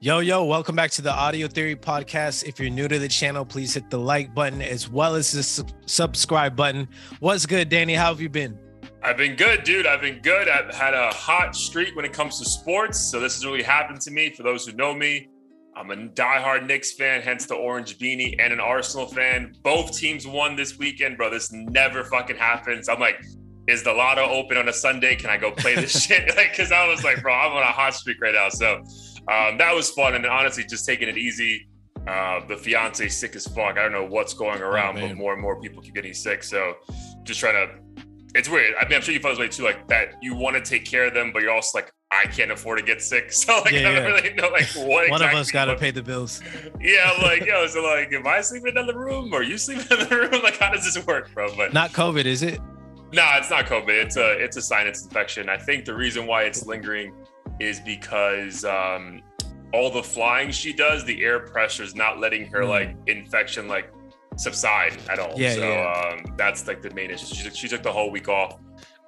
Yo, 0.00 0.20
yo, 0.20 0.44
welcome 0.44 0.76
back 0.76 0.92
to 0.92 1.02
the 1.02 1.12
Audio 1.12 1.48
Theory 1.48 1.74
Podcast. 1.74 2.44
If 2.46 2.60
you're 2.60 2.70
new 2.70 2.86
to 2.86 3.00
the 3.00 3.08
channel, 3.08 3.44
please 3.44 3.74
hit 3.74 3.90
the 3.90 3.98
like 3.98 4.32
button 4.32 4.62
as 4.62 4.88
well 4.88 5.16
as 5.16 5.32
the 5.32 5.42
su- 5.42 5.64
subscribe 5.86 6.54
button. 6.54 6.86
What's 7.18 7.46
good, 7.46 7.68
Danny? 7.68 7.94
How 7.94 8.06
have 8.06 8.20
you 8.20 8.28
been? 8.28 8.56
I've 9.02 9.16
been 9.16 9.34
good, 9.34 9.64
dude. 9.64 9.88
I've 9.88 10.00
been 10.00 10.20
good. 10.22 10.48
I've 10.48 10.72
had 10.72 10.94
a 10.94 11.08
hot 11.08 11.56
streak 11.56 11.96
when 11.96 12.04
it 12.04 12.12
comes 12.12 12.38
to 12.38 12.44
sports. 12.48 13.00
So 13.10 13.18
this 13.18 13.34
has 13.34 13.44
really 13.44 13.64
happened 13.64 14.00
to 14.02 14.12
me. 14.12 14.30
For 14.30 14.44
those 14.44 14.64
who 14.64 14.72
know 14.72 14.94
me, 14.94 15.30
I'm 15.74 15.90
a 15.90 15.96
diehard 15.96 16.64
Knicks 16.64 16.92
fan, 16.92 17.20
hence 17.20 17.46
the 17.46 17.56
orange 17.56 17.98
beanie, 17.98 18.36
and 18.38 18.52
an 18.52 18.60
Arsenal 18.60 19.06
fan. 19.06 19.52
Both 19.64 19.98
teams 19.98 20.28
won 20.28 20.54
this 20.54 20.78
weekend, 20.78 21.16
bro. 21.16 21.28
This 21.28 21.50
never 21.50 22.04
fucking 22.04 22.36
happens. 22.36 22.88
I'm 22.88 23.00
like, 23.00 23.20
is 23.66 23.82
the 23.82 23.92
lotto 23.92 24.22
open 24.22 24.56
on 24.58 24.68
a 24.68 24.72
Sunday? 24.72 25.16
Can 25.16 25.28
I 25.28 25.38
go 25.38 25.50
play 25.50 25.74
this 25.74 26.04
shit? 26.06 26.36
Like, 26.36 26.56
cause 26.56 26.70
I 26.70 26.86
was 26.86 27.02
like, 27.02 27.20
bro, 27.20 27.34
I'm 27.34 27.52
on 27.52 27.62
a 27.62 27.66
hot 27.66 27.94
streak 27.94 28.20
right 28.20 28.34
now. 28.34 28.48
So 28.48 28.84
um, 29.28 29.58
that 29.58 29.74
was 29.74 29.90
fun. 29.90 30.14
And 30.14 30.24
honestly, 30.26 30.64
just 30.64 30.86
taking 30.86 31.08
it 31.08 31.18
easy. 31.18 31.68
Uh, 32.06 32.44
the 32.46 32.56
fiance 32.56 33.06
sick 33.08 33.36
as 33.36 33.46
fuck. 33.46 33.76
I 33.76 33.82
don't 33.82 33.92
know 33.92 34.06
what's 34.06 34.32
going 34.32 34.62
around, 34.62 34.96
oh, 34.98 35.06
but 35.06 35.16
more 35.16 35.34
and 35.34 35.42
more 35.42 35.60
people 35.60 35.82
keep 35.82 35.94
getting 35.94 36.14
sick. 36.14 36.42
So 36.42 36.74
just 37.24 37.40
trying 37.40 37.54
to. 37.54 37.74
It's 38.34 38.48
weird. 38.48 38.74
I 38.78 38.84
mean, 38.84 38.94
I'm 38.94 39.02
sure 39.02 39.12
you 39.12 39.20
felt 39.20 39.32
this 39.32 39.40
way 39.40 39.48
too. 39.48 39.64
Like 39.64 39.88
that, 39.88 40.14
you 40.22 40.34
want 40.34 40.56
to 40.56 40.62
take 40.62 40.84
care 40.84 41.06
of 41.06 41.14
them, 41.14 41.32
but 41.32 41.42
you're 41.42 41.50
also 41.50 41.78
like, 41.78 41.92
I 42.10 42.24
can't 42.24 42.50
afford 42.50 42.78
to 42.78 42.84
get 42.84 43.02
sick. 43.02 43.30
So 43.32 43.60
like, 43.60 43.72
yeah, 43.72 43.80
I 43.80 43.82
don't 43.82 43.94
yeah. 43.94 44.00
really 44.04 44.34
know 44.34 44.48
like 44.48 44.66
what. 44.74 45.10
One 45.10 45.20
exactly 45.20 45.26
of 45.26 45.34
us 45.34 45.50
got 45.50 45.64
to 45.66 45.76
pay 45.76 45.90
the 45.90 46.02
bills. 46.02 46.40
Yeah, 46.80 47.10
I'm 47.14 47.22
like 47.22 47.44
yo, 47.46 47.66
so 47.66 47.82
like, 47.82 48.12
am 48.12 48.26
I 48.26 48.40
sleeping 48.40 48.68
in 48.68 48.78
another 48.78 48.98
room 48.98 49.32
or 49.34 49.42
you 49.42 49.58
sleeping 49.58 49.86
in 49.90 49.98
another 49.98 50.28
room? 50.28 50.40
Like, 50.42 50.58
how 50.58 50.72
does 50.72 50.84
this 50.84 51.04
work, 51.06 51.32
bro? 51.34 51.54
But 51.56 51.74
not 51.74 51.90
COVID, 51.90 52.24
is 52.24 52.42
it? 52.42 52.60
No, 53.12 53.22
nah, 53.22 53.38
it's 53.38 53.50
not 53.50 53.66
COVID. 53.66 53.88
It's 53.88 54.16
a 54.16 54.32
it's 54.42 54.56
a 54.56 54.62
sinus 54.62 55.04
infection. 55.04 55.48
I 55.48 55.58
think 55.58 55.84
the 55.84 55.94
reason 55.94 56.26
why 56.26 56.44
it's 56.44 56.64
lingering 56.64 57.12
is 57.60 57.80
because 57.80 58.64
um, 58.64 59.22
all 59.72 59.90
the 59.90 60.02
flying 60.02 60.50
she 60.50 60.72
does, 60.72 61.04
the 61.04 61.24
air 61.24 61.40
pressure 61.40 61.82
is 61.82 61.94
not 61.94 62.18
letting 62.18 62.46
her 62.50 62.62
mm. 62.62 62.68
like 62.68 62.96
infection 63.06 63.68
like 63.68 63.92
subside 64.36 64.96
at 65.10 65.18
all. 65.18 65.34
Yeah, 65.36 65.54
so 65.54 65.60
yeah. 65.60 66.12
Um, 66.12 66.34
that's 66.36 66.66
like 66.66 66.82
the 66.82 66.90
main 66.94 67.10
issue. 67.10 67.34
She 67.34 67.44
took, 67.44 67.54
she 67.54 67.68
took 67.68 67.82
the 67.82 67.92
whole 67.92 68.10
week 68.10 68.28
off 68.28 68.58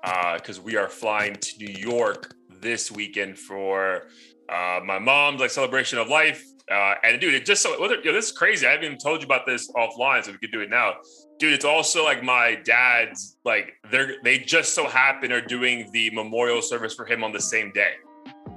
because 0.03 0.59
uh, 0.59 0.63
we 0.63 0.77
are 0.77 0.89
flying 0.89 1.35
to 1.35 1.59
New 1.59 1.75
York 1.75 2.35
this 2.61 2.91
weekend 2.91 3.39
for 3.39 4.09
uh, 4.49 4.81
my 4.85 4.99
mom's 4.99 5.41
like 5.41 5.51
celebration 5.51 5.99
of 5.99 6.09
life. 6.09 6.45
Uh, 6.71 6.95
and 7.03 7.21
dude, 7.21 7.35
it 7.35 7.45
just 7.45 7.63
so 7.63 7.73
you 7.73 8.05
know, 8.05 8.13
this 8.13 8.27
is 8.27 8.33
crazy. 8.33 8.67
I 8.67 8.71
haven't 8.71 8.85
even 8.85 8.99
told 8.99 9.21
you 9.21 9.27
about 9.27 9.45
this 9.45 9.71
offline, 9.73 10.25
so 10.25 10.31
we 10.31 10.39
could 10.39 10.53
do 10.53 10.61
it 10.61 10.71
now. 10.71 10.95
Dude, 11.41 11.53
it's 11.53 11.65
also 11.65 12.05
like 12.05 12.23
my 12.23 12.57
dad's 12.65 13.39
like 13.45 13.73
they're 13.91 14.17
they 14.23 14.39
just 14.39 14.75
so 14.75 14.87
happen 14.87 15.33
are 15.33 15.41
doing 15.41 15.91
the 15.93 16.11
memorial 16.11 16.63
service 16.63 16.95
for 16.95 17.07
him 17.07 17.25
on 17.25 17.33
the 17.33 17.41
same 17.41 17.73
day. 17.73 17.95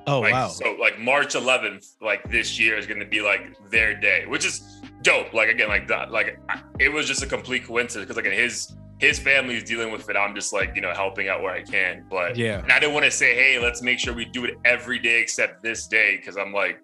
Oh 0.05 0.19
like, 0.19 0.33
wow! 0.33 0.47
So 0.49 0.75
like 0.79 0.99
March 0.99 1.33
11th, 1.33 1.95
like 2.01 2.29
this 2.29 2.59
year 2.59 2.77
is 2.77 2.85
going 2.85 2.99
to 2.99 3.05
be 3.05 3.21
like 3.21 3.57
their 3.69 3.95
day, 3.95 4.25
which 4.27 4.45
is 4.45 4.81
dope. 5.01 5.33
Like 5.33 5.49
again, 5.49 5.69
like 5.69 5.87
that, 5.87 6.11
like 6.11 6.39
it 6.79 6.89
was 6.89 7.07
just 7.07 7.23
a 7.23 7.27
complete 7.27 7.65
coincidence 7.65 8.07
because 8.07 8.21
like 8.21 8.33
his 8.33 8.75
his 8.99 9.19
family 9.19 9.55
is 9.55 9.63
dealing 9.63 9.91
with 9.91 10.09
it. 10.09 10.15
I'm 10.15 10.35
just 10.35 10.51
like 10.51 10.75
you 10.75 10.81
know 10.81 10.93
helping 10.93 11.29
out 11.29 11.41
where 11.41 11.53
I 11.53 11.61
can. 11.61 12.05
But 12.09 12.35
yeah, 12.35 12.59
and 12.59 12.71
I 12.71 12.79
didn't 12.79 12.93
want 12.93 13.05
to 13.05 13.11
say, 13.11 13.35
hey, 13.35 13.59
let's 13.59 13.81
make 13.81 13.99
sure 13.99 14.13
we 14.13 14.25
do 14.25 14.45
it 14.45 14.55
every 14.65 14.99
day 14.99 15.21
except 15.21 15.63
this 15.63 15.87
day 15.87 16.17
because 16.17 16.37
I'm 16.37 16.53
like, 16.53 16.79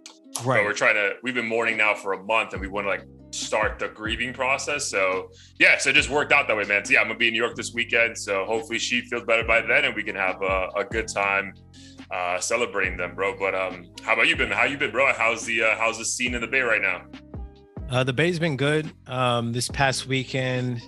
right, 0.45 0.63
we're 0.63 0.73
trying 0.73 0.95
to. 0.95 1.13
We've 1.21 1.35
been 1.35 1.47
mourning 1.47 1.77
now 1.77 1.95
for 1.95 2.13
a 2.13 2.23
month, 2.23 2.53
and 2.53 2.61
we 2.61 2.67
want 2.67 2.85
to 2.85 2.89
like 2.89 3.03
start 3.31 3.79
the 3.79 3.89
grieving 3.89 4.33
process. 4.33 4.87
So 4.87 5.29
yeah, 5.59 5.77
so 5.77 5.89
it 5.89 5.93
just 5.93 6.09
worked 6.09 6.31
out 6.31 6.47
that 6.47 6.55
way, 6.55 6.63
man. 6.63 6.85
So 6.85 6.93
yeah, 6.93 7.01
I'm 7.01 7.07
gonna 7.07 7.19
be 7.19 7.27
in 7.27 7.33
New 7.33 7.41
York 7.41 7.55
this 7.55 7.73
weekend. 7.73 8.17
So 8.17 8.45
hopefully 8.45 8.79
she 8.79 9.01
feels 9.01 9.23
better 9.23 9.43
by 9.43 9.59
then, 9.61 9.85
and 9.85 9.93
we 9.93 10.03
can 10.03 10.15
have 10.15 10.41
a, 10.41 10.69
a 10.77 10.85
good 10.85 11.09
time 11.09 11.53
uh, 12.11 12.39
celebrating 12.39 12.97
them, 12.97 13.15
bro. 13.15 13.37
But 13.37 13.55
um, 13.55 13.85
how 14.03 14.13
about 14.13 14.27
you 14.27 14.35
been? 14.35 14.51
How 14.51 14.65
you 14.65 14.77
been, 14.77 14.91
bro? 14.91 15.11
How's 15.13 15.45
the 15.45 15.63
uh, 15.63 15.75
how's 15.77 15.97
the 15.97 16.05
scene 16.05 16.33
in 16.33 16.41
the 16.41 16.47
Bay 16.47 16.61
right 16.61 16.81
now? 16.81 17.05
Uh, 17.89 18.03
the 18.03 18.13
Bay's 18.13 18.39
been 18.39 18.57
good. 18.57 18.91
Um, 19.07 19.51
this 19.51 19.67
past 19.67 20.07
weekend 20.07 20.81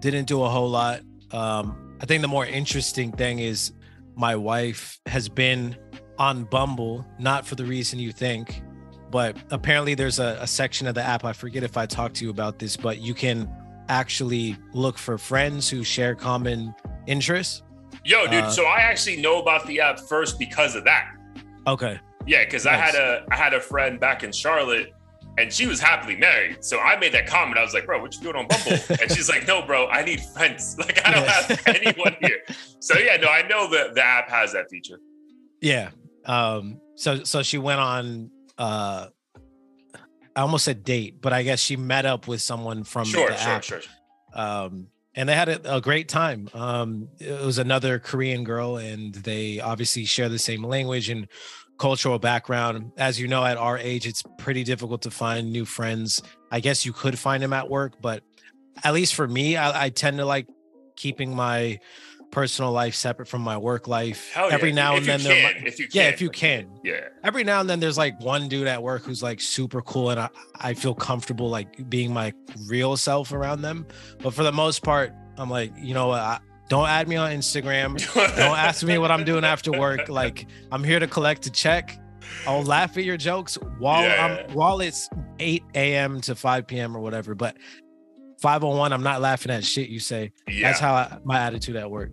didn't 0.00 0.24
do 0.24 0.42
a 0.42 0.48
whole 0.48 0.70
lot. 0.70 1.00
Um, 1.32 1.96
I 2.00 2.06
think 2.06 2.22
the 2.22 2.28
more 2.28 2.46
interesting 2.46 3.12
thing 3.12 3.40
is 3.40 3.72
my 4.16 4.36
wife 4.36 4.98
has 5.06 5.28
been 5.28 5.76
on 6.18 6.44
Bumble, 6.44 7.06
not 7.18 7.46
for 7.46 7.54
the 7.54 7.64
reason 7.64 7.98
you 7.98 8.12
think, 8.12 8.62
but 9.10 9.36
apparently 9.50 9.94
there's 9.94 10.18
a, 10.18 10.38
a 10.40 10.46
section 10.46 10.86
of 10.86 10.94
the 10.94 11.02
app. 11.02 11.24
I 11.24 11.32
forget 11.32 11.62
if 11.62 11.76
I 11.76 11.86
talked 11.86 12.16
to 12.16 12.24
you 12.24 12.30
about 12.30 12.58
this, 12.58 12.76
but 12.76 12.98
you 12.98 13.14
can 13.14 13.50
actually 13.88 14.56
look 14.72 14.96
for 14.96 15.18
friends 15.18 15.68
who 15.68 15.82
share 15.82 16.14
common 16.14 16.74
interests. 17.06 17.62
Yo, 18.04 18.26
dude. 18.26 18.44
Uh, 18.44 18.50
so 18.50 18.64
I 18.64 18.80
actually 18.80 19.20
know 19.20 19.40
about 19.40 19.66
the 19.66 19.80
app 19.80 20.00
first 20.00 20.38
because 20.38 20.74
of 20.74 20.84
that. 20.84 21.12
Okay. 21.66 21.98
Yeah, 22.26 22.44
because 22.44 22.64
nice. 22.64 22.74
I 22.74 22.76
had 22.76 22.94
a 22.94 23.26
I 23.30 23.36
had 23.36 23.54
a 23.54 23.60
friend 23.60 23.98
back 24.00 24.22
in 24.22 24.32
Charlotte, 24.32 24.92
and 25.38 25.52
she 25.52 25.66
was 25.66 25.80
happily 25.80 26.16
married. 26.16 26.64
So 26.64 26.78
I 26.78 26.98
made 26.98 27.12
that 27.12 27.26
comment. 27.26 27.58
I 27.58 27.62
was 27.62 27.74
like, 27.74 27.86
"Bro, 27.86 28.00
what 28.00 28.14
you 28.14 28.22
doing 28.22 28.36
on 28.36 28.46
Bumble?" 28.46 28.78
and 29.00 29.10
she's 29.10 29.28
like, 29.28 29.46
"No, 29.46 29.62
bro, 29.62 29.88
I 29.88 30.04
need 30.04 30.20
friends. 30.20 30.76
Like 30.78 31.06
I 31.06 31.12
don't 31.12 31.26
have 31.26 31.62
anyone 31.66 32.16
here." 32.20 32.42
So 32.78 32.98
yeah, 32.98 33.16
no, 33.16 33.28
I 33.28 33.46
know 33.46 33.70
that 33.70 33.94
the 33.94 34.04
app 34.04 34.30
has 34.30 34.52
that 34.52 34.70
feature. 34.70 35.00
Yeah. 35.60 35.90
Um. 36.24 36.80
So 36.96 37.24
so 37.24 37.42
she 37.42 37.58
went 37.58 37.80
on. 37.80 38.30
uh 38.58 39.08
I 40.36 40.42
almost 40.42 40.64
said 40.64 40.84
date, 40.84 41.20
but 41.20 41.32
I 41.32 41.42
guess 41.42 41.58
she 41.58 41.76
met 41.76 42.06
up 42.06 42.28
with 42.28 42.40
someone 42.40 42.84
from 42.84 43.04
sure, 43.04 43.28
the 43.28 43.36
sure, 43.36 43.50
app. 43.50 43.64
Sure, 43.64 43.80
sure. 43.80 43.92
Um, 44.32 44.86
and 45.20 45.28
they 45.28 45.34
had 45.34 45.50
a, 45.50 45.76
a, 45.76 45.80
great 45.82 46.08
time. 46.08 46.48
Um, 46.54 47.08
it 47.18 47.44
was 47.44 47.58
another 47.58 47.98
Korean 47.98 48.42
girl, 48.42 48.78
and 48.78 49.14
they 49.14 49.60
obviously 49.60 50.06
share 50.06 50.30
the 50.30 50.38
same 50.38 50.64
language 50.64 51.10
and 51.10 51.28
cultural 51.76 52.18
background. 52.18 52.92
As 52.96 53.20
you 53.20 53.28
know, 53.28 53.44
at 53.44 53.58
our 53.58 53.76
age, 53.76 54.06
it's 54.06 54.22
pretty 54.38 54.64
difficult 54.64 55.02
to 55.02 55.10
find 55.10 55.52
new 55.52 55.66
friends. 55.66 56.22
I 56.50 56.60
guess 56.60 56.86
you 56.86 56.94
could 56.94 57.18
find 57.18 57.42
them 57.42 57.52
at 57.52 57.68
work, 57.68 58.00
but 58.00 58.22
at 58.82 58.94
least 58.94 59.14
for 59.14 59.28
me, 59.28 59.58
I, 59.58 59.84
I 59.84 59.88
tend 59.90 60.16
to 60.16 60.24
like 60.24 60.46
keeping 60.96 61.34
my 61.34 61.80
personal 62.30 62.72
life 62.72 62.94
separate 62.94 63.26
from 63.26 63.42
my 63.42 63.56
work 63.56 63.88
life. 63.88 64.30
Hell 64.32 64.48
Every 64.50 64.70
yeah. 64.70 64.74
now 64.74 64.92
if 64.94 64.98
and 65.00 65.08
then, 65.08 65.22
there, 65.22 65.52
can, 65.52 65.66
if 65.66 65.78
you 65.78 65.86
yeah, 65.90 66.04
can. 66.04 66.14
if 66.14 66.20
you 66.20 66.30
can, 66.30 66.80
yeah. 66.84 67.08
Every 67.24 67.44
now 67.44 67.60
and 67.60 67.68
then, 67.68 67.80
there's 67.80 67.98
like 67.98 68.20
one 68.20 68.48
dude 68.48 68.66
at 68.66 68.82
work 68.82 69.02
who's 69.02 69.22
like 69.22 69.40
super 69.40 69.82
cool, 69.82 70.10
and 70.10 70.20
I, 70.20 70.28
I 70.56 70.74
feel 70.74 70.94
comfortable 70.94 71.48
like 71.48 71.88
being 71.88 72.12
my 72.12 72.32
real 72.66 72.96
self 72.96 73.32
around 73.32 73.62
them. 73.62 73.86
But 74.22 74.34
for 74.34 74.42
the 74.42 74.52
most 74.52 74.82
part, 74.82 75.12
I'm 75.36 75.50
like, 75.50 75.72
you 75.76 75.94
know 75.94 76.08
what? 76.08 76.20
I, 76.20 76.38
don't 76.68 76.88
add 76.88 77.08
me 77.08 77.16
on 77.16 77.32
Instagram. 77.32 77.98
don't 78.14 78.38
ask 78.38 78.84
me 78.84 78.96
what 78.96 79.10
I'm 79.10 79.24
doing 79.24 79.44
after 79.44 79.72
work. 79.72 80.08
Like, 80.08 80.46
I'm 80.70 80.84
here 80.84 81.00
to 81.00 81.08
collect 81.08 81.44
a 81.46 81.50
check. 81.50 81.98
I'll 82.46 82.62
laugh 82.62 82.96
at 82.96 83.02
your 83.02 83.16
jokes 83.16 83.56
while 83.78 84.04
yeah. 84.04 84.44
I'm 84.46 84.54
while 84.54 84.80
it's 84.80 85.10
8 85.40 85.64
a.m. 85.74 86.20
to 86.22 86.34
5 86.36 86.66
p.m. 86.68 86.96
or 86.96 87.00
whatever. 87.00 87.34
But 87.34 87.56
501, 88.40 88.92
I'm 88.92 89.02
not 89.02 89.20
laughing 89.20 89.52
at 89.52 89.64
shit 89.64 89.88
you 89.88 90.00
say. 90.00 90.32
Yeah. 90.48 90.68
That's 90.68 90.80
how 90.80 90.94
I, 90.94 91.18
my 91.24 91.38
attitude 91.38 91.76
at 91.76 91.90
work. 91.90 92.10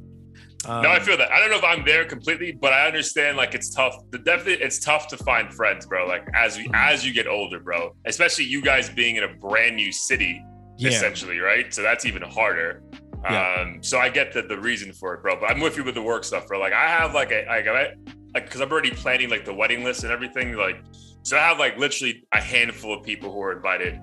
Um, 0.66 0.84
no, 0.84 0.90
I 0.90 1.00
feel 1.00 1.18
that. 1.18 1.32
I 1.32 1.40
don't 1.40 1.50
know 1.50 1.58
if 1.58 1.64
I'm 1.64 1.86
there 1.86 2.04
completely, 2.04 2.52
but 2.52 2.74
I 2.74 2.88
understand 2.88 3.38
like 3.38 3.54
it's 3.54 3.70
tough. 3.70 3.96
The 4.10 4.18
definitely 4.18 4.66
it's 4.66 4.80
tough 4.80 5.08
to 5.10 5.18
find 5.18 5.54
friends, 5.54 5.86
bro. 5.86 6.06
Like 6.06 6.28
as 6.34 6.58
we 6.58 6.66
mm-hmm. 6.66 6.76
as 6.76 7.06
you 7.06 7.14
get 7.14 7.28
older, 7.28 7.60
bro. 7.60 7.96
Especially 8.06 8.46
you 8.46 8.62
guys 8.62 8.90
being 8.90 9.16
in 9.16 9.24
a 9.24 9.34
brand 9.34 9.76
new 9.76 9.92
city, 9.92 10.44
yeah. 10.78 10.90
essentially, 10.90 11.40
right? 11.40 11.74
So 11.74 11.82
that's 11.84 12.06
even 12.06 12.22
harder. 12.22 12.84
Yeah. 13.24 13.62
Um, 13.62 13.82
so 13.82 14.00
I 14.00 14.10
get 14.10 14.34
that 14.34 14.50
the 14.50 14.60
reason 14.60 14.92
for 14.92 15.14
it, 15.14 15.22
bro. 15.22 15.40
But 15.40 15.52
I'm 15.52 15.60
with 15.60 15.78
you 15.78 15.84
with 15.84 15.96
the 15.96 16.02
work 16.02 16.24
stuff, 16.24 16.48
bro. 16.48 16.60
Like 16.60 16.74
I 16.74 16.90
have 16.90 17.14
like 17.14 17.32
a 17.32 17.46
like 17.48 17.68
I 17.68 17.94
like 18.34 18.46
because 18.46 18.62
I'm 18.62 18.72
already 18.72 18.92
planning 18.92 19.30
like 19.30 19.46
the 19.46 19.54
wedding 19.54 19.84
list 19.84 20.04
and 20.04 20.12
everything. 20.12 20.54
Like, 20.54 20.82
so 21.24 21.38
I 21.38 21.42
have 21.42 21.60
like 21.60 21.78
literally 21.78 22.26
a 22.34 22.42
handful 22.42 22.94
of 22.94 23.04
people 23.04 23.32
who 23.32 23.42
are 23.42 23.54
invited. 23.54 24.00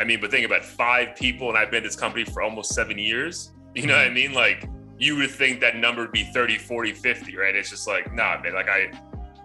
I 0.00 0.04
mean, 0.04 0.20
but 0.20 0.30
think 0.30 0.46
about 0.46 0.64
five 0.64 1.14
people, 1.14 1.50
and 1.50 1.58
I've 1.58 1.70
been 1.70 1.78
at 1.78 1.84
this 1.84 1.96
company 1.96 2.24
for 2.24 2.42
almost 2.42 2.72
seven 2.74 2.98
years. 2.98 3.52
You 3.74 3.86
know 3.86 3.94
what 3.94 4.02
I 4.02 4.06
mm-hmm. 4.06 4.14
mean? 4.14 4.32
Like 4.32 4.68
you 4.98 5.16
would 5.16 5.30
think 5.30 5.60
that 5.60 5.76
number 5.76 6.02
would 6.02 6.12
be 6.12 6.24
30, 6.24 6.58
40, 6.58 6.92
50, 6.92 7.36
right? 7.36 7.54
It's 7.54 7.70
just 7.70 7.86
like, 7.86 8.12
nah, 8.14 8.40
man. 8.40 8.54
Like 8.54 8.68
I, 8.68 8.90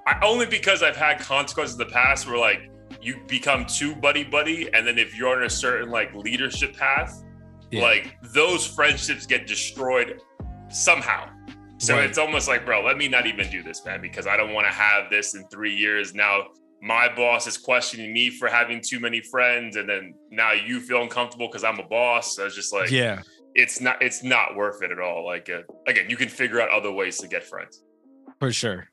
I 0.07 0.19
only 0.25 0.45
because 0.45 0.81
I've 0.81 0.95
had 0.95 1.19
consequences 1.19 1.75
in 1.75 1.79
the 1.79 1.93
past 1.93 2.27
where 2.27 2.37
like 2.37 2.69
you 3.01 3.21
become 3.27 3.65
too 3.65 3.95
buddy 3.95 4.23
buddy, 4.23 4.73
and 4.73 4.87
then 4.87 4.97
if 4.97 5.17
you're 5.17 5.35
on 5.35 5.43
a 5.43 5.49
certain 5.49 5.89
like 5.89 6.13
leadership 6.15 6.75
path, 6.75 7.23
yeah. 7.71 7.81
like 7.81 8.17
those 8.33 8.65
friendships 8.65 9.25
get 9.25 9.47
destroyed 9.47 10.21
somehow. 10.69 11.29
So 11.77 11.95
right. 11.95 12.05
it's 12.05 12.17
almost 12.17 12.47
like, 12.47 12.65
bro, 12.65 12.83
let 12.83 12.97
me 12.97 13.09
not 13.09 13.25
even 13.27 13.49
do 13.49 13.61
this, 13.61 13.83
man, 13.85 14.01
because 14.01 14.27
I 14.27 14.37
don't 14.37 14.53
want 14.53 14.65
to 14.65 14.73
have 14.73 15.09
this 15.09 15.35
in 15.35 15.45
three 15.49 15.75
years. 15.75 16.13
Now 16.15 16.47
my 16.81 17.13
boss 17.13 17.47
is 17.47 17.57
questioning 17.57 18.13
me 18.13 18.29
for 18.29 18.47
having 18.47 18.81
too 18.81 18.99
many 18.99 19.21
friends, 19.21 19.75
and 19.75 19.89
then 19.89 20.13
now 20.29 20.51
you 20.51 20.79
feel 20.79 21.01
uncomfortable 21.01 21.47
because 21.47 21.63
I'm 21.63 21.79
a 21.79 21.87
boss. 21.87 22.35
So 22.35 22.43
was 22.43 22.55
just 22.55 22.73
like, 22.73 22.91
yeah, 22.91 23.21
it's 23.53 23.81
not 23.81 24.01
it's 24.01 24.23
not 24.23 24.55
worth 24.55 24.83
it 24.83 24.91
at 24.91 24.99
all. 24.99 25.25
Like 25.25 25.49
uh, 25.49 25.61
again, 25.87 26.09
you 26.09 26.17
can 26.17 26.29
figure 26.29 26.61
out 26.61 26.69
other 26.69 26.91
ways 26.91 27.17
to 27.19 27.27
get 27.27 27.43
friends. 27.43 27.83
For 28.39 28.51
sure. 28.51 28.87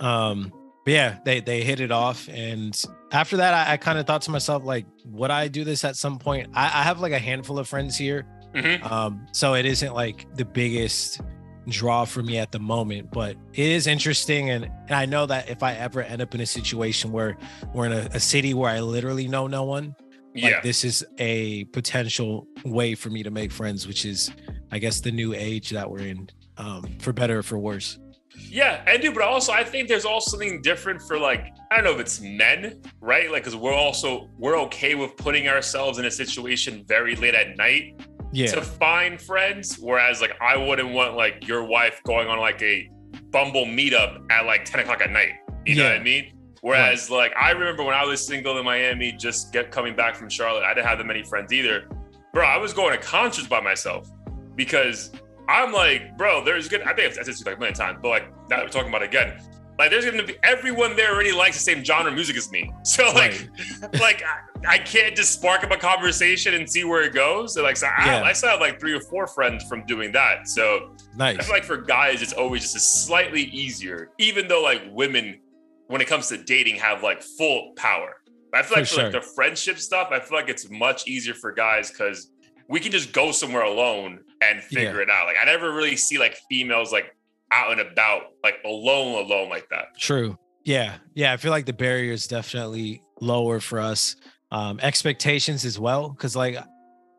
Um, 0.00 0.52
but 0.84 0.92
yeah, 0.92 1.18
they 1.24 1.40
they 1.40 1.62
hit 1.62 1.80
it 1.80 1.92
off, 1.92 2.28
and 2.28 2.80
after 3.12 3.36
that, 3.38 3.54
I, 3.54 3.74
I 3.74 3.76
kind 3.76 3.98
of 3.98 4.06
thought 4.06 4.22
to 4.22 4.30
myself, 4.30 4.64
like, 4.64 4.86
would 5.06 5.30
I 5.30 5.48
do 5.48 5.64
this 5.64 5.84
at 5.84 5.96
some 5.96 6.18
point? 6.18 6.48
I, 6.54 6.64
I 6.64 6.82
have 6.82 7.00
like 7.00 7.12
a 7.12 7.18
handful 7.18 7.58
of 7.58 7.68
friends 7.68 7.96
here, 7.96 8.26
mm-hmm. 8.54 8.84
um, 8.92 9.26
so 9.32 9.54
it 9.54 9.66
isn't 9.66 9.94
like 9.94 10.26
the 10.34 10.44
biggest 10.44 11.20
draw 11.68 12.04
for 12.04 12.22
me 12.22 12.38
at 12.38 12.52
the 12.52 12.58
moment, 12.58 13.10
but 13.10 13.36
it 13.52 13.66
is 13.66 13.86
interesting. 13.86 14.50
And, 14.50 14.64
and 14.64 14.92
I 14.92 15.06
know 15.06 15.26
that 15.26 15.48
if 15.48 15.62
I 15.62 15.74
ever 15.74 16.02
end 16.02 16.22
up 16.22 16.34
in 16.34 16.40
a 16.40 16.46
situation 16.46 17.12
where 17.12 17.36
we're 17.72 17.86
in 17.86 17.92
a, 17.92 18.08
a 18.14 18.20
city 18.20 18.54
where 18.54 18.70
I 18.70 18.80
literally 18.80 19.28
know 19.28 19.46
no 19.46 19.64
one, 19.64 19.94
Yeah. 20.34 20.46
like 20.56 20.62
this 20.62 20.84
is 20.84 21.04
a 21.18 21.64
potential 21.66 22.46
way 22.64 22.94
for 22.94 23.10
me 23.10 23.22
to 23.22 23.30
make 23.30 23.52
friends, 23.52 23.86
which 23.86 24.04
is, 24.04 24.30
I 24.72 24.78
guess, 24.78 25.00
the 25.00 25.12
new 25.12 25.34
age 25.34 25.70
that 25.70 25.90
we're 25.90 26.00
in, 26.06 26.28
um, 26.56 26.84
for 27.00 27.12
better 27.12 27.38
or 27.38 27.42
for 27.42 27.58
worse. 27.58 27.98
Yeah, 28.36 28.82
and 28.88 29.00
do, 29.00 29.12
but 29.12 29.22
also 29.22 29.52
I 29.52 29.62
think 29.62 29.88
there's 29.88 30.04
also 30.04 30.32
something 30.32 30.60
different 30.60 31.00
for 31.02 31.18
like 31.18 31.52
I 31.70 31.76
don't 31.76 31.84
know 31.84 31.92
if 31.92 32.00
it's 32.00 32.20
men, 32.20 32.82
right? 33.00 33.30
Like, 33.30 33.44
because 33.44 33.54
we're 33.56 33.72
also 33.72 34.28
we're 34.38 34.58
okay 34.62 34.96
with 34.96 35.16
putting 35.16 35.46
ourselves 35.46 35.98
in 36.00 36.04
a 36.04 36.10
situation 36.10 36.84
very 36.88 37.14
late 37.14 37.34
at 37.36 37.56
night 37.56 38.00
Yeah. 38.34 38.48
to 38.48 38.62
find 38.62 39.20
friends, 39.20 39.78
whereas 39.78 40.20
like 40.20 40.32
I 40.40 40.56
wouldn't 40.56 40.92
want 40.92 41.14
like 41.14 41.46
your 41.46 41.64
wife 41.64 42.00
going 42.04 42.28
on 42.28 42.38
like 42.38 42.60
a 42.62 42.90
Bumble 43.30 43.64
meetup 43.64 44.30
at 44.30 44.44
like 44.44 44.64
10 44.64 44.80
o'clock 44.80 45.00
at 45.00 45.10
night. 45.10 45.32
You 45.66 45.76
know 45.76 45.84
what 45.84 45.92
I 45.92 46.02
mean? 46.02 46.32
Whereas 46.60 47.10
like 47.10 47.32
I 47.36 47.50
remember 47.50 47.84
when 47.84 47.94
I 47.94 48.04
was 48.04 48.24
single 48.24 48.58
in 48.58 48.64
Miami, 48.64 49.12
just 49.12 49.52
get 49.52 49.70
coming 49.70 49.94
back 49.94 50.16
from 50.16 50.28
Charlotte, 50.28 50.64
I 50.64 50.74
didn't 50.74 50.86
have 50.86 50.98
that 50.98 51.06
many 51.06 51.22
friends 51.22 51.52
either. 51.52 51.88
Bro, 52.32 52.44
I 52.44 52.56
was 52.58 52.72
going 52.72 52.98
to 52.98 53.04
concerts 53.04 53.46
by 53.46 53.60
myself 53.60 54.10
because 54.56 55.12
I'm 55.48 55.72
like, 55.72 56.16
bro, 56.16 56.44
there's 56.44 56.68
good. 56.68 56.82
I 56.82 56.94
think 56.94 57.08
I've 57.08 57.14
said 57.14 57.26
this 57.26 57.44
like 57.44 57.56
a 57.56 57.58
million 57.58 57.74
times, 57.74 57.98
but 58.02 58.08
like 58.08 58.30
now 58.48 58.56
that 58.56 58.64
we're 58.64 58.70
talking 58.70 58.88
about 58.88 59.02
it 59.02 59.06
again, 59.06 59.40
like 59.78 59.90
there's 59.90 60.04
gonna 60.04 60.22
be 60.22 60.36
everyone 60.42 60.94
there 60.96 61.12
already 61.12 61.32
likes 61.32 61.56
the 61.56 61.62
same 61.62 61.84
genre 61.84 62.08
of 62.08 62.14
music 62.14 62.36
as 62.36 62.50
me. 62.50 62.72
So 62.84 63.10
like, 63.12 63.48
like 64.00 64.22
I, 64.22 64.74
I 64.74 64.78
can't 64.78 65.16
just 65.16 65.32
spark 65.32 65.64
up 65.64 65.70
a 65.70 65.76
conversation 65.76 66.54
and 66.54 66.70
see 66.70 66.84
where 66.84 67.02
it 67.02 67.12
goes. 67.12 67.54
So 67.54 67.62
like, 67.62 67.76
so 67.76 67.86
I, 67.86 68.06
Yeah. 68.06 68.22
I 68.22 68.32
still 68.32 68.50
have 68.50 68.60
like 68.60 68.78
three 68.78 68.92
or 68.92 69.00
four 69.00 69.26
friends 69.26 69.64
from 69.64 69.84
doing 69.86 70.12
that. 70.12 70.48
So 70.48 70.94
I 71.14 71.16
nice. 71.16 71.46
feel 71.46 71.54
like 71.54 71.64
for 71.64 71.76
guys, 71.78 72.22
it's 72.22 72.32
always 72.32 72.62
just 72.62 72.76
a 72.76 72.80
slightly 72.80 73.42
easier, 73.42 74.10
even 74.18 74.46
though 74.48 74.62
like 74.62 74.82
women, 74.90 75.40
when 75.88 76.00
it 76.00 76.06
comes 76.06 76.28
to 76.28 76.38
dating, 76.38 76.76
have 76.76 77.02
like 77.02 77.22
full 77.22 77.72
power. 77.76 78.14
I 78.52 78.62
feel 78.62 78.78
like 78.78 78.86
For 78.86 78.94
for 78.94 79.02
like 79.04 79.12
the 79.12 79.20
friendship 79.20 79.78
stuff, 79.78 80.08
I 80.12 80.20
feel 80.20 80.38
like 80.38 80.48
it's 80.48 80.70
much 80.70 81.08
easier 81.08 81.34
for 81.34 81.50
guys 81.50 81.90
because 81.90 82.30
we 82.68 82.78
can 82.78 82.92
just 82.92 83.12
go 83.12 83.32
somewhere 83.32 83.64
alone 83.64 84.20
and 84.40 84.62
figure 84.62 85.00
it 85.00 85.10
out. 85.10 85.26
Like 85.26 85.36
I 85.40 85.44
never 85.44 85.72
really 85.72 85.96
see 85.96 86.18
like 86.18 86.38
females 86.48 86.92
like 86.92 87.16
out 87.54 87.72
and 87.72 87.80
about, 87.80 88.22
like 88.42 88.56
alone, 88.64 89.24
alone 89.24 89.48
like 89.48 89.68
that. 89.70 89.96
True. 89.98 90.36
Yeah. 90.64 90.96
Yeah. 91.14 91.32
I 91.32 91.36
feel 91.36 91.50
like 91.50 91.66
the 91.66 91.72
barrier 91.72 92.12
is 92.12 92.26
definitely 92.26 93.02
lower 93.20 93.60
for 93.60 93.80
us. 93.80 94.16
Um, 94.50 94.78
expectations 94.80 95.64
as 95.64 95.78
well. 95.78 96.10
Cause 96.14 96.34
like 96.36 96.56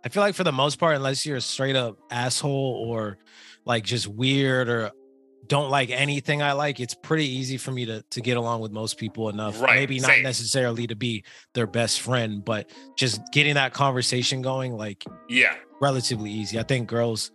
I 0.04 0.10
feel 0.10 0.22
like 0.24 0.36
for 0.36 0.44
the 0.44 0.52
most 0.52 0.80
part, 0.80 0.96
unless 0.96 1.26
you're 1.26 1.38
a 1.38 1.42
straight 1.42 1.76
up 1.76 1.98
asshole 2.12 2.86
or 2.88 3.18
like 3.66 3.84
just 3.84 4.08
weird 4.08 4.70
or 4.70 4.92
don't 5.48 5.70
like 5.70 5.90
anything 5.92 6.42
I 6.42 6.54
like, 6.54 6.80
it's 6.80 6.96
pretty 6.96 7.28
easy 7.28 7.58
for 7.58 7.72
me 7.72 7.86
to 7.86 8.02
to 8.12 8.22
get 8.22 8.38
along 8.38 8.62
with 8.62 8.72
most 8.72 8.98
people 8.98 9.30
enough. 9.30 9.62
Right, 9.62 9.76
Maybe 9.76 10.00
not 10.00 10.12
same. 10.12 10.24
necessarily 10.24 10.88
to 10.88 10.96
be 10.96 11.24
their 11.54 11.68
best 11.68 12.02
friend, 12.02 12.44
but 12.44 12.70
just 12.96 13.22
getting 13.32 13.56
that 13.56 13.74
conversation 13.74 14.42
going, 14.42 14.74
like 14.74 15.04
Yeah. 15.30 15.56
relatively 15.82 16.32
easy. 16.32 16.58
I 16.60 16.64
think 16.64 16.88
girls 16.88 17.32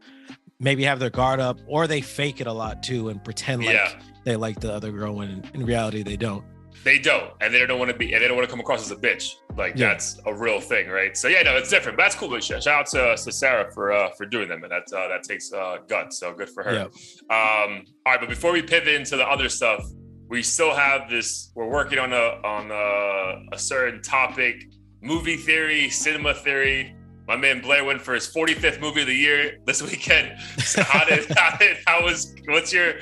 maybe 0.61 0.85
have 0.85 0.99
their 1.01 1.11
guard 1.11 1.41
up 1.41 1.59
or 1.67 1.87
they 1.87 2.01
fake 2.01 2.41
it 2.41 2.47
a 2.47 2.53
lot 2.53 2.83
too 2.83 3.09
and 3.09 3.23
pretend 3.25 3.65
like 3.65 3.75
Yeah. 3.75 3.99
they 4.25 4.37
like 4.37 4.61
the 4.61 4.73
other 4.73 4.93
girl 4.93 5.15
when 5.17 5.43
in 5.55 5.65
reality 5.67 6.03
they 6.03 6.17
don't. 6.17 6.45
They 6.83 6.99
don't, 6.99 7.31
and 7.43 7.53
they 7.53 7.67
don't 7.67 7.79
want 7.79 7.91
to 7.91 7.97
be, 7.97 8.15
and 8.15 8.23
they 8.23 8.29
don't 8.29 8.39
want 8.39 8.49
to 8.49 8.51
come 8.51 8.61
across 8.61 8.81
as 8.81 8.91
a 8.91 8.97
bitch. 8.97 9.35
Like 9.55 9.75
Yeah. 9.77 9.89
that's 9.89 10.19
a 10.25 10.35
real 10.35 10.61
thing, 10.61 10.89
right? 10.89 11.15
So 11.15 11.29
yeah, 11.29 11.43
no, 11.43 11.57
it's 11.57 11.69
different. 11.69 11.99
But 11.99 12.05
that's 12.05 12.15
cool. 12.15 12.31
But 12.31 12.43
shout 12.43 12.67
out 12.67 12.87
to, 12.87 13.17
to 13.23 13.33
Sarah 13.33 13.71
for 13.73 13.93
uh, 13.93 14.11
for 14.17 14.25
doing 14.25 14.49
them, 14.49 14.63
and 14.63 14.73
that 14.73 14.85
uh, 14.97 15.09
that 15.09 15.23
takes 15.25 15.53
uh, 15.53 15.79
guts. 15.89 16.19
So 16.21 16.33
good 16.33 16.49
for 16.49 16.63
her. 16.63 16.73
Yeah. 16.73 16.85
Um, 16.85 17.85
all 18.07 18.13
right, 18.13 18.21
but 18.21 18.31
before 18.31 18.53
we 18.53 18.63
pivot 18.63 18.89
into 18.95 19.19
the 19.19 19.27
other 19.27 19.51
stuff, 19.51 19.85
we 20.29 20.43
still 20.43 20.75
have 20.75 21.11
this. 21.11 21.53
We're 21.55 21.69
working 21.69 21.99
on 21.99 22.15
a 22.15 22.41
on 22.47 22.71
a, 22.71 23.55
a 23.55 23.59
certain 23.59 24.01
topic: 24.01 24.65
movie 25.03 25.37
theory, 25.37 25.91
cinema 25.91 26.33
theory. 26.33 26.97
My 27.31 27.37
man 27.37 27.61
Blair 27.61 27.85
went 27.85 28.01
for 28.03 28.13
his 28.13 28.27
45th 28.27 28.81
movie 28.81 29.03
of 29.03 29.07
the 29.07 29.15
year 29.15 29.59
this 29.65 29.81
weekend. 29.81 30.37
So 30.59 30.83
how 30.87 31.05
did 31.05 31.31
how 31.39 31.57
did 31.59 31.77
how 31.87 32.03
was 32.03 32.35
what's 32.49 32.73
your 32.73 32.95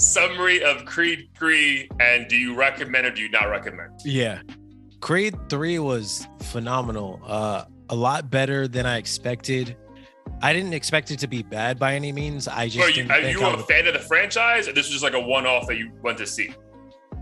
summary 0.00 0.64
of 0.64 0.84
Creed 0.84 1.28
3 1.38 1.88
and 2.00 2.26
do 2.26 2.36
you 2.36 2.56
recommend 2.56 3.06
or 3.06 3.12
do 3.12 3.22
you 3.22 3.30
not 3.30 3.44
recommend? 3.44 3.92
Yeah. 4.04 4.40
Creed 5.00 5.36
3 5.48 5.78
was 5.78 6.26
phenomenal. 6.42 7.20
Uh 7.24 7.66
a 7.88 7.94
lot 7.94 8.30
better 8.30 8.66
than 8.66 8.84
I 8.84 8.96
expected. 8.96 9.76
I 10.42 10.52
didn't 10.52 10.72
expect 10.74 11.12
it 11.12 11.20
to 11.20 11.28
be 11.28 11.44
bad 11.44 11.78
by 11.78 11.94
any 11.94 12.10
means. 12.10 12.48
I 12.48 12.66
just 12.66 12.78
Are 12.84 12.88
you, 12.88 12.96
didn't 12.96 13.12
are 13.12 13.22
think 13.22 13.38
you 13.38 13.44
I 13.46 13.52
a 13.52 13.56
would- 13.58 13.66
fan 13.66 13.86
of 13.86 13.92
the 13.94 14.00
franchise 14.00 14.66
or 14.66 14.72
this 14.72 14.86
was 14.86 14.90
just 15.00 15.04
like 15.04 15.14
a 15.14 15.20
one-off 15.20 15.68
that 15.68 15.76
you 15.76 15.92
went 16.02 16.18
to 16.18 16.26
see? 16.26 16.52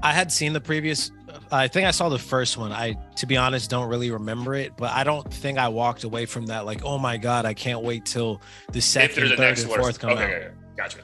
I 0.06 0.12
had 0.12 0.30
seen 0.30 0.52
the 0.52 0.60
previous. 0.60 1.10
I 1.50 1.66
think 1.66 1.86
I 1.86 1.90
saw 1.90 2.08
the 2.08 2.18
first 2.18 2.56
one. 2.56 2.70
I, 2.70 2.96
to 3.16 3.26
be 3.26 3.36
honest, 3.36 3.68
don't 3.70 3.88
really 3.88 4.10
remember 4.12 4.54
it, 4.54 4.76
but 4.76 4.92
I 4.92 5.02
don't 5.02 5.28
think 5.32 5.58
I 5.58 5.66
walked 5.68 6.04
away 6.04 6.26
from 6.26 6.46
that 6.46 6.64
like, 6.64 6.84
oh 6.84 6.96
my 6.96 7.16
god, 7.16 7.44
I 7.44 7.54
can't 7.54 7.82
wait 7.82 8.04
till 8.04 8.40
the 8.70 8.80
second, 8.80 9.32
a 9.32 9.36
third, 9.36 9.58
and 9.58 9.68
fourth 9.68 9.98
come 9.98 10.10
okay, 10.10 10.22
out. 10.24 10.30
okay. 10.30 10.48
Gotcha. 10.76 10.98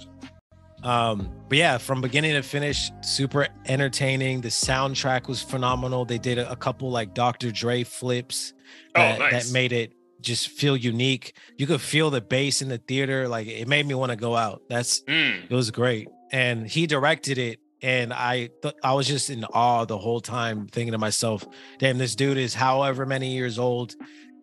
Um, 0.84 1.30
but 1.48 1.58
yeah, 1.58 1.78
from 1.78 2.00
beginning 2.00 2.34
to 2.34 2.42
finish, 2.42 2.90
super 3.00 3.48
entertaining. 3.66 4.40
The 4.40 4.48
soundtrack 4.50 5.26
was 5.26 5.42
phenomenal. 5.42 6.04
They 6.04 6.18
did 6.18 6.38
a, 6.38 6.50
a 6.52 6.56
couple 6.56 6.90
like 6.90 7.12
Dr. 7.14 7.50
Dre 7.50 7.82
flips 7.84 8.52
Oh, 8.94 9.00
that, 9.00 9.18
nice. 9.18 9.46
that 9.48 9.52
made 9.52 9.72
it 9.72 9.94
just 10.20 10.48
feel 10.48 10.76
unique. 10.76 11.34
You 11.56 11.66
could 11.66 11.80
feel 11.80 12.10
the 12.10 12.20
bass 12.20 12.62
in 12.62 12.68
the 12.68 12.78
theater. 12.78 13.26
Like 13.28 13.48
it 13.48 13.66
made 13.66 13.86
me 13.86 13.94
want 13.94 14.10
to 14.10 14.16
go 14.16 14.36
out. 14.36 14.62
That's 14.68 15.02
Mm, 15.02 15.50
it 15.50 15.54
was 15.54 15.70
great. 15.72 16.08
And 16.30 16.66
he 16.66 16.86
directed 16.86 17.38
it. 17.38 17.58
And 17.82 18.12
I 18.12 18.48
th- 18.62 18.74
I 18.84 18.94
was 18.94 19.08
just 19.08 19.28
in 19.28 19.44
awe 19.44 19.84
the 19.84 19.98
whole 19.98 20.20
time, 20.20 20.68
thinking 20.68 20.92
to 20.92 20.98
myself, 20.98 21.44
damn, 21.78 21.98
this 21.98 22.14
dude 22.14 22.38
is 22.38 22.54
however 22.54 23.04
many 23.04 23.32
years 23.32 23.58
old. 23.58 23.96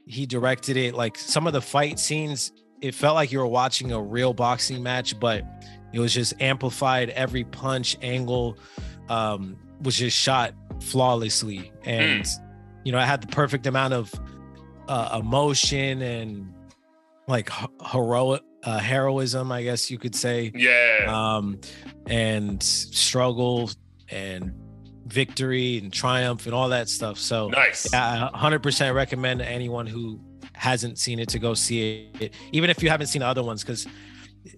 He 0.05 0.25
directed 0.25 0.75
it. 0.75 0.93
Like 0.93 1.17
some 1.17 1.47
of 1.47 1.53
the 1.53 1.61
fight 1.61 1.99
scenes, 1.99 2.51
it 2.81 2.93
felt 2.93 3.15
like 3.15 3.31
you 3.31 3.39
were 3.39 3.47
watching 3.47 3.91
a 3.91 4.01
real 4.01 4.33
boxing 4.33 4.83
match, 4.83 5.17
but 5.19 5.45
it 5.93 5.99
was 5.99 6.13
just 6.13 6.33
amplified. 6.41 7.11
Every 7.11 7.43
punch 7.45 7.97
angle 8.01 8.57
um, 9.07 9.55
was 9.81 9.95
just 9.97 10.17
shot 10.17 10.53
flawlessly. 10.81 11.71
And, 11.83 12.25
you 12.83 12.91
know, 12.91 12.99
I 12.99 13.05
had 13.05 13.21
the 13.21 13.27
perfect 13.27 13.67
amount 13.67 13.93
of 13.93 14.13
uh, 14.87 15.19
emotion 15.21 16.01
and 16.01 16.53
like 17.27 17.49
heroic 17.85 18.41
uh, 18.63 18.79
heroism, 18.79 19.51
I 19.51 19.63
guess 19.63 19.89
you 19.89 19.97
could 19.97 20.15
say 20.15 20.51
yeah. 20.53 21.05
um, 21.07 21.59
and 22.07 22.61
struggle 22.61 23.69
and 24.09 24.53
victory 25.07 25.77
and 25.77 25.91
triumph 25.91 26.45
and 26.45 26.53
all 26.53 26.69
that 26.69 26.89
stuff. 26.89 27.17
So 27.17 27.49
nice. 27.49 27.91
yeah, 27.91 28.29
I 28.33 28.37
100% 28.37 28.93
recommend 28.93 29.41
anyone 29.41 29.87
who 29.87 30.19
hasn't 30.53 30.97
seen 30.97 31.19
it 31.19 31.29
to 31.29 31.39
go 31.39 31.53
see 31.53 32.11
it, 32.19 32.33
even 32.51 32.69
if 32.69 32.83
you 32.83 32.89
haven't 32.89 33.07
seen 33.07 33.21
the 33.21 33.27
other 33.27 33.43
ones, 33.43 33.63
because 33.63 33.87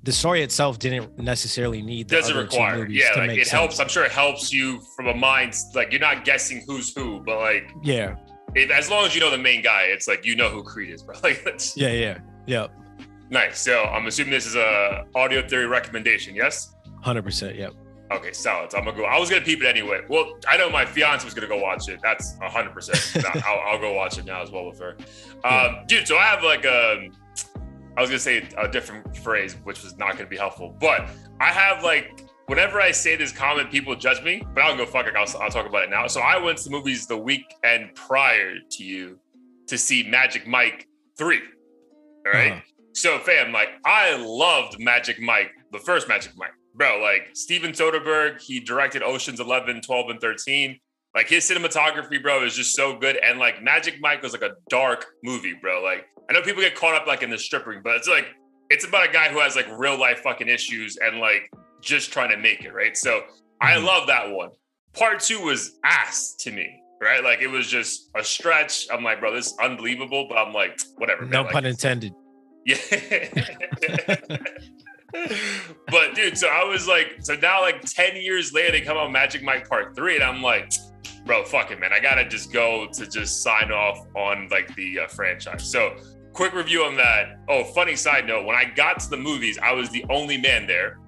the 0.03 0.11
story 0.11 0.41
itself 0.41 0.79
didn't 0.79 1.17
necessarily 1.17 1.81
need 1.81 2.07
the 2.07 2.17
Doesn't 2.17 2.35
other 2.35 2.43
require. 2.43 2.87
Yeah, 2.87 3.11
to 3.13 3.19
like 3.19 3.27
make 3.27 3.39
it 3.39 3.47
sense. 3.47 3.51
helps. 3.51 3.79
I'm 3.79 3.87
sure 3.87 4.03
it 4.03 4.11
helps 4.11 4.51
you 4.51 4.81
from 4.95 5.07
a 5.07 5.13
mind. 5.13 5.55
Like 5.75 5.91
you're 5.91 6.01
not 6.01 6.25
guessing 6.25 6.63
who's 6.67 6.93
who, 6.93 7.21
but 7.21 7.39
like 7.39 7.71
Yeah, 7.83 8.15
if, 8.55 8.71
as 8.71 8.89
long 8.89 9.05
as 9.05 9.15
you 9.15 9.21
know 9.21 9.31
the 9.31 9.37
main 9.37 9.61
guy, 9.61 9.83
it's 9.83 10.07
like 10.07 10.25
you 10.25 10.35
know 10.35 10.49
who 10.49 10.63
Creed 10.63 10.91
is, 10.91 11.03
bro. 11.03 11.15
Like 11.23 11.43
that's 11.43 11.75
yeah, 11.77 11.91
yeah, 11.91 12.19
yeah, 12.45 12.67
nice. 13.31 13.59
So 13.59 13.83
I'm 13.83 14.05
assuming 14.05 14.31
this 14.31 14.45
is 14.45 14.55
a 14.55 15.05
audio 15.15 15.47
theory 15.47 15.65
recommendation. 15.65 16.35
Yes. 16.35 16.75
100%. 17.03 17.57
Yep. 17.57 17.73
Okay, 18.11 18.33
solid. 18.33 18.71
So 18.71 18.77
I'm 18.77 18.83
gonna 18.83 18.97
go. 18.97 19.05
I 19.05 19.17
was 19.17 19.29
gonna 19.29 19.41
peep 19.41 19.63
it 19.63 19.67
anyway. 19.67 20.01
Well, 20.09 20.37
I 20.47 20.57
know 20.57 20.69
my 20.69 20.85
fiance 20.85 21.23
was 21.23 21.33
gonna 21.33 21.47
go 21.47 21.57
watch 21.57 21.87
it. 21.87 22.01
That's 22.03 22.35
100. 22.39 22.73
percent 22.73 23.25
I'll, 23.45 23.59
I'll 23.61 23.79
go 23.79 23.93
watch 23.93 24.17
it 24.17 24.25
now 24.25 24.41
as 24.41 24.51
well 24.51 24.65
with 24.65 24.79
her. 24.79 24.97
Um, 25.45 25.85
dude, 25.87 26.07
so 26.07 26.17
I 26.17 26.25
have 26.25 26.43
like 26.43 26.65
a. 26.65 27.09
I 27.97 28.01
was 28.01 28.09
gonna 28.09 28.19
say 28.19 28.47
a 28.57 28.67
different 28.67 29.15
phrase, 29.17 29.55
which 29.63 29.81
was 29.81 29.97
not 29.97 30.17
gonna 30.17 30.27
be 30.27 30.35
helpful, 30.35 30.75
but 30.79 31.07
I 31.39 31.51
have 31.51 31.83
like 31.85 32.21
whenever 32.47 32.81
I 32.81 32.91
say 32.91 33.15
this 33.15 33.31
comment, 33.31 33.71
people 33.71 33.95
judge 33.95 34.21
me. 34.23 34.43
But 34.53 34.65
I'll 34.65 34.75
go 34.75 34.85
fuck 34.85 35.07
it. 35.07 35.15
I'll, 35.15 35.41
I'll 35.41 35.49
talk 35.49 35.65
about 35.65 35.83
it 35.83 35.89
now. 35.89 36.07
So 36.07 36.19
I 36.19 36.37
went 36.37 36.57
to 36.59 36.63
the 36.65 36.71
movies 36.71 37.07
the 37.07 37.17
weekend 37.17 37.95
prior 37.95 38.55
to 38.71 38.83
you 38.83 39.19
to 39.67 39.77
see 39.77 40.03
Magic 40.03 40.45
Mike 40.45 40.89
three. 41.17 41.39
All 42.25 42.33
right. 42.33 42.51
Uh-huh. 42.51 42.61
So, 42.93 43.19
fam, 43.19 43.51
like 43.51 43.69
I 43.85 44.15
loved 44.17 44.79
Magic 44.79 45.19
Mike, 45.21 45.51
the 45.71 45.79
first 45.79 46.07
Magic 46.07 46.33
Mike, 46.35 46.51
bro. 46.75 46.99
Like 47.01 47.29
Steven 47.33 47.71
Soderbergh, 47.71 48.39
he 48.41 48.59
directed 48.59 49.01
Ocean's 49.03 49.39
11, 49.39 49.81
12, 49.81 50.09
and 50.09 50.19
13. 50.21 50.79
Like 51.15 51.27
his 51.27 51.49
cinematography, 51.49 52.21
bro, 52.21 52.43
is 52.45 52.55
just 52.55 52.75
so 52.75 52.97
good. 52.97 53.17
And 53.17 53.39
like 53.39 53.61
Magic 53.63 53.95
Mike 54.01 54.21
was 54.21 54.31
like 54.33 54.41
a 54.43 54.51
dark 54.69 55.05
movie, 55.23 55.53
bro. 55.61 55.81
Like 55.81 56.05
I 56.29 56.33
know 56.33 56.41
people 56.41 56.61
get 56.61 56.75
caught 56.75 56.95
up 56.95 57.07
like 57.07 57.21
in 57.23 57.29
the 57.29 57.37
stripping, 57.37 57.81
but 57.83 57.95
it's 57.95 58.07
like 58.07 58.27
it's 58.69 58.85
about 58.85 59.09
a 59.09 59.11
guy 59.11 59.29
who 59.29 59.39
has 59.39 59.55
like 59.55 59.67
real 59.77 59.99
life 59.99 60.19
fucking 60.19 60.47
issues 60.47 60.97
and 60.97 61.19
like 61.19 61.49
just 61.81 62.13
trying 62.13 62.29
to 62.29 62.37
make 62.37 62.63
it, 62.63 62.73
right? 62.73 62.95
So 62.95 63.21
I 63.59 63.73
Mhm. 63.73 63.83
love 63.85 64.07
that 64.07 64.31
one. 64.31 64.49
Part 64.93 65.19
two 65.19 65.41
was 65.41 65.77
ass 65.83 66.35
to 66.39 66.51
me, 66.51 66.79
right? 67.01 67.21
Like 67.23 67.41
it 67.41 67.47
was 67.47 67.67
just 67.67 68.09
a 68.15 68.23
stretch. 68.23 68.87
I'm 68.91 69.03
like, 69.03 69.19
bro, 69.19 69.33
this 69.35 69.47
is 69.47 69.57
unbelievable, 69.61 70.27
but 70.29 70.37
I'm 70.37 70.53
like, 70.53 70.79
whatever. 70.97 71.23
man. 71.23 71.31
no 71.31 71.41
Like, 71.43 71.51
pun 71.51 71.65
intended. 71.65 72.13
Yeah. 72.65 72.77
but 75.87 76.15
dude, 76.15 76.37
so 76.37 76.47
I 76.47 76.63
was 76.63 76.87
like, 76.87 77.17
so 77.19 77.35
now 77.35 77.61
like 77.61 77.81
10 77.81 78.15
years 78.17 78.53
later, 78.53 78.71
they 78.71 78.81
come 78.81 78.97
out 78.97 79.11
Magic 79.11 79.43
Mike 79.43 79.67
Part 79.67 79.95
3, 79.95 80.15
and 80.15 80.23
I'm 80.23 80.41
like, 80.41 80.71
bro, 81.25 81.43
fuck 81.43 81.71
it, 81.71 81.79
man. 81.79 81.91
I 81.93 81.99
gotta 81.99 82.27
just 82.27 82.51
go 82.51 82.87
to 82.93 83.07
just 83.07 83.41
sign 83.43 83.71
off 83.71 84.05
on 84.15 84.47
like 84.49 84.73
the 84.75 84.99
uh, 84.99 85.07
franchise. 85.07 85.69
So 85.69 85.95
quick 86.33 86.53
review 86.53 86.83
on 86.83 86.95
that. 86.97 87.39
Oh, 87.49 87.63
funny 87.63 87.95
side 87.95 88.27
note, 88.27 88.45
when 88.45 88.55
I 88.55 88.65
got 88.65 88.99
to 89.01 89.09
the 89.09 89.17
movies, 89.17 89.57
I 89.61 89.73
was 89.73 89.89
the 89.89 90.05
only 90.09 90.37
man 90.37 90.67
there. 90.67 90.99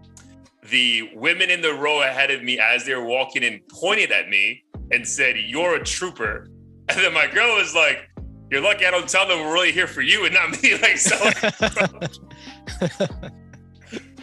The 0.70 1.12
women 1.16 1.50
in 1.50 1.62
the 1.62 1.74
row 1.74 2.04
ahead 2.04 2.32
of 2.32 2.42
me, 2.42 2.60
as 2.60 2.86
they 2.86 2.96
were 2.96 3.06
walking 3.06 3.44
in, 3.44 3.62
pointed 3.70 4.12
at 4.12 4.30
me 4.30 4.64
and 4.92 5.08
said, 5.08 5.36
You're 5.38 5.76
a 5.76 5.84
trooper. 5.84 6.48
And 6.90 7.00
then 7.00 7.14
my 7.14 7.28
girl 7.28 7.56
was 7.56 7.74
like, 7.74 8.10
You're 8.54 8.62
lucky 8.62 8.86
I 8.86 8.92
don't 8.92 9.10
tell 9.10 9.28
them 9.28 9.40
we're 9.40 9.52
really 9.52 9.72
here 9.72 9.88
for 9.88 10.04
you 10.04 10.26
and 10.26 10.34
not 10.36 10.62
me. 10.62 10.78
Like, 10.84 11.00
so. 11.00 11.18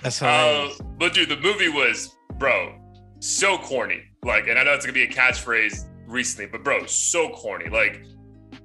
That's 0.03 0.23
uh, 0.23 0.73
but 0.99 1.13
dude, 1.15 1.29
the 1.31 1.37
movie 1.39 1.69
was, 1.69 2.17
bro, 2.39 2.79
so 3.19 3.59
corny. 3.59 4.05
Like, 4.23 4.47
and 4.47 4.57
I 4.57 4.63
know 4.63 4.73
it's 4.73 4.87
gonna 4.87 4.93
be 4.93 5.03
a 5.03 5.11
catchphrase 5.11 5.87
recently, 6.07 6.47
but 6.47 6.63
bro, 6.63 6.87
so 6.87 7.31
corny. 7.31 7.69
Like, 7.69 8.05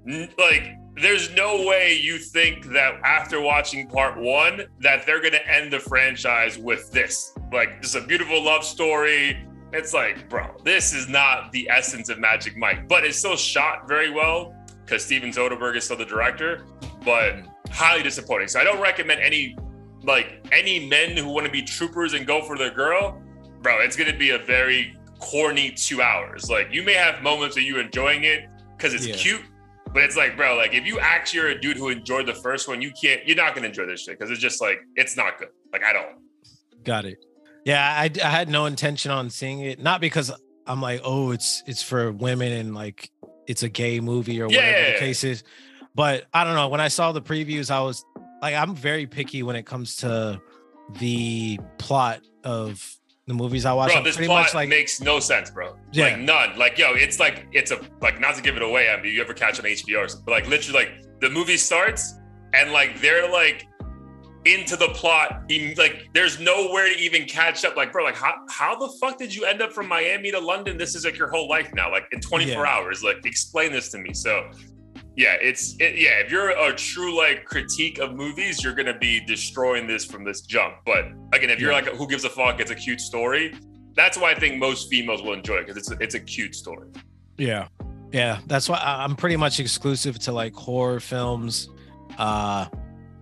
n- 0.07 0.29
like 0.37 0.75
there's 1.01 1.31
no 1.31 1.65
way 1.65 1.95
you 1.95 2.19
think 2.19 2.67
that 2.67 2.99
after 3.03 3.41
watching 3.41 3.87
part 3.87 4.21
one 4.21 4.67
that 4.81 5.07
they're 5.07 5.21
gonna 5.21 5.37
end 5.47 5.73
the 5.73 5.79
franchise 5.79 6.59
with 6.59 6.91
this. 6.91 7.35
Like, 7.51 7.81
just 7.81 7.95
a 7.95 8.01
beautiful 8.01 8.43
love 8.43 8.63
story. 8.63 9.43
It's 9.73 9.95
like, 9.95 10.29
bro, 10.29 10.55
this 10.63 10.93
is 10.93 11.09
not 11.09 11.51
the 11.51 11.67
essence 11.71 12.09
of 12.09 12.19
Magic 12.19 12.55
Mike, 12.55 12.87
but 12.87 13.03
it's 13.03 13.17
still 13.17 13.35
shot 13.35 13.87
very 13.87 14.11
well 14.11 14.54
because 14.85 15.03
Steven 15.03 15.31
Soderbergh 15.31 15.75
is 15.75 15.83
still 15.83 15.97
the 15.97 16.05
director, 16.05 16.65
but 17.03 17.37
highly 17.71 18.03
disappointing. 18.03 18.47
So 18.47 18.59
I 18.59 18.63
don't 18.63 18.81
recommend 18.81 19.21
any 19.21 19.57
like 20.03 20.45
any 20.51 20.87
men 20.87 21.17
who 21.17 21.29
want 21.29 21.45
to 21.45 21.51
be 21.51 21.61
troopers 21.61 22.13
and 22.13 22.27
go 22.27 22.43
for 22.43 22.57
their 22.57 22.71
girl, 22.71 23.21
bro. 23.61 23.81
It's 23.81 23.95
gonna 23.95 24.15
be 24.15 24.31
a 24.31 24.37
very 24.37 24.95
corny 25.19 25.71
two 25.71 26.01
hours. 26.01 26.49
Like 26.49 26.71
you 26.71 26.83
may 26.83 26.93
have 26.93 27.21
moments 27.23 27.57
of 27.57 27.63
you 27.63 27.79
enjoying 27.79 28.23
it 28.23 28.47
because 28.77 28.93
it's 28.93 29.07
yeah. 29.07 29.15
cute, 29.15 29.41
but 29.93 30.03
it's 30.03 30.15
like, 30.15 30.37
bro, 30.37 30.55
like 30.55 30.73
if 30.73 30.85
you 30.85 30.99
actually 30.99 31.39
are 31.39 31.47
a 31.47 31.59
dude 31.59 31.77
who 31.77 31.89
enjoyed 31.89 32.27
the 32.27 32.35
first 32.35 32.67
one, 32.67 32.81
you 32.81 32.91
can't, 32.91 33.25
you're 33.27 33.37
not 33.37 33.55
gonna 33.55 33.67
enjoy 33.67 33.85
this 33.85 34.03
shit 34.03 34.19
because 34.19 34.31
it's 34.31 34.41
just 34.41 34.61
like 34.61 34.79
it's 34.95 35.17
not 35.17 35.39
good, 35.39 35.49
like 35.73 35.81
at 35.81 35.95
all. 35.95 36.13
Got 36.83 37.05
it. 37.05 37.25
Yeah, 37.65 37.81
I, 37.81 38.11
I 38.23 38.29
had 38.29 38.47
no 38.47 38.67
intention 38.67 39.09
on 39.09 39.31
seeing 39.31 39.61
it, 39.61 39.81
not 39.81 39.99
because 39.99 40.31
I'm 40.67 40.81
like, 40.81 41.01
oh, 41.03 41.31
it's 41.31 41.63
it's 41.65 41.81
for 41.81 42.11
women 42.11 42.51
and 42.51 42.75
like 42.75 43.09
it's 43.47 43.63
a 43.63 43.69
gay 43.69 43.99
movie 43.99 44.41
or 44.41 44.47
whatever 44.47 44.65
yeah. 44.65 44.93
the 44.93 44.99
case 44.99 45.23
is. 45.23 45.43
But 45.93 46.25
I 46.33 46.43
don't 46.43 46.55
know. 46.55 46.67
When 46.67 46.81
I 46.81 46.89
saw 46.89 47.11
the 47.11 47.21
previews, 47.21 47.71
I 47.71 47.81
was 47.81 48.05
like, 48.41 48.55
I'm 48.55 48.75
very 48.75 49.07
picky 49.07 49.43
when 49.43 49.55
it 49.55 49.65
comes 49.65 49.97
to 49.97 50.41
the 50.99 51.59
plot 51.77 52.21
of 52.43 52.97
the 53.27 53.33
movies 53.33 53.65
I 53.65 53.73
watch. 53.73 53.91
Bro, 53.91 54.03
this 54.03 54.17
plot 54.17 54.53
like, 54.53 54.69
makes 54.69 55.01
no 55.01 55.19
sense, 55.19 55.49
bro. 55.49 55.75
Yeah. 55.93 56.05
Like 56.05 56.19
none. 56.19 56.57
Like 56.57 56.77
yo, 56.77 56.93
it's 56.93 57.19
like 57.19 57.47
it's 57.51 57.71
a 57.71 57.79
like 58.01 58.19
not 58.19 58.35
to 58.35 58.41
give 58.41 58.55
it 58.55 58.61
away. 58.61 58.89
I 58.89 59.01
mean, 59.01 59.13
you 59.13 59.21
ever 59.21 59.33
catch 59.33 59.59
on 59.59 59.65
HBO 59.65 60.05
or 60.05 60.07
something? 60.07 60.25
But 60.25 60.31
like 60.31 60.47
literally, 60.47 60.85
like 60.85 61.05
the 61.21 61.29
movie 61.29 61.57
starts 61.57 62.15
and 62.53 62.71
like 62.71 62.99
they're 63.01 63.29
like 63.31 63.67
into 64.45 64.75
the 64.75 64.89
plot. 64.89 65.43
He, 65.49 65.75
Like 65.75 66.09
there's 66.13 66.39
nowhere 66.39 66.87
to 66.87 66.99
even 66.99 67.25
catch 67.25 67.65
up. 67.65 67.75
Like 67.75 67.91
bro, 67.91 68.03
like 68.03 68.15
how 68.15 68.35
how 68.49 68.75
the 68.75 68.89
fuck 68.99 69.17
did 69.17 69.33
you 69.33 69.45
end 69.45 69.61
up 69.61 69.73
from 69.73 69.87
Miami 69.87 70.31
to 70.31 70.39
London? 70.39 70.77
This 70.77 70.95
is 70.95 71.05
like 71.05 71.17
your 71.17 71.29
whole 71.29 71.49
life 71.49 71.73
now. 71.73 71.91
Like 71.91 72.07
in 72.11 72.21
24 72.21 72.53
yeah. 72.53 72.71
hours. 72.71 73.03
Like 73.03 73.25
explain 73.25 73.71
this 73.71 73.89
to 73.89 73.97
me. 73.97 74.13
So 74.13 74.49
yeah, 75.15 75.35
it's 75.41 75.75
it, 75.79 75.97
yeah. 75.97 76.19
If 76.19 76.31
you're 76.31 76.49
a 76.49 76.75
true 76.75 77.17
like 77.17 77.45
critique 77.45 77.99
of 77.99 78.15
movies, 78.15 78.63
you're 78.63 78.75
gonna 78.75 78.97
be 78.97 79.23
destroying 79.25 79.87
this 79.87 80.05
from 80.05 80.23
this 80.23 80.41
jump. 80.41 80.75
But 80.85 81.05
again, 81.33 81.49
if 81.49 81.59
you're 81.59 81.71
yeah. 81.71 81.81
like 81.81 81.95
who 81.95 82.07
gives 82.07 82.25
a 82.25 82.29
fuck, 82.29 82.59
it's 82.59 82.71
a 82.71 82.75
cute 82.75 83.01
story. 83.01 83.53
That's 83.95 84.17
why 84.17 84.31
I 84.31 84.35
think 84.35 84.59
most 84.59 84.89
females 84.89 85.21
will 85.21 85.33
enjoy 85.33 85.55
it 85.57 85.67
because 85.67 85.77
it's 85.77 85.91
a, 85.91 85.97
it's 86.03 86.15
a 86.15 86.19
cute 86.19 86.53
story. 86.53 86.89
Yeah, 87.37 87.69
yeah. 88.11 88.39
That's 88.45 88.67
why 88.67 88.81
I'm 88.83 89.15
pretty 89.15 89.37
much 89.37 89.59
exclusive 89.61 90.19
to 90.19 90.33
like 90.33 90.53
horror 90.53 90.99
films, 90.99 91.69
uh, 92.17 92.67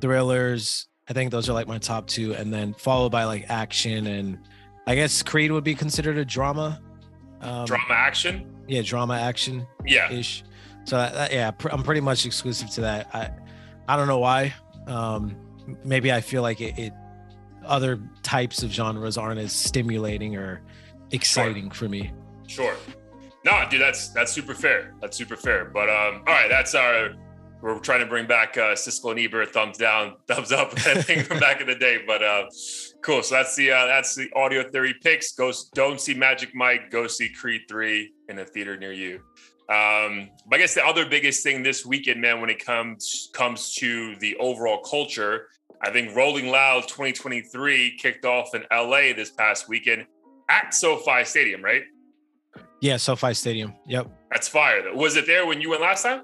thrillers. 0.01 0.87
I 1.09 1.13
think 1.13 1.31
those 1.31 1.49
are 1.49 1.53
like 1.53 1.67
my 1.67 1.77
top 1.77 2.07
two, 2.07 2.33
and 2.33 2.53
then 2.53 2.73
followed 2.73 3.11
by 3.11 3.25
like 3.25 3.45
action 3.49 4.07
and 4.07 4.39
I 4.85 4.95
guess 4.95 5.21
Creed 5.23 5.51
would 5.51 5.63
be 5.63 5.75
considered 5.75 6.17
a 6.17 6.25
drama. 6.25 6.81
Um, 7.41 7.65
drama 7.65 7.93
action. 7.93 8.49
Yeah, 8.67 8.81
drama 8.81 9.15
action. 9.15 9.65
Yeah. 9.85 10.11
Ish. 10.11 10.43
So 10.85 10.97
that, 10.97 11.13
that, 11.13 11.33
yeah, 11.33 11.51
pr- 11.51 11.69
I'm 11.69 11.83
pretty 11.83 12.01
much 12.01 12.25
exclusive 12.25 12.69
to 12.71 12.81
that. 12.81 13.13
I 13.13 13.31
I 13.87 13.97
don't 13.97 14.07
know 14.07 14.19
why. 14.19 14.53
Um, 14.87 15.35
maybe 15.83 16.11
I 16.11 16.21
feel 16.21 16.41
like 16.41 16.61
it, 16.61 16.77
it 16.77 16.93
other 17.65 18.01
types 18.21 18.63
of 18.63 18.71
genres 18.71 19.17
aren't 19.17 19.39
as 19.39 19.53
stimulating 19.53 20.35
or 20.35 20.61
exciting 21.11 21.65
sure. 21.65 21.73
for 21.73 21.89
me. 21.89 22.11
Sure. 22.47 22.75
No, 23.45 23.63
dude, 23.69 23.81
that's 23.81 24.09
that's 24.09 24.31
super 24.31 24.53
fair. 24.53 24.93
That's 25.01 25.17
super 25.17 25.35
fair. 25.35 25.65
But 25.65 25.89
um, 25.89 26.23
all 26.27 26.33
right, 26.33 26.49
that's 26.49 26.75
our. 26.75 27.13
We're 27.63 27.79
trying 27.79 28.01
to 28.01 28.05
bring 28.05 28.27
back 28.27 28.57
uh, 28.57 28.73
Siskel 28.73 29.11
and 29.11 29.19
Ebert, 29.21 29.53
thumbs 29.53 29.77
down, 29.77 30.17
thumbs 30.27 30.51
up, 30.51 30.73
I 30.85 31.01
think 31.01 31.27
from 31.27 31.39
back 31.39 31.61
in 31.61 31.67
the 31.67 31.75
day. 31.75 31.99
But 32.05 32.21
uh, 32.21 32.43
cool. 33.01 33.23
So 33.23 33.35
that's 33.35 33.55
the 33.55 33.71
uh, 33.71 33.85
that's 33.85 34.15
the 34.15 34.29
audio 34.35 34.69
theory 34.69 34.93
picks. 35.01 35.31
Go 35.31 35.53
don't 35.73 36.01
see 36.01 36.13
Magic 36.13 36.53
Mike. 36.53 36.91
Go 36.91 37.07
see 37.07 37.29
Creed 37.29 37.61
three 37.69 38.11
in 38.27 38.39
a 38.39 38.45
theater 38.45 38.75
near 38.75 38.91
you. 38.91 39.21
Um, 39.69 40.29
but 40.45 40.57
I 40.57 40.57
guess 40.57 40.73
the 40.73 40.85
other 40.85 41.05
biggest 41.05 41.41
thing 41.41 41.63
this 41.63 41.85
weekend, 41.85 42.19
man, 42.19 42.41
when 42.41 42.49
it 42.49 42.63
comes 42.63 43.29
comes 43.33 43.73
to 43.75 44.17
the 44.17 44.35
overall 44.41 44.81
culture, 44.81 45.47
I 45.81 45.89
think 45.89 46.13
Rolling 46.17 46.49
Loud 46.49 46.89
2023 46.89 47.97
kicked 47.97 48.25
off 48.25 48.53
in 48.55 48.65
LA 48.73 49.13
this 49.15 49.31
past 49.31 49.69
weekend 49.69 50.05
at 50.49 50.73
SoFi 50.73 51.23
Stadium, 51.23 51.63
right? 51.63 51.83
Yeah, 52.81 52.97
SoFi 52.97 53.33
Stadium. 53.33 53.73
Yep. 53.87 54.11
That's 54.31 54.49
fire. 54.49 54.83
Though. 54.83 54.95
Was 54.95 55.15
it 55.15 55.27
there 55.27 55.47
when 55.47 55.61
you 55.61 55.69
went 55.69 55.81
last 55.81 56.03
time? 56.03 56.23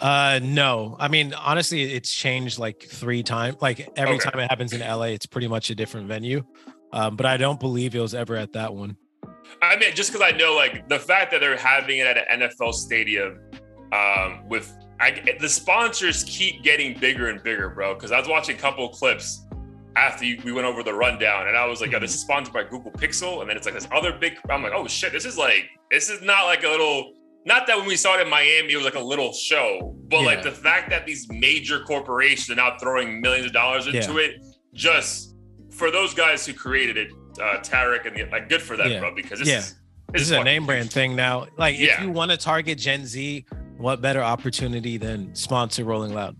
Uh, 0.00 0.40
no. 0.42 0.96
I 0.98 1.08
mean, 1.08 1.34
honestly, 1.34 1.82
it's 1.94 2.12
changed 2.12 2.58
like 2.58 2.82
three 2.82 3.22
times. 3.22 3.56
Like 3.60 3.88
every 3.96 4.16
okay. 4.16 4.30
time 4.30 4.40
it 4.40 4.50
happens 4.50 4.72
in 4.72 4.80
LA, 4.80 5.04
it's 5.06 5.26
pretty 5.26 5.48
much 5.48 5.70
a 5.70 5.74
different 5.74 6.06
venue. 6.06 6.44
Um, 6.92 7.16
but 7.16 7.26
I 7.26 7.36
don't 7.36 7.60
believe 7.60 7.94
it 7.94 8.00
was 8.00 8.14
ever 8.14 8.36
at 8.36 8.52
that 8.52 8.74
one. 8.74 8.96
I 9.62 9.76
mean, 9.76 9.94
just 9.94 10.12
because 10.12 10.32
I 10.32 10.36
know 10.36 10.54
like 10.54 10.88
the 10.88 10.98
fact 10.98 11.32
that 11.32 11.40
they're 11.40 11.56
having 11.56 11.98
it 11.98 12.06
at 12.06 12.30
an 12.30 12.48
NFL 12.48 12.74
stadium 12.74 13.40
um, 13.92 14.48
with 14.48 14.72
I, 15.00 15.36
the 15.38 15.48
sponsors 15.48 16.24
keep 16.24 16.62
getting 16.62 16.98
bigger 16.98 17.28
and 17.28 17.42
bigger, 17.42 17.68
bro. 17.68 17.94
Because 17.94 18.12
I 18.12 18.18
was 18.18 18.28
watching 18.28 18.56
a 18.56 18.58
couple 18.58 18.88
clips 18.88 19.46
after 19.96 20.24
you, 20.24 20.40
we 20.44 20.52
went 20.52 20.66
over 20.66 20.82
the 20.82 20.94
rundown, 20.94 21.48
and 21.48 21.56
I 21.56 21.66
was 21.66 21.80
like, 21.80 21.92
"Yo, 21.92 21.98
this 21.98 22.14
is 22.14 22.20
sponsored 22.20 22.54
by 22.54 22.64
Google 22.64 22.92
Pixel," 22.92 23.40
and 23.40 23.50
then 23.50 23.56
it's 23.56 23.66
like 23.66 23.74
this 23.74 23.88
other 23.92 24.12
big. 24.12 24.38
I'm 24.50 24.62
like, 24.62 24.72
"Oh 24.74 24.86
shit, 24.86 25.12
this 25.12 25.24
is 25.24 25.38
like 25.38 25.70
this 25.90 26.08
is 26.08 26.22
not 26.22 26.44
like 26.44 26.62
a 26.64 26.68
little." 26.68 27.14
Not 27.44 27.66
that 27.66 27.76
when 27.76 27.86
we 27.86 27.96
saw 27.96 28.18
it 28.18 28.22
in 28.22 28.28
Miami, 28.28 28.72
it 28.72 28.76
was 28.76 28.84
like 28.84 28.94
a 28.94 29.00
little 29.00 29.32
show, 29.32 29.96
but 30.08 30.20
yeah. 30.20 30.26
like 30.26 30.42
the 30.42 30.50
fact 30.50 30.90
that 30.90 31.06
these 31.06 31.26
major 31.30 31.80
corporations 31.80 32.50
are 32.50 32.56
now 32.56 32.76
throwing 32.78 33.20
millions 33.20 33.46
of 33.46 33.52
dollars 33.52 33.86
into 33.86 34.14
yeah. 34.14 34.20
it, 34.20 34.44
just 34.74 35.34
for 35.70 35.90
those 35.90 36.12
guys 36.12 36.44
who 36.44 36.52
created 36.52 36.96
it, 36.96 37.12
uh, 37.40 37.60
Tariq 37.60 38.06
and 38.06 38.16
the, 38.16 38.24
like 38.30 38.48
good 38.48 38.60
for 38.60 38.76
them, 38.76 38.90
yeah. 38.90 39.00
bro. 39.00 39.14
Because 39.14 39.38
this 39.38 39.48
yeah. 39.48 39.58
is 39.58 39.74
this, 40.12 40.22
is 40.22 40.30
a 40.32 40.42
name 40.42 40.66
brand 40.66 40.92
thing 40.92 41.14
now. 41.14 41.46
Like 41.56 41.78
if 41.78 42.00
you 42.00 42.10
want 42.10 42.30
to 42.30 42.36
target 42.36 42.78
Gen 42.78 43.06
Z, 43.06 43.46
what 43.76 44.00
better 44.00 44.22
opportunity 44.22 44.96
than 44.96 45.34
sponsor 45.34 45.84
Rolling 45.84 46.14
Loud? 46.14 46.36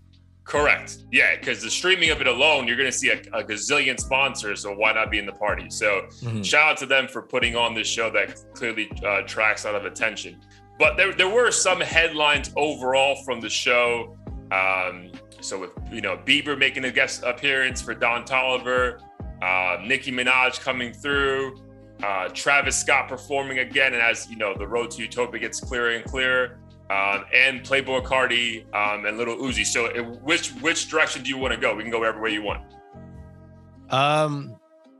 Correct. 0.49 1.05
Yeah, 1.11 1.37
because 1.37 1.61
the 1.61 1.69
streaming 1.69 2.09
of 2.09 2.21
it 2.21 2.27
alone, 2.27 2.67
you're 2.67 2.75
going 2.75 2.89
to 2.89 2.97
see 2.97 3.11
a, 3.11 3.19
a, 3.33 3.43
gazillion 3.43 3.99
sponsors. 3.99 4.63
So 4.63 4.73
why 4.73 4.93
not 4.93 5.11
be 5.11 5.19
in 5.19 5.27
the 5.27 5.31
party? 5.31 5.69
So 5.69 6.07
mm-hmm. 6.23 6.41
shout 6.41 6.71
out 6.71 6.77
to 6.77 6.87
them 6.87 7.07
for 7.07 7.21
putting 7.21 7.55
on 7.55 7.75
this 7.75 7.87
show 7.87 8.09
that 8.09 8.43
clearly 8.55 8.91
uh, 9.05 9.21
tracks 9.27 9.65
a 9.65 9.71
lot 9.71 9.75
of 9.75 9.85
attention. 9.85 10.41
But 10.79 10.95
there, 10.95 11.13
there 11.13 11.29
were 11.29 11.51
some 11.51 11.81
headlines 11.81 12.51
overall 12.55 13.17
from 13.23 13.41
the 13.41 13.49
show. 13.49 14.17
Um, 14.51 15.11
so 15.41 15.59
with 15.59 15.71
you 15.91 16.01
know 16.01 16.17
Bieber 16.17 16.57
making 16.57 16.85
a 16.85 16.91
guest 16.91 17.21
appearance 17.23 17.81
for 17.81 17.93
Don 17.93 18.25
Toliver, 18.25 19.01
uh, 19.41 19.77
Nicki 19.85 20.11
Minaj 20.11 20.59
coming 20.61 20.93
through, 20.93 21.57
uh, 22.01 22.29
Travis 22.29 22.77
Scott 22.77 23.09
performing 23.09 23.59
again, 23.59 23.93
and 23.93 24.01
as 24.01 24.29
you 24.29 24.37
know, 24.37 24.53
the 24.57 24.67
road 24.67 24.91
to 24.91 25.01
Utopia 25.01 25.39
gets 25.39 25.59
clearer 25.59 25.91
and 25.91 26.05
clearer, 26.05 26.59
um, 26.89 27.25
and 27.33 27.61
Playboi 27.61 28.03
Carti 28.03 28.63
um, 28.73 29.05
and 29.05 29.17
Lil 29.17 29.37
Uzi. 29.37 29.65
So, 29.65 29.85
it, 29.87 30.01
which 30.21 30.49
which 30.61 30.89
direction 30.89 31.23
do 31.23 31.29
you 31.29 31.37
want 31.37 31.53
to 31.53 31.59
go? 31.59 31.75
We 31.75 31.83
can 31.83 31.91
go 31.91 31.99
wherever 31.99 32.21
way 32.21 32.31
you 32.31 32.41
want. 32.41 32.63
Um, 33.89 34.57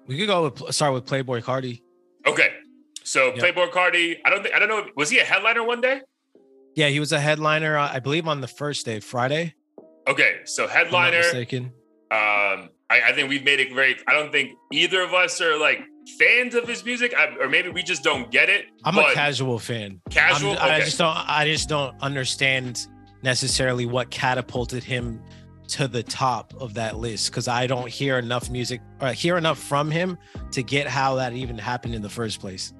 we 0.07 0.17
could 0.17 0.27
go 0.27 0.43
with, 0.43 0.73
start 0.73 0.93
with 0.93 1.05
Playboi 1.05 1.41
Carti. 1.41 1.81
Okay, 2.25 2.49
so 3.09 3.33
yep. 3.33 3.37
Playboi 3.37 3.71
Carti. 3.71 4.17
I 4.23 4.29
don't 4.29 4.43
think 4.43 4.53
I 4.53 4.59
don't 4.59 4.69
know. 4.69 4.85
Was 4.95 5.09
he 5.09 5.17
a 5.17 5.23
headliner 5.23 5.63
one 5.63 5.81
day? 5.81 6.01
Yeah, 6.75 6.89
he 6.89 6.99
was 6.99 7.11
a 7.11 7.19
headliner. 7.19 7.75
Uh, 7.75 7.89
I 7.91 7.99
believe 7.99 8.27
on 8.27 8.39
the 8.39 8.47
first 8.47 8.85
day, 8.85 8.99
Friday. 8.99 9.55
Okay, 10.07 10.41
so 10.45 10.67
headliner. 10.67 11.17
mistaken. 11.17 11.65
Um, 12.11 12.69
I, 12.89 13.01
I, 13.05 13.11
think 13.13 13.29
we've 13.29 13.43
made 13.43 13.59
it 13.59 13.73
very. 13.73 13.95
I 14.07 14.13
don't 14.13 14.31
think 14.31 14.51
either 14.71 15.01
of 15.01 15.13
us 15.13 15.41
are 15.41 15.59
like 15.59 15.79
fans 16.19 16.53
of 16.53 16.67
his 16.67 16.85
music, 16.85 17.13
I, 17.17 17.35
or 17.39 17.49
maybe 17.49 17.69
we 17.69 17.81
just 17.81 18.03
don't 18.03 18.31
get 18.31 18.49
it. 18.49 18.65
I'm 18.83 18.97
a 18.97 19.11
casual 19.13 19.57
fan. 19.57 20.01
Casual. 20.11 20.53
Okay. 20.53 20.61
I 20.61 20.79
just 20.79 20.97
don't. 20.99 21.15
I 21.15 21.45
just 21.45 21.67
don't 21.67 21.95
understand 22.01 22.87
necessarily 23.23 23.87
what 23.87 24.11
catapulted 24.11 24.83
him 24.83 25.21
to 25.69 25.87
the 25.87 26.03
top 26.03 26.53
of 26.59 26.75
that 26.75 26.97
list 26.97 27.31
because 27.31 27.47
I 27.47 27.65
don't 27.65 27.89
hear 27.89 28.19
enough 28.19 28.49
music 28.49 28.81
or 29.01 29.09
hear 29.13 29.37
enough 29.37 29.57
from 29.57 29.89
him 29.89 30.17
to 30.51 30.63
get 30.63 30.87
how 30.87 31.15
that 31.15 31.33
even 31.33 31.57
happened 31.57 31.95
in 31.95 32.01
the 32.01 32.09
first 32.09 32.39
place. 32.39 32.73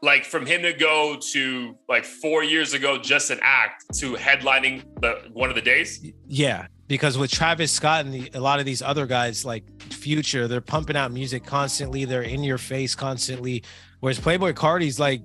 Like 0.00 0.24
from 0.24 0.46
him 0.46 0.62
to 0.62 0.72
go 0.72 1.16
to 1.32 1.76
like 1.88 2.04
four 2.04 2.44
years 2.44 2.72
ago, 2.72 2.98
just 2.98 3.30
an 3.30 3.40
act 3.42 3.84
to 3.94 4.14
headlining 4.14 4.84
the 5.00 5.28
one 5.32 5.48
of 5.48 5.56
the 5.56 5.62
days. 5.62 6.04
Yeah, 6.26 6.66
because 6.86 7.18
with 7.18 7.30
Travis 7.30 7.72
Scott 7.72 8.04
and 8.04 8.14
the, 8.14 8.30
a 8.34 8.40
lot 8.40 8.60
of 8.60 8.66
these 8.66 8.80
other 8.80 9.06
guys 9.06 9.44
like 9.44 9.64
Future, 9.92 10.46
they're 10.46 10.60
pumping 10.60 10.96
out 10.96 11.10
music 11.10 11.44
constantly. 11.44 12.04
They're 12.04 12.22
in 12.22 12.44
your 12.44 12.58
face 12.58 12.94
constantly. 12.94 13.64
Whereas 14.00 14.20
Playboi 14.20 14.54
Carti's 14.54 15.00
like 15.00 15.22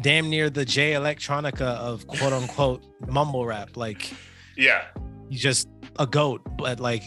damn 0.00 0.30
near 0.30 0.50
the 0.50 0.64
Jay 0.64 0.92
Electronica 0.92 1.62
of 1.62 2.06
quote 2.06 2.32
unquote 2.32 2.84
mumble 3.08 3.44
rap. 3.44 3.76
Like, 3.76 4.12
yeah, 4.56 4.84
he's 5.28 5.42
just 5.42 5.68
a 5.98 6.06
goat, 6.06 6.42
but 6.56 6.80
like 6.80 7.02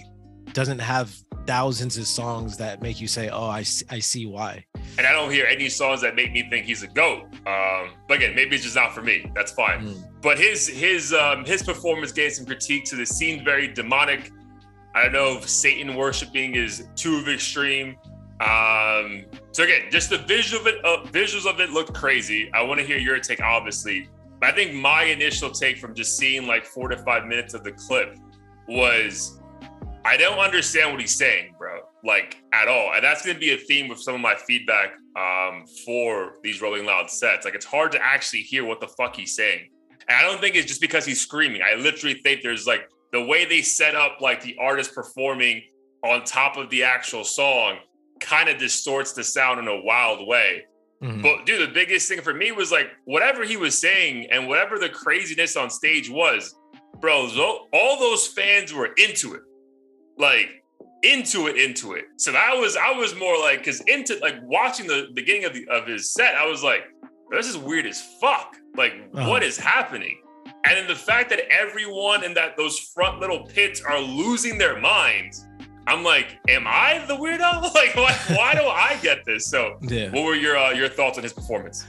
doesn't 0.54 0.80
have 0.80 1.16
thousands 1.46 1.98
of 1.98 2.08
songs 2.08 2.58
that 2.58 2.82
make 2.82 3.02
you 3.02 3.08
say, 3.08 3.30
"Oh, 3.30 3.48
I 3.48 3.64
see, 3.64 3.86
I 3.90 4.00
see 4.00 4.26
why." 4.26 4.66
And 4.98 5.08
I 5.08 5.12
don't 5.12 5.32
hear 5.32 5.46
any 5.46 5.70
songs 5.70 6.02
that 6.02 6.16
make 6.16 6.32
me 6.32 6.48
think 6.50 6.66
he's 6.66 6.84
a 6.84 6.88
goat. 6.88 7.24
Um, 7.46 7.92
but 8.08 8.18
again, 8.18 8.36
maybe 8.36 8.56
it's 8.56 8.64
just 8.64 8.76
not 8.76 8.94
for 8.94 9.02
me. 9.02 9.32
That's 9.36 9.52
fine. 9.52 9.88
Mm. 9.88 10.22
But 10.22 10.38
his 10.38 10.68
his 10.68 11.14
um, 11.14 11.46
his 11.46 11.64
performance 11.64 12.12
gave 12.12 12.34
some 12.34 12.46
critique, 12.46 12.88
So 12.88 12.98
it 12.98 13.08
seemed 13.08 13.44
very 13.44 13.68
demonic. 13.68 14.32
I 14.96 15.04
don't 15.04 15.14
know 15.14 15.38
if 15.38 15.50
Satan 15.50 15.96
worshiping 15.96 16.56
is 16.56 16.88
too 16.96 17.24
extreme. 17.28 17.98
Um, 18.40 19.26
so 19.52 19.64
again, 19.64 19.90
just 19.90 20.10
the 20.10 20.20
visual 20.20 20.62
of 20.62 20.68
it, 20.68 20.86
uh, 20.86 21.04
visuals 21.06 21.50
of 21.50 21.60
it 21.60 21.72
looked 21.72 21.94
crazy. 21.94 22.52
I 22.54 22.62
want 22.62 22.80
to 22.80 22.86
hear 22.86 22.98
your 22.98 23.20
take, 23.20 23.42
obviously. 23.42 24.10
But 24.40 24.50
I 24.50 24.52
think 24.52 24.74
my 24.74 25.04
initial 25.04 25.50
take 25.50 25.78
from 25.78 25.96
just 25.96 26.18
seeing 26.18 26.46
like 26.46 26.66
four 26.66 26.90
to 26.90 26.98
five 26.98 27.26
minutes 27.26 27.54
of 27.54 27.64
the 27.64 27.72
clip 27.72 28.18
was 28.68 29.40
I 30.06 30.18
don't 30.18 30.40
understand 30.40 30.92
what 30.92 31.00
he's 31.00 31.16
saying, 31.16 31.56
bro. 31.58 31.80
Like 32.04 32.42
at 32.54 32.68
all. 32.68 32.92
And 32.94 33.04
that's 33.04 33.26
gonna 33.26 33.40
be 33.40 33.54
a 33.54 33.58
theme 33.58 33.88
with 33.88 34.00
some 34.00 34.16
of 34.16 34.22
my 34.22 34.36
feedback 34.36 34.94
um, 35.16 35.66
for 35.86 36.36
these 36.44 36.62
Rolling 36.62 36.86
Loud 36.86 37.10
sets. 37.10 37.46
Like 37.46 37.56
it's 37.56 37.66
hard 37.66 37.92
to 37.94 38.04
actually 38.04 38.42
hear 38.42 38.66
what 38.66 38.80
the 38.80 38.88
fuck 38.88 39.16
he's 39.16 39.36
saying. 39.36 39.70
And 40.08 40.18
I 40.18 40.22
don't 40.22 40.42
think 40.42 40.56
it's 40.56 40.68
just 40.68 40.82
because 40.82 41.06
he's 41.06 41.22
screaming. 41.22 41.62
I 41.62 41.76
literally 41.76 42.16
think 42.16 42.42
there's 42.42 42.68
like 42.68 42.90
the 43.12 43.24
way 43.24 43.46
they 43.46 43.62
set 43.62 43.96
up 43.96 44.18
like 44.20 44.42
the 44.42 44.58
artist 44.60 44.94
performing 44.94 45.64
on 46.04 46.24
top 46.24 46.58
of 46.58 46.70
the 46.70 46.84
actual 46.84 47.24
song 47.24 47.78
kind 48.20 48.50
of 48.50 48.58
distorts 48.58 49.14
the 49.14 49.24
sound 49.24 49.60
in 49.60 49.68
a 49.68 49.82
wild 49.84 50.28
way. 50.28 50.66
Mm-hmm. 51.02 51.22
But 51.22 51.46
dude, 51.46 51.70
the 51.70 51.74
biggest 51.74 52.10
thing 52.10 52.22
for 52.22 52.34
me 52.34 52.52
was 52.52 52.72
like 52.72 52.92
whatever 53.06 53.44
he 53.44 53.58
was 53.58 53.80
saying 53.80 54.28
and 54.32 54.48
whatever 54.48 54.80
the 54.80 54.90
craziness 54.90 55.56
on 55.56 55.70
stage 55.70 56.10
was, 56.10 56.56
bro, 57.00 57.30
all 57.74 58.00
those 58.00 58.28
fans 58.28 58.74
were 58.74 58.92
into 58.98 59.34
it. 59.34 59.42
Like 60.17 60.63
into 61.03 61.48
it, 61.48 61.58
into 61.58 61.93
it. 61.93 62.05
So 62.17 62.34
I 62.34 62.55
was 62.55 62.75
I 62.75 62.91
was 62.91 63.15
more 63.15 63.38
like 63.39 63.60
because 63.60 63.82
into 63.82 64.17
like 64.20 64.36
watching 64.43 64.88
the 64.88 65.08
beginning 65.13 65.46
of 65.46 65.53
the 65.53 65.67
of 65.70 65.88
his 65.88 66.12
set, 66.12 66.36
I 66.36 66.46
was 66.46 66.63
like, 66.63 66.84
this 67.32 67.48
is 67.48 67.58
weird 67.58 67.86
as 67.86 68.01
fuck. 68.22 68.55
Like, 68.75 68.93
uh-huh. 69.13 69.29
what 69.29 69.43
is 69.43 69.58
happening? 69.58 70.20
And 70.65 70.77
then 70.77 70.88
the 70.88 70.96
fact 70.96 71.29
that 71.29 71.41
everyone 71.50 72.24
in 72.24 72.34
that 72.36 72.58
those 72.58 72.79
front 72.79 73.20
little 73.20 73.46
pits 73.46 73.82
are 73.82 74.00
losing 74.00 74.58
their 74.58 74.79
minds 74.79 75.46
I'm 75.88 76.03
like, 76.03 76.39
am 76.48 76.65
I 76.67 77.03
the 77.08 77.15
weirdo? 77.15 77.62
Like, 77.74 77.96
why, 77.96 78.13
why 78.36 78.53
do 78.53 78.65
I 78.65 78.98
get 79.01 79.25
this? 79.25 79.48
So, 79.48 79.77
yeah. 79.82 80.10
what 80.12 80.24
were 80.24 80.36
your 80.36 80.58
uh, 80.58 80.72
your 80.72 80.88
thoughts 80.88 81.17
on 81.17 81.24
his 81.24 81.34
performance? 81.34 81.86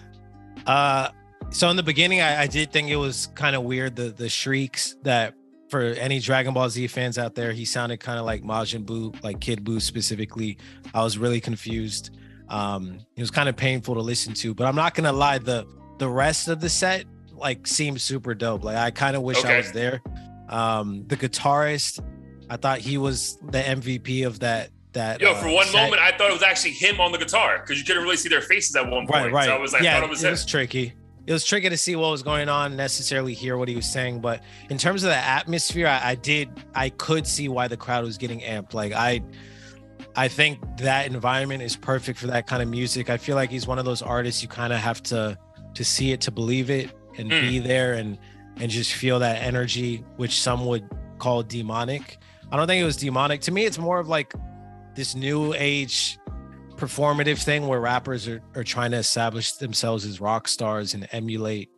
Uh, 0.66 1.10
so 1.50 1.68
in 1.70 1.76
the 1.76 1.82
beginning, 1.82 2.20
I, 2.20 2.42
I 2.42 2.46
did 2.46 2.72
think 2.72 2.88
it 2.88 2.96
was 2.96 3.28
kind 3.34 3.54
of 3.54 3.62
weird 3.62 3.96
the 3.96 4.10
the 4.10 4.28
shrieks 4.28 4.96
that 5.02 5.34
for 5.74 5.82
any 5.82 6.20
Dragon 6.20 6.54
Ball 6.54 6.68
Z 6.68 6.86
fans 6.86 7.18
out 7.18 7.34
there, 7.34 7.50
he 7.50 7.64
sounded 7.64 7.98
kind 7.98 8.16
of 8.16 8.24
like 8.24 8.44
Majin 8.44 8.84
Buu, 8.84 9.20
like 9.24 9.40
Kid 9.40 9.64
Buu 9.64 9.82
specifically. 9.82 10.56
I 10.94 11.02
was 11.02 11.18
really 11.18 11.40
confused. 11.40 12.16
Um, 12.48 13.00
it 13.16 13.20
was 13.20 13.32
kind 13.32 13.48
of 13.48 13.56
painful 13.56 13.94
to 13.96 14.00
listen 14.00 14.34
to, 14.34 14.54
but 14.54 14.68
I'm 14.68 14.76
not 14.76 14.94
gonna 14.94 15.12
lie, 15.12 15.38
the 15.38 15.66
the 15.98 16.08
rest 16.08 16.46
of 16.46 16.60
the 16.60 16.68
set 16.68 17.06
like 17.32 17.66
seemed 17.66 18.00
super 18.00 18.36
dope. 18.36 18.62
Like 18.62 18.76
I 18.76 18.92
kind 18.92 19.16
of 19.16 19.22
wish 19.22 19.38
okay. 19.38 19.54
I 19.54 19.56
was 19.56 19.72
there. 19.72 20.00
Um, 20.48 21.08
the 21.08 21.16
guitarist 21.16 22.00
I 22.48 22.56
thought 22.56 22.78
he 22.78 22.96
was 22.96 23.36
the 23.50 23.58
MVP 23.58 24.24
of 24.26 24.40
that. 24.40 24.70
That 24.92 25.20
yo, 25.20 25.34
for 25.34 25.48
uh, 25.48 25.52
one 25.54 25.66
set. 25.66 25.82
moment, 25.82 26.00
I 26.00 26.16
thought 26.16 26.30
it 26.30 26.34
was 26.34 26.44
actually 26.44 26.70
him 26.70 27.00
on 27.00 27.10
the 27.10 27.18
guitar 27.18 27.58
because 27.58 27.80
you 27.80 27.84
couldn't 27.84 28.04
really 28.04 28.16
see 28.16 28.28
their 28.28 28.40
faces 28.40 28.76
at 28.76 28.88
one 28.88 29.08
point. 29.08 29.24
Right, 29.24 29.32
right. 29.32 29.46
So 29.46 29.56
I 29.56 29.58
was 29.58 29.72
like, 29.72 29.82
yeah, 29.82 29.96
I 29.96 30.00
thought 30.00 30.04
it 30.04 30.10
was 30.10 30.22
it 30.22 30.30
was 30.30 30.46
tricky. 30.46 30.92
It 31.26 31.32
was 31.32 31.44
tricky 31.44 31.70
to 31.70 31.76
see 31.76 31.96
what 31.96 32.10
was 32.10 32.22
going 32.22 32.48
on, 32.48 32.76
necessarily 32.76 33.32
hear 33.32 33.56
what 33.56 33.68
he 33.68 33.76
was 33.76 33.86
saying. 33.86 34.20
But 34.20 34.42
in 34.68 34.76
terms 34.76 35.04
of 35.04 35.10
the 35.10 35.16
atmosphere, 35.16 35.86
I, 35.86 36.10
I 36.10 36.14
did, 36.16 36.50
I 36.74 36.90
could 36.90 37.26
see 37.26 37.48
why 37.48 37.68
the 37.68 37.76
crowd 37.76 38.04
was 38.04 38.18
getting 38.18 38.40
amped. 38.40 38.74
Like 38.74 38.92
I, 38.92 39.22
I 40.16 40.28
think 40.28 40.60
that 40.78 41.06
environment 41.06 41.62
is 41.62 41.76
perfect 41.76 42.18
for 42.18 42.26
that 42.28 42.46
kind 42.46 42.62
of 42.62 42.68
music. 42.68 43.10
I 43.10 43.16
feel 43.16 43.36
like 43.36 43.50
he's 43.50 43.66
one 43.66 43.78
of 43.78 43.84
those 43.84 44.02
artists 44.02 44.42
you 44.42 44.48
kind 44.48 44.72
of 44.72 44.78
have 44.80 45.02
to 45.04 45.38
to 45.74 45.84
see 45.84 46.12
it 46.12 46.20
to 46.20 46.30
believe 46.30 46.70
it 46.70 46.92
and 47.18 47.30
mm. 47.30 47.40
be 47.40 47.58
there 47.58 47.94
and 47.94 48.18
and 48.56 48.70
just 48.70 48.92
feel 48.92 49.18
that 49.18 49.42
energy, 49.42 50.04
which 50.16 50.40
some 50.40 50.66
would 50.66 50.88
call 51.18 51.42
demonic. 51.42 52.18
I 52.52 52.56
don't 52.56 52.66
think 52.66 52.80
it 52.80 52.84
was 52.84 52.96
demonic. 52.96 53.40
To 53.42 53.50
me, 53.50 53.64
it's 53.64 53.78
more 53.78 53.98
of 53.98 54.08
like 54.08 54.34
this 54.94 55.14
new 55.16 55.54
age 55.54 56.18
performative 56.76 57.42
thing 57.42 57.66
where 57.66 57.80
rappers 57.80 58.28
are, 58.28 58.42
are 58.54 58.64
trying 58.64 58.90
to 58.92 58.96
establish 58.98 59.52
themselves 59.52 60.04
as 60.04 60.20
rock 60.20 60.48
stars 60.48 60.94
and 60.94 61.08
emulate 61.12 61.70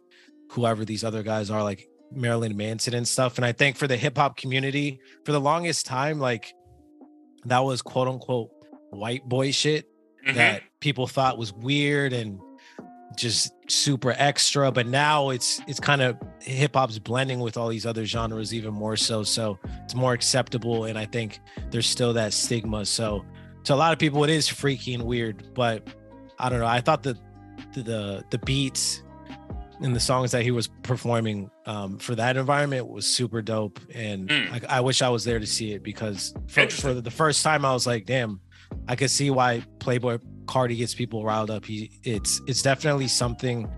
whoever 0.50 0.84
these 0.84 1.04
other 1.04 1.22
guys 1.22 1.50
are, 1.50 1.62
like 1.62 1.88
Marilyn 2.12 2.56
Manson 2.56 2.94
and 2.94 3.06
stuff. 3.06 3.36
And 3.36 3.44
I 3.44 3.52
think 3.52 3.76
for 3.76 3.86
the 3.86 3.96
hip 3.96 4.16
hop 4.16 4.36
community, 4.36 5.00
for 5.24 5.32
the 5.32 5.40
longest 5.40 5.86
time, 5.86 6.18
like 6.18 6.54
that 7.44 7.60
was 7.60 7.82
quote 7.82 8.08
unquote 8.08 8.50
white 8.90 9.24
boy 9.28 9.50
shit 9.50 9.88
mm-hmm. 10.26 10.36
that 10.36 10.62
people 10.80 11.06
thought 11.06 11.38
was 11.38 11.52
weird 11.52 12.12
and 12.12 12.40
just 13.16 13.52
super 13.68 14.14
extra 14.18 14.70
but 14.70 14.86
now 14.86 15.30
it's 15.30 15.60
it's 15.66 15.80
kind 15.80 16.02
of 16.02 16.16
hip 16.40 16.74
hop's 16.74 16.98
blending 16.98 17.40
with 17.40 17.56
all 17.56 17.68
these 17.68 17.86
other 17.86 18.04
genres 18.04 18.52
even 18.52 18.74
more 18.74 18.96
so 18.96 19.22
so 19.22 19.58
it's 19.84 19.94
more 19.94 20.12
acceptable 20.12 20.84
and 20.84 20.98
i 20.98 21.04
think 21.06 21.40
there's 21.70 21.86
still 21.86 22.12
that 22.12 22.32
stigma 22.32 22.84
so 22.84 23.24
to 23.66 23.74
a 23.74 23.76
lot 23.76 23.92
of 23.92 23.98
people 23.98 24.24
it 24.24 24.30
is 24.30 24.48
freaky 24.48 24.94
and 24.94 25.04
weird 25.04 25.54
but 25.54 25.86
i 26.38 26.48
don't 26.48 26.60
know 26.60 26.66
i 26.66 26.80
thought 26.80 27.02
the 27.02 27.16
the 27.74 28.24
the 28.30 28.38
beats 28.38 29.02
and 29.80 29.94
the 29.94 30.00
songs 30.00 30.30
that 30.30 30.42
he 30.42 30.50
was 30.50 30.68
performing 30.82 31.50
um, 31.66 31.98
for 31.98 32.14
that 32.14 32.38
environment 32.38 32.88
was 32.88 33.06
super 33.06 33.42
dope 33.42 33.78
and 33.94 34.30
mm. 34.30 34.64
I, 34.70 34.78
I, 34.78 34.80
wish 34.80 35.02
i 35.02 35.08
was 35.10 35.24
there 35.24 35.38
to 35.38 35.46
see 35.46 35.72
it 35.72 35.82
because 35.82 36.32
for, 36.46 36.68
for 36.70 36.94
the 36.94 37.10
first 37.10 37.42
time 37.44 37.64
i 37.64 37.72
was 37.72 37.86
like 37.86 38.06
damn 38.06 38.40
i 38.88 38.96
could 38.96 39.10
see 39.10 39.30
why 39.30 39.62
Playboi 39.78 40.20
Carti 40.46 40.76
gets 40.76 40.94
people 40.94 41.24
riled 41.24 41.50
up. 41.50 41.64
He 41.64 41.90
it's 42.04 42.40
it's 42.46 42.62
definitely 42.62 43.08
something 43.08 43.70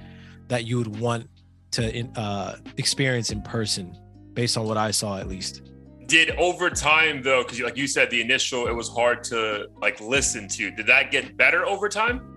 that 0.49 0.65
you 0.65 0.79
would 0.79 1.01
want 1.01 1.29
to 1.73 2.07
uh, 2.17 2.57
experience 2.77 3.31
in 3.31 3.43
person, 3.43 3.97
based 4.35 4.57
on 4.57 4.67
what 4.67 4.77
I 4.77 4.91
saw 4.91 5.19
at 5.19 5.29
least. 5.29 5.63
Did 6.09 6.31
over 6.33 6.71
time 6.71 7.23
though, 7.23 7.43
because 7.45 7.61
like 7.61 7.77
you 7.77 7.87
said, 7.87 8.11
the 8.11 8.21
initial 8.21 8.67
it 8.67 8.73
was 8.73 8.89
hard 8.89 9.23
to 9.25 9.69
like 9.81 10.01
listen 10.01 10.49
to. 10.49 10.71
Did 10.71 10.87
that 10.87 11.11
get 11.11 11.37
better 11.37 11.67
over 11.67 11.89
time? 11.89 12.35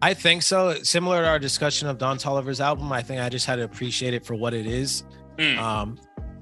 I 0.00 0.14
think 0.14 0.42
so. 0.42 0.74
Similar 0.82 1.22
to 1.22 1.28
our 1.28 1.38
discussion 1.38 1.88
of 1.88 1.98
Don 1.98 2.18
Toliver's 2.18 2.60
album, 2.60 2.90
I 2.92 3.02
think 3.02 3.20
I 3.20 3.28
just 3.28 3.46
had 3.46 3.56
to 3.56 3.64
appreciate 3.64 4.14
it 4.14 4.24
for 4.24 4.34
what 4.34 4.54
it 4.54 4.66
is. 4.66 5.04
Mm. 5.38 5.58
Um, 5.58 5.98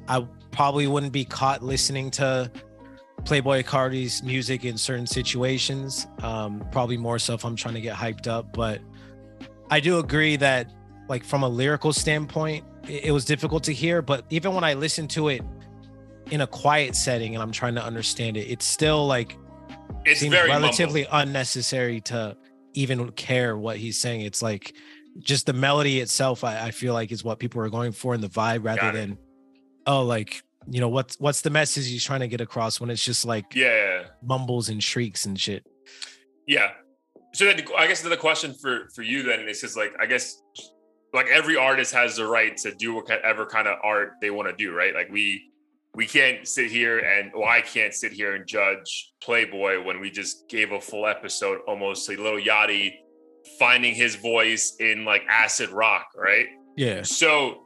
I 0.09 0.27
probably 0.51 0.87
wouldn't 0.87 1.13
be 1.13 1.25
caught 1.25 1.63
listening 1.63 2.11
to 2.13 2.51
Playboi 3.23 3.65
Carti's 3.65 4.23
music 4.23 4.65
in 4.65 4.77
certain 4.79 5.07
situations. 5.07 6.07
Um, 6.23 6.67
probably 6.71 6.97
more 6.97 7.19
so 7.19 7.35
if 7.35 7.45
I'm 7.45 7.57
trying 7.57 7.75
to 7.75 7.81
get 7.81 7.97
hyped 7.97 8.27
up. 8.27 8.53
But 8.53 8.81
I 9.71 9.81
do 9.81 9.99
agree 9.99 10.37
that, 10.37 10.71
like, 11.09 11.23
from 11.23 11.43
a 11.43 11.49
lyrical 11.49 11.93
standpoint, 11.93 12.65
it, 12.89 13.07
it 13.07 13.11
was 13.13 13.25
difficult 13.25 13.65
to 13.65 13.73
hear. 13.73 14.03
But 14.03 14.25
even 14.31 14.55
when 14.55 14.65
I 14.65 14.75
listen 14.75 15.09
to 15.09 15.29
it 15.29 15.43
in 16.31 16.41
a 16.41 16.47
quiet 16.47 16.95
setting 16.95 17.35
and 17.35 17.43
I'm 17.43 17.53
trying 17.53 17.75
to 17.77 17.85
understand 17.85 18.37
it, 18.37 18.51
it's 18.51 18.65
still 18.65 19.07
like 19.07 19.37
it's 20.05 20.21
seems 20.21 20.35
relatively 20.35 21.03
mumble. 21.03 21.19
unnecessary 21.19 22.01
to 22.03 22.37
even 22.75 23.11
care 23.13 23.57
what 23.57 23.77
he's 23.77 24.01
saying. 24.01 24.23
It's 24.23 24.43
like 24.43 24.75
just 25.19 25.47
the 25.47 25.53
melody 25.53 26.01
itself, 26.01 26.45
I, 26.45 26.67
I 26.67 26.71
feel 26.71 26.95
like 26.95 27.13
is 27.13 27.25
what 27.25 27.39
people 27.39 27.61
are 27.63 27.71
going 27.71 27.93
for 27.93 28.15
in 28.15 28.21
the 28.21 28.29
vibe 28.29 28.65
rather 28.65 28.93
than, 28.93 29.19
oh, 29.87 30.05
like 30.05 30.43
you 30.69 30.81
know 30.81 30.89
what's 30.89 31.19
what's 31.19 31.41
the 31.41 31.51
message 31.51 31.89
he's 31.89 32.05
trying 32.05 32.21
to 32.21 32.29
get 32.29 32.41
across 32.41 32.81
when 32.81 32.91
it's 32.91 33.05
just 33.05 33.25
like 33.25 33.55
yeah 33.55 34.05
mumbles 34.23 34.69
and 34.69 34.83
shrieks 34.83 35.25
and 35.25 35.41
shit 35.41 35.67
yeah 36.47 36.73
so 37.33 37.45
then 37.45 37.61
i 37.79 37.87
guess 37.87 38.03
the 38.03 38.17
question 38.17 38.53
for 38.55 38.89
for 38.95 39.03
you 39.03 39.23
then 39.23 39.49
is 39.49 39.61
just 39.61 39.77
like 39.77 39.93
i 40.01 40.07
guess 40.07 40.43
like 41.13 41.27
every 41.29 41.57
artist 41.57 41.93
has 41.93 42.17
the 42.17 42.27
right 42.27 42.57
to 42.57 42.75
do 42.75 42.95
whatever 42.95 43.47
kind 43.47 43.69
of 43.69 43.79
art 43.83 44.13
they 44.21 44.31
want 44.31 44.49
to 44.49 44.55
do 44.57 44.75
right 44.75 44.95
like 44.95 45.11
we 45.11 45.51
we 45.95 46.07
can't 46.07 46.47
sit 46.47 46.71
here 46.71 46.99
and 46.99 47.33
well 47.35 47.49
i 47.49 47.61
can't 47.61 47.95
sit 47.95 48.13
here 48.13 48.35
and 48.35 48.47
judge 48.47 49.13
Playboi 49.25 49.85
when 49.85 50.01
we 50.01 50.11
just 50.11 50.49
gave 50.49 50.73
a 50.73 50.81
full 50.81 51.07
episode 51.07 51.61
almost 51.67 52.09
a 52.09 52.13
Lil 52.13 52.41
Yachty 52.41 52.93
finding 53.59 53.95
his 53.95 54.17
voice 54.17 54.77
in 54.81 55.05
like 55.05 55.23
acid 55.29 55.71
rock 55.71 56.07
right 56.17 56.47
yeah 56.77 57.03
so 57.03 57.63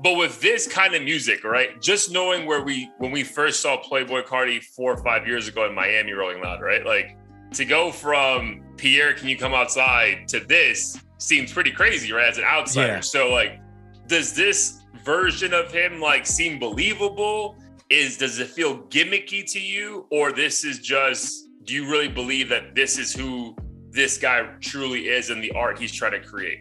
but 0.00 0.16
with 0.16 0.40
this 0.40 0.66
kind 0.66 0.94
of 0.94 1.02
music, 1.02 1.44
right? 1.44 1.80
Just 1.80 2.10
knowing 2.10 2.46
where 2.46 2.62
we 2.62 2.90
when 2.98 3.12
we 3.12 3.22
first 3.22 3.60
saw 3.60 3.80
Playboi 3.80 4.26
Carti 4.26 4.62
four 4.62 4.92
or 4.92 5.02
five 5.02 5.26
years 5.26 5.48
ago 5.48 5.66
in 5.66 5.74
Miami, 5.74 6.12
Rolling 6.12 6.42
Loud, 6.42 6.60
right? 6.60 6.84
Like 6.84 7.16
to 7.52 7.64
go 7.64 7.92
from 7.92 8.62
Pierre, 8.76 9.14
can 9.14 9.28
you 9.28 9.38
come 9.38 9.54
outside 9.54 10.26
to 10.28 10.40
this 10.40 10.98
seems 11.24 11.52
pretty 11.52 11.70
crazy, 11.70 12.12
right? 12.12 12.28
As 12.28 12.38
an 12.38 12.44
outsider. 12.44 12.94
Yeah. 12.94 13.00
So 13.00 13.30
like, 13.30 13.60
does 14.06 14.34
this 14.34 14.82
version 15.04 15.54
of 15.54 15.72
him 15.72 16.00
like 16.00 16.26
seem 16.26 16.58
believable? 16.58 17.56
Is 17.90 18.16
does 18.16 18.38
it 18.38 18.48
feel 18.48 18.78
gimmicky 18.84 19.50
to 19.52 19.60
you, 19.60 20.06
or 20.10 20.32
this 20.32 20.64
is 20.64 20.78
just? 20.78 21.48
Do 21.64 21.74
you 21.74 21.90
really 21.90 22.08
believe 22.08 22.48
that 22.50 22.74
this 22.74 22.98
is 22.98 23.14
who 23.14 23.56
this 23.90 24.18
guy 24.18 24.42
truly 24.60 25.08
is 25.08 25.30
and 25.30 25.42
the 25.42 25.50
art 25.52 25.78
he's 25.78 25.92
trying 25.92 26.12
to 26.12 26.20
create? 26.20 26.58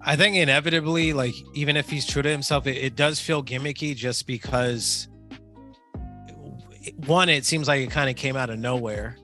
I 0.00 0.16
think 0.16 0.36
inevitably, 0.36 1.12
like 1.12 1.34
even 1.54 1.76
if 1.76 1.88
he's 1.88 2.06
true 2.06 2.22
to 2.22 2.28
himself, 2.28 2.66
it, 2.66 2.76
it 2.76 2.96
does 2.96 3.20
feel 3.20 3.42
gimmicky 3.42 3.94
just 3.94 4.26
because 4.26 5.08
one, 7.06 7.28
it 7.28 7.44
seems 7.44 7.68
like 7.68 7.80
it 7.80 7.90
kind 7.90 8.10
of 8.10 8.16
came 8.16 8.36
out 8.36 8.50
of 8.50 8.58
nowhere, 8.58 9.16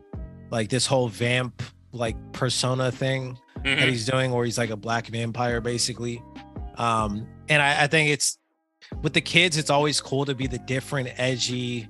like 0.51 0.68
this 0.68 0.87
whole 0.87 1.09
vamp 1.09 1.62
like 1.92 2.16
persona 2.33 2.92
thing 2.92 3.37
mm-hmm. 3.68 3.81
that 3.81 3.88
he's 3.88 4.07
doing, 4.07 4.33
where 4.33 4.44
he's 4.44 4.59
like 4.59 4.70
a 4.70 4.76
black 4.76 5.07
vampire 5.07 5.61
basically. 5.61 6.22
Um, 6.76 7.26
and 7.48 7.61
I, 7.62 7.85
I 7.85 7.87
think 7.87 8.11
it's 8.11 8.38
with 9.02 9.12
the 9.12 9.20
kids, 9.20 9.57
it's 9.57 9.70
always 9.70 10.00
cool 10.00 10.24
to 10.24 10.35
be 10.35 10.46
the 10.46 10.59
different, 10.59 11.11
edgy, 11.18 11.88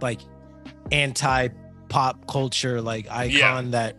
like 0.00 0.20
anti 0.90 1.48
pop 1.88 2.26
culture 2.26 2.80
like 2.80 3.06
icon 3.10 3.66
yeah. 3.66 3.70
that 3.70 3.96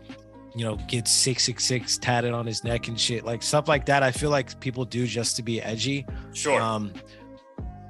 you 0.56 0.64
know, 0.64 0.76
gets 0.88 1.12
666 1.12 1.98
tatted 1.98 2.32
on 2.32 2.46
his 2.46 2.64
neck 2.64 2.88
and 2.88 3.00
shit. 3.00 3.26
Like 3.26 3.42
stuff 3.42 3.68
like 3.68 3.86
that. 3.88 4.04
I 4.04 4.12
feel 4.12 4.30
like 4.30 4.60
people 4.60 4.86
do 4.86 5.08
just 5.08 5.36
to 5.38 5.44
be 5.44 5.62
edgy. 5.62 6.06
Sure. 6.34 6.62
Um, 6.62 6.94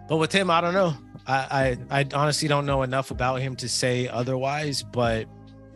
but 0.07 0.17
with 0.17 0.31
him, 0.31 0.49
I 0.49 0.61
don't 0.61 0.73
know. 0.73 0.93
I, 1.27 1.77
I, 1.89 1.99
I 1.99 2.07
honestly 2.13 2.47
don't 2.47 2.65
know 2.65 2.83
enough 2.83 3.11
about 3.11 3.41
him 3.41 3.55
to 3.57 3.67
say 3.67 4.07
otherwise. 4.07 4.81
But 4.81 5.27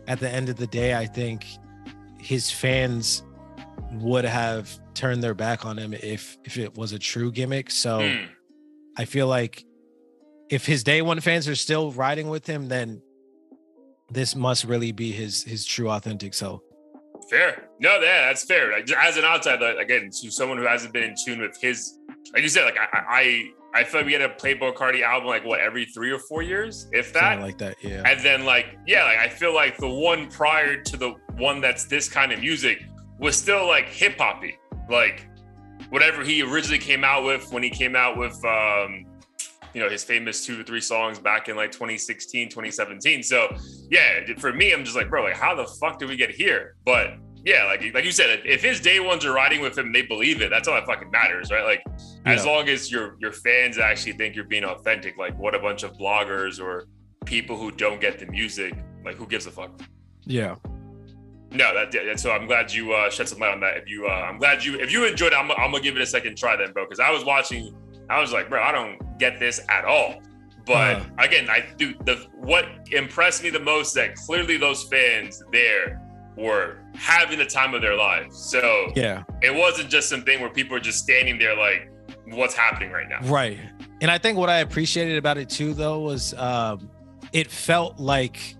at 0.08 0.20
the 0.20 0.30
end 0.30 0.50
of 0.50 0.56
the 0.56 0.68
day, 0.68 0.96
I 0.96 1.06
think 1.06 1.46
his 2.20 2.50
fans 2.50 3.24
would 3.94 4.26
have 4.26 4.78
turned 4.94 5.24
their 5.24 5.34
back 5.34 5.66
on 5.66 5.78
him 5.78 5.94
if 5.94 6.38
if 6.44 6.58
it 6.58 6.76
was 6.78 6.92
a 6.92 7.00
true 7.00 7.32
gimmick. 7.32 7.72
So 7.72 8.00
mm. 8.00 8.28
I 8.98 9.06
feel 9.06 9.28
like 9.28 9.66
if 10.50 10.66
his 10.66 10.84
day 10.84 11.02
one 11.02 11.20
fans 11.20 11.48
are 11.48 11.56
still 11.56 11.92
riding 11.92 12.30
with 12.30 12.48
him, 12.48 12.68
then 12.68 13.02
this 14.10 14.36
must 14.36 14.64
really 14.64 14.92
be 14.92 15.12
his 15.12 15.44
his 15.44 15.66
true 15.66 15.90
authentic 15.90 16.34
self. 16.34 16.62
Fair. 17.30 17.70
No, 17.80 18.00
yeah, 18.00 18.28
that's 18.28 18.46
fair. 18.46 18.72
As 18.74 19.18
an 19.18 19.26
outsider, 19.26 19.78
again, 19.80 20.10
to 20.22 20.32
someone 20.32 20.58
who 20.58 20.66
hasn't 20.66 20.94
been 20.94 21.04
in 21.04 21.16
tune 21.26 21.42
with 21.42 21.60
his, 21.60 22.00
like 22.34 22.42
you 22.42 22.48
said, 22.48 22.64
like 22.64 22.78
I, 22.78 23.52
I, 23.74 23.80
I 23.82 23.84
feel 23.84 24.00
like 24.00 24.06
we 24.06 24.14
had 24.14 24.22
a 24.22 24.30
Playboi 24.30 24.76
Carti 24.76 25.04
album 25.04 25.28
like 25.28 25.44
what 25.44 25.60
every 25.60 25.86
three 25.86 26.10
or 26.10 26.20
four 26.20 26.42
years, 26.42 26.88
if 26.94 27.12
that, 27.14 27.34
Something 27.34 27.42
like 27.42 27.58
that, 27.58 27.76
yeah. 27.82 28.04
And 28.06 28.22
then 28.22 28.46
like 28.46 28.78
yeah, 28.88 29.04
like 29.04 29.18
I 29.18 29.28
feel 29.28 29.54
like 29.54 29.78
the 29.78 29.90
one 29.90 30.30
prior 30.30 30.82
to 30.82 30.98
the 30.98 31.16
one 31.38 31.60
that's 31.60 31.86
this 31.86 32.08
kind 32.08 32.32
of 32.32 32.40
music 32.40 32.86
was 33.20 33.36
still 33.36 33.68
like 33.68 33.88
hip 33.90 34.18
hoppy, 34.18 34.58
like 34.90 35.28
whatever 35.90 36.24
he 36.24 36.42
originally 36.42 36.80
came 36.80 37.04
out 37.04 37.24
with 37.24 37.52
when 37.52 37.64
he 37.64 37.70
came 37.70 37.96
out 37.96 38.18
with 38.18 38.44
um 38.46 39.06
you 39.74 39.82
know 39.82 39.90
his 39.90 40.04
famous 40.04 40.46
two 40.46 40.60
or 40.60 40.64
three 40.64 40.82
songs 40.82 41.20
back 41.20 41.50
in 41.50 41.56
like 41.56 41.72
2016 41.72 42.50
2017 42.50 43.22
so 43.22 43.48
yeah 43.90 44.26
for 44.38 44.52
me 44.52 44.72
i'm 44.72 44.84
just 44.84 44.96
like 44.96 45.10
bro 45.10 45.24
like 45.24 45.36
how 45.36 45.56
the 45.56 45.66
fuck 45.80 46.00
did 46.00 46.10
we 46.10 46.16
get 46.16 46.32
here? 46.32 46.76
But 46.86 47.18
yeah 47.46 47.66
like 47.66 47.94
like 47.94 48.04
you 48.04 48.12
said 48.12 48.42
if 48.44 48.62
his 48.64 48.82
day 48.82 49.00
ones 49.00 49.24
are 49.24 49.32
riding 49.32 49.62
with 49.62 49.78
him 49.78 49.94
they 49.94 50.02
believe 50.02 50.42
it. 50.42 50.50
That's 50.50 50.68
all 50.68 50.76
that 50.76 50.86
fucking 50.86 51.12
matters 51.12 51.52
right? 51.52 51.64
Like 51.64 51.84
yeah. 52.26 52.34
as 52.34 52.46
long 52.46 52.68
as 52.70 52.92
your 52.92 53.16
your 53.20 53.32
fans 53.32 53.78
actually 53.78 54.14
think 54.14 54.36
you're 54.36 54.46
being 54.46 54.66
authentic 54.66 55.18
like 55.18 55.38
what 55.38 55.54
a 55.54 55.60
bunch 55.60 55.84
of 55.84 55.94
bloggers 55.94 56.60
or 56.62 56.88
people 57.26 57.58
who 57.58 57.72
don't 57.72 58.02
get 58.02 58.20
the 58.20 58.26
music 58.26 58.74
like 59.06 59.16
who 59.16 59.28
gives 59.28 59.46
a 59.46 59.52
fuck? 59.52 59.80
Yeah 60.26 60.56
no, 61.52 61.74
that, 61.74 61.92
that 61.92 62.20
so 62.20 62.32
I'm 62.32 62.46
glad 62.46 62.74
you 62.74 62.94
uh, 62.94 63.10
shed 63.10 63.30
some 63.30 63.40
light 63.40 63.54
on 63.54 63.60
that. 63.62 63.78
If 63.78 63.90
you, 63.90 64.08
uh, 64.08 64.12
I'm 64.12 64.38
glad 64.38 64.64
you, 64.64 64.80
if 64.80 64.92
you 64.92 65.06
enjoyed 65.06 65.34
it, 65.34 65.36
I'm, 65.36 65.50
I'm 65.52 65.72
gonna 65.72 65.82
give 65.82 65.96
it 65.96 66.02
a 66.02 66.06
second 66.06 66.38
try 66.38 66.56
then, 66.56 66.72
bro. 66.72 66.86
Because 66.86 67.00
I 67.00 67.12
was 67.12 67.24
watching 67.24 67.74
I 68.10 68.22
was 68.22 68.32
like, 68.32 68.50
bro, 68.50 68.62
I 68.62 68.72
don't 68.72 69.00
get 69.18 69.40
this 69.40 69.62
at 69.70 69.86
all. 69.86 70.22
But 70.66 70.98
uh, 70.98 71.04
again, 71.20 71.50
I 71.50 71.66
do 71.78 71.94
the 72.06 72.28
what 72.36 72.66
impressed 72.92 73.44
me 73.44 73.50
the 73.50 73.60
most 73.60 73.90
is 73.90 73.94
that 73.94 74.16
clearly 74.16 74.58
those 74.58 74.84
fans 74.84 75.42
there 75.52 76.02
were 76.36 76.80
having 76.94 77.40
the 77.40 77.46
time 77.46 77.74
of 77.74 77.82
their 77.82 77.96
lives. 77.96 78.38
So 78.38 78.92
yeah, 78.96 79.24
it 79.42 79.54
wasn't 79.54 79.90
just 79.90 80.10
something 80.10 80.42
where 80.42 80.50
people 80.50 80.76
are 80.76 80.82
just 80.82 81.00
standing 81.00 81.40
there 81.40 81.56
like, 81.56 81.90
what's 82.26 82.54
happening 82.54 82.92
right 82.92 83.08
now? 83.08 83.20
Right. 83.24 83.60
And 84.02 84.12
I 84.12 84.18
think 84.18 84.38
what 84.38 84.50
I 84.50 84.60
appreciated 84.60 85.18
about 85.18 85.38
it 85.38 85.50
too, 85.50 85.74
though, 85.74 86.00
was 86.00 86.34
um, 86.34 86.90
it 87.32 87.50
felt 87.50 87.98
like 87.98 88.56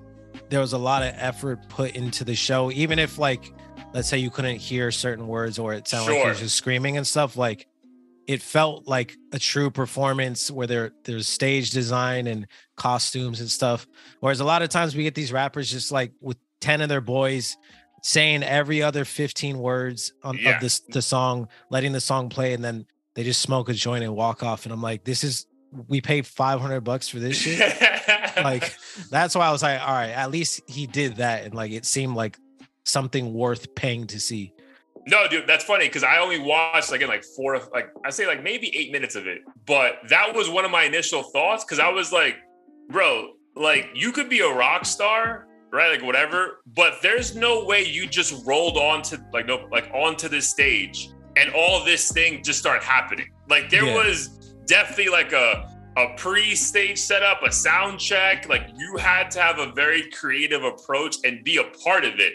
there 0.50 0.60
was 0.60 0.74
a 0.74 0.78
lot 0.78 1.04
of 1.04 1.14
effort 1.18 1.68
put 1.70 1.96
into 1.96 2.24
the 2.24 2.36
show, 2.36 2.72
even 2.72 3.00
if 3.00 3.18
like, 3.18 3.54
let's 3.94 4.08
say 4.08 4.18
you 4.18 4.30
couldn't 4.30 4.58
hear 4.58 4.92
certain 4.92 5.28
words 5.28 5.60
or 5.60 5.74
it 5.74 5.88
sounded 5.88 6.06
sure. 6.06 6.16
like 6.16 6.26
you're 6.26 6.36
just 6.36 6.56
screaming 6.56 6.98
and 6.98 7.06
stuff. 7.06 7.36
Like 7.36 7.68
it 8.28 8.42
felt 8.42 8.88
like 8.88 9.16
a 9.32 9.40
true 9.40 9.72
performance 9.72 10.52
where 10.52 10.68
there 10.68 10.92
there's 11.06 11.28
stage 11.28 11.72
design 11.72 12.28
and 12.28 12.48
costumes 12.76 13.40
and 13.40 13.50
stuff. 13.50 13.88
Whereas 14.20 14.40
a 14.40 14.46
lot 14.46 14.62
of 14.62 14.70
times 14.70 14.96
we 14.96 15.04
get 15.04 15.16
these 15.16 15.32
rappers 15.32 15.72
just 15.72 15.92
like 15.92 16.12
with 16.22 16.38
10 16.62 16.82
of 16.82 16.90
their 16.90 17.02
boys 17.02 17.58
saying 18.04 18.44
every 18.44 18.82
other 18.82 19.06
15 19.06 19.58
words 19.60 20.14
on 20.24 20.38
yeah. 20.38 20.56
of 20.56 20.62
this 20.62 20.80
the 20.80 21.02
song, 21.02 21.48
letting 21.70 21.94
the 21.94 22.02
song 22.02 22.30
play, 22.30 22.54
and 22.54 22.64
then 22.64 22.86
they 23.16 23.24
just 23.24 23.42
smoke 23.42 23.70
a 23.70 23.74
joint 23.74 24.04
and 24.04 24.16
walk 24.16 24.44
off. 24.44 24.66
And 24.66 24.74
I'm 24.74 24.82
like, 24.82 25.04
this 25.04 25.24
is 25.24 25.48
we 25.88 26.02
paid 26.02 26.26
500 26.26 26.82
bucks 26.82 27.10
for 27.10 27.20
this 27.20 27.38
shit. 27.38 27.60
like 28.44 28.76
that's 29.10 29.36
why 29.36 29.48
I 29.48 29.52
was 29.52 29.64
like, 29.64 29.82
all 29.82 29.94
right, 29.94 30.10
at 30.10 30.32
least 30.32 30.62
he 30.68 30.88
did 30.88 31.18
that. 31.18 31.46
And 31.46 31.54
like 31.54 31.72
it 31.72 31.86
seemed 31.86 32.16
like 32.16 32.38
something 32.84 33.34
worth 33.34 33.74
paying 33.76 34.08
to 34.08 34.20
see. 34.20 34.54
No, 35.06 35.26
dude, 35.28 35.48
that's 35.48 35.64
funny 35.64 35.88
because 35.88 36.04
I 36.04 36.20
only 36.20 36.40
watched 36.40 36.92
like 36.92 37.02
in 37.02 37.08
like 37.08 37.24
four, 37.24 37.60
like 37.74 37.90
I 38.06 38.10
say 38.10 38.28
like 38.28 38.44
maybe 38.44 38.76
eight 38.78 38.92
minutes 38.92 39.16
of 39.16 39.26
it, 39.26 39.42
but 39.66 40.00
that 40.10 40.36
was 40.36 40.50
one 40.50 40.66
of 40.66 40.72
my 40.72 40.84
initial 40.84 41.24
thoughts 41.24 41.64
because 41.64 41.80
I 41.80 41.90
was 41.90 42.12
like, 42.12 42.36
bro, 42.90 43.34
like 43.56 43.90
you 43.94 44.12
could 44.12 44.30
be 44.30 44.42
a 44.42 44.50
rock 44.50 44.86
star, 44.86 45.48
right? 45.72 45.92
Like 45.92 46.06
whatever, 46.06 46.62
but 46.76 46.96
there's 47.02 47.36
no 47.36 47.64
way 47.64 47.86
you 47.86 48.06
just 48.06 48.46
rolled 48.46 48.78
onto 48.78 49.18
like 49.32 49.46
no 49.46 49.68
like 49.72 49.90
onto 49.94 50.28
this 50.28 50.50
stage 50.50 51.10
and 51.38 51.54
all 51.54 51.86
this 51.86 52.12
thing 52.12 52.44
just 52.44 52.60
started 52.60 52.84
happening. 52.84 53.30
Like 53.50 53.70
there 53.70 53.86
yeah. 53.86 53.96
was 53.96 54.56
definitely 54.66 55.10
like 55.10 55.32
a 55.32 55.77
a 55.98 56.14
pre-stage 56.16 57.00
setup, 57.00 57.42
a 57.44 57.52
sound 57.52 58.00
check. 58.00 58.48
Like 58.48 58.70
you 58.78 58.98
had 58.98 59.32
to 59.32 59.42
have 59.42 59.58
a 59.58 59.72
very 59.72 60.10
creative 60.12 60.64
approach 60.64 61.18
and 61.24 61.44
be 61.44 61.58
a 61.58 61.64
part 61.84 62.06
of 62.06 62.20
it 62.20 62.34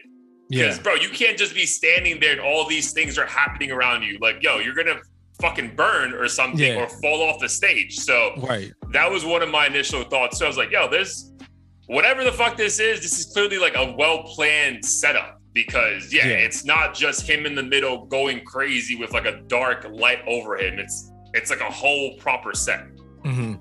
because, 0.50 0.76
yeah. 0.76 0.82
bro, 0.82 0.94
you 0.94 1.08
can't 1.08 1.38
just 1.38 1.54
be 1.54 1.64
standing 1.64 2.20
there 2.20 2.32
and 2.32 2.40
all 2.40 2.68
these 2.68 2.92
things 2.92 3.16
are 3.18 3.26
happening 3.26 3.70
around 3.70 4.02
you. 4.02 4.18
Like, 4.20 4.42
yo, 4.42 4.58
you're 4.58 4.74
gonna 4.74 5.00
fucking 5.40 5.74
burn 5.76 6.12
or 6.12 6.28
something 6.28 6.60
yeah. 6.60 6.82
or 6.82 6.88
fall 6.88 7.22
off 7.22 7.40
the 7.40 7.48
stage. 7.48 7.96
So 7.98 8.32
right. 8.38 8.72
that 8.90 9.10
was 9.10 9.24
one 9.24 9.42
of 9.42 9.48
my 9.48 9.66
initial 9.66 10.02
thoughts. 10.04 10.38
So 10.38 10.44
I 10.44 10.48
was 10.48 10.56
like, 10.58 10.70
yo, 10.70 10.90
this 10.90 11.32
whatever 11.86 12.24
the 12.24 12.32
fuck 12.32 12.56
this 12.56 12.80
is, 12.80 13.00
this 13.00 13.18
is 13.18 13.32
clearly 13.32 13.58
like 13.58 13.76
a 13.76 13.94
well-planned 13.96 14.84
setup 14.84 15.40
because 15.52 16.12
yeah, 16.12 16.26
yeah, 16.26 16.34
it's 16.34 16.64
not 16.64 16.94
just 16.94 17.28
him 17.28 17.46
in 17.46 17.54
the 17.54 17.62
middle 17.62 18.06
going 18.06 18.44
crazy 18.44 18.96
with 18.96 19.12
like 19.12 19.26
a 19.26 19.42
dark 19.46 19.86
light 19.90 20.20
over 20.26 20.56
him. 20.56 20.78
It's 20.78 21.12
it's 21.34 21.50
like 21.50 21.60
a 21.60 21.70
whole 21.70 22.16
proper 22.18 22.54
set. 22.54 22.86
Mm-hmm. 23.24 23.54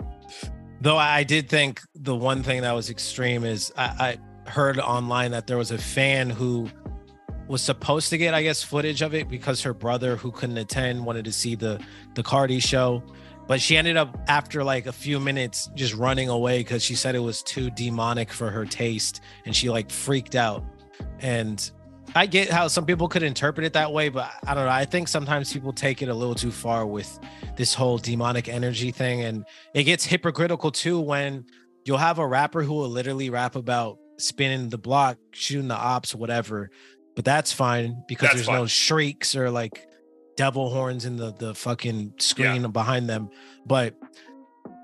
Though 0.81 0.97
I 0.97 1.23
did 1.23 1.47
think 1.47 1.81
the 1.93 2.15
one 2.15 2.41
thing 2.41 2.61
that 2.61 2.71
was 2.73 2.89
extreme 2.89 3.43
is 3.43 3.71
I, 3.77 4.17
I 4.45 4.49
heard 4.49 4.79
online 4.79 5.31
that 5.31 5.45
there 5.47 5.57
was 5.57 5.71
a 5.71 5.77
fan 5.77 6.29
who 6.29 6.69
was 7.47 7.61
supposed 7.61 8.09
to 8.09 8.17
get, 8.17 8.33
I 8.33 8.41
guess, 8.41 8.63
footage 8.63 9.01
of 9.01 9.13
it 9.13 9.27
because 9.27 9.61
her 9.61 9.73
brother, 9.73 10.15
who 10.15 10.31
couldn't 10.31 10.57
attend, 10.57 11.05
wanted 11.05 11.25
to 11.25 11.31
see 11.31 11.55
the 11.55 11.79
the 12.15 12.23
Carti 12.23 12.61
show. 12.61 13.03
But 13.47 13.59
she 13.59 13.75
ended 13.75 13.97
up 13.97 14.17
after 14.27 14.63
like 14.63 14.85
a 14.85 14.91
few 14.91 15.19
minutes 15.19 15.69
just 15.75 15.93
running 15.93 16.29
away 16.29 16.59
because 16.59 16.83
she 16.83 16.95
said 16.95 17.15
it 17.15 17.19
was 17.19 17.43
too 17.43 17.69
demonic 17.71 18.31
for 18.31 18.49
her 18.49 18.65
taste, 18.65 19.21
and 19.45 19.55
she 19.55 19.69
like 19.69 19.91
freaked 19.91 20.35
out. 20.35 20.63
And 21.19 21.69
I 22.15 22.25
get 22.25 22.49
how 22.49 22.67
some 22.67 22.85
people 22.85 23.07
could 23.07 23.23
interpret 23.23 23.65
it 23.65 23.73
that 23.73 23.93
way, 23.93 24.09
but 24.09 24.29
I 24.45 24.53
don't 24.53 24.65
know. 24.65 24.71
I 24.71 24.85
think 24.85 25.07
sometimes 25.07 25.51
people 25.51 25.71
take 25.71 26.01
it 26.01 26.09
a 26.09 26.13
little 26.13 26.35
too 26.35 26.51
far 26.51 26.85
with 26.85 27.19
this 27.55 27.73
whole 27.73 27.97
demonic 27.97 28.49
energy 28.49 28.91
thing, 28.91 29.21
and 29.21 29.45
it 29.73 29.83
gets 29.83 30.05
hypocritical 30.05 30.71
too 30.71 30.99
when 30.99 31.45
you'll 31.85 31.97
have 31.97 32.19
a 32.19 32.27
rapper 32.27 32.63
who 32.63 32.73
will 32.73 32.89
literally 32.89 33.29
rap 33.29 33.55
about 33.55 33.97
spinning 34.17 34.69
the 34.69 34.77
block, 34.77 35.17
shooting 35.31 35.67
the 35.67 35.75
ops, 35.75 36.13
whatever, 36.13 36.69
but 37.15 37.25
that's 37.25 37.51
fine 37.51 38.03
because 38.07 38.29
that's 38.29 38.35
there's 38.35 38.47
fine. 38.47 38.55
no 38.55 38.67
shrieks 38.67 39.35
or 39.35 39.49
like 39.49 39.87
devil 40.35 40.69
horns 40.69 41.05
in 41.05 41.17
the 41.17 41.33
the 41.33 41.53
fucking 41.55 42.13
screen 42.19 42.61
yeah. 42.61 42.67
behind 42.67 43.09
them. 43.09 43.29
But 43.65 43.95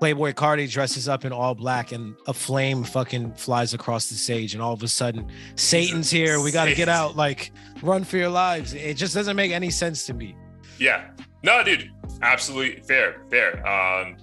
Playboi 0.00 0.32
Carti 0.34 0.70
dresses 0.70 1.08
up 1.08 1.24
in 1.24 1.32
all 1.32 1.54
black 1.54 1.92
and 1.92 2.14
a 2.26 2.32
flame 2.34 2.84
fucking 2.84 3.32
flies 3.34 3.74
across 3.74 4.08
the 4.08 4.14
stage, 4.14 4.54
and 4.54 4.62
all 4.62 4.72
of 4.72 4.82
a 4.82 4.88
sudden 4.88 5.30
Satan's 5.56 6.10
here. 6.10 6.40
We 6.40 6.52
got 6.52 6.66
to 6.66 6.74
get 6.74 6.88
out, 6.88 7.16
like 7.16 7.50
run 7.82 8.04
for 8.04 8.16
your 8.16 8.28
lives. 8.28 8.74
It 8.74 8.94
just 8.94 9.14
doesn't 9.14 9.36
make 9.36 9.50
any 9.52 9.70
sense 9.70 10.06
to 10.06 10.14
me. 10.14 10.36
Yeah. 10.78 11.10
No, 11.42 11.62
dude, 11.62 11.90
Absolutely 12.22 12.82
fair, 12.82 13.22
fair. 13.30 13.56
Um, 13.66 14.16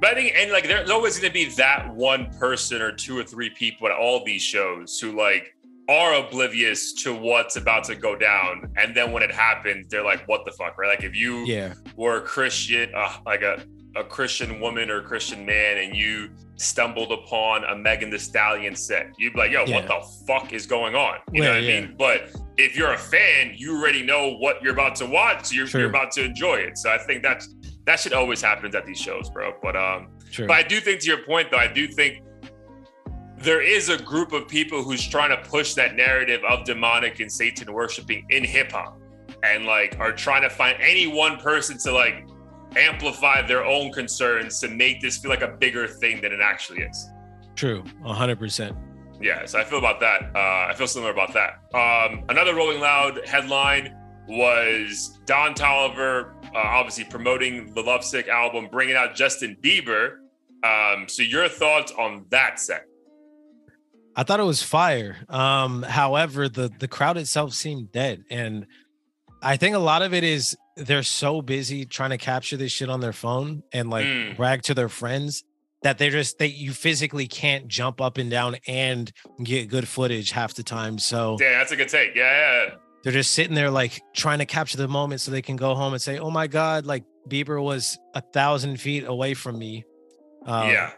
but 0.00 0.10
I 0.10 0.14
think, 0.14 0.34
and 0.36 0.50
like, 0.52 0.64
there's 0.66 0.90
always 0.90 1.18
going 1.18 1.30
to 1.30 1.34
be 1.34 1.46
that 1.56 1.92
one 1.94 2.30
person 2.38 2.80
or 2.80 2.92
two 2.92 3.18
or 3.18 3.24
three 3.24 3.50
people 3.50 3.88
at 3.88 3.92
all 3.94 4.24
these 4.24 4.42
shows 4.42 4.98
who 5.00 5.16
like 5.16 5.56
are 5.88 6.14
oblivious 6.14 6.92
to 7.02 7.12
what's 7.14 7.56
about 7.56 7.84
to 7.84 7.94
go 7.96 8.14
down, 8.16 8.72
and 8.76 8.94
then 8.96 9.10
when 9.12 9.22
it 9.22 9.32
happens, 9.32 9.88
they're 9.88 10.04
like, 10.04 10.26
"What 10.28 10.44
the 10.44 10.52
fuck?" 10.52 10.78
Right? 10.78 10.88
Like, 10.88 11.04
if 11.04 11.16
you 11.16 11.44
Yeah. 11.44 11.74
were 11.96 12.18
a 12.18 12.20
Christian, 12.22 12.90
uh, 12.94 13.14
like 13.26 13.42
a 13.42 13.64
a 13.96 14.04
Christian 14.04 14.60
woman 14.60 14.90
or 14.90 14.98
a 14.98 15.02
Christian 15.02 15.44
man, 15.44 15.78
and 15.78 15.94
you 15.96 16.30
stumbled 16.56 17.12
upon 17.12 17.64
a 17.64 17.76
Megan 17.76 18.10
Thee 18.10 18.18
Stallion 18.18 18.74
set, 18.76 19.08
you'd 19.18 19.32
be 19.34 19.38
like, 19.40 19.50
"Yo, 19.50 19.64
Yeah. 19.66 19.76
what 19.76 19.86
the 19.88 20.00
fuck 20.26 20.52
is 20.52 20.66
going 20.66 20.94
on?" 20.94 21.18
You 21.32 21.42
Yeah, 21.42 21.48
know 21.48 21.54
what 21.56 21.62
yeah. 21.64 21.76
I 21.76 21.80
mean? 21.82 21.94
But 21.98 22.30
if 22.56 22.76
you're 22.76 22.92
a 22.92 22.98
fan, 22.98 23.52
you 23.56 23.76
already 23.78 24.02
know 24.02 24.34
what 24.36 24.62
you're 24.62 24.72
about 24.72 24.94
to 24.96 25.06
watch. 25.06 25.46
So 25.46 25.54
you're, 25.56 25.66
you're 25.66 25.88
about 25.90 26.10
to 26.12 26.24
enjoy 26.24 26.56
it. 26.56 26.78
So 26.78 26.90
I 26.90 26.98
think 26.98 27.22
that's 27.22 27.54
that 27.84 27.98
should 28.00 28.12
always 28.12 28.40
happen 28.40 28.74
at 28.74 28.86
these 28.86 28.98
shows, 29.00 29.28
bro. 29.30 29.52
But 29.62 29.76
um, 29.76 30.08
True. 30.30 30.46
but 30.46 30.54
I 30.54 30.62
do 30.62 30.80
think 30.80 31.00
to 31.00 31.06
your 31.08 31.24
point 31.24 31.50
though, 31.50 31.58
I 31.58 31.66
do 31.68 31.86
think 31.88 32.22
there 33.38 33.60
is 33.60 33.88
a 33.88 33.98
group 34.00 34.32
of 34.32 34.46
people 34.46 34.82
who's 34.84 35.06
trying 35.06 35.30
to 35.30 35.48
push 35.48 35.74
that 35.74 35.96
narrative 35.96 36.42
of 36.48 36.64
demonic 36.64 37.18
and 37.20 37.30
Satan 37.30 37.72
worshiping 37.72 38.24
in 38.30 38.44
hip 38.44 38.70
hop, 38.72 39.00
and 39.42 39.66
like 39.66 39.96
are 39.98 40.12
trying 40.12 40.42
to 40.42 40.50
find 40.50 40.78
any 40.80 41.06
one 41.08 41.36
person 41.38 41.76
to 41.78 41.92
like 41.92 42.24
amplify 42.76 43.46
their 43.46 43.64
own 43.64 43.92
concerns 43.92 44.60
to 44.60 44.68
make 44.68 45.00
this 45.00 45.18
feel 45.18 45.30
like 45.30 45.42
a 45.42 45.56
bigger 45.58 45.86
thing 45.86 46.20
than 46.20 46.32
it 46.32 46.40
actually 46.42 46.82
is. 46.82 47.10
True. 47.54 47.84
hundred 48.04 48.38
percent. 48.38 48.76
Yeah, 49.20 49.44
so 49.46 49.60
I 49.60 49.64
feel 49.64 49.78
about 49.78 50.00
that. 50.00 50.22
Uh, 50.34 50.70
I 50.70 50.74
feel 50.76 50.88
similar 50.88 51.12
about 51.12 51.32
that. 51.34 51.60
Um, 51.74 52.24
another 52.28 52.54
Rolling 52.54 52.80
Loud 52.80 53.20
headline 53.26 53.96
was 54.26 55.20
Don 55.26 55.54
Toliver, 55.54 56.32
uh, 56.54 56.58
obviously 56.58 57.04
promoting 57.04 57.72
the 57.74 57.82
Lovesick 57.82 58.28
album, 58.28 58.68
bringing 58.70 58.96
out 58.96 59.14
Justin 59.14 59.56
Bieber. 59.62 60.16
Um, 60.64 61.08
so 61.08 61.22
your 61.22 61.48
thoughts 61.48 61.92
on 61.92 62.24
that 62.30 62.58
set? 62.58 62.86
I 64.14 64.24
thought 64.24 64.40
it 64.40 64.44
was 64.44 64.62
fire. 64.62 65.16
Um, 65.28 65.82
however, 65.82 66.48
the 66.48 66.70
the 66.78 66.88
crowd 66.88 67.16
itself 67.16 67.52
seemed 67.54 67.92
dead, 67.92 68.24
and 68.30 68.66
I 69.40 69.56
think 69.56 69.74
a 69.74 69.78
lot 69.78 70.02
of 70.02 70.12
it 70.12 70.24
is 70.24 70.56
they're 70.76 71.02
so 71.02 71.42
busy 71.42 71.84
trying 71.84 72.10
to 72.10 72.18
capture 72.18 72.56
this 72.56 72.72
shit 72.72 72.88
on 72.88 73.00
their 73.00 73.12
phone 73.12 73.62
and 73.72 73.90
like 73.90 74.06
Mm. 74.06 74.36
brag 74.36 74.62
to 74.62 74.74
their 74.74 74.88
friends 74.88 75.44
that 75.82 75.98
they're 75.98 76.10
just 76.10 76.38
that 76.38 76.50
you 76.52 76.72
physically 76.72 77.26
can't 77.26 77.66
jump 77.68 78.00
up 78.00 78.16
and 78.18 78.30
down 78.30 78.56
and 78.68 79.12
get 79.42 79.68
good 79.68 79.86
footage 79.88 80.30
half 80.30 80.54
the 80.54 80.62
time. 80.62 80.98
So 80.98 81.36
Yeah, 81.40 81.58
that's 81.58 81.72
a 81.72 81.76
good 81.76 81.88
take. 81.88 82.14
Yeah, 82.14 82.22
yeah, 82.68 82.74
they're 83.02 83.12
just 83.12 83.32
sitting 83.32 83.54
there 83.54 83.70
like 83.70 84.00
trying 84.14 84.38
to 84.38 84.46
capture 84.46 84.76
the 84.78 84.88
moment 84.88 85.20
so 85.20 85.30
they 85.30 85.42
can 85.42 85.56
go 85.56 85.74
home 85.74 85.92
and 85.92 86.00
say, 86.00 86.18
"Oh 86.18 86.30
my 86.30 86.46
god, 86.46 86.86
like 86.86 87.04
Bieber 87.28 87.62
was 87.62 87.98
a 88.14 88.20
thousand 88.20 88.80
feet 88.80 89.04
away 89.06 89.34
from 89.34 89.58
me." 89.58 89.84
Um, 90.46 90.68
yeah. 90.70 90.90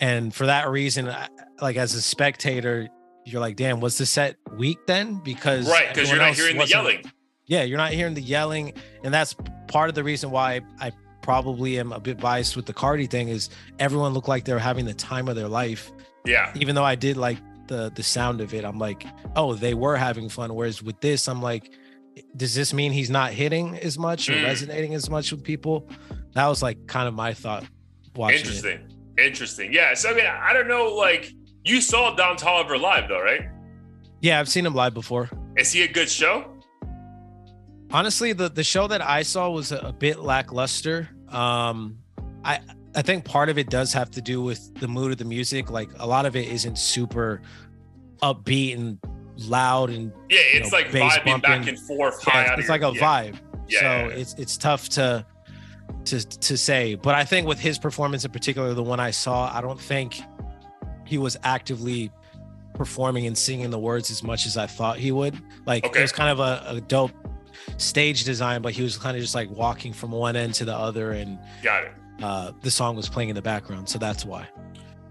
and 0.00 0.34
for 0.34 0.46
that 0.46 0.68
reason 0.70 1.08
I- 1.08 1.28
like 1.60 1.76
as 1.76 1.94
a 1.94 2.00
spectator 2.02 2.88
you're 3.26 3.40
like 3.40 3.56
damn 3.56 3.80
was 3.80 3.98
the 3.98 4.06
set 4.06 4.36
weak 4.56 4.78
then 4.86 5.20
because 5.24 5.68
right, 5.68 5.88
because 5.92 6.08
you're 6.08 6.18
not 6.18 6.34
hearing 6.34 6.56
the 6.56 6.66
yelling. 6.66 7.02
Yeah 7.48 7.64
you're 7.64 7.76
not 7.78 7.90
hearing 7.92 8.14
the 8.14 8.22
yelling 8.22 8.72
and 9.02 9.12
that's 9.12 9.34
part 9.66 9.88
of 9.88 9.94
the 9.94 10.04
reason 10.04 10.30
why 10.30 10.60
i 10.80 10.92
probably 11.22 11.78
am 11.78 11.92
a 11.92 12.00
bit 12.00 12.18
biased 12.18 12.56
with 12.56 12.64
the 12.66 12.72
Carti 12.72 13.10
thing 13.10 13.28
is 13.28 13.50
everyone 13.78 14.14
looked 14.14 14.28
like 14.28 14.44
they 14.44 14.52
were 14.54 14.58
having 14.58 14.86
the 14.86 14.94
time 14.94 15.28
of 15.28 15.36
their 15.36 15.48
life 15.48 15.90
Yeah, 16.24 16.52
even 16.54 16.74
though 16.74 16.84
i 16.84 16.94
did 16.94 17.16
like 17.16 17.38
the 17.66 17.90
the 17.94 18.02
sound 18.02 18.40
of 18.40 18.54
it 18.54 18.64
i'm 18.64 18.78
like 18.78 19.04
oh 19.36 19.52
they 19.54 19.74
were 19.74 19.96
having 19.96 20.28
fun 20.30 20.54
whereas 20.54 20.82
with 20.82 20.98
this 21.00 21.28
i'm 21.28 21.42
like 21.42 21.70
does 22.36 22.54
this 22.54 22.72
mean 22.72 22.92
he's 22.92 23.10
not 23.10 23.32
hitting 23.32 23.76
as 23.78 23.98
much 23.98 24.28
or 24.30 24.32
Mm. 24.32 24.44
resonating 24.44 24.94
as 24.94 25.10
much 25.10 25.30
with 25.32 25.42
people 25.44 25.86
that 26.32 26.46
was 26.46 26.62
like 26.62 26.86
kind 26.86 27.06
of 27.08 27.14
my 27.14 27.34
thought 27.34 27.64
watching 28.16 28.38
it. 28.38 28.40
interesting, 28.46 28.80
interesting. 29.18 29.72
Yeah, 29.72 29.94
so 29.94 30.10
I 30.10 30.14
mean, 30.14 30.26
I 30.26 30.52
don't 30.52 30.66
know. 30.68 30.94
Like, 30.94 31.32
you 31.64 31.80
saw 31.80 32.14
Don 32.14 32.36
Toliver 32.36 32.80
live 32.80 33.08
though, 33.08 33.20
right? 33.22 33.42
yeah 34.20 34.40
i've 34.40 34.48
seen 34.48 34.64
him 34.66 34.74
live 34.74 34.94
before 34.94 35.28
Is 35.56 35.70
he 35.72 35.82
a 35.82 35.88
good 35.88 36.08
show? 36.10 36.57
Honestly 37.92 38.32
the 38.32 38.48
the 38.48 38.64
show 38.64 38.86
that 38.86 39.00
i 39.00 39.22
saw 39.22 39.48
was 39.50 39.72
a, 39.72 39.78
a 39.78 39.92
bit 39.92 40.20
lackluster. 40.20 41.08
Um 41.30 41.98
i 42.44 42.60
i 42.94 43.02
think 43.02 43.24
part 43.24 43.48
of 43.48 43.58
it 43.58 43.70
does 43.70 43.92
have 43.92 44.10
to 44.12 44.20
do 44.20 44.42
with 44.42 44.74
the 44.80 44.88
mood 44.88 45.12
of 45.12 45.18
the 45.18 45.24
music. 45.24 45.70
Like 45.70 45.88
a 45.98 46.06
lot 46.06 46.26
of 46.26 46.36
it 46.36 46.48
isn't 46.48 46.78
super 46.78 47.40
upbeat 48.22 48.76
and 48.76 48.98
loud 49.36 49.90
and 49.90 50.10
Yeah, 50.28 50.38
it's 50.54 50.72
know, 50.72 50.78
like 50.78 50.88
vibing 50.88 51.40
back 51.42 51.66
and 51.68 51.78
forth. 51.78 52.22
yeah, 52.26 52.32
high 52.32 52.40
it's, 52.42 52.50
out 52.50 52.58
it's 52.58 52.68
of 52.68 52.70
like 52.70 52.82
a 52.82 52.92
yeah. 52.98 53.02
vibe. 53.32 53.38
Yeah, 53.68 53.80
so 53.80 54.08
it's 54.14 54.34
it's 54.34 54.56
tough 54.56 54.88
to 54.90 55.24
to 56.06 56.26
to 56.26 56.56
say. 56.56 56.94
But 56.94 57.14
i 57.14 57.24
think 57.24 57.46
with 57.46 57.58
his 57.60 57.78
performance 57.78 58.24
in 58.24 58.30
particular 58.30 58.74
the 58.74 58.82
one 58.82 59.00
i 59.00 59.10
saw 59.10 59.54
i 59.56 59.60
don't 59.60 59.80
think 59.80 60.20
he 61.06 61.18
was 61.18 61.36
actively 61.44 62.10
performing 62.74 63.26
and 63.26 63.36
singing 63.36 63.70
the 63.70 63.78
words 63.78 64.10
as 64.10 64.22
much 64.22 64.46
as 64.46 64.56
i 64.56 64.66
thought 64.66 64.98
he 64.98 65.10
would. 65.12 65.34
Like 65.66 65.84
Okay. 65.86 65.98
it 66.00 66.02
was 66.02 66.12
kind 66.12 66.30
of 66.30 66.40
a, 66.40 66.62
a 66.76 66.80
dope 66.80 67.12
stage 67.76 68.24
design 68.24 68.62
but 68.62 68.72
he 68.72 68.82
was 68.82 68.96
kind 68.96 69.16
of 69.16 69.22
just 69.22 69.34
like 69.34 69.50
walking 69.50 69.92
from 69.92 70.10
one 70.10 70.36
end 70.36 70.54
to 70.54 70.64
the 70.64 70.74
other 70.74 71.12
and 71.12 71.38
Got 71.62 71.84
it. 71.84 71.92
uh 72.22 72.52
the 72.62 72.70
song 72.70 72.96
was 72.96 73.08
playing 73.08 73.28
in 73.28 73.34
the 73.34 73.42
background 73.42 73.88
so 73.88 73.98
that's 73.98 74.24
why 74.24 74.48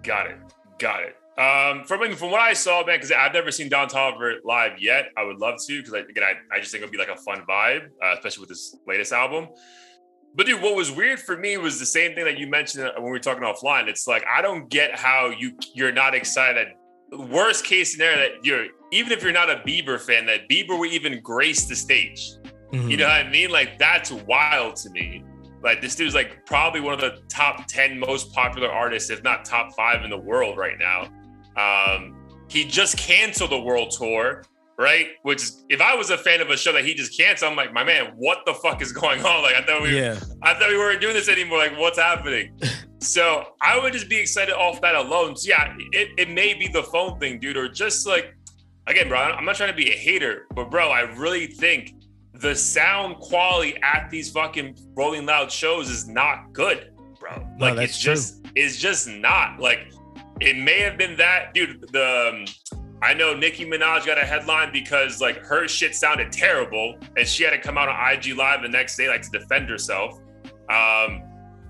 Got 0.04 0.28
it. 0.28 0.38
Got 0.80 1.02
it. 1.04 1.16
Um, 1.38 1.84
from 1.84 2.16
from 2.16 2.32
what 2.32 2.40
I 2.40 2.54
saw, 2.54 2.84
man, 2.86 2.96
because 2.96 3.12
I've 3.12 3.34
never 3.34 3.52
seen 3.52 3.68
Don 3.70 3.90
Toliver 3.90 4.36
live 4.46 4.80
yet. 4.80 5.10
I 5.18 5.24
would 5.24 5.38
love 5.40 5.56
to, 5.68 5.78
because 5.84 5.94
again, 5.94 6.24
I, 6.24 6.56
I 6.56 6.60
just 6.60 6.72
think 6.72 6.82
it'd 6.82 6.92
be 6.92 6.98
like 6.98 7.10
a 7.10 7.16
fun 7.18 7.44
vibe, 7.48 7.88
uh, 8.04 8.14
especially 8.14 8.42
with 8.42 8.50
this 8.50 8.76
latest 8.88 9.12
album. 9.12 9.50
But 10.34 10.46
dude, 10.46 10.62
what 10.62 10.76
was 10.76 10.92
weird 10.92 11.20
for 11.20 11.36
me 11.38 11.58
was 11.58 11.78
the 11.80 11.86
same 11.86 12.16
thing 12.16 12.26
that 12.26 12.38
you 12.40 12.48
mentioned 12.48 12.90
when 12.96 13.04
we 13.04 13.10
were 13.12 13.20
talking 13.20 13.44
offline. 13.44 13.88
It's 13.88 14.08
like 14.08 14.24
I 14.34 14.42
don't 14.42 14.70
get 14.70 14.98
how 14.98 15.30
you 15.30 15.58
you're 15.76 15.92
not 15.92 16.16
excited. 16.16 16.70
Worst 17.12 17.66
case 17.66 17.94
scenario 17.94 18.18
that 18.18 18.46
you're 18.46 18.68
even 18.92 19.12
if 19.12 19.22
you're 19.24 19.32
not 19.34 19.50
a 19.50 19.58
Bieber 19.68 20.00
fan, 20.00 20.26
that 20.28 20.48
Bieber 20.50 20.78
would 20.78 20.92
even 20.92 21.22
grace 21.22 21.66
the 21.66 21.76
stage. 21.76 22.32
Mhm. 22.74 22.92
You 22.92 22.98
know 22.98 23.06
what 23.06 23.26
I 23.26 23.30
mean? 23.30 23.50
Like 23.50 23.78
that's 23.78 24.12
wild 24.12 24.76
to 24.78 24.90
me. 24.90 25.24
Like 25.64 25.82
this 25.82 25.96
dude's 25.96 26.16
like 26.16 26.46
probably 26.46 26.82
one 26.82 26.94
of 26.94 27.02
the 27.02 27.22
top 27.30 27.68
10 27.68 28.00
most 28.00 28.34
popular 28.34 28.70
artists, 28.72 29.10
if 29.10 29.24
not 29.24 29.44
top 29.44 29.76
five 29.76 30.04
in 30.04 30.10
the 30.10 30.18
world 30.18 30.58
right 30.58 30.78
now. 30.78 31.08
Um, 31.58 32.16
he 32.48 32.64
just 32.64 32.98
canceled 32.98 33.52
the 33.52 33.60
world 33.60 33.92
tour, 33.92 34.44
right? 34.78 35.08
Which 35.24 35.44
is 35.44 35.66
if 35.70 35.82
I 35.82 35.96
was 35.96 36.10
a 36.10 36.18
fan 36.18 36.40
of 36.42 36.50
a 36.50 36.58
show 36.58 36.72
that 36.74 36.86
he 36.86 36.94
just 36.94 37.18
canceled, 37.18 37.52
I'm 37.52 37.58
like, 37.58 37.74
my 37.74 37.84
man, 37.84 38.14
what 38.16 38.46
the 38.46 38.54
fuck 38.54 38.82
is 38.82 38.92
going 38.92 39.22
on? 39.26 39.42
Like 39.44 39.56
I 39.56 39.66
thought 39.66 39.82
we 39.82 39.98
yeah 39.98 40.20
I 40.44 40.54
thought 40.54 40.70
we 40.70 40.78
weren't 40.78 41.02
doing 41.02 41.14
this 41.16 41.28
anymore. 41.28 41.58
Like, 41.58 41.78
what's 41.78 42.00
happening? 42.00 42.58
so 43.00 43.48
I 43.62 43.80
would 43.80 43.94
just 43.94 44.08
be 44.10 44.18
excited 44.18 44.54
off 44.54 44.80
that 44.82 44.96
alone. 44.96 45.36
So 45.36 45.50
yeah, 45.50 45.76
it, 45.92 46.10
it 46.18 46.30
may 46.30 46.54
be 46.54 46.68
the 46.68 46.84
phone 46.84 47.20
thing, 47.20 47.40
dude, 47.40 47.58
or 47.58 47.68
just 47.68 48.08
like 48.08 48.37
again, 48.88 49.10
bro. 49.10 49.20
I'm 49.20 49.46
not 49.46 49.56
trying 49.56 49.72
to 49.72 49.76
be 49.76 49.92
a 49.92 49.96
hater, 49.96 50.48
but 50.56 50.72
bro, 50.72 50.90
I 50.90 51.02
really 51.02 51.48
think 51.48 51.94
the 52.34 52.56
sound 52.56 53.18
quality 53.18 53.78
at 53.84 54.10
these 54.10 54.32
fucking 54.32 54.78
Rolling 54.96 55.26
Loud 55.26 55.52
shows 55.52 55.90
is 55.90 56.08
not 56.08 56.54
good, 56.54 56.92
bro. 57.20 57.38
No, 57.58 57.66
Like 57.66 57.76
that's 57.76 57.92
it's 57.92 58.00
just 58.00 58.48
it's 58.56 58.78
just 58.78 59.08
not 59.08 59.60
like 59.60 59.92
it 60.40 60.58
may 60.58 60.80
have 60.80 60.98
been 60.98 61.18
that, 61.18 61.54
dude. 61.54 61.88
The 61.92 62.30
um, 62.34 62.46
I 63.02 63.14
know 63.14 63.36
Nicki 63.36 63.66
Minaj 63.66 64.06
got 64.06 64.18
a 64.18 64.26
headline 64.26 64.72
because 64.72 65.22
like 65.22 65.38
her 65.46 65.68
shit 65.68 65.96
sounded 65.96 66.32
terrible, 66.32 66.98
and 67.16 67.28
she 67.28 67.44
had 67.44 67.52
to 67.52 67.60
come 67.60 67.78
out 67.78 67.90
on 67.90 68.14
IG 68.14 68.36
Live 68.36 68.62
the 68.62 68.70
next 68.70 68.98
day 68.98 69.08
like 69.08 69.22
to 69.24 69.30
defend 69.30 69.70
herself. 69.70 70.20
Um, 70.70 71.24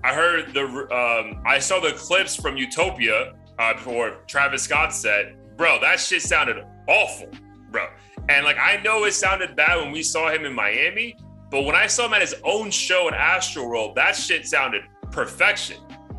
I 0.04 0.14
heard 0.14 0.54
the 0.54 0.64
um, 0.64 1.42
I 1.46 1.58
saw 1.58 1.80
the 1.80 1.92
clips 1.92 2.36
from 2.36 2.56
Utopia 2.56 3.34
uh, 3.58 3.74
before 3.74 4.18
Travis 4.26 4.62
Scott 4.62 4.94
said, 4.94 5.36
"Bro, 5.58 5.80
that 5.80 6.00
shit 6.00 6.22
sounded 6.22 6.64
awful, 6.88 7.28
bro." 7.70 7.88
And 8.30 8.46
like 8.46 8.56
I 8.58 8.80
know 8.82 9.04
it 9.04 9.12
sounded 9.12 9.54
bad 9.56 9.76
when 9.76 9.92
we 9.92 10.02
saw 10.02 10.30
him 10.30 10.46
in 10.46 10.54
Miami, 10.54 11.14
but 11.50 11.62
when 11.64 11.74
I 11.74 11.86
saw 11.86 12.06
him 12.06 12.14
at 12.14 12.22
his 12.22 12.34
own 12.44 12.70
show 12.70 13.08
in 13.08 13.14
Astroworld, 13.14 13.94
that 13.96 14.16
shit 14.16 14.46
sounded 14.46 14.82
perfection. 15.10 15.76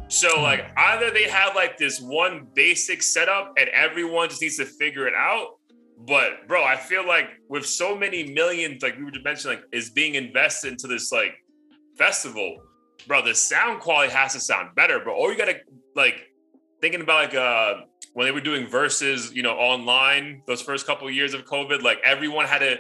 So 0.08 0.42
like 0.42 0.72
either 0.76 1.12
they 1.12 1.30
have 1.30 1.56
like 1.56 1.78
this 1.78 2.02
one 2.02 2.48
basic 2.56 3.04
setup 3.04 3.54
and 3.58 3.70
everyone 3.70 4.30
just 4.30 4.42
needs 4.42 4.58
to 4.58 4.66
figure 4.66 5.08
it 5.08 5.14
out. 5.14 5.60
But 6.00 6.48
bro, 6.48 6.64
I 6.64 6.78
feel 6.78 7.08
like 7.08 7.30
with 7.48 7.66
so 7.66 7.96
many 7.96 8.32
millions, 8.32 8.82
like 8.82 8.98
we 8.98 9.04
were 9.04 9.12
just 9.12 9.24
mentioning, 9.24 9.58
like 9.58 9.66
is 9.72 9.92
being 9.92 10.16
invested 10.16 10.72
into 10.72 10.88
this 10.88 11.12
like 11.12 11.34
festival, 11.96 12.58
bro, 13.08 13.24
the 13.24 13.36
sound 13.36 13.82
quality 13.82 14.12
has 14.12 14.34
to 14.34 14.40
sound 14.40 14.74
better, 14.76 15.00
bro. 15.00 15.14
Or 15.14 15.32
you 15.32 15.38
gotta 15.38 15.60
like 15.96 16.32
thinking 16.82 17.02
about 17.02 17.26
like 17.26 17.36
uh 17.36 17.82
when 18.14 18.26
they 18.26 18.32
were 18.32 18.42
doing 18.42 18.68
verses, 18.68 19.32
you 19.34 19.44
know, 19.44 19.54
online 19.54 20.42
those 20.48 20.62
first 20.62 20.86
couple 20.88 21.08
of 21.08 21.14
years 21.14 21.34
of 21.34 21.46
COVID, 21.46 21.82
like 21.82 22.00
everyone 22.04 22.46
had 22.46 22.60
to 22.60 22.78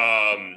um 0.00 0.56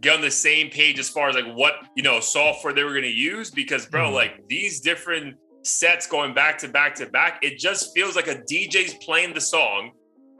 get 0.00 0.14
on 0.14 0.20
the 0.20 0.30
same 0.30 0.70
page 0.70 0.98
as 0.98 1.08
far 1.08 1.28
as 1.28 1.34
like 1.34 1.52
what 1.54 1.74
you 1.96 2.02
know 2.02 2.20
software 2.20 2.72
they 2.72 2.84
were 2.84 2.90
going 2.92 3.02
to 3.02 3.08
use 3.08 3.50
because 3.50 3.86
bro 3.86 4.10
Mhm. 4.10 4.14
like 4.14 4.46
these 4.48 4.80
different 4.80 5.36
sets 5.62 6.06
going 6.06 6.34
back 6.34 6.58
to 6.58 6.68
back 6.68 6.94
to 6.96 7.06
back 7.06 7.40
it 7.42 7.58
just 7.58 7.92
feels 7.94 8.14
like 8.14 8.28
a 8.28 8.36
dj's 8.36 8.94
playing 8.94 9.34
the 9.34 9.40
song 9.40 9.90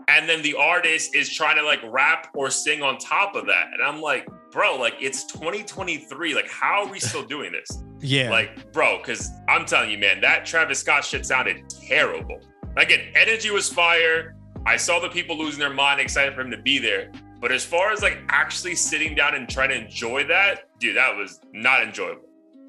and 0.07 0.29
then 0.29 0.43
the 0.43 0.55
artist 0.55 1.15
is 1.15 1.29
trying 1.35 1.57
to 1.57 1.63
like 1.65 1.81
rap 1.91 2.29
or 2.35 2.51
sing 2.51 2.83
on 2.83 2.99
top 2.99 3.35
of 3.35 3.47
that 3.47 3.67
and 3.73 3.83
i'm 3.83 4.01
like 4.01 4.27
bro, 4.51 4.77
like 4.77 4.95
it's 4.99 5.25
2023. 5.27 6.35
Like, 6.35 6.49
how 6.49 6.83
are 6.85 6.91
we 6.91 6.99
still 6.99 7.23
doing 7.23 7.53
this? 7.53 7.69
Yeah. 8.01 8.31
Like, 8.31 8.73
bro, 8.73 8.97
because 8.99 9.29
I'm 9.49 9.67
telling 9.67 9.91
you, 9.91 9.99
man, 9.99 10.21
that 10.23 10.47
Travis 10.47 10.79
Scott 10.79 11.05
shit 11.05 11.27
sounded 11.27 11.69
terrible. 11.69 12.41
Again, 12.79 13.09
energy 13.17 13.51
was 13.51 13.69
fire. 13.69 14.37
I 14.65 14.77
saw 14.77 15.01
the 15.01 15.09
people 15.09 15.37
losing 15.37 15.59
their 15.59 15.73
mind, 15.73 16.01
excited 16.01 16.35
for 16.35 16.43
him 16.43 16.51
to 16.53 16.57
be 16.57 16.79
there. 16.79 17.11
But 17.41 17.51
as 17.51 17.65
far 17.65 17.91
as 17.91 18.03
like 18.03 18.19
actually 18.29 18.77
sitting 18.77 19.15
down 19.15 19.35
and 19.35 19.49
trying 19.49 19.71
to 19.71 19.77
enjoy 19.77 20.25
that, 20.25 20.79
dude, 20.79 20.97
that 20.97 21.17
was 21.17 21.41
not 21.53 21.83
enjoyable. 21.83 22.29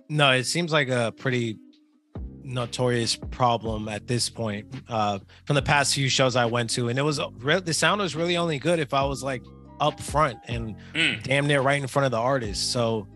No, 0.10 0.32
it 0.32 0.46
seems 0.46 0.72
like 0.72 0.90
a 0.90 1.14
pretty 1.16 1.60
notorious 2.44 3.16
problem 3.16 3.88
at 3.88 4.08
this 4.08 4.30
point. 4.30 4.68
Uh, 4.88 5.20
from 5.46 5.56
the 5.56 5.62
past 5.62 5.94
few 5.94 6.10
shows 6.10 6.36
I 6.36 6.46
went 6.46 6.72
to, 6.72 6.90
and 6.90 6.98
it 6.98 7.04
was 7.04 7.18
the 7.18 7.74
sound 7.74 8.02
was 8.02 8.16
really 8.16 8.38
only 8.38 8.58
good 8.58 8.80
if 8.80 8.94
I 8.94 9.04
was 9.04 9.24
like 9.24 9.44
up 9.80 10.00
front 10.00 10.40
and 10.48 10.76
mm. 10.94 11.22
damn 11.24 11.46
near 11.46 11.62
right 11.62 11.80
in 11.80 11.88
front 11.88 12.06
of 12.06 12.12
the 12.12 12.18
artist. 12.18 12.72
So 12.72 13.08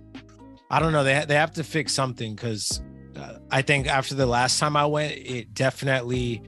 I 0.70 0.80
don't 0.80 0.92
know. 0.92 1.04
They 1.04 1.16
ha- 1.16 1.26
they 1.26 1.36
have 1.36 1.54
to 1.54 1.64
fix 1.64 1.94
something 1.94 2.36
because 2.36 2.82
uh, 3.16 3.38
I 3.52 3.64
think 3.64 3.88
after 3.88 4.14
the 4.14 4.28
last 4.28 4.60
time 4.60 4.78
I 4.78 4.86
went, 4.86 5.14
it 5.14 5.54
definitely 5.54 6.44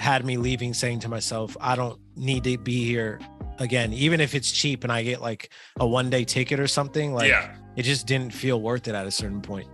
had 0.00 0.24
me 0.24 0.38
leaving 0.38 0.72
saying 0.72 0.98
to 1.00 1.08
myself, 1.08 1.56
I 1.60 1.76
don't 1.76 2.00
need 2.16 2.42
to 2.44 2.56
be 2.56 2.86
here 2.86 3.20
again, 3.58 3.92
even 3.92 4.18
if 4.18 4.34
it's 4.34 4.50
cheap 4.50 4.82
and 4.82 4.90
I 4.90 5.02
get 5.02 5.20
like 5.20 5.52
a 5.78 5.86
one 5.86 6.08
day 6.08 6.24
ticket 6.24 6.58
or 6.58 6.66
something. 6.66 7.12
Like, 7.12 7.28
yeah. 7.28 7.54
it 7.76 7.82
just 7.82 8.06
didn't 8.06 8.32
feel 8.32 8.62
worth 8.62 8.88
it 8.88 8.94
at 8.94 9.06
a 9.06 9.10
certain 9.10 9.42
point. 9.42 9.68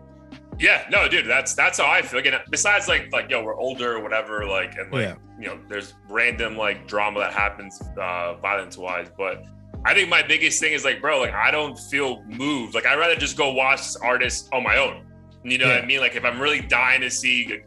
Yeah, 0.59 0.85
no, 0.91 1.07
dude, 1.07 1.27
that's 1.27 1.55
that's 1.55 1.79
how 1.79 1.87
I 1.87 2.03
feel. 2.03 2.19
Again, 2.19 2.41
besides 2.51 2.89
like 2.89 3.13
like 3.13 3.31
yo, 3.31 3.45
we're 3.45 3.57
older 3.57 3.97
or 3.97 4.03
whatever, 4.03 4.45
like 4.47 4.75
and 4.77 4.91
like 4.91 5.03
yeah. 5.03 5.15
you 5.39 5.47
know, 5.47 5.61
there's 5.69 5.95
random 6.09 6.57
like 6.57 6.89
drama 6.89 7.21
that 7.21 7.33
happens 7.33 7.81
uh 7.97 8.35
violence 8.37 8.77
wise, 8.77 9.09
but 9.17 9.45
I 9.85 9.95
think 9.95 10.09
my 10.09 10.23
biggest 10.23 10.59
thing 10.59 10.73
is 10.73 10.85
like, 10.85 11.01
bro, 11.01 11.21
like 11.21 11.35
I 11.35 11.53
don't 11.53 11.79
feel 11.79 12.25
moved. 12.25 12.75
Like 12.75 12.87
I'd 12.87 12.99
rather 12.99 13.15
just 13.15 13.37
go 13.37 13.53
watch 13.53 13.79
this 13.79 13.97
artist 13.97 14.49
on 14.53 14.65
my 14.65 14.79
own. 14.79 15.05
You 15.45 15.59
know 15.59 15.67
yeah. 15.67 15.75
what 15.75 15.85
I 15.85 15.87
mean? 15.87 16.01
Like 16.01 16.17
if 16.17 16.25
I'm 16.25 16.41
really 16.41 16.63
dying 16.63 17.03
to 17.03 17.11
see 17.11 17.61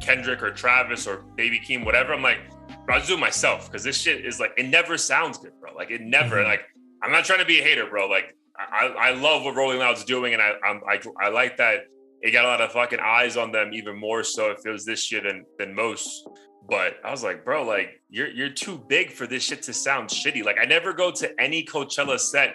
Kendrick 0.00 0.42
or 0.42 0.50
Travis 0.50 1.06
or 1.06 1.24
Baby 1.36 1.60
Keem, 1.60 1.84
whatever, 1.84 2.12
I'm 2.12 2.22
like, 2.22 2.40
I'll 2.88 2.98
just 2.98 3.08
do 3.08 3.16
it 3.16 3.20
myself 3.20 3.66
because 3.66 3.82
this 3.82 4.00
shit 4.00 4.24
is 4.24 4.38
like 4.38 4.52
it 4.56 4.68
never 4.68 4.96
sounds 4.96 5.38
good, 5.38 5.52
bro. 5.60 5.74
Like 5.74 5.90
it 5.90 6.02
never 6.02 6.36
mm-hmm. 6.36 6.48
like 6.48 6.62
I'm 7.02 7.10
not 7.10 7.24
trying 7.24 7.40
to 7.40 7.44
be 7.44 7.60
a 7.60 7.62
hater, 7.62 7.86
bro. 7.86 8.06
Like 8.06 8.36
I, 8.58 8.86
I 8.86 9.10
love 9.10 9.44
what 9.44 9.54
Rolling 9.54 9.78
Loud's 9.78 10.04
doing, 10.04 10.34
and 10.34 10.42
I 10.42 10.52
I'm, 10.64 10.80
I 10.88 11.00
I 11.20 11.28
like 11.28 11.56
that 11.56 11.80
it 12.22 12.30
got 12.30 12.44
a 12.44 12.48
lot 12.48 12.60
of 12.60 12.72
fucking 12.72 13.00
eyes 13.00 13.36
on 13.36 13.52
them 13.52 13.70
even 13.72 13.98
more 13.98 14.24
so 14.24 14.50
if 14.50 14.58
it 14.64 14.70
was 14.70 14.84
this 14.84 15.02
shit 15.02 15.24
than 15.24 15.44
than 15.58 15.74
most. 15.74 16.28
But 16.68 16.94
I 17.04 17.10
was 17.10 17.22
like, 17.22 17.44
bro, 17.44 17.64
like 17.64 18.02
you're 18.08 18.28
you're 18.28 18.50
too 18.50 18.82
big 18.88 19.10
for 19.10 19.26
this 19.26 19.42
shit 19.42 19.62
to 19.64 19.72
sound 19.72 20.08
shitty. 20.08 20.44
Like 20.44 20.58
I 20.60 20.64
never 20.64 20.92
go 20.92 21.10
to 21.10 21.40
any 21.40 21.64
Coachella 21.64 22.18
set 22.18 22.54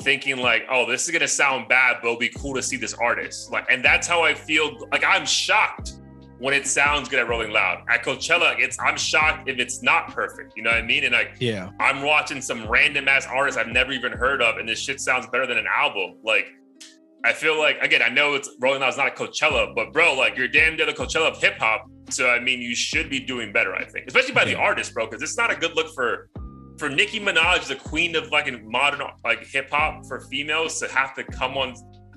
thinking 0.00 0.36
like, 0.36 0.62
oh, 0.70 0.88
this 0.88 1.04
is 1.04 1.10
gonna 1.10 1.28
sound 1.28 1.68
bad, 1.68 1.96
but 2.00 2.08
it'll 2.08 2.18
be 2.18 2.28
cool 2.28 2.54
to 2.54 2.62
see 2.62 2.76
this 2.76 2.94
artist. 2.94 3.50
Like, 3.50 3.66
and 3.70 3.84
that's 3.84 4.06
how 4.06 4.22
I 4.22 4.34
feel. 4.34 4.76
Like 4.92 5.04
I'm 5.04 5.26
shocked 5.26 5.94
when 6.38 6.54
it 6.54 6.66
sounds 6.66 7.08
good 7.08 7.20
at 7.20 7.28
Rolling 7.28 7.50
Loud. 7.50 7.84
At 7.88 8.04
Coachella, 8.04 8.58
it's 8.58 8.78
I'm 8.80 8.96
shocked 8.96 9.48
if 9.48 9.58
it's 9.58 9.82
not 9.82 10.12
perfect. 10.14 10.54
You 10.56 10.62
know 10.62 10.70
what 10.70 10.78
I 10.78 10.82
mean? 10.82 11.04
And 11.04 11.12
like, 11.12 11.36
yeah, 11.38 11.70
I'm 11.80 12.02
watching 12.02 12.40
some 12.40 12.66
random 12.68 13.08
ass 13.08 13.26
artist 13.26 13.58
I've 13.58 13.68
never 13.68 13.92
even 13.92 14.12
heard 14.12 14.42
of, 14.42 14.58
and 14.58 14.68
this 14.68 14.80
shit 14.80 15.00
sounds 15.00 15.26
better 15.26 15.46
than 15.46 15.58
an 15.58 15.66
album. 15.72 16.16
Like, 16.24 16.46
I 17.24 17.32
feel 17.32 17.58
like 17.58 17.78
again, 17.80 18.02
I 18.02 18.08
know 18.08 18.34
it's 18.34 18.50
Rolling 18.60 18.80
Loud 18.80 18.88
is 18.88 18.96
not 18.96 19.08
a 19.08 19.10
Coachella, 19.10 19.74
but 19.74 19.92
bro, 19.92 20.14
like 20.14 20.36
you're 20.36 20.48
damn 20.48 20.76
near 20.76 20.86
the 20.86 20.92
Coachella 20.92 21.30
of 21.30 21.40
hip 21.40 21.58
hop. 21.58 21.86
So 22.10 22.28
I 22.28 22.40
mean, 22.40 22.60
you 22.60 22.74
should 22.74 23.08
be 23.08 23.20
doing 23.20 23.52
better. 23.52 23.74
I 23.74 23.84
think, 23.84 24.06
especially 24.06 24.34
by 24.34 24.42
yeah. 24.42 24.54
the 24.54 24.56
artist, 24.56 24.92
bro, 24.92 25.06
because 25.06 25.22
it's 25.22 25.38
not 25.38 25.50
a 25.50 25.56
good 25.56 25.74
look 25.74 25.94
for 25.94 26.28
for 26.78 26.88
Nicki 26.88 27.20
Minaj, 27.20 27.66
the 27.66 27.76
queen 27.76 28.16
of 28.16 28.30
like 28.30 28.46
modern 28.64 29.06
like 29.24 29.46
hip 29.46 29.70
hop 29.70 30.04
for 30.06 30.20
females, 30.30 30.80
to 30.80 30.88
have 30.88 31.14
to 31.14 31.24
come 31.24 31.56
on 31.56 31.74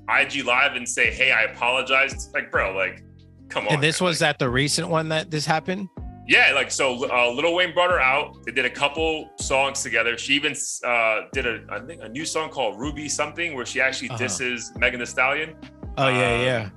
IG 0.10 0.46
Live 0.46 0.76
and 0.76 0.88
say, 0.88 1.12
"Hey, 1.12 1.32
I 1.32 1.44
apologize." 1.44 2.30
Like, 2.34 2.52
bro, 2.52 2.76
like 2.76 3.04
Come 3.50 3.68
on. 3.68 3.76
And 3.76 3.84
this 3.84 4.02
man. 4.02 4.08
was 4.08 4.22
at 4.22 4.40
the 4.40 4.50
recent 4.50 4.88
one 4.90 5.10
that 5.10 5.32
this 5.32 5.46
happened? 5.46 5.90
Yeah, 6.28 6.52
like 6.54 6.72
so 6.72 7.10
uh, 7.10 7.32
Lil 7.32 7.56
Wayne 7.56 7.74
brought 7.74 7.90
her 7.90 8.02
out. 8.02 8.36
They 8.46 8.52
did 8.52 8.66
a 8.66 8.70
couple 8.70 9.30
songs 9.40 9.82
together. 9.82 10.18
She 10.18 10.34
even 10.34 10.54
uh, 10.84 11.22
did 11.32 11.46
a 11.48 11.62
I 11.70 11.80
think 11.80 12.04
a 12.04 12.10
new 12.10 12.26
song 12.26 12.50
called 12.50 12.78
Ruby 12.78 13.08
something 13.08 13.56
where 13.56 13.66
she 13.66 13.80
actually 13.80 14.10
uh-huh. 14.10 14.18
disses 14.18 14.74
Megan 14.78 15.00
Thee 15.00 15.06
Stallion. 15.06 15.56
Oh 15.98 16.10
yeah, 16.10 16.36
um, 16.36 16.42
yeah. 16.42 16.70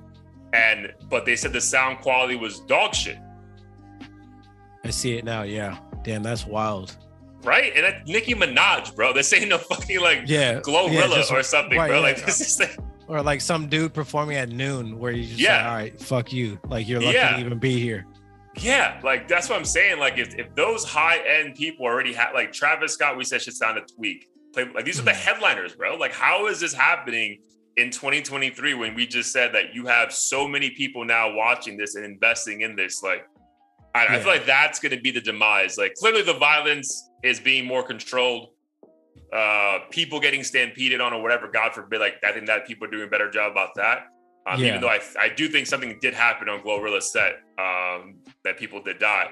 And 0.53 0.93
but 1.09 1.25
they 1.25 1.35
said 1.35 1.51
the 1.51 1.59
sound 1.59 1.99
quality 1.99 2.35
was 2.35 2.61
dog 2.61 2.95
shit. 2.95 3.17
I 4.83 4.89
see 4.89 5.17
it 5.17 5.25
now. 5.25 5.43
Yeah. 5.43 5.77
Damn, 6.03 6.23
that's 6.23 6.45
wild. 6.45 6.97
Right? 7.43 7.73
And 7.75 7.85
that 7.85 8.07
Nicki 8.07 8.33
Minaj, 8.33 8.95
bro. 8.95 9.13
This 9.13 9.33
ain't 9.33 9.49
no 9.49 9.57
fucking 9.57 9.99
like 9.99 10.23
yeah, 10.25 10.59
Glorilla 10.61 10.93
yeah, 10.93 11.07
just, 11.07 11.31
or 11.31 11.43
something, 11.43 11.77
right, 11.77 11.87
bro. 11.87 11.97
Yeah. 11.97 12.03
Like 12.03 12.25
this 12.25 12.41
is 12.41 12.59
like 12.59 12.77
or 13.11 13.21
like 13.21 13.41
some 13.41 13.67
dude 13.67 13.93
performing 13.93 14.37
at 14.37 14.47
noon 14.47 14.97
where 14.97 15.11
you 15.11 15.25
just 15.25 15.39
yeah. 15.39 15.57
Say, 15.57 15.67
all 15.67 15.75
right, 15.75 16.01
fuck 16.01 16.31
you. 16.31 16.57
Like 16.69 16.87
you're 16.87 17.01
lucky 17.01 17.15
yeah. 17.15 17.33
to 17.33 17.39
even 17.41 17.59
be 17.59 17.77
here. 17.77 18.07
Yeah, 18.57 19.01
like 19.03 19.27
that's 19.27 19.49
what 19.49 19.59
I'm 19.59 19.65
saying. 19.65 19.99
Like 19.99 20.17
if, 20.17 20.33
if 20.35 20.55
those 20.55 20.85
high 20.85 21.17
end 21.17 21.55
people 21.55 21.85
already 21.85 22.13
have 22.13 22.33
like 22.33 22.53
Travis 22.53 22.93
Scott, 22.93 23.17
we 23.17 23.25
said 23.25 23.41
should 23.41 23.53
sound 23.53 23.77
a 23.77 23.81
tweak. 23.81 24.29
Play, 24.53 24.65
like 24.73 24.85
these 24.85 24.97
are 24.97 25.03
the 25.03 25.11
mm-hmm. 25.11 25.19
headliners, 25.19 25.75
bro. 25.75 25.97
Like 25.97 26.13
how 26.13 26.47
is 26.47 26.61
this 26.61 26.73
happening 26.73 27.39
in 27.75 27.89
2023 27.89 28.75
when 28.75 28.95
we 28.95 29.05
just 29.05 29.33
said 29.33 29.53
that 29.55 29.75
you 29.75 29.85
have 29.87 30.13
so 30.13 30.47
many 30.47 30.69
people 30.69 31.03
now 31.03 31.33
watching 31.33 31.75
this 31.75 31.95
and 31.95 32.05
investing 32.05 32.61
in 32.61 32.77
this? 32.77 33.03
Like 33.03 33.25
I, 33.93 34.03
yeah. 34.03 34.13
I 34.13 34.19
feel 34.19 34.31
like 34.31 34.45
that's 34.45 34.79
going 34.79 34.95
to 34.95 35.01
be 35.01 35.11
the 35.11 35.21
demise. 35.21 35.77
Like 35.77 35.95
clearly 35.95 36.21
the 36.21 36.37
violence 36.37 37.09
is 37.23 37.41
being 37.41 37.65
more 37.65 37.83
controlled 37.83 38.51
uh, 39.33 39.79
people 39.89 40.19
getting 40.19 40.43
stampeded 40.43 40.99
on 41.01 41.13
or 41.13 41.21
whatever, 41.21 41.47
God 41.47 41.73
forbid, 41.73 41.99
like 41.99 42.15
I 42.23 42.31
think 42.31 42.47
that 42.47 42.67
people 42.67 42.87
are 42.87 42.91
doing 42.91 43.07
a 43.07 43.09
better 43.09 43.29
job 43.29 43.51
about 43.51 43.75
that. 43.75 44.07
Um, 44.47 44.59
yeah. 44.59 44.69
Even 44.69 44.81
though 44.81 44.89
I, 44.89 44.99
I 45.19 45.29
do 45.29 45.47
think 45.47 45.67
something 45.67 45.97
did 46.01 46.13
happen 46.13 46.49
on 46.49 46.61
Glorilla's 46.61 47.11
set 47.11 47.35
um, 47.59 48.15
that 48.43 48.57
people 48.57 48.81
did 48.81 48.97
die. 48.99 49.29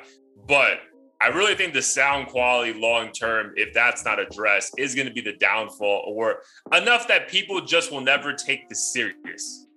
But 0.48 0.82
I 1.22 1.28
really 1.28 1.56
think 1.56 1.74
the 1.74 1.82
sound 1.82 2.28
quality 2.28 2.74
long 2.74 3.12
term, 3.12 3.54
if 3.58 3.74
that's 3.74 4.06
not 4.06 4.20
addressed, 4.20 4.74
is 4.78 4.96
going 4.96 5.08
to 5.08 5.14
be 5.14 5.22
the 5.22 5.34
downfall 5.34 6.04
or 6.08 6.44
enough 6.74 7.08
that 7.08 7.28
people 7.28 7.60
just 7.60 7.92
will 7.92 8.02
never 8.02 8.34
take 8.34 8.70
this 8.70 8.94
serious. 8.94 9.68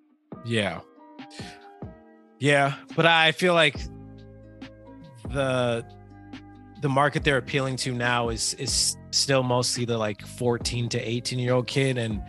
Yeah. 0.45 0.81
Yeah. 2.39 2.75
But 2.95 3.07
I 3.07 3.33
feel 3.33 3.55
like 3.55 3.77
the 5.31 5.85
the 6.83 6.89
market 6.89 7.23
they're 7.23 7.39
appealing 7.39 7.77
to 7.77 7.95
now 7.95 8.29
is 8.29 8.55
is 8.55 8.97
still 9.13 9.43
mostly 9.43 9.85
the 9.85 9.97
like 9.97 10.27
14 10.27 10.89
to 10.91 10.99
18 10.99 11.39
year 11.39 11.55
old 11.55 11.67
kid 11.67 11.97
and 11.97 12.21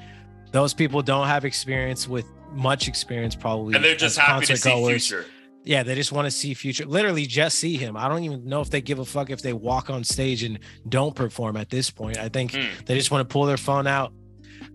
those 0.51 0.73
people 0.73 1.01
don't 1.01 1.27
have 1.27 1.43
experience 1.43 2.07
with 2.07 2.25
much 2.51 2.87
experience 2.87 3.35
probably 3.35 3.75
and 3.75 3.83
they're 3.83 3.95
just 3.95 4.17
happy 4.17 4.45
to 4.45 4.55
see 4.55 4.69
goers. 4.69 5.07
future 5.07 5.25
yeah 5.63 5.81
they 5.81 5.95
just 5.95 6.11
want 6.11 6.25
to 6.25 6.31
see 6.31 6.53
future 6.53 6.85
literally 6.85 7.25
just 7.25 7.57
see 7.57 7.77
him 7.77 7.97
i 7.97 8.07
don't 8.07 8.23
even 8.23 8.45
know 8.45 8.61
if 8.61 8.69
they 8.69 8.79
give 8.79 8.99
a 8.99 9.05
fuck 9.05 9.31
if 9.31 9.41
they 9.41 9.53
walk 9.53 9.89
on 9.89 10.03
stage 10.03 10.43
and 10.43 10.59
don't 10.87 11.15
perform 11.15 11.57
at 11.57 11.69
this 11.69 11.89
point 11.89 12.17
i 12.19 12.29
think 12.29 12.51
mm. 12.51 12.85
they 12.85 12.95
just 12.95 13.09
want 13.09 13.27
to 13.27 13.33
pull 13.33 13.45
their 13.45 13.57
phone 13.57 13.87
out 13.87 14.13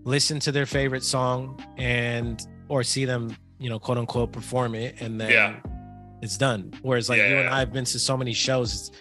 listen 0.03 0.39
to 0.39 0.51
their 0.51 0.65
favorite 0.65 1.03
song 1.03 1.63
and 1.77 2.45
or 2.67 2.83
see 2.83 3.05
them 3.05 3.33
you 3.59 3.69
know 3.69 3.79
quote 3.79 3.97
unquote 3.97 4.33
perform 4.33 4.75
it 4.75 4.99
and 4.99 5.21
then 5.21 5.31
yeah. 5.31 5.55
it's 6.21 6.37
done 6.37 6.73
whereas 6.81 7.07
like 7.07 7.19
yeah, 7.19 7.29
you 7.29 7.37
and 7.37 7.49
i 7.49 7.59
have 7.59 7.71
been 7.71 7.85
to 7.85 7.97
so 7.97 8.17
many 8.17 8.33
shows 8.33 8.91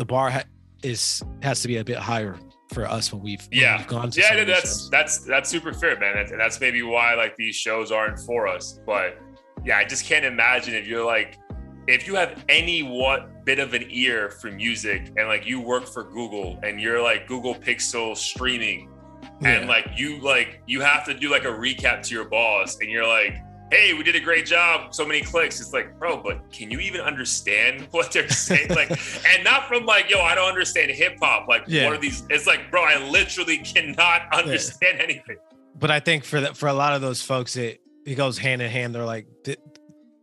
the 0.00 0.04
bar 0.06 0.30
ha- 0.30 0.44
is 0.82 1.22
has 1.42 1.60
to 1.60 1.68
be 1.68 1.76
a 1.76 1.84
bit 1.84 1.98
higher 1.98 2.34
for 2.72 2.86
us 2.88 3.12
when 3.12 3.22
we've 3.22 3.46
yeah 3.52 3.72
when 3.72 3.78
we've 3.78 3.86
gone 3.86 4.10
to 4.10 4.18
yeah 4.18 4.44
that's 4.44 4.62
shows. 4.62 4.90
that's 4.90 5.18
that's 5.18 5.50
super 5.50 5.74
fair 5.74 5.98
man 6.00 6.16
and 6.16 6.40
that's 6.40 6.58
maybe 6.58 6.82
why 6.82 7.12
like 7.12 7.36
these 7.36 7.54
shows 7.54 7.92
aren't 7.92 8.18
for 8.18 8.48
us 8.48 8.80
but 8.86 9.18
yeah 9.62 9.76
i 9.76 9.84
just 9.84 10.06
can't 10.06 10.24
imagine 10.24 10.74
if 10.74 10.86
you're 10.86 11.04
like 11.04 11.38
if 11.86 12.06
you 12.06 12.14
have 12.14 12.42
any 12.48 12.82
what 12.82 13.44
bit 13.44 13.58
of 13.58 13.74
an 13.74 13.84
ear 13.90 14.30
for 14.30 14.50
music 14.50 15.12
and 15.18 15.28
like 15.28 15.44
you 15.44 15.60
work 15.60 15.86
for 15.86 16.04
google 16.04 16.58
and 16.62 16.80
you're 16.80 17.02
like 17.02 17.28
google 17.28 17.54
pixel 17.54 18.16
streaming 18.16 18.88
yeah. 19.42 19.50
and 19.50 19.68
like 19.68 19.86
you 19.96 20.18
like 20.22 20.62
you 20.66 20.80
have 20.80 21.04
to 21.04 21.12
do 21.12 21.30
like 21.30 21.44
a 21.44 21.54
recap 21.64 22.02
to 22.02 22.14
your 22.14 22.24
boss 22.24 22.78
and 22.80 22.88
you're 22.88 23.06
like 23.06 23.34
hey, 23.70 23.94
we 23.94 24.02
did 24.02 24.16
a 24.16 24.20
great 24.20 24.46
job, 24.46 24.94
so 24.94 25.06
many 25.06 25.20
clicks. 25.20 25.60
It's 25.60 25.72
like, 25.72 25.98
bro, 25.98 26.22
but 26.22 26.50
can 26.52 26.70
you 26.70 26.80
even 26.80 27.00
understand 27.00 27.88
what 27.90 28.12
they're 28.12 28.28
saying? 28.28 28.70
like, 28.70 28.90
and 28.90 29.44
not 29.44 29.68
from 29.68 29.86
like, 29.86 30.10
yo, 30.10 30.20
I 30.20 30.34
don't 30.34 30.48
understand 30.48 30.90
hip 30.90 31.18
hop. 31.20 31.48
Like, 31.48 31.64
yeah. 31.66 31.86
what 31.86 31.96
are 31.96 32.00
these? 32.00 32.24
It's 32.30 32.46
like, 32.46 32.70
bro, 32.70 32.82
I 32.82 32.98
literally 33.10 33.58
cannot 33.58 34.22
understand 34.32 34.98
yeah. 34.98 35.04
anything. 35.04 35.36
But 35.78 35.90
I 35.90 36.00
think 36.00 36.24
for 36.24 36.40
that, 36.40 36.56
for 36.56 36.68
a 36.68 36.72
lot 36.72 36.94
of 36.94 37.00
those 37.00 37.22
folks, 37.22 37.56
it 37.56 37.80
it 38.04 38.14
goes 38.14 38.38
hand 38.38 38.60
in 38.62 38.70
hand. 38.70 38.94
They're 38.94 39.04
like, 39.04 39.26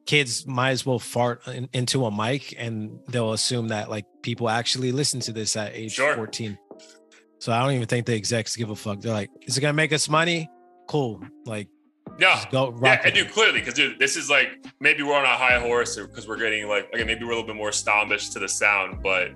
kids 0.08 0.48
might 0.48 0.72
as 0.72 0.86
well 0.86 0.98
fart 1.00 1.45
in, 1.48 1.70
into 1.74 2.06
a 2.06 2.12
mic, 2.12 2.56
and 2.58 3.00
they'll 3.10 3.34
assume 3.34 3.68
that 3.68 3.89
like 3.89 4.06
people 4.24 4.50
actually 4.50 4.91
listen 4.91 5.20
to 5.20 5.32
this 5.32 5.56
at 5.56 5.76
age 5.76 5.93
sure. 5.93 6.16
14. 6.16 6.58
So 7.39 7.52
I 7.52 7.62
don't 7.62 7.74
even 7.74 7.88
think 7.88 8.08
the 8.08 8.16
execs 8.16 8.56
give 8.56 8.72
a 8.72 8.76
fuck. 8.76 9.02
They're 9.02 9.14
like, 9.14 9.30
is 9.43 9.58
it 9.58 9.62
gonna 9.62 9.74
make 9.74 9.93
us 9.93 10.10
money? 10.10 10.50
Cool. 10.88 11.22
Like 11.45 11.68
yeah, 12.20 12.43
yeah, 12.51 13.01
I 13.03 13.09
do 13.09 13.26
clearly 13.26 13.59
because 13.59 13.74
dude, 13.74 13.99
this 13.99 14.15
is 14.15 14.30
like 14.30 14.65
maybe 14.80 15.03
we're 15.03 15.15
on 15.15 15.26
a 15.26 15.28
high 15.38 15.59
horse 15.59 15.95
because 15.95 16.28
we're 16.28 16.38
getting 16.38 16.68
like 16.68 16.91
okay, 16.93 17.03
maybe 17.03 17.24
we're 17.24 17.32
a 17.32 17.36
little 17.36 17.47
bit 17.47 17.55
more 17.55 17.72
snobbish 17.72 18.30
to 18.30 18.39
the 18.39 18.47
sound, 18.49 19.01
but 19.03 19.32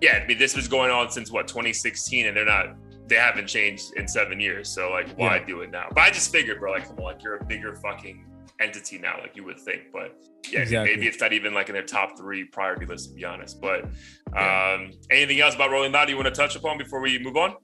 yeah, 0.00 0.20
I 0.22 0.26
mean 0.26 0.38
this 0.38 0.54
was 0.56 0.68
going 0.68 0.90
on 0.90 1.10
since 1.10 1.30
what 1.30 1.48
2016, 1.48 2.26
and 2.26 2.36
they're 2.36 2.44
not 2.44 2.76
they 3.08 3.16
haven't 3.16 3.48
changed 3.48 3.92
in 3.96 4.06
seven 4.06 4.38
years. 4.38 4.68
So 4.68 4.90
like, 4.90 5.08
why 5.18 5.36
Yeah. 5.38 5.44
do 5.44 5.60
it 5.62 5.70
now? 5.72 5.86
But 5.92 6.02
I 6.02 6.10
just 6.10 6.30
figured, 6.30 6.60
bro, 6.60 6.70
like, 6.70 6.86
come 6.86 6.96
on, 6.98 7.04
like 7.04 7.22
you're 7.24 7.34
a 7.38 7.44
bigger 7.44 7.74
fucking 7.74 8.24
entity 8.60 8.98
now, 8.98 9.18
like 9.20 9.34
you 9.34 9.42
would 9.44 9.58
think. 9.58 9.90
But 9.92 10.16
yeah, 10.48 10.60
Exactly. 10.60 10.94
maybe 10.94 11.08
it's 11.08 11.20
not 11.20 11.32
even 11.32 11.52
like 11.52 11.68
in 11.68 11.72
their 11.72 11.82
top 11.82 12.16
three 12.16 12.44
priority 12.44 12.86
list, 12.86 13.08
to 13.08 13.14
be 13.16 13.24
honest. 13.24 13.60
But 13.60 13.86
Yeah. 14.32 14.74
um, 14.78 14.92
anything 15.10 15.40
else 15.40 15.56
about 15.56 15.72
Rolling 15.72 15.90
Loud 15.90 16.08
you 16.08 16.14
want 16.16 16.26
to 16.32 16.40
touch 16.40 16.54
upon 16.54 16.78
before 16.78 17.00
we 17.00 17.18
move 17.18 17.36
on? 17.36 17.56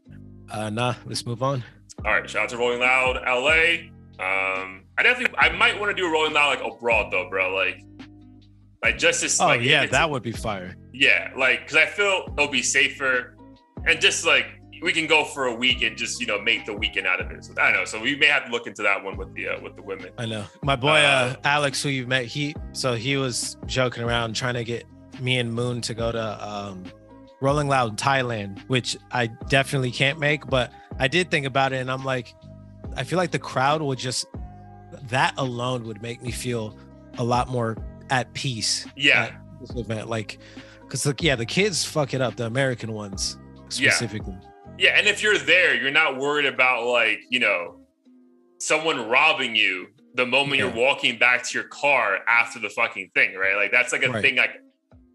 Uh, 0.51 0.69
nah, 0.71 0.95
let's 1.07 1.25
move 1.25 1.45
on. 1.45 1.63
All 2.05 2.13
right, 2.13 2.29
shout 2.29 2.43
out 2.45 2.49
to 2.49 2.57
Rolling 2.57 2.81
Loud 2.81 3.23
LA. 3.25 3.91
Um, 4.19 4.85
I 4.99 5.03
definitely, 5.03 5.37
I 5.39 5.51
might 5.51 5.79
want 5.79 5.95
to 5.95 6.01
do 6.03 6.07
a 6.09 6.11
Rolling 6.11 6.33
Loud 6.33 6.59
like 6.59 6.73
abroad 6.73 7.13
though, 7.13 7.29
bro. 7.29 7.55
Like, 7.55 7.83
like 8.83 8.99
just 8.99 9.23
as 9.23 9.41
Oh 9.41 9.47
like, 9.47 9.63
yeah, 9.63 9.87
that 9.87 10.09
would 10.11 10.23
be 10.23 10.33
fire. 10.33 10.75
yeah, 10.93 11.31
like 11.37 11.61
because 11.61 11.77
I 11.77 11.87
feel 11.87 12.25
it'll 12.37 12.49
be 12.51 12.63
safer, 12.63 13.37
and 13.87 14.01
just 14.01 14.25
like 14.27 14.47
we 14.83 14.93
can 14.93 15.07
go 15.07 15.25
for 15.25 15.47
a 15.47 15.55
week 15.55 15.83
and 15.83 15.97
just 15.97 16.21
you 16.21 16.27
know 16.27 16.41
make 16.41 16.65
the 16.67 16.73
weekend 16.75 17.07
out 17.07 17.21
of 17.21 17.31
it. 17.31 17.45
So 17.45 17.53
I 17.59 17.71
don't 17.71 17.81
know. 17.81 17.85
So 17.85 18.01
we 18.01 18.17
may 18.17 18.27
have 18.27 18.45
to 18.47 18.51
look 18.51 18.67
into 18.67 18.83
that 18.83 19.03
one 19.03 19.17
with 19.17 19.35
the 19.35 19.49
uh, 19.49 19.61
with 19.61 19.77
the 19.77 19.83
women. 19.83 20.11
I 20.19 20.27
know. 20.27 20.45
My 20.63 20.77
boy 20.77 20.89
uh, 21.01 21.35
Uh, 21.35 21.37
Alex, 21.45 21.83
who 21.83 21.89
you 21.91 22.07
met, 22.07 22.25
he 22.27 22.55
so 22.73 22.95
he 22.95 23.17
was 23.17 23.57
joking 23.67 24.03
around 24.05 24.35
trying 24.37 24.55
to 24.55 24.65
get 24.65 24.85
me 25.21 25.39
and 25.39 25.53
Moon 25.53 25.81
to 25.83 25.95
go 25.95 26.13
to 26.13 26.47
um, 26.49 26.85
Rolling 27.41 27.69
Loud 27.69 27.99
Thailand, 27.99 28.61
which 28.69 28.97
I 29.13 29.27
definitely 29.27 29.91
can't 29.91 30.19
make. 30.19 30.47
But 30.47 30.73
I 30.99 31.09
did 31.09 31.31
think 31.31 31.47
about 31.47 31.73
it, 31.73 31.77
and 31.77 31.91
I'm 31.91 32.05
like, 32.05 32.35
I 32.97 33.05
feel 33.05 33.19
like 33.19 33.31
the 33.31 33.39
crowd 33.39 33.83
would 33.83 33.99
just 33.99 34.27
that 35.09 35.35
alone 35.37 35.85
would 35.85 36.01
make 36.03 36.23
me 36.23 36.31
feel 36.31 36.77
a 37.19 37.25
lot 37.25 37.49
more 37.49 37.77
at 38.11 38.33
peace. 38.35 38.87
Yeah, 38.97 39.25
at 39.25 39.41
this 39.61 39.77
event, 39.77 40.09
like, 40.09 40.39
because 40.83 41.05
like 41.07 41.23
yeah, 41.23 41.37
the 41.37 41.47
kids 41.47 41.85
fuck 41.85 42.15
it 42.15 42.21
up, 42.21 42.37
the 42.37 42.47
American 42.47 42.93
ones 42.93 43.39
Yeah. 43.57 43.91
specifically. 43.91 44.37
yeah. 44.79 44.91
And 44.99 45.07
if 45.07 45.23
you're 45.23 45.39
there, 45.39 45.75
you're 45.75 45.91
not 45.91 46.19
worried 46.19 46.47
about 46.47 46.87
like 46.87 47.21
you 47.31 47.41
know 47.41 47.81
someone 48.59 49.09
robbing 49.09 49.55
you 49.57 49.89
the 50.15 50.25
moment 50.27 50.59
Yeah. 50.59 50.67
you're 50.67 50.75
walking 50.75 51.19
back 51.19 51.43
to 51.45 51.59
your 51.59 51.69
car 51.69 52.21
after 52.29 52.59
the 52.59 52.71
fucking 52.71 53.11
thing, 53.15 53.35
right? 53.35 53.57
Like 53.57 53.71
that's 53.73 53.93
like 53.93 54.03
a 54.05 54.11
Right. 54.11 54.23
thing. 54.23 54.37
Like 54.37 54.61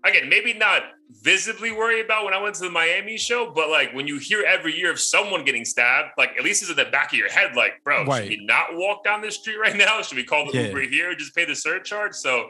again, 0.06 0.30
maybe 0.30 0.54
not 0.54 0.84
visibly 1.24 1.72
worry 1.72 2.02
about 2.02 2.26
when 2.26 2.34
I 2.34 2.42
went 2.42 2.56
to 2.56 2.62
the 2.64 2.70
Miami 2.70 3.18
show, 3.18 3.52
but 3.54 3.70
like 3.70 3.94
when 3.94 4.08
you 4.08 4.18
hear 4.18 4.44
every 4.44 4.76
year 4.76 4.90
of 4.92 5.00
someone 5.00 5.44
getting 5.44 5.66
stabbed, 5.66 6.10
like 6.18 6.32
at 6.38 6.44
least 6.44 6.62
it's 6.62 6.72
in 6.72 6.78
the 6.78 6.86
back 6.86 7.12
of 7.12 7.20
your 7.20 7.30
head, 7.30 7.56
like, 7.56 7.84
bro, 7.84 8.06
Right. 8.06 8.22
should 8.24 8.30
we 8.30 8.46
not 8.46 8.68
walk 8.76 9.04
down 9.04 9.22
the 9.22 9.32
street 9.32 9.58
right 9.58 9.76
now? 9.76 10.02
Should 10.02 10.18
we 10.18 10.24
call 10.24 10.50
the 10.52 10.58
Yeah. 10.58 10.68
Uber 10.68 10.82
here? 10.82 11.14
Just 11.16 11.36
pay 11.36 11.46
the 11.46 11.56
surcharge? 11.56 12.14
So 12.16 12.50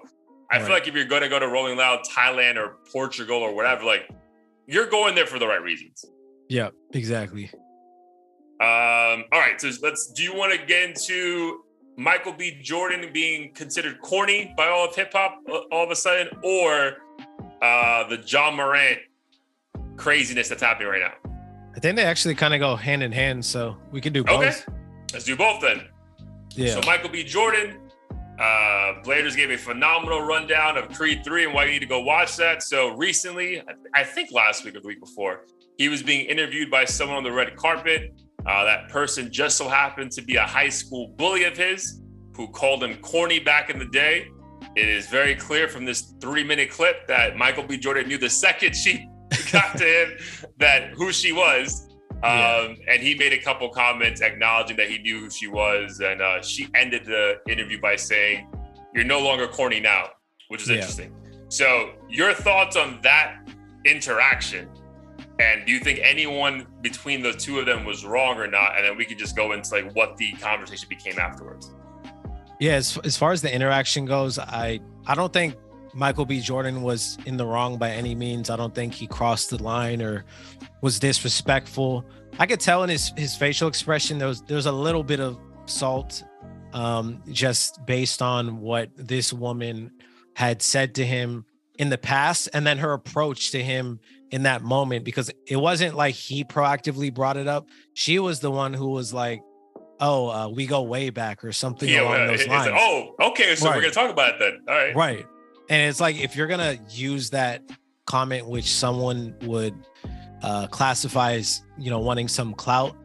I 0.52 0.60
feel 0.60 0.70
like 0.70 0.88
if 0.88 0.94
you're 0.96 1.06
going 1.06 1.22
to 1.24 1.30
go 1.30 1.40
to 1.40 1.48
Rolling 1.48 1.78
Loud, 1.78 2.02
Thailand 2.10 2.58
or 2.58 2.78
Portugal 2.92 3.38
or 3.38 3.54
whatever, 3.56 3.84
like 3.84 4.10
you're 4.68 4.88
going 4.88 5.16
there 5.16 5.26
for 5.26 5.40
the 5.40 5.48
right 5.48 5.62
reasons. 5.62 6.06
Yeah, 6.50 6.70
exactly. 6.94 7.50
Um, 8.62 9.24
all 9.32 9.40
right, 9.40 9.60
so 9.60 9.72
let's. 9.82 10.12
Do 10.12 10.22
you 10.24 10.36
want 10.36 10.52
to 10.54 10.64
get 10.66 10.84
into 10.90 11.62
Michael 11.98 12.34
B. 12.34 12.60
Jordan 12.62 13.10
being 13.12 13.54
considered 13.56 14.00
corny 14.02 14.54
by 14.56 14.68
all 14.68 14.88
of 14.88 14.96
hip 14.96 15.12
hop 15.14 15.40
all 15.72 15.84
of 15.84 15.90
a 15.90 15.96
sudden, 15.96 16.28
or 16.44 16.98
uh, 17.62 18.08
the 18.08 18.24
Ja 18.26 18.52
Morant 18.52 19.00
craziness 19.96 20.50
that's 20.50 20.62
happening 20.62 20.88
right 20.90 21.02
now? 21.02 21.32
I 21.76 21.80
think 21.80 21.96
they 21.96 22.04
actually 22.04 22.36
kind 22.36 22.54
of 22.54 22.60
go 22.60 22.76
hand 22.76 23.04
in 23.04 23.12
hand, 23.12 23.44
so 23.46 23.78
we 23.92 24.02
could 24.02 24.14
do 24.14 24.24
both. 24.24 24.44
Okay. 24.44 24.78
Let's 25.14 25.26
do 25.26 25.36
both 25.36 25.62
then. 25.62 25.88
Yeah. 26.56 26.74
So 26.74 26.82
Michael 26.86 27.10
B. 27.10 27.24
Jordan, 27.24 27.78
uh, 28.40 29.02
Bladers 29.04 29.36
gave 29.36 29.52
a 29.52 29.58
phenomenal 29.58 30.22
rundown 30.22 30.78
of 30.78 30.90
Creed 30.90 31.24
3 31.24 31.46
and 31.46 31.54
why 31.54 31.66
you 31.66 31.72
need 31.72 31.80
to 31.80 31.86
go 31.86 32.02
watch 32.02 32.36
that. 32.38 32.64
So 32.64 32.96
recently, 32.96 33.62
I 33.96 34.04
think 34.04 34.32
last 34.32 34.66
week 34.66 34.76
or 34.76 34.82
the 34.82 34.88
week 34.88 35.00
before, 35.00 35.46
he 35.78 35.90
was 35.90 36.04
being 36.04 36.26
interviewed 36.26 36.70
by 36.70 36.86
someone 36.86 37.18
on 37.18 37.24
the 37.24 37.32
red 37.32 37.56
carpet. 37.56 38.14
Uh, 38.46 38.64
that 38.66 38.90
person 38.90 39.32
just 39.32 39.58
so 39.58 39.70
happened 39.70 40.12
to 40.12 40.22
be 40.22 40.36
a 40.36 40.44
high 40.44 40.70
school 40.70 41.14
bully 41.18 41.44
of 41.44 41.56
his 41.56 42.02
who 42.36 42.48
called 42.48 42.84
him 42.84 42.96
corny 42.98 43.40
back 43.40 43.70
in 43.70 43.78
the 43.78 43.86
day. 43.86 44.28
It 44.76 44.88
is 44.88 45.08
very 45.08 45.36
clear 45.36 45.68
from 45.68 45.86
this 45.86 46.14
three 46.22 46.44
minute 46.44 46.70
clip 46.70 47.08
that 47.08 47.36
Michael 47.38 47.64
B. 47.64 47.78
Jordan 47.78 48.08
knew 48.08 48.18
the 48.18 48.30
second 48.30 48.76
she 48.76 49.08
got 49.52 49.78
to 49.78 49.84
him 49.86 50.18
that 50.60 50.92
who 50.92 51.12
she 51.12 51.32
was. 51.32 51.88
Um, 52.24 52.38
Yeah. 52.38 52.68
and 52.90 53.02
he 53.02 53.16
made 53.16 53.34
a 53.34 53.40
couple 53.40 53.68
comments 53.70 54.22
acknowledging 54.22 54.78
that 54.78 54.90
he 54.90 55.00
knew 55.00 55.20
who 55.22 55.30
she 55.30 55.48
was. 55.48 56.00
And 56.02 56.22
uh, 56.22 56.42
she 56.42 56.68
ended 56.76 57.06
the 57.06 57.40
interview 57.50 57.82
by 57.82 57.96
saying, 57.96 58.48
You're 58.94 59.06
no 59.06 59.20
longer 59.20 59.48
corny 59.48 59.80
now, 59.80 60.10
which 60.50 60.62
is 60.62 60.70
Yeah. 60.70 60.76
interesting. 60.76 61.16
So, 61.50 61.92
your 62.10 62.34
thoughts 62.34 62.76
on 62.78 63.00
that 63.02 63.38
interaction? 63.86 64.70
And 65.40 65.66
do 65.66 65.72
you 65.72 65.80
think 65.80 66.00
anyone 66.04 66.68
between 66.82 67.24
the 67.24 67.34
two 67.34 67.60
of 67.60 67.66
them 67.66 67.84
was 67.84 68.06
wrong 68.06 68.38
or 68.38 68.48
not? 68.48 68.78
And 68.78 68.86
then 68.86 68.96
we 68.96 69.06
could 69.06 69.18
just 69.18 69.36
go 69.36 69.54
into 69.54 69.74
like 69.74 69.92
what 69.96 70.16
the 70.18 70.32
conversation 70.34 70.88
became 70.88 71.18
afterwards. 71.18 71.72
Yeah, 72.62 72.74
as, 72.74 72.96
as 73.04 73.18
far 73.18 73.32
as 73.32 73.42
the 73.42 73.52
interaction 73.52 74.06
goes, 74.06 74.38
I 74.38 74.80
I 75.08 75.16
don't 75.16 75.34
think 75.34 75.56
Michael 75.96 76.26
B. 76.26 76.40
Jordan 76.40 76.84
was 76.84 77.18
in 77.26 77.36
the 77.36 77.44
wrong 77.44 77.80
by 77.80 77.90
any 77.90 78.14
means. 78.14 78.52
I 78.52 78.56
don't 78.56 78.76
think 78.76 78.94
he 78.94 79.08
crossed 79.08 79.50
the 79.50 79.62
line 79.62 80.00
or 80.00 80.26
was 80.84 81.00
disrespectful. 81.00 82.06
I 82.38 82.46
could 82.46 82.60
tell 82.60 82.84
in 82.84 82.90
his 82.92 83.14
his 83.18 83.36
facial 83.36 83.68
expression 83.68 84.20
there 84.20 84.28
was 84.28 84.44
there's 84.44 84.68
a 84.68 84.72
little 84.72 85.04
bit 85.04 85.20
of 85.20 85.40
salt, 85.66 86.24
um, 86.72 87.24
just 87.32 87.84
based 87.88 88.22
on 88.22 88.62
what 88.62 88.92
this 88.96 89.34
woman 89.34 89.92
had 90.36 90.62
said 90.62 90.94
to 90.96 91.04
him 91.04 91.46
in 91.80 91.90
the 91.90 91.98
past, 91.98 92.48
and 92.54 92.68
then 92.68 92.78
her 92.78 92.94
approach 92.94 93.50
to 93.54 93.64
him 93.64 94.00
in 94.30 94.44
that 94.44 94.62
moment, 94.62 95.04
because 95.04 95.32
it 95.48 95.56
wasn't 95.56 95.96
like 95.96 96.14
he 96.14 96.44
proactively 96.44 97.12
brought 97.12 97.38
it 97.38 97.48
up. 97.48 97.68
She 97.96 98.20
was 98.20 98.40
the 98.40 98.52
one 98.52 98.76
who 98.76 98.90
was 98.90 99.16
like, 99.16 99.42
"Oh, 100.02 100.30
uh, 100.30 100.48
we 100.50 100.66
go 100.66 100.82
way 100.82 101.10
back" 101.10 101.44
or 101.46 101.52
something 101.54 101.88
Yeah, 101.88 102.02
along 102.02 102.12
well, 102.12 102.28
those 102.28 102.48
lines. 102.48 102.72
like, 102.72 102.76
oh, 102.82 103.16
okay. 103.30 103.56
So 103.56 103.70
we're 103.70 103.76
gonna 103.82 103.92
talk 103.92 104.10
about 104.10 104.36
it 104.36 104.40
then. 104.40 104.60
All 104.68 104.76
right. 104.76 104.96
Right. 104.96 105.26
And 105.70 105.90
it's 105.90 106.02
like 106.02 106.18
if 106.20 106.36
you're 106.36 106.48
gonna 106.48 106.78
use 106.90 107.30
that 107.30 107.62
comment, 108.06 108.48
which 108.48 108.70
someone 108.74 109.36
would 109.44 109.74
uh, 110.44 110.68
classify 110.68 111.34
as 111.34 111.62
you 111.78 111.90
know 111.90 112.00
wanting 112.00 112.28
some 112.28 112.54
clout, 112.54 112.96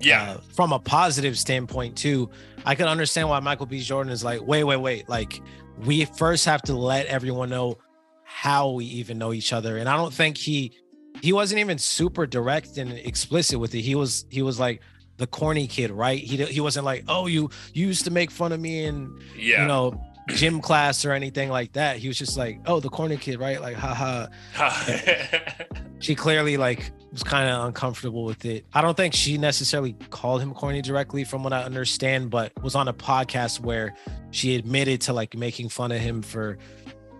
Yeah. 0.00 0.32
uh, 0.32 0.40
from 0.54 0.72
a 0.72 0.78
positive 0.78 1.38
standpoint 1.38 1.96
too, 1.96 2.28
I 2.64 2.74
can 2.74 2.88
understand 2.88 3.28
why 3.28 3.38
Michael 3.40 3.66
B. 3.66 3.80
Jordan 3.80 4.12
is 4.12 4.24
like, 4.24 4.40
wait, 4.46 4.64
wait, 4.64 4.78
wait. 4.78 5.08
Like 5.08 5.40
we 5.84 6.04
first 6.06 6.44
have 6.46 6.62
to 6.62 6.74
let 6.74 7.06
everyone 7.06 7.50
know 7.50 7.78
how 8.24 8.70
we 8.70 8.84
even 8.86 9.18
know 9.18 9.32
each 9.32 9.52
other. 9.52 9.76
And 9.76 9.88
I 9.88 9.96
don't 9.96 10.12
think 10.12 10.36
he 10.38 10.72
he 11.20 11.32
wasn't 11.32 11.60
even 11.60 11.76
super 11.78 12.26
direct 12.26 12.78
and 12.78 12.92
explicit 12.94 13.60
with 13.60 13.74
it. 13.74 13.82
He 13.82 13.94
was 13.94 14.24
he 14.30 14.40
was 14.42 14.58
like 14.58 14.80
the 15.16 15.26
corny 15.26 15.66
kid, 15.66 15.90
right? 15.90 16.18
He 16.18 16.36
he 16.44 16.60
wasn't 16.60 16.84
like, 16.84 17.04
oh, 17.08 17.26
you 17.26 17.50
you 17.74 17.86
used 17.86 18.04
to 18.04 18.10
make 18.10 18.30
fun 18.30 18.52
of 18.52 18.60
me 18.60 18.84
and 18.84 19.20
yeah. 19.36 19.62
you 19.62 19.68
know 19.68 20.00
gym 20.28 20.60
class 20.60 21.04
or 21.04 21.12
anything 21.12 21.50
like 21.50 21.72
that. 21.72 21.96
He 21.96 22.08
was 22.08 22.18
just 22.18 22.36
like, 22.36 22.60
oh, 22.66 22.80
the 22.80 22.88
corny 22.88 23.16
kid, 23.16 23.40
right? 23.40 23.60
Like, 23.60 23.76
haha. 23.76 24.26
She 26.02 26.16
clearly 26.16 26.56
like 26.56 26.90
was 27.12 27.22
kind 27.22 27.48
of 27.48 27.64
uncomfortable 27.64 28.24
with 28.24 28.44
it. 28.44 28.66
I 28.74 28.80
don't 28.80 28.96
think 28.96 29.14
she 29.14 29.38
necessarily 29.38 29.92
called 30.10 30.42
him 30.42 30.52
corny 30.52 30.82
directly, 30.82 31.22
from 31.22 31.44
what 31.44 31.52
I 31.52 31.62
understand, 31.62 32.28
but 32.28 32.50
was 32.60 32.74
on 32.74 32.88
a 32.88 32.92
podcast 32.92 33.60
where 33.60 33.94
she 34.32 34.56
admitted 34.56 35.00
to 35.02 35.12
like 35.12 35.36
making 35.36 35.68
fun 35.68 35.92
of 35.92 36.00
him 36.00 36.20
for, 36.20 36.58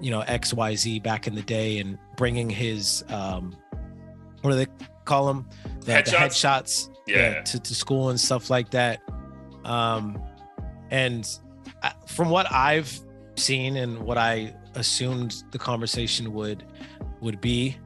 you 0.01 0.11
know, 0.11 0.23
X 0.23 0.53
Y 0.53 0.75
Z 0.75 0.99
back 0.99 1.29
in 1.29 1.37
the 1.37 1.43
day 1.43 1.79
and 1.79 1.97
bringing 2.17 2.51
his 2.51 3.05
um, 3.09 3.55
what 4.41 4.51
do 4.51 4.57
they 4.57 4.67
call 5.05 5.29
them? 5.29 5.49
The 5.83 5.93
the 5.93 6.11
Headshots? 6.11 6.92
Yeah. 7.07 7.43
to, 7.43 7.59
to 7.59 7.75
school 7.75 8.11
and 8.11 8.21
stuff 8.21 8.51
like 8.51 8.71
that. 8.71 9.01
Um, 9.65 10.23
and 10.91 11.29
from 12.07 12.31
what 12.31 12.51
I've 12.53 13.01
seen 13.37 13.77
and 13.77 13.99
what 14.01 14.19
I 14.19 14.55
assumed 14.75 15.43
the 15.51 15.59
conversation 15.59 16.33
would 16.33 16.65
would 17.21 17.41
be 17.41 17.77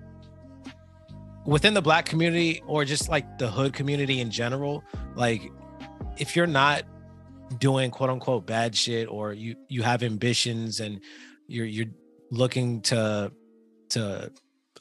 within 1.44 1.74
the 1.74 1.82
black 1.82 2.06
community 2.06 2.62
or 2.66 2.84
just 2.84 3.08
like 3.08 3.38
the 3.38 3.48
hood 3.48 3.72
community 3.72 4.20
in 4.20 4.30
general, 4.30 4.82
like 5.14 5.42
if 6.16 6.34
you're 6.34 6.46
not 6.46 6.82
doing 7.58 7.90
quote 7.90 8.10
unquote 8.10 8.46
bad 8.46 8.74
shit 8.74 9.08
or 9.08 9.32
you 9.32 9.54
you 9.68 9.82
have 9.82 10.02
ambitions 10.02 10.80
and 10.80 11.00
you're 11.46 11.66
you're 11.66 11.86
looking 12.30 12.80
to 12.80 13.30
to 13.88 14.30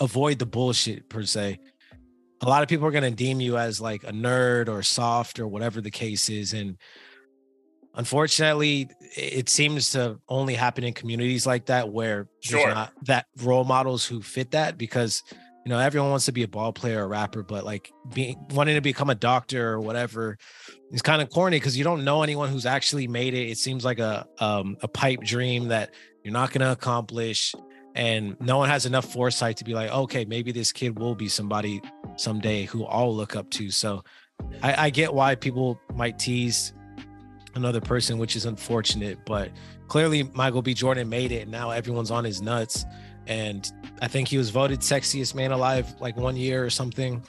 avoid 0.01 0.39
the 0.39 0.45
bullshit 0.45 1.07
per 1.09 1.23
se 1.23 1.59
a 2.45 2.49
lot 2.49 2.61
of 2.61 2.69
people 2.69 2.85
are 2.85 2.91
going 2.91 3.03
to 3.03 3.11
deem 3.11 3.41
you 3.41 3.57
as 3.57 3.81
like 3.81 4.03
a 4.03 4.11
nerd 4.11 4.69
or 4.69 4.83
soft 4.83 5.39
or 5.39 5.47
whatever 5.47 5.81
the 5.81 5.91
case 5.91 6.29
is 6.29 6.53
and 6.53 6.77
unfortunately 7.95 8.89
it 9.15 9.49
seems 9.49 9.91
to 9.91 10.19
only 10.29 10.53
happen 10.53 10.83
in 10.83 10.93
communities 10.93 11.45
like 11.47 11.65
that 11.65 11.89
where 11.89 12.27
Sure. 12.41 12.59
there's 12.59 12.75
not 12.75 12.93
that 13.05 13.25
role 13.41 13.63
models 13.63 14.05
who 14.05 14.21
fit 14.21 14.51
that 14.51 14.77
because 14.77 15.23
you 15.65 15.69
know 15.69 15.79
everyone 15.79 16.11
wants 16.11 16.25
to 16.25 16.31
be 16.31 16.43
a 16.43 16.47
ball 16.47 16.71
player 16.71 17.03
or 17.03 17.07
rapper 17.07 17.41
but 17.41 17.63
like 17.63 17.91
being 18.13 18.37
wanting 18.51 18.75
to 18.75 18.81
become 18.81 19.09
a 19.09 19.15
doctor 19.15 19.71
or 19.71 19.79
whatever 19.79 20.37
is 20.91 21.01
kind 21.01 21.21
of 21.23 21.29
corny 21.31 21.57
because 21.57 21.75
you 21.75 21.83
don't 21.83 22.03
know 22.03 22.21
anyone 22.21 22.49
who's 22.49 22.67
actually 22.67 23.07
made 23.07 23.33
it 23.33 23.49
it 23.49 23.57
seems 23.57 23.83
like 23.83 23.97
a 23.97 24.27
um 24.39 24.77
a 24.81 24.87
pipe 24.87 25.21
dream 25.21 25.69
that 25.69 25.91
you're 26.23 26.33
not 26.33 26.51
going 26.51 26.61
to 26.61 26.71
accomplish 26.71 27.55
and 27.95 28.39
no 28.41 28.57
one 28.57 28.69
has 28.69 28.85
enough 28.85 29.05
foresight 29.05 29.57
to 29.57 29.63
be 29.63 29.73
like, 29.73 29.89
okay, 29.89 30.25
maybe 30.25 30.51
this 30.51 30.71
kid 30.71 30.99
will 30.99 31.15
be 31.15 31.29
somebody 31.29 31.81
someday 32.17 32.65
who 32.65 32.85
I'll 32.85 33.15
look 33.15 33.35
up 33.35 33.49
to. 33.51 33.71
So 33.71 34.03
I, 34.61 34.85
I 34.85 34.89
get 34.89 35.13
why 35.13 35.35
people 35.35 35.79
might 35.93 36.19
tease 36.19 36.73
another 37.55 37.79
person, 37.79 38.17
which 38.17 38.35
is 38.35 38.45
unfortunate, 38.45 39.19
but 39.25 39.49
clearly 39.87 40.23
Michael 40.33 40.61
B. 40.61 40.73
Jordan 40.73 41.07
made 41.07 41.31
it, 41.31 41.43
and 41.43 41.51
now 41.51 41.71
everyone's 41.71 42.11
on 42.11 42.25
his 42.25 42.41
nuts. 42.41 42.85
And 43.27 43.71
I 44.01 44.09
think 44.09 44.27
he 44.27 44.37
was 44.37 44.49
voted 44.49 44.81
sexiest 44.81 45.33
man 45.33 45.51
alive 45.51 45.95
like 45.99 46.17
one 46.17 46.35
year 46.35 46.63
or 46.63 46.69
something. 46.69 47.23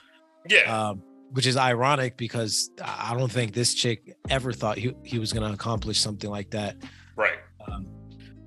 Yeah. 0.48 0.88
Um, 0.88 1.02
which 1.30 1.46
is 1.46 1.56
ironic 1.56 2.16
because 2.16 2.70
I 2.82 3.14
don't 3.16 3.30
think 3.30 3.52
this 3.52 3.74
chick 3.74 4.16
ever 4.30 4.52
thought 4.52 4.78
he, 4.78 4.94
he 5.02 5.18
was 5.18 5.32
going 5.32 5.46
to 5.46 5.52
accomplish 5.52 6.00
something 6.00 6.30
like 6.30 6.50
that. 6.50 6.76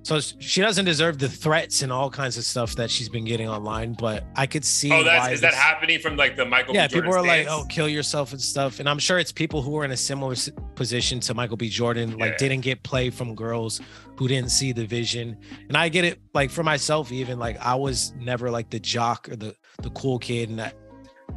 So 0.02 0.18
she 0.18 0.62
doesn't 0.62 0.86
deserve 0.86 1.18
the 1.18 1.28
threats 1.28 1.82
and 1.82 1.92
all 1.92 2.08
kinds 2.08 2.38
of 2.38 2.44
stuff 2.44 2.74
that 2.76 2.90
she's 2.90 3.10
been 3.10 3.24
getting 3.24 3.48
online, 3.48 3.92
but 3.92 4.24
I 4.34 4.46
could 4.46 4.64
see. 4.64 4.90
Oh, 4.90 5.04
that's 5.04 5.26
is 5.26 5.40
this, 5.40 5.50
that 5.50 5.54
happening 5.54 6.00
from 6.00 6.16
like 6.16 6.36
the 6.36 6.46
Michael? 6.46 6.74
Yeah, 6.74 6.88
people 6.88 7.14
are 7.14 7.22
like, 7.22 7.46
"Oh, 7.48 7.66
kill 7.68 7.88
yourself" 7.88 8.32
and 8.32 8.40
stuff, 8.40 8.80
and 8.80 8.88
I'm 8.88 8.98
sure 8.98 9.18
it's 9.18 9.30
people 9.30 9.60
who 9.60 9.76
are 9.76 9.84
in 9.84 9.90
a 9.90 9.96
similar 9.96 10.34
position 10.74 11.20
to 11.20 11.34
Michael 11.34 11.58
B. 11.58 11.68
Jordan, 11.68 12.16
like 12.16 12.32
yeah. 12.32 12.36
didn't 12.38 12.62
get 12.62 12.82
play 12.82 13.10
from 13.10 13.34
girls 13.34 13.80
who 14.16 14.26
didn't 14.26 14.50
see 14.50 14.72
the 14.72 14.86
vision. 14.86 15.36
And 15.68 15.76
I 15.76 15.90
get 15.90 16.06
it, 16.06 16.18
like 16.32 16.50
for 16.50 16.62
myself, 16.62 17.12
even 17.12 17.38
like 17.38 17.58
I 17.60 17.74
was 17.74 18.14
never 18.18 18.50
like 18.50 18.70
the 18.70 18.80
jock 18.80 19.28
or 19.28 19.36
the 19.36 19.54
the 19.82 19.90
cool 19.90 20.18
kid, 20.18 20.48
and 20.48 20.58
that 20.58 20.76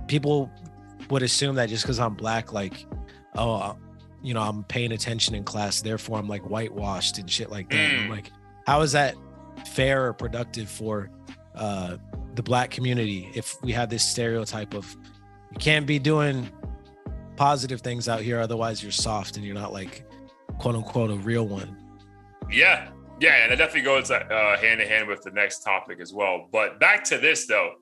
people 0.08 0.50
would 1.10 1.22
assume 1.22 1.56
that 1.56 1.68
just 1.68 1.84
because 1.84 2.00
I'm 2.00 2.14
black, 2.14 2.54
like, 2.54 2.86
oh, 3.36 3.56
uh, 3.56 3.76
you 4.22 4.34
know, 4.34 4.42
I'm 4.42 4.64
paying 4.64 4.94
attention 4.94 5.36
in 5.36 5.44
class, 5.44 5.82
therefore 5.82 6.18
I'm 6.18 6.30
like 6.30 6.50
whitewashed 6.50 7.18
and 7.18 7.30
shit 7.30 7.52
like 7.52 7.70
that. 7.72 7.92
Mm. 7.92 8.10
like 8.10 8.32
how 8.66 8.82
is 8.82 8.92
that 8.94 9.16
fair 9.74 10.08
or 10.08 10.14
productive 10.14 10.70
for 10.70 11.10
uh, 11.56 11.98
the 12.36 12.44
black 12.44 12.72
community 12.72 13.30
if 13.36 13.56
we 13.62 13.72
have 13.72 13.90
this 13.90 14.04
stereotype 14.04 14.74
of 14.74 14.96
you 15.52 15.58
can't 15.60 15.86
be 15.86 16.00
doing 16.00 16.50
positive 17.36 17.82
things 17.82 18.10
out 18.10 18.22
here 18.22 18.40
otherwise 18.40 18.82
you're 18.82 18.92
soft 18.92 19.38
and 19.38 19.46
you're 19.46 19.56
not 19.56 19.72
like 19.72 20.06
quote 20.58 20.76
unquote 20.76 21.12
a 21.12 21.16
real 21.16 21.48
one? 21.48 21.78
Yeah. 22.52 22.90
Yeah 23.20 23.44
and 23.44 23.52
it 23.52 23.58
definitely 23.58 23.82
goes 23.82 24.10
uh, 24.12 24.58
hand 24.60 24.82
in 24.82 24.88
hand 24.88 25.08
with 25.08 25.22
the 25.22 25.32
next 25.32 25.60
topic 25.60 26.00
as 26.00 26.14
well. 26.14 26.48
But 26.52 26.80
back 26.80 27.04
to 27.06 27.18
this 27.18 27.48
though. 27.48 27.74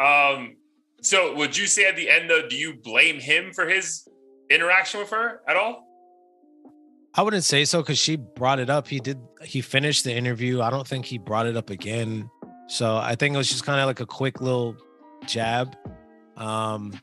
Um 0.00 0.56
so 1.00 1.34
would 1.34 1.56
you 1.56 1.66
say 1.66 1.86
at 1.86 1.96
the 1.96 2.08
end 2.10 2.28
though 2.28 2.46
do 2.48 2.56
you 2.56 2.74
blame 2.82 3.18
him 3.20 3.52
for 3.52 3.66
his 3.66 4.06
interaction 4.50 5.00
with 5.00 5.10
her 5.10 5.40
at 5.48 5.56
all 5.56 5.86
I 7.16 7.22
wouldn't 7.22 7.44
say 7.44 7.64
so 7.64 7.80
because 7.80 7.98
she 7.98 8.16
brought 8.16 8.58
it 8.58 8.68
up. 8.68 8.88
He 8.88 8.98
did. 8.98 9.18
He 9.42 9.60
finished 9.60 10.04
the 10.04 10.12
interview. 10.12 10.60
I 10.60 10.70
don't 10.70 10.86
think 10.86 11.04
he 11.04 11.18
brought 11.18 11.46
it 11.46 11.56
up 11.56 11.70
again. 11.70 12.28
So 12.66 12.96
I 12.96 13.14
think 13.14 13.34
it 13.34 13.38
was 13.38 13.48
just 13.48 13.64
kind 13.64 13.80
of 13.80 13.86
like 13.86 14.00
a 14.00 14.06
quick 14.06 14.40
little 14.40 14.76
jab. 15.26 15.76
Um, 16.36 16.98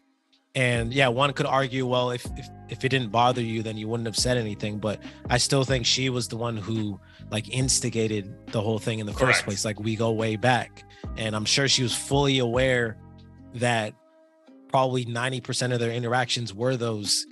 and 0.54 0.94
yeah, 0.94 1.08
one 1.08 1.32
could 1.32 1.46
argue, 1.46 1.86
well, 1.86 2.12
if, 2.12 2.26
if 2.38 2.50
if 2.68 2.84
it 2.84 2.90
didn't 2.90 3.10
bother 3.10 3.42
you, 3.42 3.64
then 3.64 3.78
you 3.78 3.88
wouldn't 3.88 4.08
have 4.08 4.18
said 4.18 4.38
anything. 4.38 4.80
But 4.80 5.02
I 5.30 5.38
still 5.38 5.64
think 5.64 5.86
she 5.86 6.10
was 6.10 6.28
the 6.28 6.38
one 6.38 6.58
who 6.58 7.00
like 7.30 7.50
instigated 7.50 8.34
the 8.48 8.60
whole 8.60 8.80
thing 8.80 9.00
in 9.00 9.06
the 9.06 9.14
Correct. 9.14 9.38
first 9.38 9.46
place. 9.46 9.64
Like 9.64 9.80
we 9.80 9.96
go 9.96 10.12
way 10.12 10.36
back, 10.36 10.84
and 11.16 11.36
I'm 11.36 11.46
sure 11.46 11.70
she 11.70 11.84
was 11.84 11.96
fully 11.96 12.40
aware 12.40 12.98
that 13.56 13.94
probably 14.68 15.06
90% 15.06 15.74
of 15.74 15.80
their 15.80 15.92
interactions 15.92 16.54
were 16.54 16.78
those, 16.78 17.26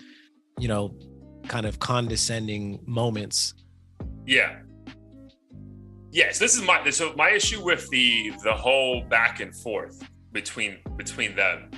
you 0.57 0.67
know, 0.67 0.93
kind 1.49 1.65
of 1.65 1.79
condescending 1.79 2.79
moments. 2.85 3.55
Yeah. 4.25 4.59
Yes, 6.11 6.39
this 6.39 6.55
is 6.55 6.61
my 6.61 6.89
so 6.89 7.13
my 7.17 7.31
issue 7.31 7.63
with 7.63 7.89
the 7.89 8.31
the 8.43 8.53
whole 8.53 9.03
back 9.03 9.41
and 9.41 9.53
forth 9.55 10.01
between 10.31 10.77
between 10.95 11.35
them 11.35 11.69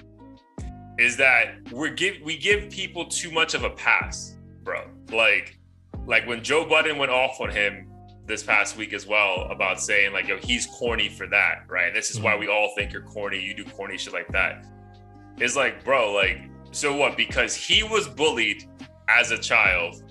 is 0.99 1.17
that 1.17 1.55
we 1.71 1.89
give 1.91 2.15
we 2.23 2.37
give 2.37 2.69
people 2.69 3.05
too 3.05 3.31
much 3.31 3.55
of 3.55 3.63
a 3.63 3.69
pass, 3.71 4.37
bro. 4.63 4.87
Like 5.11 5.57
like 6.05 6.27
when 6.27 6.43
Joe 6.43 6.65
Budden 6.65 6.97
went 6.97 7.11
off 7.11 7.41
on 7.41 7.49
him 7.49 7.87
this 8.25 8.43
past 8.43 8.77
week 8.77 8.93
as 8.93 9.05
well 9.05 9.47
about 9.49 9.81
saying 9.81 10.13
like 10.13 10.27
yo 10.27 10.37
he's 10.37 10.65
corny 10.67 11.09
for 11.09 11.27
that, 11.27 11.63
right? 11.67 11.93
This 11.93 12.09
is 12.09 12.17
mm-hmm. 12.17 12.25
why 12.25 12.35
we 12.37 12.47
all 12.47 12.73
think 12.75 12.93
you're 12.93 13.01
corny, 13.03 13.41
you 13.41 13.53
do 13.53 13.65
corny 13.65 13.97
shit 13.97 14.13
like 14.13 14.29
that. 14.29 14.65
It's 15.37 15.55
like, 15.55 15.83
bro, 15.83 16.13
like 16.13 16.49
so 16.71 16.95
what? 16.95 17.17
Because 17.17 17.53
he 17.53 17.83
was 17.83 18.07
bullied 18.07 18.63
as 19.17 19.31
a 19.31 19.37
child 19.37 20.03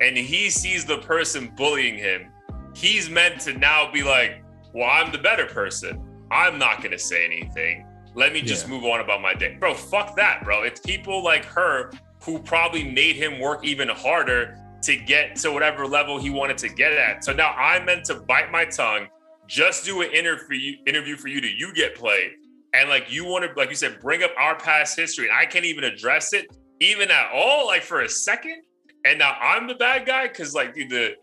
and 0.00 0.16
he 0.16 0.50
sees 0.50 0.84
the 0.84 0.98
person 0.98 1.52
bullying 1.56 1.96
him, 1.96 2.30
he's 2.74 3.08
meant 3.08 3.40
to 3.42 3.52
now 3.52 3.90
be 3.90 4.02
like, 4.02 4.42
well, 4.74 4.88
I'm 4.90 5.12
the 5.12 5.18
better 5.18 5.46
person. 5.46 6.02
I'm 6.30 6.58
not 6.58 6.78
going 6.78 6.92
to 6.92 6.98
say 6.98 7.24
anything. 7.24 7.86
Let 8.14 8.32
me 8.32 8.42
just 8.42 8.66
yeah. 8.66 8.74
move 8.74 8.84
on 8.84 9.00
about 9.00 9.20
my 9.20 9.34
day. 9.34 9.56
Bro, 9.58 9.74
fuck 9.74 10.16
that, 10.16 10.44
bro. 10.44 10.62
It's 10.62 10.80
people 10.80 11.22
like 11.22 11.44
her 11.44 11.92
who 12.22 12.38
probably 12.38 12.90
made 12.90 13.16
him 13.16 13.38
work 13.38 13.64
even 13.64 13.88
harder 13.88 14.58
to 14.82 14.96
get 14.96 15.36
to 15.36 15.52
whatever 15.52 15.86
level 15.86 16.18
he 16.18 16.30
wanted 16.30 16.58
to 16.58 16.68
get 16.68 16.92
at. 16.92 17.24
So 17.24 17.32
now 17.32 17.52
I'm 17.52 17.84
meant 17.84 18.04
to 18.06 18.16
bite 18.16 18.50
my 18.50 18.64
tongue, 18.64 19.08
just 19.46 19.84
do 19.84 20.02
an 20.02 20.10
interview 20.10 20.76
interview 20.86 21.16
for 21.16 21.28
you 21.28 21.40
to 21.40 21.48
you 21.48 21.72
get 21.74 21.94
played. 21.94 22.32
And 22.74 22.88
like 22.88 23.12
you 23.12 23.24
want 23.24 23.44
to, 23.44 23.52
like 23.58 23.68
you 23.68 23.76
said, 23.76 24.00
bring 24.00 24.22
up 24.22 24.30
our 24.38 24.56
past 24.56 24.98
history. 24.98 25.28
And 25.28 25.36
I 25.36 25.44
can't 25.44 25.64
even 25.64 25.84
address 25.84 26.32
it 26.32 26.46
even 26.82 27.10
at 27.10 27.30
all, 27.32 27.66
like 27.66 27.82
for 27.82 28.02
a 28.02 28.08
second. 28.08 28.62
And 29.04 29.18
now 29.18 29.36
I'm 29.40 29.66
the 29.66 29.74
bad 29.74 30.06
guy 30.06 30.28
because, 30.28 30.54
like, 30.54 30.74
dude, 30.74 30.90
the 30.90 31.14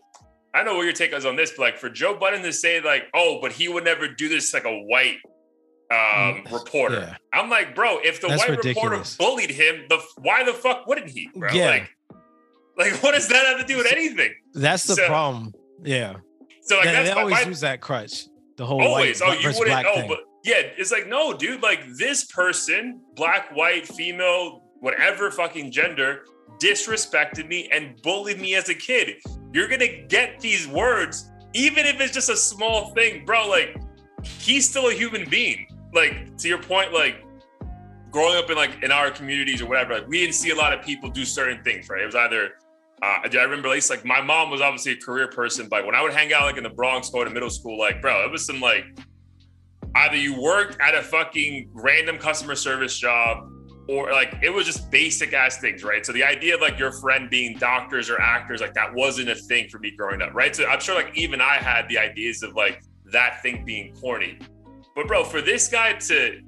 I 0.52 0.64
know 0.64 0.74
what 0.76 0.82
your 0.82 0.92
take 0.92 1.12
is 1.12 1.24
on 1.24 1.36
this, 1.36 1.52
but 1.52 1.60
like 1.60 1.78
for 1.78 1.88
Joe 1.88 2.16
Budden 2.16 2.42
to 2.42 2.52
say 2.52 2.80
like, 2.80 3.04
oh, 3.14 3.38
but 3.40 3.52
he 3.52 3.68
would 3.68 3.84
never 3.84 4.08
do 4.08 4.28
this 4.28 4.52
like 4.52 4.64
a 4.64 4.78
white 4.82 5.18
um, 5.92 6.42
mm, 6.42 6.52
reporter. 6.52 7.00
Yeah. 7.00 7.16
I'm 7.32 7.48
like, 7.48 7.74
bro, 7.74 7.98
if 8.02 8.20
the 8.20 8.28
That's 8.28 8.42
white 8.42 8.50
ridiculous. 8.50 9.12
reporter 9.12 9.16
bullied 9.18 9.50
him, 9.50 9.86
the 9.88 10.02
why 10.18 10.44
the 10.44 10.52
fuck 10.52 10.86
wouldn't 10.86 11.10
he, 11.10 11.28
bro? 11.34 11.52
Yeah. 11.52 11.66
Like, 11.70 11.96
like 12.76 13.02
what 13.02 13.14
does 13.14 13.28
that 13.28 13.46
have 13.46 13.60
to 13.60 13.66
do 13.66 13.76
with 13.76 13.86
anything? 13.90 14.32
That's 14.54 14.84
the 14.84 14.96
so, 14.96 15.06
problem. 15.06 15.54
Yeah. 15.84 16.16
So 16.62 16.76
like 16.76 16.86
they, 16.86 16.92
that's 16.92 17.10
they 17.10 17.20
always 17.20 17.34
my, 17.34 17.42
use 17.42 17.60
that 17.60 17.80
crutch. 17.80 18.26
The 18.56 18.66
whole 18.66 18.82
always. 18.82 19.20
White, 19.20 19.38
oh, 19.44 19.48
you 19.48 19.58
wouldn't 19.58 19.82
know, 19.82 19.94
thing. 19.94 20.08
but 20.08 20.20
yeah, 20.44 20.62
it's 20.76 20.90
like 20.90 21.08
no, 21.08 21.32
dude. 21.32 21.62
Like 21.62 21.86
this 21.96 22.24
person, 22.24 23.00
black, 23.14 23.54
white, 23.54 23.86
female, 23.86 24.64
whatever 24.80 25.30
fucking 25.30 25.70
gender, 25.70 26.24
disrespected 26.58 27.48
me 27.48 27.68
and 27.72 28.00
bullied 28.02 28.40
me 28.40 28.54
as 28.54 28.68
a 28.68 28.74
kid. 28.74 29.16
You're 29.52 29.68
gonna 29.68 30.04
get 30.08 30.40
these 30.40 30.66
words, 30.68 31.30
even 31.54 31.86
if 31.86 32.00
it's 32.00 32.12
just 32.12 32.28
a 32.28 32.36
small 32.36 32.92
thing, 32.94 33.24
bro. 33.24 33.48
Like, 33.48 33.76
he's 34.22 34.68
still 34.68 34.88
a 34.88 34.92
human 34.92 35.28
being. 35.28 35.66
Like, 35.92 36.36
to 36.38 36.48
your 36.48 36.62
point, 36.62 36.92
like 36.92 37.24
growing 38.10 38.36
up 38.36 38.50
in 38.50 38.56
like 38.56 38.82
in 38.82 38.90
our 38.90 39.10
communities 39.10 39.62
or 39.62 39.66
whatever, 39.66 39.94
like 39.94 40.08
we 40.08 40.20
didn't 40.20 40.34
see 40.34 40.50
a 40.50 40.54
lot 40.54 40.72
of 40.72 40.84
people 40.84 41.08
do 41.08 41.24
certain 41.24 41.62
things, 41.62 41.88
right? 41.88 42.02
It 42.02 42.06
was 42.06 42.14
either 42.14 42.50
uh, 43.02 43.18
I 43.24 43.42
remember 43.42 43.68
at 43.68 43.72
least 43.72 43.90
like 43.90 44.04
my 44.04 44.20
mom 44.20 44.50
was 44.50 44.60
obviously 44.60 44.92
a 44.92 44.96
career 44.96 45.28
person, 45.28 45.68
but 45.68 45.86
when 45.86 45.94
I 45.94 46.02
would 46.02 46.12
hang 46.12 46.32
out 46.32 46.42
like 46.42 46.56
in 46.56 46.62
the 46.62 46.70
Bronx, 46.70 47.08
go 47.10 47.24
to 47.24 47.30
middle 47.30 47.50
school, 47.50 47.78
like 47.78 48.02
bro, 48.02 48.24
it 48.24 48.30
was 48.30 48.44
some 48.44 48.60
like 48.60 48.84
either 49.94 50.16
you 50.16 50.40
worked 50.40 50.78
at 50.80 50.94
a 50.94 51.02
fucking 51.02 51.70
random 51.72 52.18
customer 52.18 52.54
service 52.54 52.98
job 52.98 53.48
or 53.88 54.12
like 54.12 54.36
it 54.42 54.50
was 54.50 54.66
just 54.66 54.90
basic 54.90 55.32
ass 55.32 55.58
things, 55.58 55.82
right? 55.82 56.04
So 56.04 56.12
the 56.12 56.24
idea 56.24 56.54
of 56.54 56.60
like 56.60 56.78
your 56.78 56.92
friend 56.92 57.28
being 57.28 57.56
doctors 57.58 58.08
or 58.10 58.20
actors, 58.20 58.60
like 58.60 58.74
that 58.74 58.92
wasn't 58.94 59.28
a 59.28 59.34
thing 59.34 59.68
for 59.68 59.78
me 59.78 59.90
growing 59.96 60.22
up, 60.22 60.34
right? 60.34 60.54
So 60.54 60.66
I'm 60.66 60.80
sure 60.80 60.94
like 60.94 61.16
even 61.16 61.40
I 61.40 61.56
had 61.56 61.88
the 61.88 61.98
ideas 61.98 62.42
of 62.42 62.54
like 62.54 62.82
that 63.06 63.42
thing 63.42 63.64
being 63.64 63.94
corny. 63.94 64.38
But 64.94 65.06
bro, 65.06 65.24
for 65.24 65.40
this 65.40 65.68
guy 65.68 65.94
to 65.94 66.40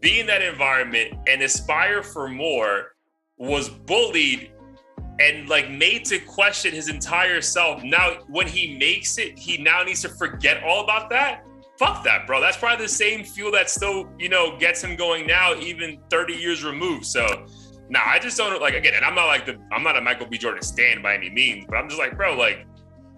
be 0.00 0.20
in 0.20 0.26
that 0.26 0.42
environment 0.42 1.14
and 1.26 1.42
aspire 1.42 2.02
for 2.02 2.28
more 2.28 2.92
was 3.36 3.68
bullied 3.68 4.52
and 5.20 5.48
like 5.48 5.70
made 5.70 6.04
to 6.06 6.18
question 6.20 6.72
his 6.72 6.88
entire 6.88 7.40
self. 7.40 7.82
Now, 7.82 8.18
when 8.28 8.46
he 8.46 8.76
makes 8.78 9.18
it, 9.18 9.38
he 9.38 9.58
now 9.58 9.82
needs 9.82 10.02
to 10.02 10.08
forget 10.08 10.62
all 10.62 10.84
about 10.84 11.10
that 11.10 11.44
fuck 11.78 12.02
that, 12.04 12.26
bro. 12.26 12.40
That's 12.40 12.56
probably 12.56 12.84
the 12.84 12.92
same 12.92 13.24
fuel 13.24 13.52
that 13.52 13.70
still, 13.70 14.08
you 14.18 14.28
know, 14.28 14.58
gets 14.58 14.82
him 14.82 14.96
going 14.96 15.26
now, 15.26 15.54
even 15.54 15.98
30 16.10 16.34
years 16.34 16.64
removed. 16.64 17.06
So, 17.06 17.46
nah, 17.88 18.00
I 18.04 18.18
just 18.18 18.36
don't 18.36 18.60
like 18.60 18.74
again. 18.74 18.94
And 18.94 19.04
I'm 19.04 19.14
not 19.14 19.26
like 19.26 19.46
the, 19.46 19.58
I'm 19.72 19.82
not 19.82 19.96
a 19.96 20.00
Michael 20.00 20.26
B. 20.26 20.38
Jordan 20.38 20.62
stand 20.62 21.02
by 21.02 21.14
any 21.14 21.30
means, 21.30 21.64
but 21.68 21.76
I'm 21.76 21.88
just 21.88 22.00
like, 22.00 22.16
bro, 22.16 22.36
like 22.36 22.66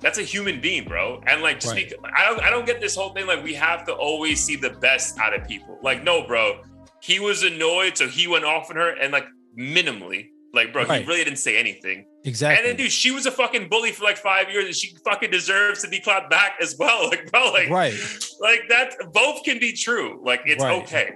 that's 0.01 0.19
a 0.19 0.23
human 0.23 0.61
being, 0.61 0.85
bro. 0.85 1.23
And 1.27 1.43
like, 1.43 1.61
just 1.61 1.75
right. 1.75 1.89
because, 1.89 2.05
I 2.15 2.25
don't, 2.29 2.41
I 2.43 2.51
don't 2.51 2.67
get 2.67 2.81
this 2.81 2.95
whole 2.95 3.11
thing. 3.11 3.27
Like, 3.27 3.43
we 3.43 3.55
have 3.55 3.85
to 3.87 3.93
always 3.93 4.43
see 4.43 4.57
the 4.57 4.71
best 4.71 5.19
out 5.19 5.35
of 5.39 5.47
people. 5.47 5.79
Like, 5.83 6.05
no, 6.05 6.27
bro. 6.27 6.63
He 7.03 7.19
was 7.19 7.43
annoyed, 7.43 7.97
so 7.97 8.09
he 8.09 8.27
went 8.29 8.45
off 8.45 8.69
on 8.69 8.77
her, 8.77 8.91
and 8.91 9.11
like 9.11 9.27
minimally, 9.59 10.29
like, 10.53 10.73
bro, 10.73 10.85
right. 10.85 11.03
he 11.03 11.09
really 11.09 11.25
didn't 11.25 11.39
say 11.39 11.57
anything. 11.59 12.07
Exactly. 12.25 12.59
And 12.59 12.69
then, 12.69 12.85
dude, 12.85 12.93
she 12.93 13.11
was 13.11 13.27
a 13.27 13.31
fucking 13.31 13.69
bully 13.69 13.93
for 13.93 14.05
like 14.05 14.17
five 14.17 14.51
years, 14.51 14.65
and 14.67 14.75
she 14.75 14.95
fucking 15.05 15.31
deserves 15.31 15.83
to 15.83 15.89
be 15.89 16.01
clapped 16.01 16.31
back 16.31 16.57
as 16.61 16.77
well. 16.79 17.01
Like, 17.11 17.31
bro, 17.31 17.51
like, 17.51 17.71
right, 17.71 17.95
like 18.41 18.69
that. 18.69 18.95
Both 19.13 19.43
can 19.45 19.59
be 19.59 19.73
true. 19.73 20.21
Like, 20.25 20.43
it's 20.45 20.63
right. 20.63 20.83
okay. 20.83 21.13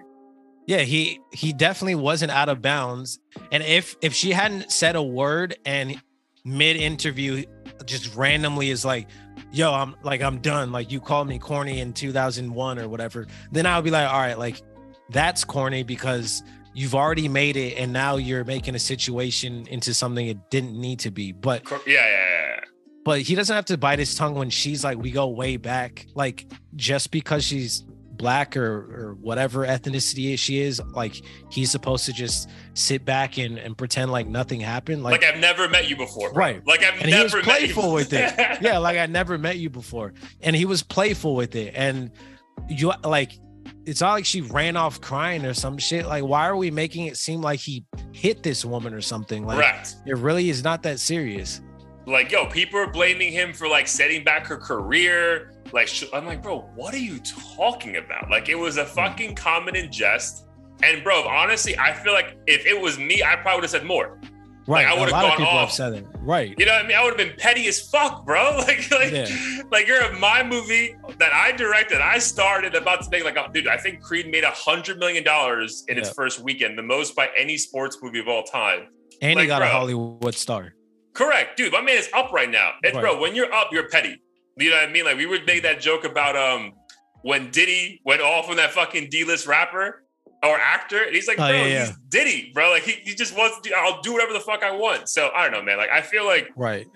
Yeah, 0.67 0.79
he 0.79 1.21
he 1.33 1.53
definitely 1.53 1.97
wasn't 1.97 2.33
out 2.33 2.49
of 2.49 2.63
bounds. 2.63 3.19
And 3.53 3.63
if 3.63 3.97
if 4.01 4.15
she 4.15 4.33
hadn't 4.33 4.73
said 4.73 4.97
a 4.97 5.03
word 5.03 5.57
and 5.65 6.01
mid 6.45 6.77
interview 6.77 7.45
just 7.85 8.15
randomly 8.17 8.71
is 8.71 8.85
like, 8.85 9.09
yo, 9.53 9.73
I'm 9.73 9.95
like, 10.03 10.23
I'm 10.23 10.39
done. 10.39 10.73
Like 10.73 10.91
you 10.91 11.01
called 11.01 11.29
me 11.29 11.39
corny 11.39 11.81
in 11.81 11.93
2001 11.93 12.79
or 12.79 12.89
whatever. 12.89 13.27
Then 13.53 13.67
I 13.67 13.77
would 13.77 13.85
be 13.85 13.91
like, 13.91 14.09
all 14.09 14.21
right, 14.21 14.39
like 14.39 14.63
that's 15.11 15.45
corny 15.45 15.83
because 15.83 16.43
you've 16.75 16.95
already 16.95 17.29
made 17.29 17.57
it 17.57 17.79
and 17.79 17.93
now 17.93 18.17
you're 18.17 18.45
making 18.45 18.75
a 18.75 18.79
situation 18.79 19.67
into 19.69 19.95
something 19.95 20.27
it 20.27 20.51
didn't 20.51 20.79
need 20.79 20.99
to 21.01 21.11
be. 21.11 21.33
But 21.33 21.63
yeah, 21.71 21.79
yeah, 21.87 22.05
yeah. 22.07 22.61
But 23.05 23.21
he 23.21 23.35
doesn't 23.35 23.55
have 23.55 23.67
to 23.67 23.79
bite 23.79 23.99
his 23.99 24.15
tongue 24.15 24.35
when 24.35 24.51
she's 24.51 24.83
like, 24.83 24.99
we 24.99 25.11
go 25.11 25.29
way 25.29 25.57
back. 25.57 26.07
Like 26.15 26.47
just 26.75 27.11
because 27.11 27.45
she's 27.45 27.85
black 28.17 28.57
or 28.57 28.65
or 28.65 29.15
whatever 29.21 29.67
ethnicity 29.67 30.39
she 30.39 30.61
is 30.61 30.81
like 30.93 31.21
he's 31.51 31.71
supposed 31.71 32.07
to 32.07 32.13
just 32.13 32.49
sit 32.75 33.05
back 33.05 33.39
and, 33.39 33.59
and 33.59 33.77
pretend 33.77 34.11
like 34.11 34.27
nothing 34.29 34.61
happened 34.61 35.03
like, 35.03 35.21
like 35.21 35.35
i've 35.35 35.41
never 35.41 35.69
met 35.69 35.89
you 35.89 35.97
before 35.97 36.33
bro. 36.33 36.45
right 36.45 36.67
like 36.67 36.83
i've 36.83 37.01
and 37.01 37.11
never 37.11 37.29
he 37.29 37.37
was 37.37 37.45
playful 37.45 37.93
with 37.93 38.13
it 38.13 38.33
yeah 38.61 38.79
like 38.79 38.97
i 38.97 39.07
never 39.07 39.37
met 39.37 39.59
you 39.59 39.69
before 39.69 40.15
and 40.43 40.55
he 40.55 40.65
was 40.65 40.83
playful 40.83 41.35
with 41.35 41.57
it 41.57 41.73
and 41.75 42.11
you 42.69 42.93
like 43.03 43.33
it's 43.87 44.01
not 44.01 44.13
like 44.13 44.25
she 44.25 44.41
ran 44.41 44.77
off 44.77 45.01
crying 45.01 45.45
or 45.45 45.55
some 45.55 45.79
shit 45.79 46.07
like 46.07 46.25
why 46.25 46.47
are 46.47 46.57
we 46.57 46.71
making 46.71 47.07
it 47.07 47.17
seem 47.17 47.41
like 47.41 47.61
he 47.61 47.85
hit 48.13 48.43
this 48.43 48.65
woman 48.65 48.95
or 48.95 49.01
something 49.01 49.47
like 49.47 49.57
Correct. 49.57 49.97
it 50.07 50.17
really 50.17 50.51
is 50.51 50.63
not 50.63 50.83
that 50.83 51.01
serious 51.01 51.61
like 52.07 52.31
yo 52.31 52.47
people 52.47 52.79
are 52.79 52.91
blaming 52.91 53.33
him 53.33 53.53
for 53.53 53.69
like 53.69 53.89
setting 53.89 54.25
back 54.25 54.47
her 54.47 54.57
career 54.57 55.55
like, 55.75 55.91
I'm 56.13 56.25
like, 56.25 56.41
bro, 56.41 56.61
what 56.77 56.95
are 56.95 56.99
you 56.99 57.19
talking 57.57 57.97
about? 57.97 58.31
Like, 58.31 58.49
it 58.49 58.55
was 58.55 58.77
a 58.77 58.85
fucking 58.85 59.35
comment 59.35 59.77
in 59.77 59.91
jest. 59.91 60.47
And 60.85 61.03
bro, 61.03 61.27
honestly, 61.27 61.77
I 61.77 61.93
feel 61.93 62.13
like 62.13 62.37
if 62.47 62.65
it 62.65 62.81
was 62.81 62.97
me, 62.97 63.25
I 63.25 63.35
probably 63.37 63.57
would 63.57 63.65
have 63.65 63.71
said 63.71 63.85
more. 63.85 64.21
Right. 64.67 64.87
Like, 64.87 64.97
I 64.97 65.01
would 65.01 65.11
have 65.11 65.39
gone 65.39 65.47
off. 65.47 65.61
Have 65.61 65.73
said 65.73 65.93
it. 65.95 66.07
Right. 66.21 66.55
You 66.59 66.65
know 66.65 66.73
what 66.73 66.85
I 66.85 66.89
mean? 66.89 66.97
I 66.97 67.05
would 67.05 67.19
have 67.19 67.29
been 67.29 67.37
petty 67.39 67.67
as 67.67 67.81
fuck, 67.81 68.25
bro. 68.25 68.45
Like, 68.65 68.91
like, 68.91 69.13
yeah. 69.13 69.63
like 69.71 69.87
you're 69.87 70.03
in 70.11 70.19
my 70.19 70.43
movie 70.43 70.97
that 71.19 71.33
I 71.35 71.53
directed, 71.53 72.01
I 72.01 72.19
started 72.19 72.75
about 72.75 73.03
to 73.03 73.11
make 73.11 73.25
like, 73.25 73.37
a, 73.37 73.51
dude, 73.53 73.69
I 73.69 73.77
think 73.77 74.01
Creed 74.01 74.31
made 74.31 74.45
a 74.45 74.51
hundred 74.51 74.99
million 74.99 75.23
dollars 75.23 75.85
in 75.89 75.97
yeah. 75.97 76.03
its 76.03 76.11
first 76.11 76.41
weekend, 76.41 76.79
the 76.79 76.83
most 76.83 77.15
by 77.15 77.29
any 77.37 77.59
sports 77.59 77.99
movie 78.03 78.21
of 78.21 78.29
all 78.29 78.43
time. 78.43 78.87
And 79.21 79.37
like, 79.37 79.43
he 79.43 79.47
got 79.49 79.59
bro, 79.59 79.69
a 79.69 79.71
Hollywood 79.71 80.35
star. 80.35 80.75
Correct, 81.13 81.59
dude. 81.59 81.73
My 81.73 81.83
man 81.83 81.97
is 81.97 82.09
up 82.15 82.33
right 82.33 82.51
now. 82.51 82.73
And 82.83 82.95
right. 82.95 83.03
bro, 83.03 83.21
when 83.21 83.35
you're 83.35 83.53
up, 83.53 83.69
you're 83.71 83.89
petty. 83.89 84.21
You 84.57 84.71
know 84.71 84.77
what 84.77 84.89
I 84.89 84.93
mean? 84.93 85.05
Like 85.05 85.19
we 85.19 85.27
would 85.27 85.47
make 85.47 85.63
that 85.63 85.81
joke 85.81 86.05
about 86.05 86.37
um 86.37 86.73
when 87.23 87.51
Diddy 87.51 88.01
went 88.05 88.21
off 88.21 88.49
on 88.49 88.57
that 88.57 88.73
fucking 88.73 89.09
D-list 89.11 89.47
rapper 89.47 90.04
or 90.45 90.59
actor, 90.59 91.03
and 91.03 91.15
he's 91.15 91.29
like, 91.29 91.39
oh, 91.39 91.49
bro, 91.49 91.61
oh, 91.61 91.65
yeah, 91.65 91.87
he's 91.87 91.97
Diddy, 92.09 92.51
bro. 92.55 92.71
Like 92.71 92.83
he, 92.83 92.93
he 93.03 93.15
just 93.15 93.37
wants 93.37 93.61
to 93.61 93.69
do, 93.69 93.75
I'll 93.77 94.01
do 94.03 94.13
whatever 94.13 94.33
the 94.33 94.41
fuck 94.41 94.63
I 94.63 94.73
want. 94.73 95.09
So 95.09 95.31
I 95.35 95.45
don't 95.45 95.53
know, 95.53 95.63
man. 95.63 95.79
Like 95.79 95.91
I 95.91 96.01
feel 96.01 96.25
like 96.25 96.51
right. 96.57 96.87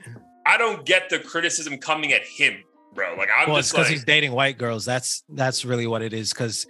I 0.46 0.56
don't 0.56 0.84
get 0.84 1.10
the 1.10 1.18
criticism 1.18 1.78
coming 1.78 2.12
at 2.12 2.22
him, 2.24 2.62
bro. 2.94 3.14
Like 3.16 3.28
I'm 3.36 3.48
well, 3.48 3.58
just 3.58 3.72
because 3.72 3.86
like, 3.86 3.92
he's 3.92 4.04
dating 4.04 4.32
white 4.32 4.58
girls. 4.58 4.84
That's 4.84 5.24
that's 5.28 5.64
really 5.64 5.86
what 5.86 6.02
it 6.02 6.12
is. 6.12 6.32
Because 6.32 6.66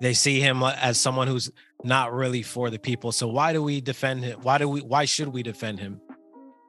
they 0.00 0.14
see 0.14 0.40
him 0.40 0.62
as 0.62 1.00
someone 1.00 1.28
who's 1.28 1.50
not 1.84 2.12
really 2.12 2.42
for 2.42 2.70
the 2.70 2.78
people. 2.78 3.12
So 3.12 3.28
why 3.28 3.52
do 3.52 3.62
we 3.62 3.80
defend 3.80 4.24
him? 4.24 4.40
Why 4.42 4.58
do 4.58 4.68
we? 4.68 4.80
Why 4.80 5.04
should 5.04 5.28
we 5.28 5.42
defend 5.42 5.80
him? 5.80 6.00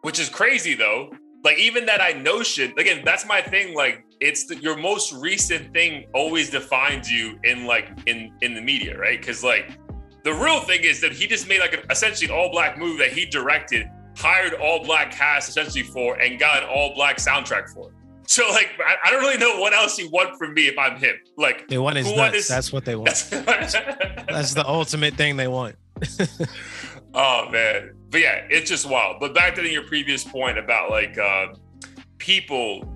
Which 0.02 0.20
is 0.20 0.30
crazy 0.30 0.74
though, 0.74 1.12
like 1.44 1.60
even 1.60 1.86
that 1.86 2.02
I 2.02 2.14
notion 2.14 2.74
again 2.78 3.02
that's 3.04 3.26
my 3.26 3.42
thing 3.42 3.76
like 3.76 4.06
it's 4.24 4.46
the, 4.46 4.56
your 4.58 4.78
most 4.78 5.14
recent 5.14 5.74
thing 5.74 6.06
always 6.14 6.50
defines 6.50 7.12
you 7.12 7.38
in 7.44 7.66
like 7.66 7.90
in 8.06 8.34
in 8.42 8.54
the 8.56 8.62
media 8.62 8.98
right? 8.98 9.20
Because 9.20 9.44
like 9.44 9.78
the 10.24 10.34
real 10.34 10.62
thing 10.62 10.84
is 10.84 11.02
that 11.02 11.12
he 11.12 11.28
just 11.28 11.48
made 11.48 11.60
like 11.60 11.74
an 11.74 11.82
essentially 11.90 12.32
an 12.32 12.38
all 12.38 12.50
black 12.50 12.78
movie 12.78 12.98
that 13.00 13.12
he 13.12 13.26
directed 13.26 13.88
hired 14.18 14.54
all 14.54 14.84
black 14.84 15.12
cast 15.12 15.50
essentially 15.50 15.84
for 15.84 16.16
and 16.20 16.40
got 16.40 16.64
an 16.64 16.70
all 16.70 16.94
black 16.96 17.18
soundtrack 17.18 17.70
for. 17.74 17.92
So 18.26 18.48
like 18.50 18.72
I, 18.80 18.96
I, 19.06 19.12
don't 19.12 19.20
really 19.20 19.38
know 19.38 19.60
what 19.60 19.74
else 19.74 19.98
he 19.98 20.08
want 20.08 20.38
from 20.38 20.54
me 20.54 20.68
if 20.68 20.78
I'm 20.78 20.98
him. 20.98 21.16
Like 21.38 21.68
they 21.68 21.78
want 21.78 21.98
his 21.98 22.12
nuts. 22.16 22.38
Is, 22.38 22.48
that's 22.48 22.72
what 22.72 22.86
they 22.86 22.96
want. 22.96 23.08
That's, 23.32 23.74
that's 23.74 24.54
the 24.54 24.66
ultimate 24.66 25.16
thing 25.16 25.36
they 25.36 25.48
want. 25.48 25.76
Oh 27.14 27.50
man. 27.52 27.92
But 28.10 28.22
yeah, 28.22 28.48
it's 28.50 28.70
just 28.70 28.90
wild. 28.90 29.18
But 29.20 29.34
back 29.34 29.56
to 29.56 29.68
your 29.68 29.84
previous 29.84 30.24
point 30.24 30.58
about 30.58 30.90
like 30.90 31.18
uh, 31.18 31.48
people 32.18 32.93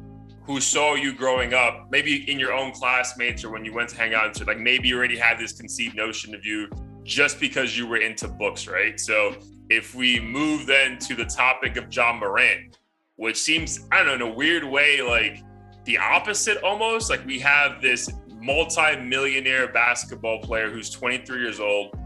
who 0.47 0.61
saw 0.61 0.95
you 0.95 1.13
growing 1.13 1.53
up, 1.53 1.89
maybe 1.91 2.29
in 2.31 2.39
your 2.39 2.53
own 2.53 2.71
classmates 2.71 3.43
or 3.43 3.51
when 3.51 3.65
you 3.65 3.73
went 3.73 3.89
to 3.89 3.97
hang 3.97 4.13
out, 4.13 4.35
so 4.35 4.45
like 4.45 4.59
maybe 4.59 4.87
you 4.87 4.97
already 4.97 5.17
had 5.17 5.37
this 5.37 5.51
conceived 5.51 5.95
notion 5.95 6.33
of 6.33 6.45
you 6.45 6.69
just 7.03 7.39
because 7.39 7.77
you 7.77 7.85
were 7.85 7.97
into 7.97 8.27
books, 8.27 8.65
right? 8.65 8.99
So 8.99 9.35
if 9.69 9.93
we 9.93 10.19
move 10.19 10.65
then 10.65 10.97
to 10.99 11.15
the 11.15 11.25
topic 11.25 11.75
of 11.75 11.93
Ja 11.93 12.13
Morant, 12.13 12.77
which 13.17 13.37
seems, 13.37 13.87
I 13.91 13.97
don't 13.97 14.07
know, 14.07 14.27
in 14.27 14.33
a 14.33 14.35
weird 14.35 14.63
way, 14.63 15.01
like 15.01 15.43
the 15.83 15.97
opposite 15.97 16.63
almost. 16.63 17.09
Like 17.09 17.25
we 17.25 17.39
have 17.39 17.81
this 17.81 18.09
multi-millionaire 18.35 19.71
basketball 19.73 20.39
player 20.41 20.69
who's 20.69 20.89
23 20.91 21.41
years 21.41 21.59
old 21.59 21.97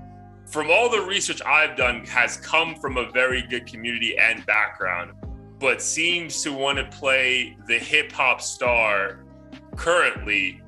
from 0.51 0.69
all 0.69 0.89
the 0.89 1.01
research 1.01 1.41
I've 1.45 1.77
done, 1.77 2.05
has 2.05 2.37
come 2.37 2.75
from 2.75 2.97
a 2.97 3.09
very 3.11 3.41
good 3.41 3.65
community 3.65 4.17
and 4.17 4.45
background, 4.45 5.13
but 5.61 5.81
seems 5.81 6.41
to 6.41 6.51
want 6.51 6.79
to 6.79 6.85
play 6.97 7.55
the 7.67 7.77
hip 7.77 8.11
hop 8.11 8.41
star 8.41 9.23
currently. 9.75 10.59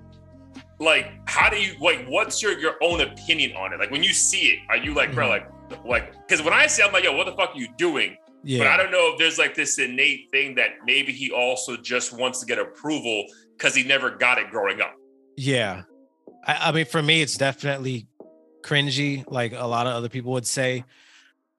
Like, 0.80 1.12
how 1.26 1.50
do 1.50 1.58
you 1.58 1.76
like? 1.82 2.06
What's 2.08 2.42
your 2.42 2.58
your 2.60 2.76
own 2.82 3.02
opinion 3.02 3.56
on 3.58 3.74
it? 3.74 3.80
Like, 3.80 3.92
when 3.92 4.04
you 4.04 4.14
see 4.14 4.48
it, 4.48 4.60
are 4.70 4.78
you 4.78 4.94
like, 4.94 5.10
mm-hmm. 5.10 5.16
bro, 5.16 5.30
like, 5.30 5.50
like? 5.84 6.14
Because 6.28 6.44
when 6.44 6.54
I 6.54 6.68
say, 6.68 6.84
I'm 6.84 6.94
like, 6.94 7.04
yo, 7.04 7.16
what 7.18 7.26
the 7.26 7.36
fuck 7.36 7.56
are 7.56 7.58
you 7.58 7.68
doing? 7.78 8.18
Yeah. 8.44 8.60
But 8.60 8.68
I 8.68 8.78
don't 8.78 8.92
know 8.92 9.12
if 9.14 9.20
there's 9.20 9.40
like 9.40 9.56
this 9.56 9.80
innate 9.80 10.30
thing 10.32 10.56
that 10.56 10.72
maybe 10.86 11.12
he 11.12 11.32
also 11.32 11.78
just 11.78 12.14
wants 12.14 12.40
to 12.42 12.46
get 12.46 12.60
approval 12.60 13.26
because 13.58 13.74
he 13.74 13.84
never 13.84 14.12
got 14.12 14.38
it 14.38 14.52
growing 14.52 14.82
up. 14.82 14.94
Yeah. 15.38 15.84
I, 16.46 16.70
I 16.70 16.72
mean, 16.72 16.86
for 16.86 17.02
me, 17.02 17.22
it's 17.22 17.38
definitely 17.38 18.08
cringy, 18.62 19.24
like 19.32 19.54
a 19.54 19.66
lot 19.66 19.88
of 19.88 19.94
other 19.94 20.10
people 20.10 20.34
would 20.34 20.46
say. 20.46 20.84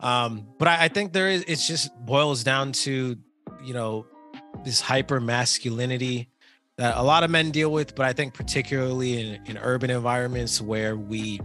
Um, 0.04 0.46
but 0.58 0.68
I, 0.68 0.84
I 0.84 0.88
think 0.88 1.14
there 1.14 1.28
is 1.28 1.44
it's 1.48 1.66
just 1.66 1.90
boils 2.04 2.44
down 2.44 2.72
to, 2.72 3.16
you 3.64 3.74
know, 3.74 4.06
this 4.62 4.80
hyper 4.80 5.18
masculinity 5.18 6.28
that 6.76 6.96
a 6.98 7.02
lot 7.02 7.24
of 7.24 7.30
men 7.30 7.50
deal 7.50 7.72
with, 7.72 7.94
but 7.94 8.04
I 8.04 8.12
think 8.12 8.34
particularly 8.34 9.18
in, 9.18 9.40
in 9.46 9.58
urban 9.58 9.90
environments 9.90 10.60
where 10.60 10.96
we 10.96 11.40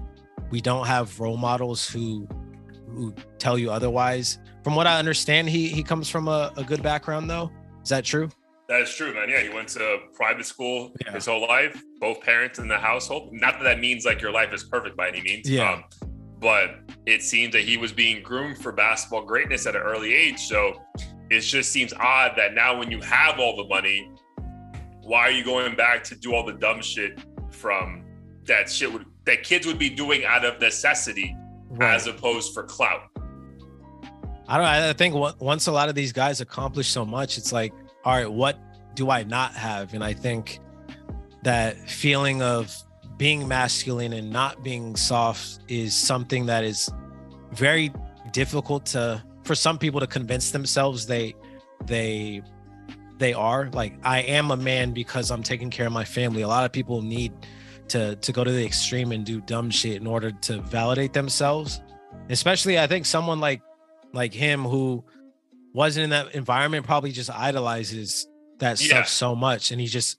we 0.52 0.60
don't 0.60 0.86
have 0.88 1.18
role 1.22 1.38
models 1.38 1.90
who 1.90 2.28
who 2.90 3.14
tell 3.38 3.58
you 3.58 3.72
otherwise. 3.72 4.40
From 4.64 4.76
what 4.76 4.88
I 4.88 5.00
understand, 5.00 5.48
he 5.48 5.70
he 5.70 5.82
comes 5.82 6.10
from 6.10 6.28
a, 6.28 6.52
a 6.58 6.64
good 6.64 6.84
background 6.84 7.30
though. 7.30 7.50
Is 7.82 7.90
that 7.90 8.04
true? 8.04 8.30
That 8.68 8.82
is 8.82 8.94
true, 8.94 9.14
man. 9.14 9.30
Yeah, 9.30 9.40
he 9.40 9.50
went 9.50 9.70
to 9.70 10.00
private 10.14 10.46
school 10.46 10.92
yeah. 11.04 11.14
his 11.14 11.26
whole 11.26 11.48
life, 11.48 11.82
both 12.00 12.22
parents 12.22 12.60
in 12.60 12.68
the 12.68 12.78
household. 12.78 13.30
Not 13.32 13.54
that 13.60 13.64
that 13.64 13.80
means 13.80 14.06
like 14.06 14.22
your 14.22 14.32
life 14.32 14.54
is 14.54 14.66
perfect 14.66 14.98
by 14.98 15.08
any 15.08 15.22
means. 15.22 15.50
Yeah. 15.50 15.72
Um, 15.72 16.09
but 16.40 16.80
it 17.06 17.22
seems 17.22 17.54
that 17.54 17.64
he 17.64 17.78
was 17.78 17.92
being 17.92 18.24
groomed 18.24 18.58
for 18.58 18.72
basketball 18.72 19.26
greatness 19.26 19.66
at 19.66 19.76
an 19.76 19.82
early 19.82 20.14
age. 20.14 20.40
So 20.40 20.82
it 21.30 21.42
just 21.42 21.72
seems 21.72 21.94
odd 21.94 22.34
that 22.38 22.54
now 22.54 22.78
when 22.78 22.92
you 22.92 23.02
have 23.02 23.40
all 23.40 23.58
the 23.58 23.66
money, 23.66 24.12
why 25.02 25.22
are 25.22 25.32
you 25.32 25.44
going 25.44 25.76
back 25.76 26.04
to 26.06 26.16
do 26.16 26.34
all 26.34 26.46
the 26.46 26.54
dumb 26.54 26.82
shit 26.82 27.20
from 27.52 28.06
that 28.46 28.70
shit 28.70 28.92
would 28.92 29.06
that 29.26 29.44
kids 29.44 29.68
would 29.68 29.78
be 29.80 29.90
doing 29.90 30.26
out 30.26 30.46
of 30.46 30.60
necessity 30.60 31.36
right. 31.70 31.96
as 31.96 32.08
opposed 32.08 32.54
for 32.54 32.64
clout? 32.64 33.10
I 34.48 34.58
don't. 34.58 34.66
I 34.66 34.94
think 34.94 35.16
once 35.40 35.68
a 35.68 35.72
lot 35.72 35.90
of 35.90 35.96
these 35.96 36.12
guys 36.12 36.42
accomplish 36.42 36.88
so 36.88 37.06
much, 37.06 37.38
it's 37.38 37.52
like 37.52 37.74
all 38.06 38.16
right, 38.16 38.32
what 38.32 38.60
do 38.96 39.10
I 39.10 39.24
not 39.24 39.54
have? 39.54 39.94
And 39.94 40.04
I 40.04 40.14
think 40.14 40.60
that 41.44 41.90
feeling 41.90 42.42
of 42.42 42.76
being 43.20 43.50
masculine 43.50 44.14
and 44.14 44.32
not 44.32 44.64
being 44.64 44.96
soft 44.96 45.60
is 45.68 45.94
something 45.94 46.46
that 46.46 46.64
is 46.64 46.90
very 47.52 47.92
difficult 48.32 48.86
to 48.86 49.22
for 49.44 49.56
some 49.56 49.78
people 49.78 50.00
to 50.00 50.08
convince 50.08 50.52
themselves 50.52 51.06
they 51.06 51.36
they 51.86 52.42
they 53.18 53.34
are. 53.34 53.70
Like 53.74 53.94
i 54.04 54.22
am 54.22 54.52
a 54.52 54.58
man 54.58 54.94
because 54.94 55.30
i'm 55.32 55.44
taking 55.44 55.70
care 55.70 55.86
of 55.86 55.92
my 55.92 56.06
family. 56.06 56.42
A 56.42 56.48
lot 56.48 56.64
of 56.64 56.72
people 56.72 57.02
need 57.02 57.34
to 57.90 58.16
to 58.16 58.32
go 58.32 58.44
to 58.44 58.52
the 58.52 58.66
extreme 58.66 59.12
and 59.12 59.26
do 59.26 59.42
dumb 59.42 59.70
shit 59.70 59.98
in 59.98 60.08
order 60.08 60.32
to 60.32 60.62
validate 60.62 61.12
themselves. 61.12 61.82
Especially 62.30 62.80
i 62.80 62.88
think 62.88 63.06
someone 63.06 63.42
like 63.42 63.62
like 64.14 64.34
him 64.34 64.64
who 64.64 65.04
wasn't 65.74 66.06
in 66.06 66.10
that 66.12 66.34
environment 66.34 66.86
probably 66.86 67.12
just 67.12 67.30
idolizes 67.30 68.28
that 68.60 68.80
yeah. 68.80 68.88
stuff 68.88 69.08
so 69.10 69.36
much. 69.36 69.72
And 69.72 69.82
he 69.82 69.88
just 69.88 70.18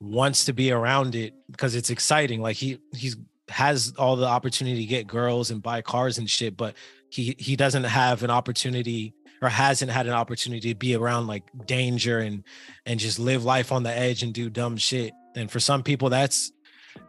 wants 0.00 0.44
to 0.46 0.52
be 0.52 0.70
around 0.70 1.14
it 1.14 1.34
because 1.50 1.74
it's 1.74 1.90
exciting. 1.90 2.40
Like 2.42 2.56
he 2.56 2.78
he's 2.94 3.16
has 3.48 3.92
all 3.98 4.16
the 4.16 4.26
opportunity 4.26 4.80
to 4.80 4.86
get 4.86 5.06
girls 5.06 5.50
and 5.50 5.62
buy 5.62 5.82
cars 5.82 6.16
and 6.16 6.30
shit 6.30 6.56
but 6.56 6.74
he 7.10 7.36
he 7.38 7.56
doesn't 7.56 7.84
have 7.84 8.22
an 8.22 8.30
opportunity 8.30 9.14
or 9.44 9.48
hasn't 9.48 9.90
had 9.90 10.06
an 10.06 10.12
opportunity 10.12 10.72
to 10.72 10.74
be 10.74 10.94
around 10.94 11.26
like 11.26 11.44
danger 11.66 12.18
and 12.18 12.42
and 12.86 12.98
just 12.98 13.18
live 13.18 13.44
life 13.44 13.72
on 13.72 13.82
the 13.82 13.96
edge 13.96 14.22
and 14.22 14.32
do 14.32 14.48
dumb 14.48 14.76
shit. 14.76 15.12
And 15.36 15.50
for 15.50 15.60
some 15.60 15.82
people 15.82 16.08
that's 16.08 16.50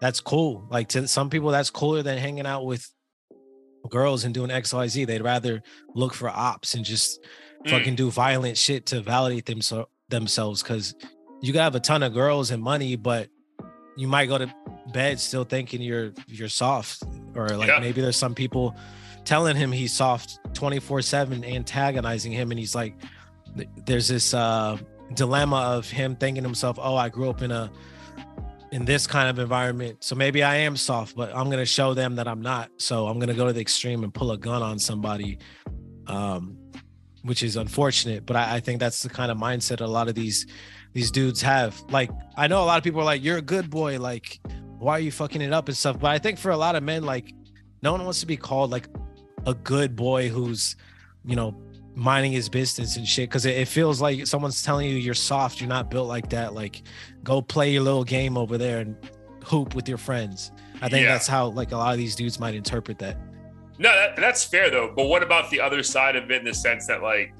that's 0.01 0.19
cool. 0.19 0.67
Like 0.69 0.89
to 0.89 1.07
some 1.07 1.29
people 1.29 1.49
that's 1.49 1.69
cooler 1.69 2.03
than 2.03 2.17
hanging 2.17 2.45
out 2.45 2.65
with 2.65 2.91
girls 3.89 4.23
and 4.23 4.33
doing 4.33 4.49
xyz 4.49 5.05
they'd 5.05 5.21
rather 5.21 5.61
look 5.93 6.11
for 6.11 6.27
ops 6.27 6.73
and 6.73 6.83
just 6.83 7.21
mm. 7.63 7.69
fucking 7.69 7.93
do 7.93 8.09
violent 8.09 8.57
shit 8.57 8.87
to 8.87 8.99
validate 8.99 9.45
them 9.45 9.61
so, 9.61 9.87
themselves 10.09 10.63
because 10.63 10.95
you 11.45 11.53
can 11.53 11.61
have 11.61 11.75
a 11.75 11.79
ton 11.79 12.01
of 12.01 12.13
girls 12.13 12.51
and 12.51 12.61
money, 12.61 12.95
but 12.95 13.29
you 13.95 14.07
might 14.07 14.25
go 14.25 14.37
to 14.37 14.53
bed 14.91 15.19
still 15.19 15.43
thinking 15.43 15.81
you're 15.81 16.11
you're 16.27 16.49
soft 16.49 17.03
or 17.33 17.49
like 17.49 17.67
yeah. 17.67 17.79
maybe 17.79 18.01
there's 18.01 18.15
some 18.15 18.35
people 18.35 18.75
telling 19.23 19.55
him 19.55 19.71
he's 19.71 19.91
soft 19.91 20.39
24/7 20.53 21.45
antagonizing 21.45 22.31
him 22.31 22.51
and 22.51 22.59
he's 22.59 22.75
like 22.75 22.95
there's 23.85 24.07
this 24.07 24.33
uh 24.33 24.77
dilemma 25.13 25.57
of 25.57 25.89
him 25.89 26.15
thinking 26.15 26.43
himself 26.43 26.77
oh 26.79 26.95
I 26.95 27.09
grew 27.09 27.29
up 27.29 27.41
in 27.41 27.51
a 27.51 27.71
in 28.71 28.85
this 28.85 29.07
kind 29.07 29.29
of 29.29 29.39
environment 29.39 30.03
so 30.03 30.15
maybe 30.15 30.43
I 30.43 30.57
am 30.57 30.75
soft 30.77 31.15
but 31.15 31.35
I'm 31.35 31.45
going 31.45 31.57
to 31.57 31.65
show 31.65 31.93
them 31.93 32.15
that 32.15 32.27
I'm 32.27 32.41
not 32.41 32.69
so 32.77 33.07
I'm 33.07 33.17
going 33.17 33.29
to 33.29 33.35
go 33.35 33.47
to 33.47 33.53
the 33.53 33.61
extreme 33.61 34.03
and 34.03 34.13
pull 34.13 34.31
a 34.31 34.37
gun 34.37 34.61
on 34.61 34.77
somebody 34.77 35.39
um 36.07 36.57
which 37.23 37.41
is 37.41 37.55
unfortunate 37.55 38.25
but 38.25 38.35
I, 38.35 38.55
I 38.55 38.59
think 38.59 38.79
that's 38.79 39.01
the 39.01 39.09
kind 39.09 39.31
of 39.31 39.37
mindset 39.37 39.81
a 39.81 39.87
lot 39.87 40.07
of 40.09 40.15
these 40.15 40.45
these 40.95 41.11
dudes 41.11 41.41
have. 41.41 41.79
Like, 41.89 42.09
I 42.37 42.47
know 42.47 42.63
a 42.63 42.65
lot 42.65 42.77
of 42.77 42.83
people 42.83 43.01
are 43.01 43.05
like, 43.05 43.21
"You're 43.21 43.37
a 43.37 43.41
good 43.41 43.69
boy." 43.69 43.99
Like, 43.99 44.39
why 44.79 44.93
are 44.93 44.99
you 44.99 45.11
fucking 45.11 45.41
it 45.41 45.51
up 45.51 45.67
and 45.67 45.75
stuff? 45.75 45.99
But 45.99 46.11
I 46.11 46.19
think 46.19 46.39
for 46.39 46.51
a 46.51 46.57
lot 46.57 46.75
of 46.75 46.83
men, 46.83 47.03
like, 47.03 47.33
no 47.83 47.91
one 47.91 48.03
wants 48.05 48.21
to 48.21 48.25
be 48.25 48.37
called 48.37 48.71
like 48.71 48.87
a 49.45 49.53
good 49.53 49.97
boy 49.97 50.29
who's, 50.29 50.77
you 51.25 51.35
know, 51.35 51.53
minding 51.95 52.31
his 52.31 52.47
business 52.47 52.95
and 52.95 53.05
shit. 53.05 53.29
Because 53.29 53.45
it, 53.45 53.57
it 53.57 53.67
feels 53.67 54.01
like 54.01 54.25
someone's 54.25 54.63
telling 54.63 54.89
you 54.89 54.95
you're 54.95 55.13
soft. 55.13 55.59
You're 55.59 55.67
not 55.67 55.91
built 55.91 56.07
like 56.07 56.29
that. 56.29 56.53
Like, 56.53 56.83
go 57.23 57.41
play 57.41 57.73
your 57.73 57.83
little 57.83 58.05
game 58.05 58.37
over 58.37 58.57
there 58.57 58.79
and 58.79 58.95
hoop 59.43 59.75
with 59.75 59.89
your 59.89 59.97
friends. 59.97 60.53
I 60.81 60.87
think 60.87 61.03
yeah. 61.03 61.11
that's 61.11 61.27
how 61.27 61.47
like 61.47 61.73
a 61.73 61.77
lot 61.77 61.91
of 61.91 61.97
these 61.97 62.15
dudes 62.15 62.39
might 62.39 62.55
interpret 62.55 62.99
that. 62.99 63.17
No, 63.79 63.93
that, 63.93 64.15
that's 64.15 64.45
fair 64.45 64.69
though. 64.69 64.93
But 64.95 65.07
what 65.07 65.23
about 65.23 65.49
the 65.49 65.59
other 65.59 65.83
side 65.83 66.15
of 66.15 66.31
it 66.31 66.39
in 66.39 66.45
the 66.45 66.53
sense 66.53 66.87
that 66.87 67.03
like 67.03 67.33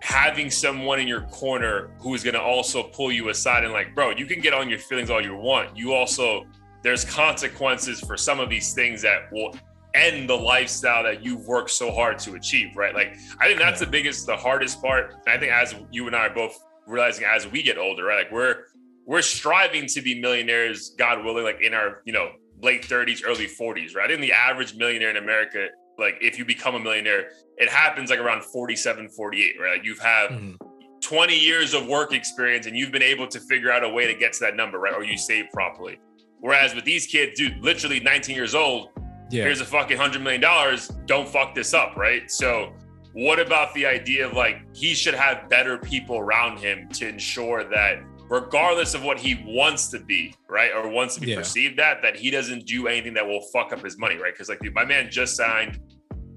having 0.00 0.50
someone 0.50 0.98
in 0.98 1.06
your 1.06 1.22
corner 1.22 1.90
who 1.98 2.14
is 2.14 2.24
going 2.24 2.34
to 2.34 2.40
also 2.40 2.82
pull 2.82 3.12
you 3.12 3.28
aside 3.28 3.64
and 3.64 3.72
like, 3.72 3.94
bro, 3.94 4.10
you 4.10 4.26
can 4.26 4.40
get 4.40 4.54
on 4.54 4.68
your 4.68 4.78
feelings 4.78 5.10
all 5.10 5.22
you 5.22 5.36
want. 5.36 5.76
You 5.76 5.92
also, 5.92 6.46
there's 6.82 7.04
consequences 7.04 8.00
for 8.00 8.16
some 8.16 8.40
of 8.40 8.48
these 8.48 8.72
things 8.72 9.02
that 9.02 9.30
will 9.30 9.54
end 9.94 10.28
the 10.28 10.36
lifestyle 10.36 11.02
that 11.02 11.22
you've 11.22 11.46
worked 11.46 11.70
so 11.70 11.90
hard 11.90 12.18
to 12.20 12.34
achieve, 12.34 12.76
right? 12.76 12.94
Like, 12.94 13.16
I 13.40 13.46
think 13.46 13.58
that's 13.58 13.80
the 13.80 13.86
biggest, 13.86 14.26
the 14.26 14.36
hardest 14.36 14.80
part. 14.80 15.14
And 15.26 15.34
I 15.34 15.38
think 15.38 15.52
as 15.52 15.74
you 15.90 16.06
and 16.06 16.16
I 16.16 16.26
are 16.26 16.34
both 16.34 16.58
realizing 16.86 17.24
as 17.24 17.46
we 17.46 17.62
get 17.62 17.76
older, 17.76 18.04
right? 18.04 18.24
Like, 18.24 18.32
we're, 18.32 18.64
we're 19.04 19.22
striving 19.22 19.86
to 19.88 20.00
be 20.00 20.20
millionaires, 20.20 20.90
God 20.90 21.24
willing, 21.24 21.44
like 21.44 21.60
in 21.60 21.74
our, 21.74 22.02
you 22.04 22.12
know, 22.12 22.30
late 22.62 22.82
30s, 22.82 23.22
early 23.26 23.46
40s, 23.46 23.94
right? 23.94 24.04
I 24.04 24.08
think 24.08 24.20
the 24.20 24.32
average 24.32 24.74
millionaire 24.76 25.10
in 25.10 25.16
America 25.16 25.68
like 26.00 26.18
if 26.20 26.38
you 26.38 26.44
become 26.44 26.74
a 26.74 26.80
millionaire, 26.80 27.30
it 27.56 27.68
happens 27.68 28.10
like 28.10 28.18
around 28.18 28.42
47, 28.42 29.08
48, 29.10 29.54
right? 29.60 29.76
Like 29.76 29.84
you've 29.84 29.98
have 30.00 30.30
mm-hmm. 30.30 30.54
20 31.00 31.38
years 31.38 31.74
of 31.74 31.86
work 31.86 32.12
experience 32.12 32.66
and 32.66 32.76
you've 32.76 32.92
been 32.92 33.02
able 33.02 33.26
to 33.28 33.40
figure 33.40 33.70
out 33.70 33.84
a 33.84 33.88
way 33.88 34.06
to 34.06 34.14
get 34.14 34.32
to 34.34 34.40
that 34.40 34.56
number, 34.56 34.78
right? 34.78 34.94
Or 34.94 35.04
you 35.04 35.16
save 35.16 35.50
properly. 35.52 35.98
Whereas 36.40 36.74
with 36.74 36.84
these 36.84 37.06
kids, 37.06 37.38
dude, 37.38 37.62
literally 37.62 38.00
19 38.00 38.34
years 38.34 38.54
old, 38.54 38.88
yeah. 39.30 39.44
here's 39.44 39.60
a 39.60 39.64
fucking 39.64 39.96
hundred 39.96 40.22
million 40.22 40.40
dollars. 40.40 40.88
Don't 41.06 41.28
fuck 41.28 41.54
this 41.54 41.74
up, 41.74 41.96
right? 41.96 42.30
So 42.30 42.72
what 43.12 43.38
about 43.38 43.74
the 43.74 43.86
idea 43.86 44.26
of 44.26 44.34
like 44.34 44.62
he 44.74 44.94
should 44.94 45.14
have 45.14 45.48
better 45.48 45.78
people 45.78 46.18
around 46.18 46.58
him 46.58 46.88
to 46.90 47.08
ensure 47.08 47.64
that 47.64 48.02
regardless 48.30 48.94
of 48.94 49.02
what 49.02 49.18
he 49.18 49.42
wants 49.44 49.88
to 49.88 49.98
be, 49.98 50.34
right, 50.48 50.70
or 50.72 50.88
wants 50.88 51.16
to 51.16 51.20
be 51.20 51.28
yeah. 51.28 51.36
perceived 51.36 51.80
at, 51.80 52.00
that 52.00 52.16
he 52.16 52.30
doesn't 52.30 52.64
do 52.64 52.86
anything 52.86 53.12
that 53.12 53.26
will 53.26 53.42
fuck 53.52 53.72
up 53.72 53.82
his 53.84 53.98
money, 53.98 54.16
right? 54.16 54.32
Because 54.32 54.48
like, 54.48 54.60
dude, 54.60 54.72
my 54.72 54.84
man 54.84 55.10
just 55.10 55.36
signed, 55.36 55.80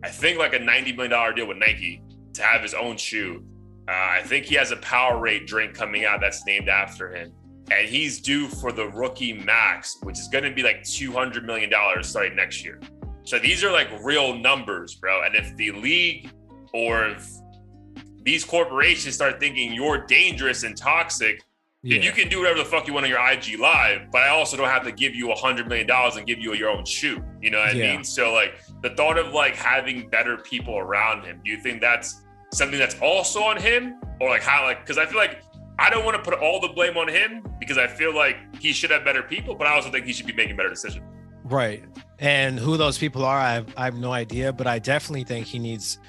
I 0.03 0.09
think 0.09 0.37
like 0.37 0.53
a 0.53 0.59
ninety 0.59 0.91
million 0.91 1.11
dollar 1.11 1.33
deal 1.33 1.47
with 1.47 1.57
Nike 1.57 2.01
to 2.33 2.43
have 2.43 2.61
his 2.61 2.73
own 2.73 2.97
shoe. 2.97 3.43
Uh, 3.87 3.91
I 3.91 4.21
think 4.23 4.45
he 4.45 4.55
has 4.55 4.71
a 4.71 4.77
Powerade 4.77 5.47
drink 5.47 5.73
coming 5.73 6.05
out 6.05 6.19
that's 6.21 6.45
named 6.45 6.69
after 6.69 7.13
him, 7.13 7.31
and 7.71 7.87
he's 7.87 8.21
due 8.21 8.47
for 8.47 8.71
the 8.71 8.87
rookie 8.89 9.33
max, 9.33 9.97
which 10.03 10.19
is 10.19 10.27
going 10.27 10.43
to 10.43 10.51
be 10.51 10.63
like 10.63 10.83
two 10.83 11.11
hundred 11.11 11.45
million 11.45 11.69
dollars 11.69 12.07
starting 12.07 12.35
next 12.35 12.63
year. 12.63 12.79
So 13.23 13.39
these 13.39 13.63
are 13.63 13.71
like 13.71 13.87
real 14.03 14.37
numbers, 14.37 14.95
bro. 14.95 15.23
And 15.23 15.35
if 15.35 15.55
the 15.55 15.71
league 15.71 16.29
or 16.73 17.07
if 17.07 17.29
these 18.23 18.43
corporations 18.43 19.15
start 19.15 19.39
thinking 19.39 19.73
you're 19.73 20.05
dangerous 20.05 20.63
and 20.63 20.75
toxic, 20.75 21.41
yeah. 21.83 22.01
you 22.01 22.11
can 22.11 22.29
do 22.29 22.39
whatever 22.39 22.59
the 22.59 22.65
fuck 22.65 22.87
you 22.87 22.93
want 22.93 23.05
on 23.05 23.09
your 23.09 23.19
IG 23.19 23.59
live, 23.59 24.09
but 24.11 24.21
I 24.21 24.29
also 24.29 24.55
don't 24.55 24.69
have 24.69 24.83
to 24.85 24.91
give 24.91 25.13
you 25.13 25.31
a 25.31 25.35
hundred 25.35 25.67
million 25.67 25.85
dollars 25.85 26.15
and 26.15 26.25
give 26.25 26.39
you 26.39 26.53
your 26.53 26.69
own 26.69 26.85
shoe. 26.85 27.23
You 27.41 27.51
know 27.51 27.59
what 27.59 27.75
yeah. 27.75 27.91
I 27.91 27.95
mean? 27.95 28.03
So 28.03 28.33
like 28.33 28.61
the 28.81 28.91
thought 28.91 29.17
of 29.17 29.33
like 29.33 29.55
having 29.55 30.09
better 30.09 30.37
people 30.37 30.77
around 30.77 31.25
him, 31.25 31.41
do 31.43 31.51
you 31.51 31.57
think 31.57 31.81
that's 31.81 32.21
something 32.53 32.79
that's 32.79 32.99
also 33.01 33.41
on 33.43 33.57
him? 33.57 33.99
Or 34.21 34.29
like 34.29 34.43
how 34.43 34.63
like 34.63 34.81
because 34.81 34.97
I 34.97 35.05
feel 35.05 35.17
like 35.17 35.41
I 35.77 35.89
don't 35.89 36.05
want 36.05 36.15
to 36.15 36.23
put 36.23 36.39
all 36.39 36.61
the 36.61 36.69
blame 36.69 36.97
on 36.97 37.09
him 37.09 37.45
because 37.59 37.77
I 37.77 37.87
feel 37.87 38.15
like 38.15 38.37
he 38.59 38.71
should 38.71 38.91
have 38.91 39.03
better 39.03 39.23
people, 39.23 39.55
but 39.55 39.67
I 39.67 39.73
also 39.73 39.91
think 39.91 40.05
he 40.05 40.13
should 40.13 40.27
be 40.27 40.33
making 40.33 40.55
better 40.55 40.69
decisions. 40.69 41.03
Right. 41.43 41.83
And 42.19 42.57
who 42.57 42.77
those 42.77 42.97
people 42.97 43.25
are, 43.25 43.37
I 43.37 43.53
have, 43.53 43.73
I 43.75 43.85
have 43.85 43.95
no 43.95 44.13
idea, 44.13 44.53
but 44.53 44.67
I 44.67 44.79
definitely 44.79 45.25
think 45.25 45.45
he 45.45 45.59
needs 45.59 45.99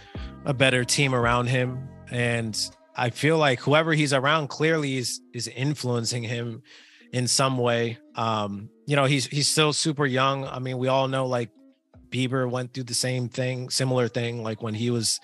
a 0.44 0.54
better 0.54 0.84
team 0.84 1.14
around 1.14 1.48
him. 1.48 1.88
And 2.10 2.56
I 2.96 3.10
feel 3.10 3.38
like 3.38 3.60
whoever 3.60 3.92
he's 3.92 4.12
around 4.12 4.48
clearly 4.48 4.96
is 4.96 5.20
is 5.32 5.48
influencing 5.48 6.22
him 6.22 6.62
in 7.12 7.26
some 7.28 7.58
way. 7.58 7.98
Um, 8.14 8.70
you 8.86 8.96
know, 8.96 9.04
he's 9.04 9.26
he's 9.26 9.48
still 9.48 9.72
super 9.72 10.06
young. 10.06 10.44
I 10.46 10.58
mean, 10.58 10.78
we 10.78 10.88
all 10.88 11.08
know 11.08 11.26
like 11.26 11.50
Bieber 12.10 12.48
went 12.48 12.72
through 12.72 12.84
the 12.84 12.94
same 12.94 13.28
thing, 13.28 13.70
similar 13.70 14.08
thing, 14.08 14.42
like 14.42 14.62
when 14.62 14.74
he 14.74 14.90
was 14.90 15.20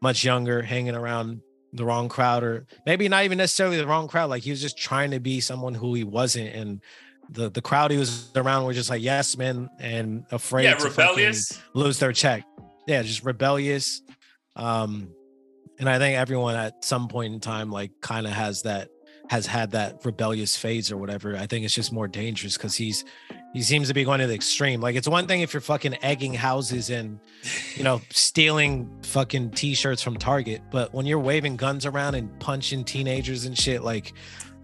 much 0.00 0.24
younger, 0.24 0.62
hanging 0.62 0.94
around 0.94 1.40
the 1.72 1.84
wrong 1.84 2.08
crowd, 2.08 2.44
or 2.44 2.66
maybe 2.86 3.08
not 3.08 3.24
even 3.24 3.38
necessarily 3.38 3.76
the 3.76 3.86
wrong 3.86 4.08
crowd. 4.08 4.30
Like 4.30 4.42
he 4.42 4.50
was 4.50 4.60
just 4.60 4.78
trying 4.78 5.10
to 5.10 5.20
be 5.20 5.40
someone 5.40 5.74
who 5.74 5.94
he 5.94 6.04
wasn't, 6.04 6.54
and 6.54 6.80
the 7.30 7.50
the 7.50 7.62
crowd 7.62 7.90
he 7.90 7.98
was 7.98 8.30
around 8.36 8.64
were 8.64 8.72
just 8.72 8.90
like 8.90 9.02
yes 9.02 9.36
men 9.36 9.68
and 9.78 10.24
afraid 10.30 10.64
yeah, 10.64 10.74
to 10.74 10.88
rebellious. 10.88 11.58
lose 11.74 11.98
their 11.98 12.12
check. 12.12 12.44
Yeah, 12.86 13.02
just 13.02 13.24
rebellious. 13.24 14.00
Um, 14.56 15.10
and 15.78 15.88
I 15.88 15.98
think 15.98 16.16
everyone 16.16 16.56
at 16.56 16.84
some 16.84 17.08
point 17.08 17.32
in 17.32 17.40
time 17.40 17.70
like 17.70 17.92
kind 18.00 18.26
of 18.26 18.32
has 18.32 18.62
that 18.62 18.90
has 19.28 19.46
had 19.46 19.72
that 19.72 20.04
rebellious 20.04 20.56
phase 20.56 20.90
or 20.90 20.96
whatever. 20.96 21.36
I 21.36 21.46
think 21.46 21.64
it's 21.64 21.74
just 21.74 21.92
more 21.92 22.08
dangerous 22.08 22.56
because 22.56 22.74
he's 22.74 23.04
he 23.52 23.62
seems 23.62 23.88
to 23.88 23.94
be 23.94 24.04
going 24.04 24.20
to 24.20 24.26
the 24.26 24.34
extreme. 24.34 24.80
Like 24.80 24.96
it's 24.96 25.08
one 25.08 25.26
thing 25.26 25.42
if 25.42 25.52
you're 25.52 25.60
fucking 25.60 25.98
egging 26.02 26.34
houses 26.34 26.90
and 26.90 27.20
you 27.74 27.84
know 27.84 28.00
stealing 28.10 28.90
fucking 29.02 29.52
t-shirts 29.52 30.02
from 30.02 30.16
Target, 30.16 30.62
but 30.70 30.92
when 30.92 31.06
you're 31.06 31.18
waving 31.18 31.56
guns 31.56 31.86
around 31.86 32.14
and 32.14 32.38
punching 32.40 32.84
teenagers 32.84 33.44
and 33.44 33.56
shit, 33.56 33.82
like 33.82 34.14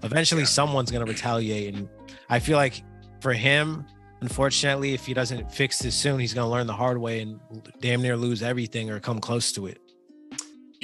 eventually 0.02 0.42
yeah. 0.42 0.48
someone's 0.48 0.90
gonna 0.90 1.04
retaliate. 1.04 1.74
And 1.74 1.88
I 2.30 2.38
feel 2.38 2.56
like 2.56 2.82
for 3.20 3.34
him, 3.34 3.86
unfortunately, 4.22 4.94
if 4.94 5.04
he 5.04 5.14
doesn't 5.14 5.52
fix 5.52 5.78
this 5.78 5.94
soon, 5.94 6.18
he's 6.18 6.32
gonna 6.32 6.50
learn 6.50 6.66
the 6.66 6.72
hard 6.72 6.98
way 6.98 7.20
and 7.20 7.38
damn 7.80 8.00
near 8.00 8.16
lose 8.16 8.42
everything 8.42 8.90
or 8.90 8.98
come 8.98 9.20
close 9.20 9.52
to 9.52 9.66
it. 9.66 9.78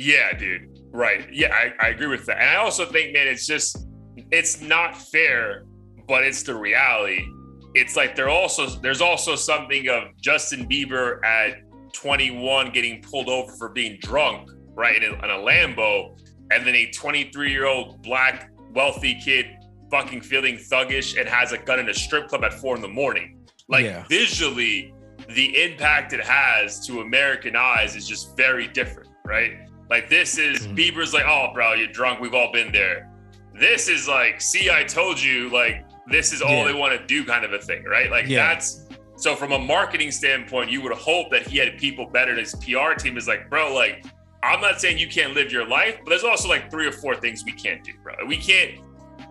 Yeah, 0.01 0.33
dude. 0.33 0.79
Right. 0.93 1.29
Yeah, 1.31 1.55
I, 1.55 1.73
I 1.79 1.89
agree 1.91 2.07
with 2.07 2.25
that. 2.27 2.39
And 2.39 2.49
I 2.49 2.57
also 2.57 2.87
think, 2.87 3.13
man, 3.13 3.29
it's 3.29 3.47
just 3.47 3.87
it's 4.31 4.63
not 4.63 4.97
fair, 4.97 5.65
but 6.09 6.25
it's 6.25 6.43
the 6.43 6.55
reality. 6.55 7.27
It's 7.75 7.97
like 7.97 8.17
there 8.17 8.31
also 8.31 8.67
there's 8.67 9.03
also 9.03 9.37
something 9.37 9.89
of 9.89 10.05
Justin 10.21 10.67
Bieber 10.67 11.23
at 11.25 11.59
21 11.93 12.71
getting 12.71 13.03
pulled 13.03 13.29
over 13.29 13.53
for 13.53 13.69
being 13.69 13.99
drunk, 14.01 14.51
right, 14.75 15.03
in 15.03 15.13
a, 15.13 15.15
in 15.17 15.31
a 15.31 15.37
Lambo, 15.37 16.19
and 16.51 16.67
then 16.67 16.75
a 16.75 16.91
23 16.91 17.53
year 17.53 17.67
old 17.67 18.03
black 18.03 18.51
wealthy 18.73 19.21
kid 19.21 19.47
fucking 19.91 20.23
feeling 20.23 20.57
thuggish 20.57 21.21
and 21.21 21.29
has 21.29 21.53
a 21.53 21.59
gun 21.59 21.79
in 21.79 21.91
a 21.91 21.95
strip 21.95 22.29
club 22.29 22.43
at 22.43 22.55
four 22.55 22.75
in 22.75 22.81
the 22.81 22.89
morning. 22.89 23.47
Like 23.69 23.85
yeah. 23.85 24.05
visually, 24.09 24.95
the 25.29 25.63
impact 25.63 26.15
it 26.15 26.25
has 26.25 26.85
to 26.87 27.01
American 27.01 27.55
eyes 27.55 27.97
is 27.97 28.09
just 28.09 28.35
very 28.37 28.67
different, 28.67 29.11
right? 29.27 29.70
Like 29.91 30.09
this 30.09 30.38
is 30.38 30.66
mm-hmm. 30.66 30.76
Bieber's 30.76 31.12
like, 31.12 31.26
oh, 31.26 31.51
bro, 31.53 31.74
you're 31.74 31.88
drunk. 31.88 32.20
We've 32.20 32.34
all 32.34 32.53
been 32.53 32.72
there. 32.72 33.11
This 33.59 33.88
is 33.88 34.07
like, 34.07 34.41
see, 34.41 34.70
I 34.70 34.84
told 34.84 35.20
you. 35.20 35.51
Like 35.51 35.84
this 36.09 36.32
is 36.32 36.41
all 36.41 36.51
yeah. 36.51 36.72
they 36.72 36.74
want 36.74 36.99
to 36.99 37.07
do, 37.07 37.24
kind 37.24 37.45
of 37.45 37.53
a 37.53 37.59
thing, 37.59 37.84
right? 37.84 38.11
Like 38.11 38.26
yeah. 38.26 38.49
that's 38.49 38.86
so 39.16 39.34
from 39.34 39.53
a 39.53 39.59
marketing 39.59 40.12
standpoint, 40.12 40.70
you 40.70 40.80
would 40.80 40.93
hope 40.93 41.30
that 41.32 41.47
he 41.47 41.59
had 41.59 41.76
people 41.76 42.07
better. 42.07 42.34
His 42.36 42.55
PR 42.55 42.95
team 42.95 43.18
is 43.18 43.28
like, 43.28 43.51
bro, 43.51 43.74
like 43.74 44.07
I'm 44.43 44.61
not 44.61 44.80
saying 44.80 44.99
you 44.99 45.09
can't 45.09 45.34
live 45.34 45.53
your 45.53 45.66
life, 45.66 45.99
but 46.05 46.11
there's 46.11 46.24
also 46.24 46.49
like 46.49 46.70
three 46.70 46.86
or 46.86 46.93
four 46.93 47.16
things 47.16 47.45
we 47.45 47.53
can't 47.53 47.84
do, 47.84 47.93
bro. 48.03 48.14
We 48.26 48.36
can't. 48.36 48.80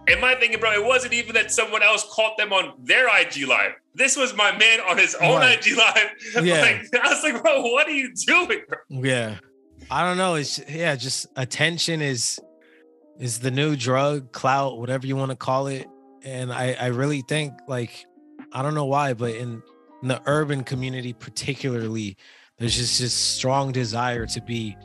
And 0.07 0.19
my 0.19 0.35
thinking, 0.35 0.59
bro, 0.59 0.71
it 0.73 0.83
wasn't 0.83 1.13
even 1.13 1.33
that 1.35 1.51
someone 1.51 1.83
else 1.83 2.05
caught 2.11 2.37
them 2.37 2.51
on 2.51 2.73
their 2.83 3.07
IG 3.19 3.47
live. 3.47 3.73
This 3.95 4.15
was 4.15 4.35
my 4.35 4.55
man 4.57 4.79
on 4.81 4.97
his 4.97 5.15
own 5.15 5.39
right. 5.39 5.65
IG 5.65 5.77
live. 5.77 6.45
Yeah. 6.45 6.61
Like, 6.61 7.03
I 7.03 7.09
was 7.09 7.23
like, 7.23 7.41
bro, 7.41 7.61
what 7.61 7.87
are 7.87 7.91
you 7.91 8.13
doing? 8.13 8.61
Bro? 8.67 8.77
Yeah. 8.89 9.35
I 9.91 10.03
don't 10.03 10.17
know. 10.17 10.35
It's 10.35 10.59
yeah, 10.69 10.95
just 10.95 11.27
attention 11.35 12.01
is 12.01 12.39
is 13.19 13.39
the 13.39 13.51
new 13.51 13.75
drug, 13.75 14.31
clout, 14.31 14.77
whatever 14.79 15.05
you 15.07 15.15
want 15.15 15.31
to 15.31 15.37
call 15.37 15.67
it. 15.67 15.87
And 16.23 16.51
I 16.53 16.75
I 16.79 16.87
really 16.87 17.21
think 17.27 17.53
like 17.67 18.05
I 18.51 18.61
don't 18.61 18.75
know 18.75 18.85
why, 18.85 19.13
but 19.13 19.31
in, 19.35 19.61
in 20.01 20.07
the 20.07 20.21
urban 20.25 20.63
community 20.63 21.13
particularly, 21.13 22.17
there's 22.57 22.75
just 22.75 22.99
this 22.99 23.13
strong 23.13 23.71
desire 23.71 24.25
to 24.27 24.41
be 24.41 24.77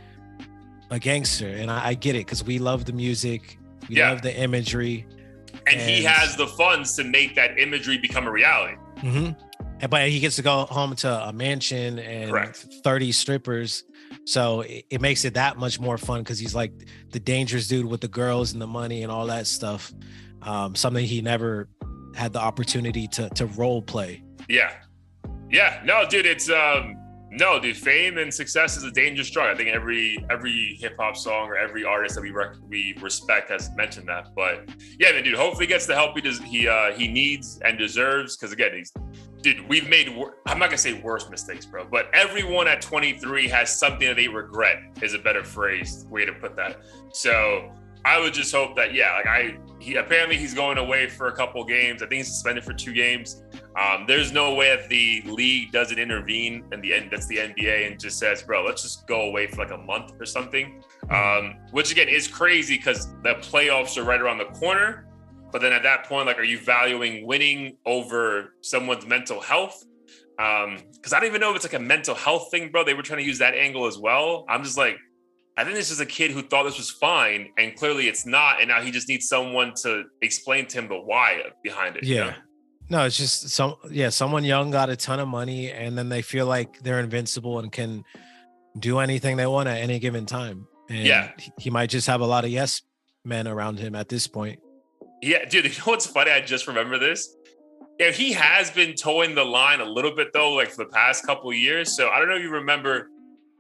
a 0.90 0.98
gangster, 0.98 1.48
and 1.48 1.70
I, 1.70 1.88
I 1.88 1.94
get 1.94 2.14
it 2.14 2.26
because 2.26 2.44
we 2.44 2.58
love 2.58 2.84
the 2.84 2.92
music, 2.92 3.58
we 3.88 3.96
Yeah. 3.96 4.10
love 4.10 4.22
the 4.22 4.34
imagery. 4.38 5.06
And 5.66 5.80
he 5.80 6.02
has 6.04 6.36
the 6.36 6.46
funds 6.46 6.94
to 6.96 7.04
make 7.04 7.34
that 7.36 7.58
imagery 7.58 7.96
become 7.96 8.26
a 8.26 8.30
reality. 8.30 8.76
Mm-hmm. 8.98 9.86
But 9.88 10.08
he 10.08 10.20
gets 10.20 10.36
to 10.36 10.42
go 10.42 10.64
home 10.66 10.94
to 10.96 11.28
a 11.28 11.32
mansion 11.32 11.98
and 11.98 12.30
Correct. 12.30 12.66
30 12.84 13.12
strippers. 13.12 13.84
So 14.24 14.62
it, 14.62 14.86
it 14.90 15.00
makes 15.00 15.24
it 15.24 15.34
that 15.34 15.58
much 15.58 15.78
more 15.78 15.98
fun 15.98 16.20
because 16.20 16.38
he's 16.38 16.54
like 16.54 16.72
the 17.10 17.20
dangerous 17.20 17.68
dude 17.68 17.86
with 17.86 18.00
the 18.00 18.08
girls 18.08 18.52
and 18.52 18.60
the 18.60 18.66
money 18.66 19.02
and 19.02 19.12
all 19.12 19.26
that 19.26 19.46
stuff. 19.46 19.92
Um, 20.42 20.74
something 20.74 21.04
he 21.04 21.22
never 21.22 21.68
had 22.14 22.32
the 22.32 22.40
opportunity 22.40 23.06
to 23.08 23.28
to 23.30 23.46
role 23.46 23.82
play. 23.82 24.22
Yeah. 24.48 24.72
Yeah. 25.50 25.80
No, 25.84 26.06
dude, 26.08 26.26
it's 26.26 26.48
um 26.48 26.96
no, 27.36 27.58
dude, 27.58 27.76
fame 27.76 28.18
and 28.18 28.32
success 28.32 28.76
is 28.76 28.84
a 28.84 28.90
dangerous 28.90 29.28
drug. 29.28 29.52
I 29.52 29.56
think 29.56 29.70
every 29.70 30.24
every 30.30 30.76
hip 30.80 30.94
hop 30.98 31.16
song 31.16 31.48
or 31.48 31.56
every 31.56 31.84
artist 31.84 32.14
that 32.14 32.22
we 32.22 32.30
rec- 32.30 32.56
we 32.68 32.96
respect 33.00 33.50
has 33.50 33.70
mentioned 33.74 34.08
that. 34.08 34.28
But 34.36 34.68
yeah, 34.98 35.10
man, 35.12 35.24
dude, 35.24 35.34
hopefully 35.34 35.66
gets 35.66 35.86
the 35.86 35.94
help 35.94 36.14
he 36.14 36.20
does 36.20 36.38
he 36.38 36.68
uh 36.68 36.92
he 36.92 37.08
needs 37.08 37.60
and 37.64 37.76
deserves 37.76 38.36
because 38.36 38.52
again, 38.52 38.70
he's 38.74 38.92
dude, 39.42 39.68
we've 39.68 39.88
made 39.88 40.14
wor- 40.14 40.36
I'm 40.46 40.58
not 40.58 40.70
to 40.70 40.78
say 40.78 40.94
worse 40.94 41.28
mistakes, 41.28 41.66
bro, 41.66 41.86
but 41.90 42.08
everyone 42.14 42.68
at 42.68 42.80
23 42.80 43.48
has 43.48 43.78
something 43.78 44.06
that 44.06 44.16
they 44.16 44.28
regret 44.28 44.78
is 45.02 45.14
a 45.14 45.18
better 45.18 45.42
phrase 45.42 46.06
way 46.08 46.24
to 46.24 46.32
put 46.32 46.54
that. 46.56 46.78
So, 47.12 47.70
I 48.04 48.20
would 48.20 48.34
just 48.34 48.54
hope 48.54 48.76
that 48.76 48.94
yeah, 48.94 49.12
like 49.16 49.26
I 49.26 49.56
he 49.80 49.96
apparently 49.96 50.36
he's 50.36 50.54
going 50.54 50.78
away 50.78 51.08
for 51.08 51.28
a 51.28 51.32
couple 51.32 51.64
games. 51.64 52.02
I 52.02 52.06
think 52.06 52.18
he's 52.18 52.28
suspended 52.28 52.64
for 52.64 52.74
two 52.74 52.92
games. 52.92 53.42
Um, 53.76 54.04
there's 54.06 54.30
no 54.32 54.54
way 54.54 54.74
that 54.76 54.88
the 54.88 55.22
league 55.26 55.72
doesn't 55.72 55.98
intervene 55.98 56.64
and 56.70 56.82
the 56.82 56.94
end 56.94 57.08
that's 57.10 57.26
the 57.26 57.38
NBA 57.38 57.88
and 57.90 57.98
just 57.98 58.18
says, 58.18 58.42
bro, 58.42 58.64
let's 58.64 58.82
just 58.82 59.06
go 59.08 59.22
away 59.22 59.46
for 59.48 59.56
like 59.56 59.72
a 59.72 59.78
month 59.78 60.12
or 60.20 60.24
something. 60.26 60.82
Um, 61.10 61.56
which 61.72 61.90
again 61.90 62.08
is 62.08 62.28
crazy 62.28 62.76
because 62.76 63.12
the 63.22 63.34
playoffs 63.42 63.96
are 63.98 64.04
right 64.04 64.20
around 64.20 64.38
the 64.38 64.44
corner. 64.46 65.06
But 65.50 65.60
then 65.60 65.72
at 65.72 65.82
that 65.84 66.04
point, 66.06 66.26
like, 66.26 66.38
are 66.38 66.44
you 66.44 66.58
valuing 66.58 67.26
winning 67.26 67.76
over 67.86 68.54
someone's 68.60 69.06
mental 69.06 69.40
health? 69.40 69.84
Um, 70.38 70.78
because 70.94 71.12
I 71.12 71.20
don't 71.20 71.28
even 71.28 71.40
know 71.40 71.50
if 71.50 71.56
it's 71.56 71.64
like 71.64 71.74
a 71.74 71.84
mental 71.84 72.14
health 72.14 72.48
thing, 72.50 72.70
bro. 72.72 72.82
They 72.84 72.94
were 72.94 73.02
trying 73.02 73.20
to 73.20 73.24
use 73.24 73.38
that 73.38 73.54
angle 73.54 73.86
as 73.86 73.96
well. 73.98 74.44
I'm 74.48 74.64
just 74.64 74.76
like, 74.76 74.96
I 75.56 75.62
think 75.62 75.76
this 75.76 75.92
is 75.92 76.00
a 76.00 76.06
kid 76.06 76.32
who 76.32 76.42
thought 76.42 76.64
this 76.64 76.76
was 76.76 76.90
fine, 76.90 77.50
and 77.56 77.76
clearly 77.76 78.08
it's 78.08 78.26
not. 78.26 78.60
And 78.60 78.68
now 78.68 78.80
he 78.80 78.90
just 78.90 79.08
needs 79.08 79.28
someone 79.28 79.72
to 79.82 80.02
explain 80.22 80.66
to 80.66 80.78
him 80.78 80.88
the 80.88 80.96
why 80.96 81.40
behind 81.62 81.96
it. 81.96 82.02
you 82.04 82.16
Yeah. 82.16 82.24
know? 82.30 82.34
No, 82.90 83.04
it's 83.04 83.16
just 83.16 83.48
some 83.48 83.76
yeah, 83.90 84.10
someone 84.10 84.44
young 84.44 84.70
got 84.70 84.90
a 84.90 84.96
ton 84.96 85.18
of 85.20 85.28
money 85.28 85.70
and 85.72 85.96
then 85.96 86.08
they 86.08 86.22
feel 86.22 86.46
like 86.46 86.80
they're 86.80 87.00
invincible 87.00 87.58
and 87.58 87.72
can 87.72 88.04
do 88.78 88.98
anything 88.98 89.36
they 89.36 89.46
want 89.46 89.68
at 89.68 89.78
any 89.78 89.98
given 89.98 90.26
time. 90.26 90.66
And 90.90 91.06
Yeah. 91.06 91.30
he- 91.58 91.70
might 91.70 91.88
just 91.88 92.06
have 92.08 92.20
a 92.20 92.26
lot 92.26 92.44
of 92.44 92.50
yes 92.50 92.82
men 93.24 93.48
around 93.48 93.78
him 93.78 93.94
at 93.94 94.08
this 94.10 94.26
point. 94.26 94.58
Yeah, 95.22 95.44
dude, 95.46 95.64
you 95.64 95.70
know 95.70 95.84
what's 95.86 96.06
funny? 96.06 96.30
I 96.30 96.40
just 96.42 96.66
remember 96.66 96.98
this. 96.98 97.34
Yeah, 97.98 98.10
he 98.10 98.32
has 98.32 98.70
been 98.70 98.94
towing 98.94 99.34
the 99.34 99.44
line 99.44 99.80
a 99.80 99.84
little 99.84 100.14
bit 100.14 100.32
though, 100.34 100.52
like 100.52 100.68
for 100.70 100.84
the 100.84 100.90
past 100.90 101.24
couple 101.24 101.48
of 101.50 101.56
years. 101.56 101.96
So 101.96 102.08
I 102.10 102.18
don't 102.18 102.28
know 102.28 102.36
if 102.36 102.42
you 102.42 102.50
remember, 102.50 103.08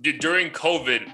dude, 0.02 0.18
during 0.20 0.50
COVID, 0.50 1.10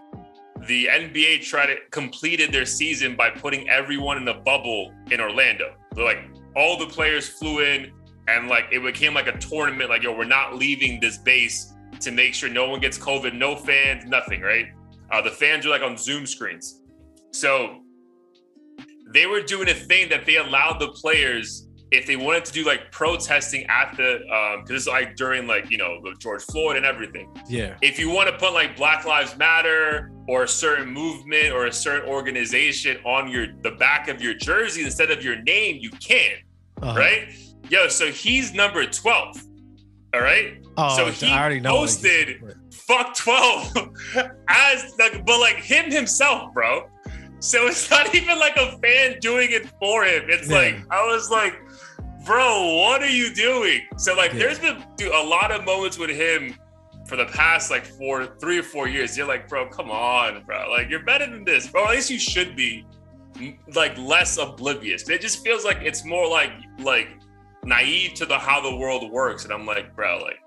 the 0.67 0.87
NBA 0.91 1.43
tried 1.45 1.67
to 1.67 1.77
completed 1.91 2.51
their 2.53 2.67
season 2.67 3.15
by 3.17 3.31
putting 3.31 3.69
everyone 3.69 4.17
in 4.17 4.27
a 4.29 4.35
bubble 4.35 4.93
in 5.11 5.21
Orlando. 5.21 5.75
So 5.95 6.03
like 6.03 6.19
all 6.57 6.77
the 6.79 6.87
players 6.87 7.29
flew 7.29 7.61
in 7.61 7.93
and 8.31 8.49
like 8.49 8.67
it 8.73 8.83
became 8.83 9.15
like 9.15 9.27
a 9.27 9.37
tournament, 9.39 9.91
like 9.91 10.03
yo, 10.03 10.17
we're 10.17 10.25
not 10.25 10.57
leaving 10.57 11.01
this 11.01 11.19
base 11.19 11.73
to 12.01 12.11
make 12.11 12.35
sure 12.35 12.49
no 12.49 12.69
one 12.69 12.81
gets 12.81 12.99
COVID, 12.99 13.35
no 13.35 13.57
fans, 13.57 14.05
nothing, 14.07 14.41
right? 14.41 14.67
Uh, 15.13 15.21
the 15.21 15.31
fans 15.31 15.67
are 15.67 15.71
like 15.71 15.83
on 15.83 15.97
Zoom 15.97 16.27
screens. 16.27 16.83
So 17.33 17.81
they 19.13 19.27
were 19.27 19.41
doing 19.43 19.69
a 19.69 19.75
thing 19.75 20.09
that 20.11 20.25
they 20.27 20.37
allowed 20.37 20.79
the 20.79 20.89
players 20.89 21.67
if 21.91 22.07
they 22.07 22.15
wanted 22.15 22.45
to 22.45 22.53
do 22.53 22.65
like 22.65 22.93
protesting 22.93 23.67
at 23.67 23.97
the 23.97 24.21
um 24.33 24.63
because 24.65 24.83
is 24.83 24.87
like 24.87 25.17
during 25.17 25.49
like 25.49 25.69
you 25.73 25.77
know 25.79 26.01
the 26.05 26.15
George 26.21 26.43
Floyd 26.45 26.77
and 26.77 26.87
everything. 26.87 27.29
Yeah. 27.49 27.77
If 27.83 27.99
you 27.99 28.09
want 28.11 28.29
to 28.31 28.37
put 28.39 28.53
like 28.53 28.77
Black 28.77 29.05
Lives 29.05 29.37
Matter 29.37 30.13
or 30.29 30.45
a 30.45 30.49
certain 30.49 30.89
movement 30.89 31.53
or 31.53 31.67
a 31.67 31.73
certain 31.73 32.09
organization 32.09 32.99
on 33.05 33.29
your 33.29 33.49
the 33.63 33.73
back 33.73 34.07
of 34.09 34.23
your 34.23 34.35
jersey 34.35 34.85
instead 34.85 35.11
of 35.11 35.25
your 35.25 35.43
name, 35.43 35.79
you 35.81 35.91
can, 35.91 36.37
Uh-huh. 36.81 36.97
right? 36.97 37.29
Yo, 37.71 37.89
so 37.89 38.11
he's 38.11 38.53
number 38.53 38.85
12. 38.85 39.43
All 40.13 40.21
right. 40.21 40.59
Oh, 40.77 40.97
So 40.97 41.07
I 41.07 41.11
he 41.13 41.33
already 41.33 41.61
know. 41.61 41.77
posted- 41.77 42.43
Fuck 42.73 43.15
12 43.17 43.73
as 44.49 44.95
like 44.99 45.25
but 45.25 45.39
like 45.39 45.57
him 45.57 45.91
himself, 45.93 46.53
bro. 46.53 46.89
So 47.39 47.69
it's 47.69 47.89
not 47.89 48.13
even 48.21 48.37
like 48.39 48.57
a 48.57 48.77
fan 48.79 49.19
doing 49.21 49.53
it 49.53 49.67
for 49.79 50.05
him. 50.05 50.25
It's 50.29 50.49
Yeah. 50.49 50.57
like 50.59 50.75
I 50.91 51.07
was 51.07 51.31
like, 51.31 51.55
bro, 52.27 52.75
what 52.75 53.01
are 53.03 53.09
you 53.09 53.33
doing? 53.33 53.83
So 53.97 54.15
like, 54.17 54.33
Yeah. 54.33 54.41
there's 54.41 54.59
been 54.59 54.83
dude, 54.97 55.13
a 55.13 55.23
lot 55.23 55.53
of 55.53 55.65
moments 55.65 55.99
with 55.99 56.11
him 56.11 56.57
for 57.07 57.15
the 57.17 57.27
past 57.27 57.71
like 57.71 57.85
four, 57.87 58.27
three 58.41 58.59
or 58.59 58.65
four 58.65 58.89
years. 58.89 59.17
You're 59.17 59.29
like, 59.29 59.49
bro, 59.49 59.69
come 59.69 59.91
on, 59.93 60.43
bro. 60.45 60.69
Like 60.71 60.91
you're 60.91 61.05
better 61.05 61.27
than 61.31 61.45
this, 61.45 61.69
bro. 61.69 61.85
At 61.85 61.91
least 61.93 62.11
you 62.11 62.19
should 62.19 62.57
be 62.57 62.85
like 63.75 63.97
less 63.99 64.37
oblivious. 64.39 65.09
It 65.09 65.21
just 65.21 65.45
feels 65.45 65.65
like 65.65 65.79
it's 65.83 66.05
more 66.05 66.27
like 66.29 66.51
like 66.81 67.09
naive 67.65 68.15
to 68.15 68.27
the 68.27 68.39
how 68.39 68.61
the 68.61 68.75
world 68.77 69.11
works. 69.11 69.45
And 69.45 69.53
I'm 69.53 69.67
like, 69.67 69.95
bro, 69.95 70.19
like, 70.23 70.39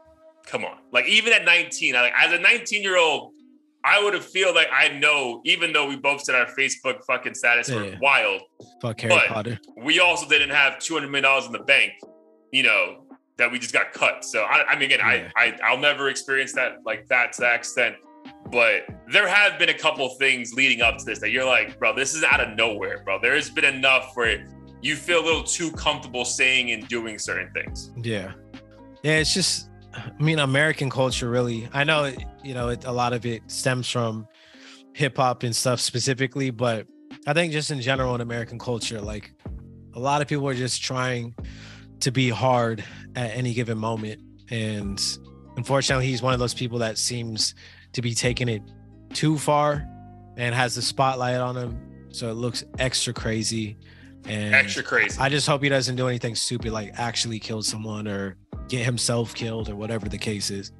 come 0.45 0.65
on. 0.65 0.77
Like 0.91 1.07
even 1.07 1.33
at 1.33 1.45
19, 1.45 1.95
I 1.95 2.01
like 2.01 2.13
as 2.17 2.33
a 2.33 2.39
19 2.39 2.81
year 2.83 2.97
old. 2.97 3.31
I 3.85 4.01
would 4.01 4.13
have 4.13 4.23
feel 4.25 4.55
like 4.55 4.69
I 4.71 4.87
know, 4.97 5.41
even 5.43 5.73
though 5.73 5.89
we 5.89 5.97
both 5.97 6.21
said 6.21 6.35
our 6.35 6.45
Facebook 6.57 7.03
fucking 7.05 7.33
status 7.33 7.69
were 7.69 7.83
Yeah. 7.83 7.97
wild, 8.01 8.41
Fuck 8.81 9.01
Harry 9.01 9.19
Potter. 9.27 9.59
we 9.75 9.99
also 9.99 10.25
didn't 10.25 10.51
have 10.51 10.79
two 10.79 10.93
hundred 10.93 11.07
million 11.09 11.23
dollars 11.25 11.47
in 11.47 11.51
the 11.51 11.59
bank, 11.59 11.91
you 12.53 12.63
know, 12.63 13.03
that 13.35 13.51
we 13.51 13.59
just 13.59 13.73
got 13.73 13.91
cut. 13.91 14.23
So 14.23 14.43
I, 14.43 14.63
I 14.69 14.75
mean, 14.75 14.83
again, 14.89 14.99
Yeah. 15.01 15.29
I, 15.35 15.47
I 15.47 15.57
I'll 15.65 15.77
never 15.77 16.07
experience 16.07 16.53
that 16.53 16.77
like 16.85 17.07
that 17.09 17.33
to 17.33 17.41
that 17.41 17.55
extent. 17.55 17.97
But 18.53 18.83
there 19.11 19.27
have 19.27 19.59
been 19.59 19.67
a 19.67 19.77
couple 19.77 20.07
things 20.15 20.53
leading 20.53 20.79
up 20.81 20.97
to 20.99 21.03
this 21.03 21.19
that 21.19 21.31
you're 21.31 21.43
like, 21.43 21.77
bro, 21.77 21.93
this 21.93 22.13
is 22.15 22.23
out 22.23 22.39
of 22.39 22.55
nowhere, 22.55 23.01
bro. 23.03 23.19
There 23.19 23.35
has 23.35 23.49
been 23.49 23.65
enough 23.65 24.11
where 24.15 24.29
you 24.83 24.97
feel 24.97 25.23
a 25.23 25.25
little 25.25 25.43
too 25.43 25.71
comfortable 25.71 26.25
saying 26.25 26.71
and 26.71 26.87
doing 26.89 27.17
certain 27.17 27.49
things. 27.53 27.91
Yeah. 28.03 28.33
Yeah, 29.01 29.17
it's 29.17 29.33
just 29.33 29.69
I 29.93 30.21
mean 30.21 30.39
American 30.39 30.89
culture 30.89 31.29
really. 31.29 31.69
I 31.73 31.83
know 31.83 32.13
you 32.43 32.53
know, 32.53 32.69
it, 32.69 32.83
a 32.85 32.91
lot 32.91 33.13
of 33.13 33.25
it 33.25 33.41
stems 33.47 33.89
from 33.89 34.27
hip 34.93 35.17
hop 35.17 35.43
and 35.43 35.55
stuff 35.55 35.79
specifically, 35.79 36.51
but 36.51 36.85
I 37.25 37.33
think 37.33 37.53
just 37.53 37.71
in 37.71 37.81
general 37.81 38.13
in 38.13 38.21
American 38.21 38.59
culture 38.59 38.99
like 38.99 39.33
a 39.95 39.99
lot 39.99 40.21
of 40.21 40.27
people 40.27 40.47
are 40.47 40.53
just 40.53 40.83
trying 40.83 41.33
to 42.01 42.11
be 42.11 42.29
hard 42.29 42.83
at 43.15 43.31
any 43.31 43.53
given 43.53 43.77
moment 43.77 44.21
and 44.49 45.01
unfortunately 45.55 46.05
he's 46.05 46.21
one 46.21 46.33
of 46.33 46.39
those 46.39 46.53
people 46.53 46.79
that 46.79 46.97
seems 46.97 47.55
to 47.93 48.01
be 48.01 48.13
taking 48.13 48.49
it 48.49 48.61
too 49.13 49.37
far 49.37 49.87
and 50.35 50.53
has 50.53 50.75
the 50.75 50.81
spotlight 50.81 51.37
on 51.37 51.55
him 51.55 52.07
so 52.09 52.29
it 52.29 52.33
looks 52.33 52.63
extra 52.79 53.13
crazy 53.13 53.77
and 54.25 54.55
Extra 54.55 54.83
crazy. 54.83 55.19
I 55.19 55.29
just 55.29 55.47
hope 55.47 55.63
he 55.63 55.69
doesn't 55.69 55.95
do 55.95 56.07
anything 56.07 56.35
stupid 56.35 56.71
like 56.71 56.91
actually 56.95 57.39
kill 57.39 57.61
someone 57.61 58.07
or 58.07 58.37
get 58.69 58.85
himself 58.85 59.33
killed 59.33 59.69
or 59.69 59.75
whatever 59.75 60.07
the 60.07 60.17
case 60.17 60.49
is. 60.49 60.71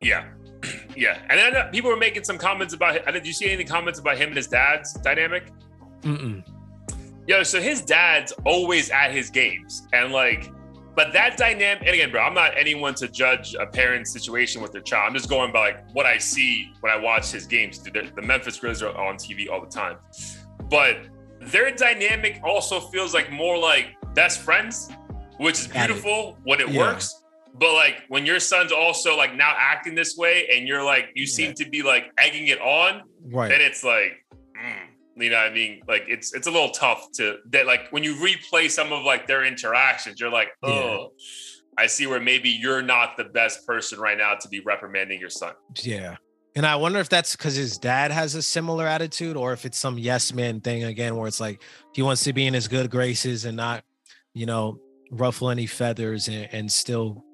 Yeah. 0.00 0.28
yeah. 0.96 1.18
And 1.28 1.38
then 1.38 1.56
uh, 1.56 1.70
people 1.70 1.90
were 1.90 1.96
making 1.96 2.24
some 2.24 2.38
comments 2.38 2.74
about. 2.74 3.04
Did 3.12 3.26
you 3.26 3.32
see 3.32 3.50
any 3.50 3.64
comments 3.64 3.98
about 3.98 4.16
him 4.16 4.28
and 4.28 4.36
his 4.36 4.46
dad's 4.46 4.92
dynamic? 4.94 5.50
Mm-mm. 6.02 6.46
Yo, 7.26 7.42
so 7.42 7.60
his 7.60 7.82
dad's 7.82 8.32
always 8.44 8.90
at 8.90 9.12
his 9.12 9.30
games. 9.30 9.86
And 9.92 10.12
like, 10.12 10.50
but 10.96 11.12
that 11.12 11.36
dynamic, 11.36 11.82
and 11.86 11.94
again, 11.94 12.10
bro, 12.10 12.22
I'm 12.22 12.34
not 12.34 12.52
anyone 12.56 12.94
to 12.96 13.08
judge 13.08 13.54
a 13.54 13.66
parent's 13.66 14.12
situation 14.12 14.62
with 14.62 14.72
their 14.72 14.80
child. 14.80 15.08
I'm 15.08 15.14
just 15.14 15.28
going 15.28 15.52
by 15.52 15.70
like 15.70 15.90
what 15.92 16.06
I 16.06 16.18
see 16.18 16.72
when 16.80 16.92
I 16.92 16.96
watch 16.96 17.30
his 17.30 17.46
games. 17.46 17.78
The 17.80 17.90
the 18.14 18.22
Memphis 18.22 18.58
Grizzlies 18.58 18.82
are 18.82 18.96
on 18.96 19.16
TV 19.16 19.50
all 19.50 19.60
the 19.60 19.70
time. 19.70 19.98
But 20.68 21.06
their 21.40 21.70
dynamic 21.74 22.40
also 22.44 22.80
feels 22.80 23.14
like 23.14 23.30
more 23.30 23.56
like 23.58 23.96
best 24.14 24.40
friends, 24.40 24.90
which 25.38 25.60
is 25.60 25.66
beautiful 25.68 26.38
when 26.44 26.60
it 26.60 26.68
Yeah. 26.68 26.78
works. 26.80 27.16
But 27.54 27.74
like 27.74 28.02
when 28.08 28.26
your 28.26 28.38
son's 28.40 28.72
also 28.72 29.16
like 29.16 29.34
now 29.34 29.54
acting 29.56 29.94
this 29.94 30.16
way 30.16 30.48
and 30.52 30.68
you're 30.68 30.84
like, 30.84 31.10
you 31.14 31.26
seem 31.26 31.54
to 31.54 31.68
be 31.68 31.82
like 31.82 32.10
egging 32.18 32.46
it 32.48 32.60
on, 32.60 33.02
Right. 33.24 33.48
then 33.48 33.60
it's 33.60 33.82
like 33.84 34.24
mm, 34.56 34.86
you 35.16 35.28
know 35.30 35.36
what 35.36 35.50
i 35.50 35.54
mean 35.54 35.82
like 35.88 36.04
it's 36.08 36.32
it's 36.34 36.46
a 36.46 36.50
little 36.50 36.70
tough 36.70 37.10
to 37.12 37.38
that 37.50 37.66
like 37.66 37.90
when 37.90 38.02
you 38.02 38.14
replay 38.16 38.70
some 38.70 38.92
of 38.92 39.04
like 39.04 39.26
their 39.26 39.44
interactions 39.44 40.18
you're 40.20 40.30
like 40.30 40.48
Yeah. 40.62 40.70
oh 40.70 41.12
i 41.76 41.86
see 41.86 42.06
where 42.06 42.20
maybe 42.20 42.48
you're 42.48 42.80
not 42.80 43.16
the 43.18 43.24
best 43.24 43.66
person 43.66 43.98
right 44.00 44.16
now 44.16 44.34
to 44.36 44.48
be 44.48 44.60
reprimanding 44.60 45.20
your 45.20 45.28
son 45.28 45.52
Yeah. 45.82 46.16
And 46.60 46.66
I 46.66 46.76
wonder 46.76 46.98
if 46.98 47.08
that's 47.08 47.34
because 47.34 47.54
his 47.54 47.78
dad 47.78 48.10
has 48.10 48.34
a 48.34 48.42
similar 48.42 48.86
attitude 48.86 49.34
or 49.34 49.54
if 49.54 49.64
it's 49.64 49.78
some 49.78 49.96
yes 49.96 50.34
man 50.34 50.60
thing 50.60 50.84
again, 50.84 51.16
where 51.16 51.26
it's 51.26 51.40
like 51.40 51.62
he 51.94 52.02
wants 52.02 52.24
to 52.24 52.34
be 52.34 52.46
in 52.46 52.52
his 52.52 52.68
good 52.68 52.90
graces 52.90 53.46
and 53.46 53.56
not, 53.56 53.82
you 54.34 54.44
know, 54.44 54.78
ruffle 55.10 55.48
any 55.48 55.64
feathers 55.64 56.28
and, 56.28 56.50
and 56.52 56.70
still 56.70 57.24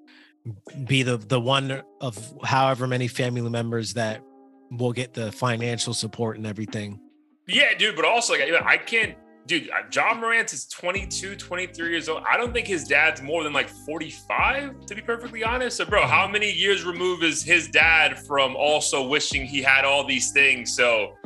be 0.84 1.02
the 1.02 1.16
the 1.16 1.40
one 1.40 1.82
of 2.00 2.34
however 2.44 2.86
many 2.86 3.08
family 3.08 3.40
members 3.50 3.94
that 3.94 4.22
we'll 4.70 4.92
get 4.92 5.12
the 5.12 5.32
financial 5.32 5.92
support 5.92 6.36
and 6.36 6.46
everything. 6.46 7.00
Yeah, 7.48 7.76
dude, 7.76 7.96
but 7.96 8.04
also 8.04 8.34
like 8.34 8.42
I 8.42 8.76
can't 8.76 9.16
dude, 9.46 9.70
Ja 9.92 10.14
Morant 10.14 10.52
is 10.52 10.66
22, 10.66 11.36
23 11.36 11.90
years 11.90 12.08
old. 12.08 12.22
I 12.28 12.36
don't 12.36 12.52
think 12.52 12.66
his 12.66 12.84
dad's 12.84 13.22
more 13.22 13.42
than 13.42 13.52
like 13.52 13.68
45, 13.68 14.86
to 14.86 14.94
be 14.94 15.00
perfectly 15.00 15.44
honest. 15.44 15.76
So, 15.76 15.84
bro, 15.84 16.06
how 16.06 16.26
many 16.26 16.50
years 16.50 16.84
removed 16.84 17.22
is 17.22 17.42
his 17.42 17.68
dad 17.68 18.18
from 18.26 18.56
also 18.56 19.06
wishing 19.06 19.46
he 19.46 19.62
had 19.62 19.84
all 19.84 20.04
these 20.06 20.32
things? 20.32 20.74
So, 20.74 21.16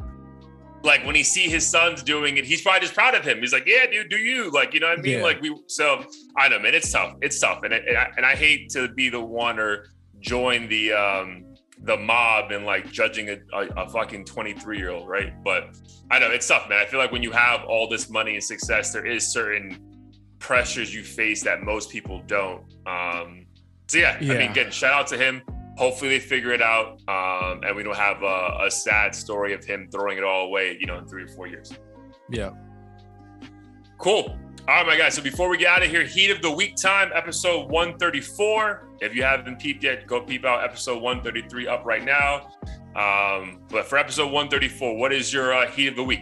like 0.83 1.05
when 1.05 1.14
he 1.14 1.23
see 1.23 1.49
his 1.49 1.68
sons 1.68 2.03
doing 2.03 2.37
it, 2.37 2.45
he's 2.45 2.62
probably 2.62 2.81
just 2.81 2.95
proud 2.95 3.14
of 3.14 3.25
him. 3.25 3.39
He's 3.41 3.53
like, 3.53 3.66
"Yeah, 3.66 3.87
dude, 3.87 4.09
do 4.09 4.16
you?" 4.16 4.51
Like, 4.51 4.73
you 4.73 4.81
know 4.81 4.89
what 4.89 4.99
I 4.99 5.03
mean? 5.03 5.18
Yeah. 5.18 5.25
Like 5.25 5.41
we. 5.43 5.55
So 5.66 6.05
I 6.37 6.49
know, 6.49 6.59
man. 6.59 6.75
It's 6.75 6.91
tough. 6.91 7.16
It's 7.21 7.39
tough, 7.39 7.62
and 7.64 7.75
and 7.75 7.97
I, 7.97 8.11
and 8.16 8.25
I 8.25 8.35
hate 8.35 8.71
to 8.71 8.89
be 8.89 9.09
the 9.11 9.21
one 9.21 9.59
or 9.59 9.87
join 10.21 10.68
the 10.68 10.93
um 10.93 11.49
the 11.83 11.97
mob 11.97 12.51
and 12.51 12.66
like 12.66 12.91
judging 12.91 13.31
a, 13.31 13.37
a, 13.53 13.85
a 13.85 13.89
fucking 13.89 14.24
23 14.24 14.78
year 14.78 14.91
old, 14.91 15.09
right? 15.09 15.33
But 15.43 15.76
I 16.11 16.18
know 16.18 16.31
it's 16.31 16.47
tough, 16.47 16.68
man. 16.68 16.78
I 16.78 16.87
feel 16.87 17.01
like 17.01 17.12
when 17.12 17.22
you 17.22 17.31
have 17.31 17.64
all 17.64 17.89
this 17.89 18.11
money 18.11 18.35
and 18.35 18.45
success, 18.45 18.93
there 18.93 19.07
is 19.07 19.26
certain 19.26 19.78
pressures 20.39 20.95
you 20.95 21.03
face 21.05 21.43
that 21.45 21.62
most 21.62 21.91
people 21.91 22.22
don't. 22.26 22.64
Um, 22.87 23.47
so 23.87 23.99
yeah, 23.99 24.18
yeah. 24.20 24.35
I 24.35 24.39
mean, 24.39 24.51
again, 24.51 24.70
shout 24.70 24.93
out 24.93 25.07
to 25.09 25.18
him. 25.18 25.43
Hopefully 25.76 26.11
they 26.11 26.18
figure 26.18 26.53
it 26.53 26.61
out, 26.61 27.01
um, 27.09 27.62
and 27.64 27.74
we 27.74 27.83
don't 27.83 27.97
have 27.97 28.22
a, 28.22 28.64
a 28.66 28.70
sad 28.70 29.14
story 29.14 29.55
of 29.55 29.64
him 29.64 29.89
throwing 29.91 30.18
it 30.18 30.24
all 30.24 30.47
away, 30.47 30.76
you 30.78 30.87
know, 30.87 30.99
in 30.99 31.07
three 31.07 31.22
or 31.22 31.28
four 31.28 31.47
years. 31.47 31.72
Yeah. 32.28 32.51
Cool. 33.99 34.39
All 34.69 34.77
right, 34.77 34.87
my 34.87 34.97
guys. 34.97 35.15
So 35.15 35.23
before 35.23 35.49
we 35.49 35.57
get 35.57 35.69
out 35.69 35.83
of 35.83 35.91
here, 35.91 36.05
Heat 36.05 36.31
of 36.31 36.43
the 36.43 36.51
Week 36.51 36.77
time, 36.77 37.11
episode 37.15 37.71
134. 37.71 38.89
If 39.01 39.17
you 39.17 39.23
haven't 39.23 39.59
peeped 39.59 39.83
yet, 39.83 40.07
go 40.07 40.21
peep 40.21 40.45
out 40.45 40.63
episode 40.63 41.03
133 41.03 41.67
up 41.67 41.85
right 41.85 42.05
now. 42.05 42.51
Um, 42.95 43.63
but 43.69 43.87
for 43.87 43.97
episode 43.97 44.27
134, 44.27 44.97
what 44.97 45.13
is 45.13 45.33
your 45.33 45.55
uh, 45.55 45.69
Heat 45.71 45.89
of 45.89 45.97
the 45.97 46.05
Week? 46.05 46.21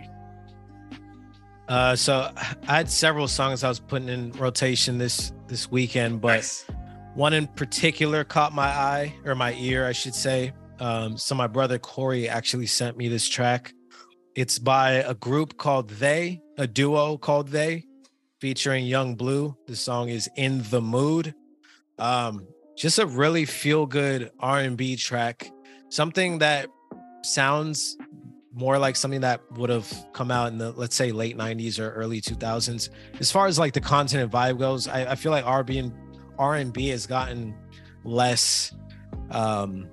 Uh, 1.67 1.97
so 1.97 2.31
I 2.37 2.77
had 2.77 2.89
several 2.89 3.27
songs 3.27 3.65
I 3.65 3.69
was 3.69 3.81
putting 3.81 4.09
in 4.09 4.31
rotation 4.33 4.99
this 4.99 5.33
this 5.49 5.71
weekend, 5.71 6.21
but 6.21 6.37
nice. 6.37 6.65
one 7.15 7.35
in 7.35 7.49
particular 7.49 8.23
caught 8.23 8.55
my 8.55 8.69
eye 8.69 9.15
or 9.25 9.35
my 9.35 9.53
ear, 9.55 9.85
I 9.85 9.93
should 9.93 10.15
say. 10.15 10.53
Um, 10.79 11.19
so 11.19 11.35
my 11.35 11.49
brother 11.49 11.79
Corey 11.79 12.29
actually 12.29 12.67
sent 12.67 12.97
me 12.97 13.09
this 13.09 13.29
track. 13.29 13.75
It's 14.37 14.59
by 14.61 14.93
a 14.93 15.15
group 15.15 15.59
called 15.59 15.91
They, 15.91 16.41
a 16.57 16.67
duo 16.69 17.19
called 17.19 17.49
They 17.49 17.88
featuring 18.41 18.87
Young 18.87 19.15
Blue. 19.15 19.57
The 19.67 19.77
song 19.77 20.09
is 20.09 20.29
"In 20.37 20.63
the 20.71 20.81
Mood." 20.81 21.35
Um, 21.99 22.47
just 22.77 22.99
a 22.99 23.07
really 23.07 23.45
feel 23.45 23.87
good 23.87 24.31
R&B 24.39 24.97
track. 24.97 25.51
Something 25.89 26.39
that 26.39 26.69
sounds 27.23 27.97
more 28.55 28.79
like 28.79 28.97
something 28.97 29.21
that 29.21 29.41
would 29.53 29.71
have 29.71 29.93
come 30.13 30.31
out 30.31 30.51
in 30.51 30.59
the 30.59 30.73
let's 30.73 30.97
say 30.97 31.13
late 31.13 31.37
90s 31.37 31.79
or 31.79 31.93
early 31.93 32.21
2000s 32.21 32.89
as 33.21 33.31
far 33.31 33.47
as 33.47 33.59
like 33.59 33.73
the 33.73 33.81
content 33.81 34.23
and 34.23 34.33
vibe 34.33 34.59
goes 34.59 34.89
i, 34.89 35.13
I 35.13 35.15
feel 35.15 35.31
like 35.31 35.45
r&b 35.45 35.79
and 35.79 35.93
r&b 36.39 36.89
has 36.89 37.07
gotten 37.07 37.55
less 38.05 38.73
um 39.31 39.87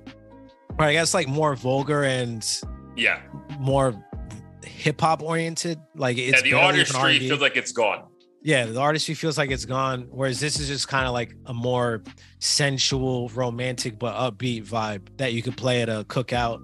or 0.80 0.86
i 0.86 0.93
guess 0.93 1.14
like 1.14 1.28
more 1.28 1.56
vulgar 1.56 2.06
and 2.06 2.48
yeah 2.96 3.22
more 3.60 3.93
hip-hop 4.64 5.22
oriented 5.22 5.80
like 5.96 6.18
it's 6.18 6.38
yeah, 6.38 6.52
the 6.52 6.54
artistry 6.54 7.20
feels 7.20 7.41
like 7.41 7.58
it's 7.58 7.72
gone 7.72 8.08
yeah, 8.46 8.68
the 8.68 8.80
artistry 8.80 9.16
feels 9.16 9.39
like 9.39 9.50
it's 9.50 9.66
gone. 9.66 10.08
Whereas 10.12 10.39
this 10.39 10.60
is 10.60 10.68
just 10.68 10.88
kind 10.88 11.08
of 11.08 11.14
like 11.14 11.36
a 11.48 11.54
more 11.54 12.04
sensual, 12.38 13.28
romantic, 13.30 13.98
but 13.98 14.14
upbeat 14.14 14.68
vibe 14.68 15.02
that 15.18 15.34
you 15.34 15.41
could 15.41 15.58
play 15.58 15.82
at 15.82 15.89
a 15.89 16.06
cookout 16.08 16.62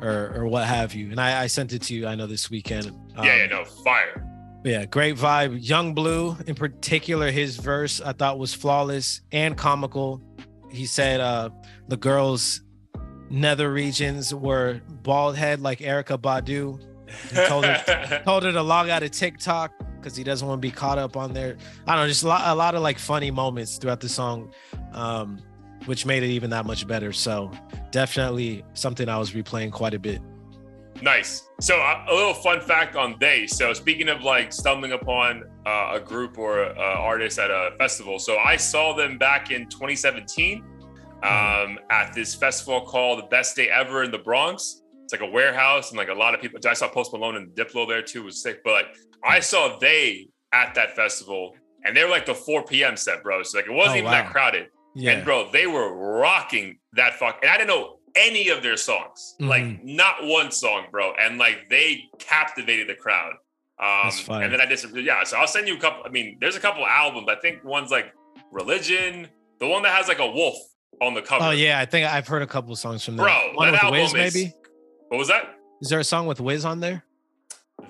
or 0.00 0.32
or 0.36 0.46
what 0.46 0.64
have 0.64 0.94
you. 0.94 1.10
And 1.10 1.20
I, 1.20 1.42
I 1.42 1.46
sent 1.48 1.72
it 1.72 1.82
to 1.82 1.94
you. 1.94 2.06
I 2.06 2.14
know 2.14 2.28
this 2.28 2.50
weekend. 2.50 2.86
Um, 3.16 3.24
yeah, 3.24 3.34
yeah, 3.34 3.46
no 3.46 3.64
fire. 3.64 4.24
Yeah, 4.64 4.84
great 4.84 5.16
vibe. 5.16 5.58
Young 5.60 5.92
Blue, 5.92 6.36
in 6.46 6.54
particular, 6.54 7.32
his 7.32 7.56
verse 7.56 8.00
I 8.00 8.12
thought 8.12 8.38
was 8.38 8.54
flawless 8.54 9.20
and 9.32 9.56
comical. 9.56 10.22
He 10.70 10.86
said 10.86 11.20
uh, 11.20 11.50
the 11.88 11.96
girls' 11.96 12.62
nether 13.28 13.72
regions 13.72 14.32
were 14.32 14.82
bald 15.02 15.36
head 15.36 15.60
like 15.60 15.80
Erykah 15.80 16.18
Badu. 16.18 16.80
He 17.30 17.48
told 17.48 17.64
her 17.64 18.22
told 18.24 18.44
her 18.44 18.52
to 18.52 18.62
log 18.62 18.88
out 18.88 19.02
of 19.02 19.10
TikTok 19.10 19.72
because 20.04 20.16
he 20.16 20.22
doesn't 20.22 20.46
want 20.46 20.60
to 20.60 20.68
be 20.68 20.70
caught 20.70 20.98
up 20.98 21.16
on 21.16 21.32
there. 21.32 21.56
I 21.86 21.96
don't 21.96 22.04
know, 22.04 22.08
just 22.08 22.24
a 22.24 22.28
lot, 22.28 22.42
a 22.44 22.54
lot 22.54 22.74
of 22.74 22.82
like 22.82 22.98
funny 22.98 23.30
moments 23.30 23.78
throughout 23.78 24.00
the 24.00 24.08
song, 24.08 24.52
um, 24.92 25.38
which 25.86 26.04
made 26.04 26.22
it 26.22 26.28
even 26.28 26.50
that 26.50 26.66
much 26.66 26.86
better. 26.86 27.10
So 27.12 27.50
definitely 27.90 28.64
something 28.74 29.08
I 29.08 29.18
was 29.18 29.30
replaying 29.32 29.72
quite 29.72 29.94
a 29.94 29.98
bit. 29.98 30.20
Nice. 31.00 31.48
So 31.60 31.80
uh, 31.80 32.04
a 32.08 32.14
little 32.14 32.34
fun 32.34 32.60
fact 32.60 32.96
on 32.96 33.16
they. 33.18 33.46
So 33.46 33.72
speaking 33.72 34.10
of 34.10 34.22
like 34.22 34.52
stumbling 34.52 34.92
upon 34.92 35.44
uh, 35.66 35.92
a 35.94 36.00
group 36.00 36.38
or 36.38 36.66
uh, 36.66 36.78
artist 36.78 37.38
at 37.38 37.50
a 37.50 37.70
festival, 37.78 38.18
so 38.18 38.36
I 38.36 38.56
saw 38.56 38.94
them 38.94 39.16
back 39.16 39.50
in 39.50 39.68
2017 39.70 40.60
hmm. 40.60 41.24
um, 41.24 41.78
at 41.90 42.12
this 42.12 42.34
festival 42.34 42.82
called 42.82 43.20
the 43.20 43.26
Best 43.26 43.56
Day 43.56 43.70
Ever 43.70 44.04
in 44.04 44.10
the 44.10 44.18
Bronx. 44.18 44.82
It's 45.04 45.12
like 45.12 45.22
a 45.22 45.30
warehouse 45.30 45.90
and 45.90 45.98
like 45.98 46.08
a 46.08 46.14
lot 46.14 46.34
of 46.34 46.40
people. 46.40 46.58
I 46.66 46.74
saw 46.74 46.88
Post 46.88 47.12
Malone 47.12 47.36
and 47.36 47.48
Diplo 47.50 47.86
there 47.86 48.02
too. 48.02 48.24
Was 48.24 48.42
sick, 48.42 48.64
but 48.64 48.72
like 48.72 48.86
I 49.22 49.40
saw 49.40 49.78
they 49.78 50.28
at 50.52 50.74
that 50.74 50.96
festival, 50.96 51.54
and 51.84 51.96
they 51.96 52.04
were 52.04 52.10
like 52.10 52.26
the 52.26 52.34
4 52.34 52.64
p.m. 52.64 52.96
set, 52.96 53.22
bro. 53.22 53.42
So 53.42 53.58
like 53.58 53.66
it 53.66 53.72
wasn't 53.72 53.96
oh, 53.96 53.98
even 53.98 54.04
wow. 54.06 54.22
that 54.22 54.30
crowded. 54.30 54.68
Yeah. 54.94 55.12
And 55.12 55.24
bro, 55.24 55.50
they 55.50 55.66
were 55.66 55.92
rocking 56.20 56.78
that 56.94 57.14
fuck. 57.14 57.40
And 57.42 57.50
I 57.50 57.58
didn't 57.58 57.68
know 57.68 57.98
any 58.14 58.48
of 58.48 58.62
their 58.62 58.76
songs, 58.76 59.34
mm-hmm. 59.40 59.48
like 59.48 59.84
not 59.84 60.24
one 60.24 60.50
song, 60.50 60.86
bro. 60.90 61.12
And 61.20 61.38
like 61.38 61.68
they 61.68 62.04
captivated 62.18 62.88
the 62.88 62.94
crowd. 62.94 63.34
Um, 63.78 64.12
and 64.28 64.52
then 64.52 64.60
I 64.60 64.72
some, 64.76 64.96
yeah. 64.96 65.24
So 65.24 65.36
I'll 65.36 65.48
send 65.48 65.66
you 65.66 65.76
a 65.76 65.80
couple. 65.80 66.04
I 66.06 66.08
mean, 66.08 66.38
there's 66.40 66.56
a 66.56 66.60
couple 66.60 66.86
albums. 66.86 67.26
I 67.28 67.34
think 67.40 67.64
one's 67.64 67.90
like 67.90 68.12
Religion, 68.52 69.28
the 69.58 69.66
one 69.66 69.82
that 69.82 69.92
has 69.92 70.06
like 70.06 70.20
a 70.20 70.30
wolf 70.30 70.56
on 71.02 71.14
the 71.14 71.22
cover. 71.22 71.46
Oh 71.46 71.50
yeah, 71.50 71.80
I 71.80 71.84
think 71.84 72.06
I've 72.06 72.28
heard 72.28 72.42
a 72.42 72.46
couple 72.46 72.74
songs 72.76 73.04
from 73.04 73.16
that. 73.16 73.24
Bro, 73.24 73.52
one 73.54 73.72
that 73.72 73.90
with 73.90 73.92
Wiz, 73.92 74.14
is, 74.14 74.34
maybe. 74.34 74.54
What 75.14 75.20
was 75.20 75.28
that? 75.28 75.54
Is 75.80 75.90
there 75.90 76.00
a 76.00 76.04
song 76.04 76.26
with 76.26 76.40
Wiz 76.40 76.64
on 76.64 76.80
there? 76.80 77.04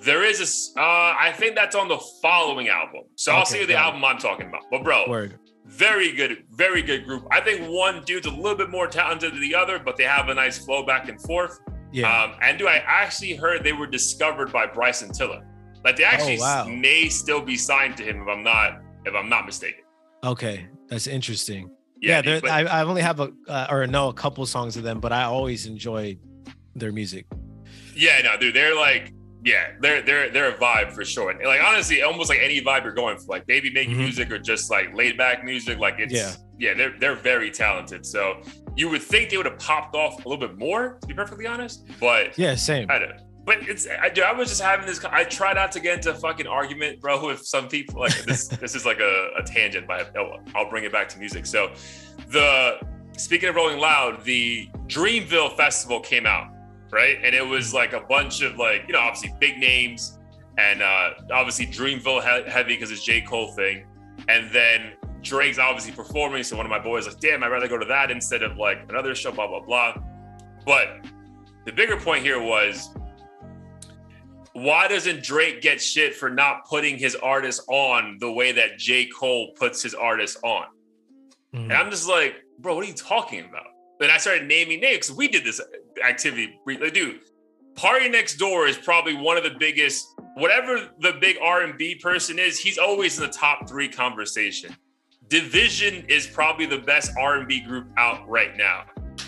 There 0.02 0.22
is 0.22 0.42
a, 0.76 0.78
uh, 0.78 1.16
I 1.18 1.32
think 1.34 1.54
that's 1.54 1.74
on 1.74 1.88
the 1.88 1.96
following 2.20 2.68
album. 2.68 3.04
So 3.14 3.32
okay, 3.32 3.38
I'll 3.38 3.46
see 3.46 3.60
you 3.60 3.66
the 3.66 3.76
album 3.76 4.04
it. 4.04 4.08
I'm 4.08 4.18
talking 4.18 4.46
about. 4.46 4.64
But 4.70 4.84
bro, 4.84 5.08
Word. 5.08 5.38
very 5.64 6.12
good, 6.12 6.44
very 6.50 6.82
good 6.82 7.06
group. 7.06 7.26
I 7.30 7.40
think 7.40 7.66
one 7.66 8.04
dude's 8.04 8.26
a 8.26 8.30
little 8.30 8.56
bit 8.58 8.68
more 8.68 8.88
talented 8.88 9.32
than 9.32 9.40
the 9.40 9.54
other, 9.54 9.78
but 9.78 9.96
they 9.96 10.04
have 10.04 10.28
a 10.28 10.34
nice 10.34 10.62
flow 10.62 10.84
back 10.84 11.08
and 11.08 11.18
forth. 11.22 11.58
Yeah. 11.92 12.12
Um, 12.12 12.34
and 12.42 12.58
do 12.58 12.68
I 12.68 12.82
actually 12.86 13.36
heard 13.36 13.64
they 13.64 13.72
were 13.72 13.86
discovered 13.86 14.52
by 14.52 14.66
Bryson 14.66 15.10
Tiller? 15.10 15.46
Like 15.82 15.96
they 15.96 16.04
actually 16.04 16.36
oh, 16.36 16.42
wow. 16.42 16.66
may 16.66 17.08
still 17.08 17.40
be 17.40 17.56
signed 17.56 17.96
to 17.96 18.02
him 18.02 18.20
if 18.20 18.28
I'm 18.28 18.42
not 18.42 18.82
if 19.06 19.14
I'm 19.14 19.30
not 19.30 19.46
mistaken. 19.46 19.84
Okay, 20.24 20.66
that's 20.88 21.06
interesting. 21.06 21.70
Yeah, 22.02 22.20
yeah 22.22 22.40
I, 22.44 22.64
I 22.64 22.84
only 22.84 23.00
have 23.00 23.20
a 23.20 23.32
uh, 23.48 23.68
or 23.70 23.86
know 23.86 24.10
a 24.10 24.12
couple 24.12 24.44
songs 24.44 24.76
of 24.76 24.82
them, 24.82 25.00
but 25.00 25.10
I 25.10 25.22
always 25.22 25.64
enjoy 25.64 26.18
their 26.74 26.92
music. 26.92 27.26
Yeah, 27.94 28.20
no, 28.22 28.36
dude, 28.38 28.54
they're 28.54 28.76
like 28.76 29.12
yeah, 29.44 29.72
they're 29.78 30.00
they're 30.00 30.30
they're 30.30 30.48
a 30.48 30.54
vibe 30.54 30.92
for 30.92 31.04
sure. 31.04 31.30
And 31.30 31.44
like 31.44 31.62
honestly, 31.62 32.02
almost 32.02 32.30
like 32.30 32.40
any 32.40 32.62
vibe 32.62 32.84
you're 32.84 32.94
going 32.94 33.18
for, 33.18 33.26
like 33.26 33.46
baby 33.46 33.70
making 33.70 33.92
mm-hmm. 33.92 34.04
music 34.04 34.30
or 34.30 34.38
just 34.38 34.70
like 34.70 34.94
laid 34.94 35.18
back 35.18 35.44
music, 35.44 35.78
like 35.78 35.96
it's 35.98 36.14
yeah. 36.14 36.32
yeah, 36.58 36.74
they're 36.74 36.98
they're 36.98 37.14
very 37.14 37.50
talented. 37.50 38.06
So 38.06 38.40
you 38.74 38.88
would 38.88 39.02
think 39.02 39.30
they 39.30 39.36
would 39.36 39.46
have 39.46 39.58
popped 39.58 39.94
off 39.94 40.24
a 40.24 40.28
little 40.28 40.48
bit 40.48 40.56
more, 40.56 40.98
to 40.98 41.06
be 41.06 41.12
perfectly 41.12 41.46
honest. 41.46 41.86
But 42.00 42.38
yeah, 42.38 42.54
same. 42.54 42.90
I 42.90 42.98
don't. 42.98 43.20
But 43.44 43.68
it's 43.68 43.86
I, 43.86 44.10
I 44.24 44.32
was 44.32 44.48
just 44.48 44.62
having 44.62 44.86
this. 44.86 45.04
I 45.04 45.24
try 45.24 45.52
not 45.52 45.70
to 45.72 45.80
get 45.80 45.96
into 45.96 46.10
a 46.10 46.14
fucking 46.14 46.46
argument, 46.46 47.02
bro, 47.02 47.26
with 47.26 47.44
some 47.44 47.68
people. 47.68 48.00
Like 48.00 48.16
this, 48.24 48.48
this 48.62 48.74
is 48.74 48.86
like 48.86 49.00
a, 49.00 49.28
a 49.36 49.42
tangent, 49.42 49.86
but 49.86 50.16
I'll 50.54 50.70
bring 50.70 50.84
it 50.84 50.92
back 50.92 51.10
to 51.10 51.18
music. 51.18 51.44
So, 51.44 51.70
the 52.28 52.78
speaking 53.18 53.50
of 53.50 53.56
Rolling 53.56 53.78
Loud, 53.78 54.24
the 54.24 54.70
Dreamville 54.86 55.54
Festival 55.54 56.00
came 56.00 56.24
out 56.24 56.53
right? 56.94 57.18
And 57.22 57.34
it 57.34 57.44
was 57.44 57.74
like 57.74 57.92
a 57.92 58.00
bunch 58.00 58.40
of 58.40 58.56
like, 58.56 58.84
you 58.86 58.94
know, 58.94 59.00
obviously 59.00 59.34
big 59.40 59.58
names 59.58 60.18
and 60.56 60.80
uh, 60.80 61.10
obviously 61.32 61.66
Dreamville 61.66 62.22
he- 62.22 62.50
heavy 62.50 62.74
because 62.74 62.92
it's 62.92 63.04
J. 63.04 63.20
Cole 63.20 63.52
thing. 63.52 63.84
And 64.28 64.50
then 64.52 64.92
Drake's 65.20 65.58
obviously 65.58 65.90
performing. 65.90 66.44
So 66.44 66.56
one 66.56 66.64
of 66.64 66.70
my 66.70 66.78
boys 66.78 67.08
like, 67.08 67.18
damn, 67.18 67.42
I'd 67.42 67.48
rather 67.48 67.66
go 67.66 67.78
to 67.78 67.84
that 67.86 68.12
instead 68.12 68.44
of 68.44 68.56
like 68.56 68.78
another 68.88 69.12
show, 69.16 69.32
blah, 69.32 69.48
blah, 69.48 69.60
blah. 69.60 69.96
But 70.64 71.04
the 71.66 71.72
bigger 71.72 71.98
point 71.98 72.22
here 72.22 72.40
was 72.40 72.90
why 74.52 74.86
doesn't 74.86 75.24
Drake 75.24 75.60
get 75.62 75.82
shit 75.82 76.14
for 76.14 76.30
not 76.30 76.64
putting 76.64 76.96
his 76.96 77.16
artists 77.16 77.64
on 77.68 78.18
the 78.20 78.30
way 78.30 78.52
that 78.52 78.78
J. 78.78 79.06
Cole 79.06 79.50
puts 79.58 79.82
his 79.82 79.94
artists 79.94 80.40
on? 80.44 80.66
Mm-hmm. 81.52 81.64
And 81.64 81.72
I'm 81.72 81.90
just 81.90 82.08
like, 82.08 82.36
bro, 82.60 82.76
what 82.76 82.84
are 82.84 82.88
you 82.88 82.94
talking 82.94 83.40
about? 83.40 83.66
Then 83.98 84.10
I 84.10 84.18
started 84.18 84.46
naming 84.46 84.80
names. 84.80 85.10
We 85.10 85.26
did 85.26 85.44
this 85.44 85.60
activity. 86.02 86.58
Dude, 86.66 87.20
Door 88.38 88.66
is 88.68 88.78
probably 88.78 89.14
one 89.14 89.36
of 89.36 89.44
the 89.44 89.54
biggest. 89.58 90.14
Whatever 90.36 90.88
the 91.00 91.12
big 91.20 91.36
R 91.40 91.62
and 91.62 91.78
B 91.78 91.94
person 91.94 92.38
is, 92.38 92.58
he's 92.58 92.78
always 92.78 93.18
in 93.18 93.26
the 93.26 93.32
top 93.32 93.68
three 93.68 93.88
conversation. 93.88 94.76
Division 95.28 96.04
is 96.08 96.26
probably 96.26 96.66
the 96.66 96.78
best 96.78 97.12
R 97.18 97.36
and 97.36 97.48
B 97.48 97.60
group 97.60 97.86
out 97.96 98.28
right 98.28 98.56
now. 98.56 98.84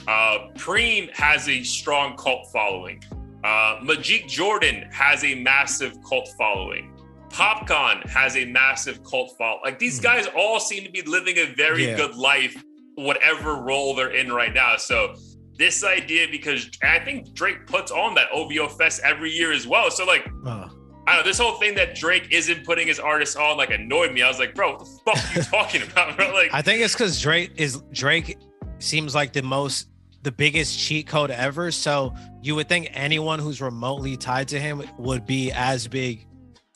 Uh, 0.09 0.49
Preme 0.55 1.11
has 1.14 1.49
a 1.49 1.62
strong 1.62 2.17
cult 2.17 2.49
following. 2.53 3.03
Uh, 3.45 3.79
Majid 3.83 4.29
Jordan 4.29 4.89
has 4.93 5.25
a 5.25 5.35
massive 5.37 5.97
cult 6.09 6.29
following. 6.37 6.93
Popcaan 7.29 8.09
has 8.09 8.37
a 8.37 8.45
massive 8.45 9.03
cult 9.05 9.35
following. 9.37 9.61
Like 9.64 9.79
these 9.79 9.99
hmm. 9.99 10.05
guys 10.05 10.27
all 10.37 10.61
seem 10.61 10.85
to 10.85 10.91
be 10.91 11.03
living 11.03 11.39
a 11.39 11.55
very 11.55 11.87
yeah. 11.87 11.97
good 11.97 12.17
life, 12.17 12.62
whatever 12.95 13.57
role 13.57 13.95
they're 13.95 14.14
in 14.14 14.33
right 14.33 14.53
now. 14.53 14.77
So 14.77 15.14
this 15.59 15.84
idea, 15.84 16.26
because 16.30 16.70
I 16.82 16.98
think 16.98 17.32
Drake 17.34 17.66
puts 17.66 17.90
on 17.90 18.14
that 18.14 18.28
OVO 18.32 18.68
Fest 18.68 19.00
every 19.04 19.30
year 19.30 19.52
as 19.52 19.66
well. 19.66 19.90
So 19.90 20.04
like, 20.04 20.26
uh. 20.44 20.68
I 21.09 21.14
don't 21.14 21.24
know, 21.24 21.30
this 21.30 21.38
whole 21.38 21.52
thing 21.61 21.76
that 21.76 21.94
Drake 21.94 22.28
isn't 22.32 22.64
putting 22.64 22.88
his 22.88 22.98
artists 22.98 23.36
on 23.36 23.57
like 23.57 23.70
annoyed 23.70 24.12
me. 24.12 24.22
I 24.22 24.28
was 24.28 24.40
like, 24.40 24.57
bro, 24.57 24.72
what 24.72 24.80
the 24.80 24.86
fuck 25.04 25.16
are 25.16 25.38
you 25.38 25.42
talking 25.52 25.82
about, 25.82 26.16
bro? 26.16 26.32
Like, 26.32 26.52
I 26.52 26.62
think 26.62 26.80
it's 26.80 26.94
because 26.94 27.20
Drake 27.20 27.52
is 27.57 27.80
Drake 27.92 28.38
seems 28.78 29.14
like 29.14 29.32
the 29.32 29.42
most 29.42 29.88
the 30.22 30.32
biggest 30.32 30.76
cheat 30.76 31.07
code 31.07 31.30
ever. 31.30 31.70
So 31.70 32.12
you 32.42 32.57
would 32.57 32.68
think 32.68 32.90
anyone 32.92 33.38
who's 33.38 33.61
remotely 33.61 34.16
tied 34.16 34.48
to 34.48 34.59
him 34.59 34.82
would 34.98 35.24
be 35.24 35.52
as 35.52 35.86
big, 35.86 36.26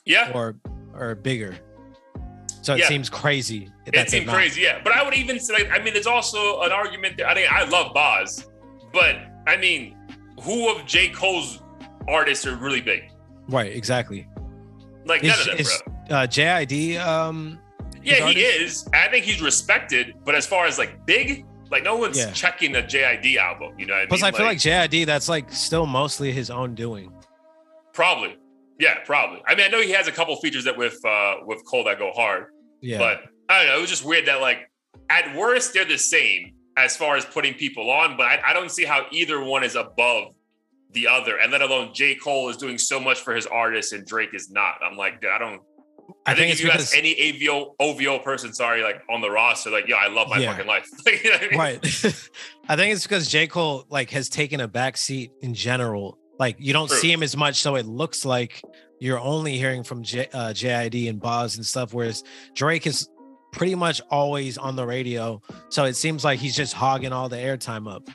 yeah, 0.05 0.31
or 0.33 0.55
or 0.93 1.15
bigger. 1.15 1.57
So 2.61 2.75
it 2.75 2.79
yeah. 2.79 2.87
seems 2.87 3.09
crazy. 3.09 3.69
It 3.85 4.09
seems 4.09 4.29
crazy, 4.29 4.61
yeah. 4.61 4.79
But 4.83 4.93
I 4.93 5.03
would 5.03 5.15
even 5.15 5.39
say, 5.39 5.69
I 5.69 5.81
mean, 5.81 5.93
there's 5.93 6.07
also 6.07 6.61
an 6.61 6.71
argument. 6.71 7.17
That, 7.17 7.27
I 7.27 7.35
mean, 7.35 7.47
I 7.49 7.65
love 7.65 7.93
Bas, 7.93 8.47
but 8.93 9.17
I 9.47 9.57
mean, 9.57 9.95
who 10.41 10.69
of 10.69 10.85
J 10.85 11.09
Cole's 11.09 11.61
artists 12.07 12.45
are 12.45 12.55
really 12.55 12.81
big? 12.81 13.11
Right, 13.47 13.71
exactly. 13.71 14.27
Like 15.05 15.23
none 15.23 15.39
of 15.39 15.45
them, 15.45 15.57
is, 15.57 15.81
bro. 15.85 16.17
Uh, 16.17 16.27
JID, 16.27 16.99
um, 16.99 17.59
yeah, 18.03 18.27
he 18.27 18.41
is. 18.41 18.87
I 18.93 19.07
think 19.07 19.25
he's 19.25 19.41
respected, 19.41 20.15
but 20.23 20.35
as 20.35 20.45
far 20.45 20.65
as 20.65 20.77
like 20.77 21.05
big, 21.05 21.45
like 21.69 21.83
no 21.83 21.95
one's 21.95 22.17
yeah. 22.17 22.31
checking 22.31 22.71
the 22.71 22.83
JID 22.83 23.37
album. 23.37 23.73
You 23.79 23.87
know, 23.87 23.95
what 23.95 24.09
plus 24.09 24.23
I, 24.23 24.27
mean? 24.27 24.33
I 24.33 24.37
feel 24.37 24.45
like, 24.45 24.57
JID 24.57 25.05
that's 25.05 25.29
like 25.29 25.51
still 25.51 25.85
mostly 25.85 26.31
his 26.31 26.49
own 26.49 26.75
doing. 26.75 27.11
Probably, 27.93 28.37
yeah, 28.79 28.99
probably. 29.05 29.41
I 29.47 29.55
mean, 29.55 29.65
I 29.65 29.69
know 29.69 29.81
he 29.81 29.91
has 29.91 30.07
a 30.07 30.11
couple 30.11 30.35
features 30.37 30.63
that 30.65 30.77
with 30.77 31.03
uh 31.05 31.35
with 31.45 31.65
Cole 31.65 31.83
that 31.85 31.99
go 31.99 32.11
hard. 32.11 32.47
Yeah, 32.81 32.97
but 32.97 33.23
I 33.49 33.59
don't 33.59 33.67
know. 33.67 33.77
It 33.77 33.81
was 33.81 33.89
just 33.89 34.05
weird 34.05 34.27
that 34.27 34.41
like 34.41 34.69
at 35.09 35.35
worst 35.35 35.73
they're 35.73 35.85
the 35.85 35.97
same 35.97 36.53
as 36.77 36.95
far 36.95 37.15
as 37.15 37.25
putting 37.25 37.53
people 37.53 37.89
on, 37.89 38.17
but 38.17 38.25
I, 38.25 38.41
I 38.47 38.53
don't 38.53 38.71
see 38.71 38.85
how 38.85 39.05
either 39.11 39.43
one 39.43 39.63
is 39.63 39.75
above 39.75 40.33
the 40.93 41.07
other, 41.07 41.37
and 41.37 41.51
let 41.51 41.61
alone 41.61 41.93
J. 41.93 42.15
Cole 42.15 42.49
is 42.49 42.57
doing 42.57 42.77
so 42.77 42.99
much 42.99 43.19
for 43.21 43.33
his 43.33 43.45
artists 43.47 43.93
and 43.93 44.05
Drake 44.05 44.33
is 44.33 44.49
not. 44.49 44.75
I'm 44.83 44.97
like, 44.97 45.21
dude, 45.21 45.31
I 45.31 45.37
don't. 45.37 45.61
I, 46.25 46.31
I 46.31 46.35
think, 46.35 46.49
think 46.49 46.53
if 46.53 46.63
you 46.63 46.71
ask 46.71 46.97
any 46.97 47.15
AVO 47.15 47.75
OVO 47.79 48.19
person, 48.19 48.53
sorry, 48.53 48.83
like 48.83 49.01
on 49.09 49.21
the 49.21 49.31
roster, 49.31 49.69
like, 49.69 49.87
yeah, 49.87 49.95
I 49.95 50.07
love 50.09 50.27
my 50.27 50.37
yeah. 50.37 50.51
fucking 50.51 50.67
life. 50.67 50.89
you 51.05 51.29
know 51.29 51.37
I 51.37 51.49
mean? 51.49 51.59
Right. 51.59 51.79
I 52.67 52.75
think 52.75 52.93
it's 52.93 53.03
because 53.03 53.27
J. 53.27 53.47
Cole 53.47 53.85
like 53.89 54.09
has 54.11 54.27
taken 54.27 54.59
a 54.59 54.67
back 54.67 54.97
seat 54.97 55.31
in 55.41 55.53
general. 55.53 56.17
Like 56.37 56.57
you 56.59 56.73
don't 56.73 56.87
True. 56.87 56.97
see 56.97 57.11
him 57.11 57.23
as 57.23 57.37
much, 57.37 57.61
so 57.61 57.75
it 57.75 57.85
looks 57.85 58.25
like 58.25 58.61
you're 58.99 59.19
only 59.19 59.57
hearing 59.57 59.83
from 59.83 60.03
J, 60.03 60.27
uh, 60.33 60.49
JID 60.49 61.09
and 61.09 61.19
Bas 61.19 61.55
and 61.55 61.65
stuff. 61.65 61.93
Whereas 61.93 62.23
Drake 62.53 62.85
is 62.85 63.09
pretty 63.51 63.75
much 63.75 64.01
always 64.09 64.57
on 64.57 64.75
the 64.75 64.85
radio, 64.85 65.41
so 65.69 65.85
it 65.85 65.95
seems 65.95 66.23
like 66.23 66.39
he's 66.39 66.55
just 66.55 66.73
hogging 66.73 67.11
all 67.11 67.29
the 67.29 67.37
airtime 67.37 67.91
up. 67.91 68.09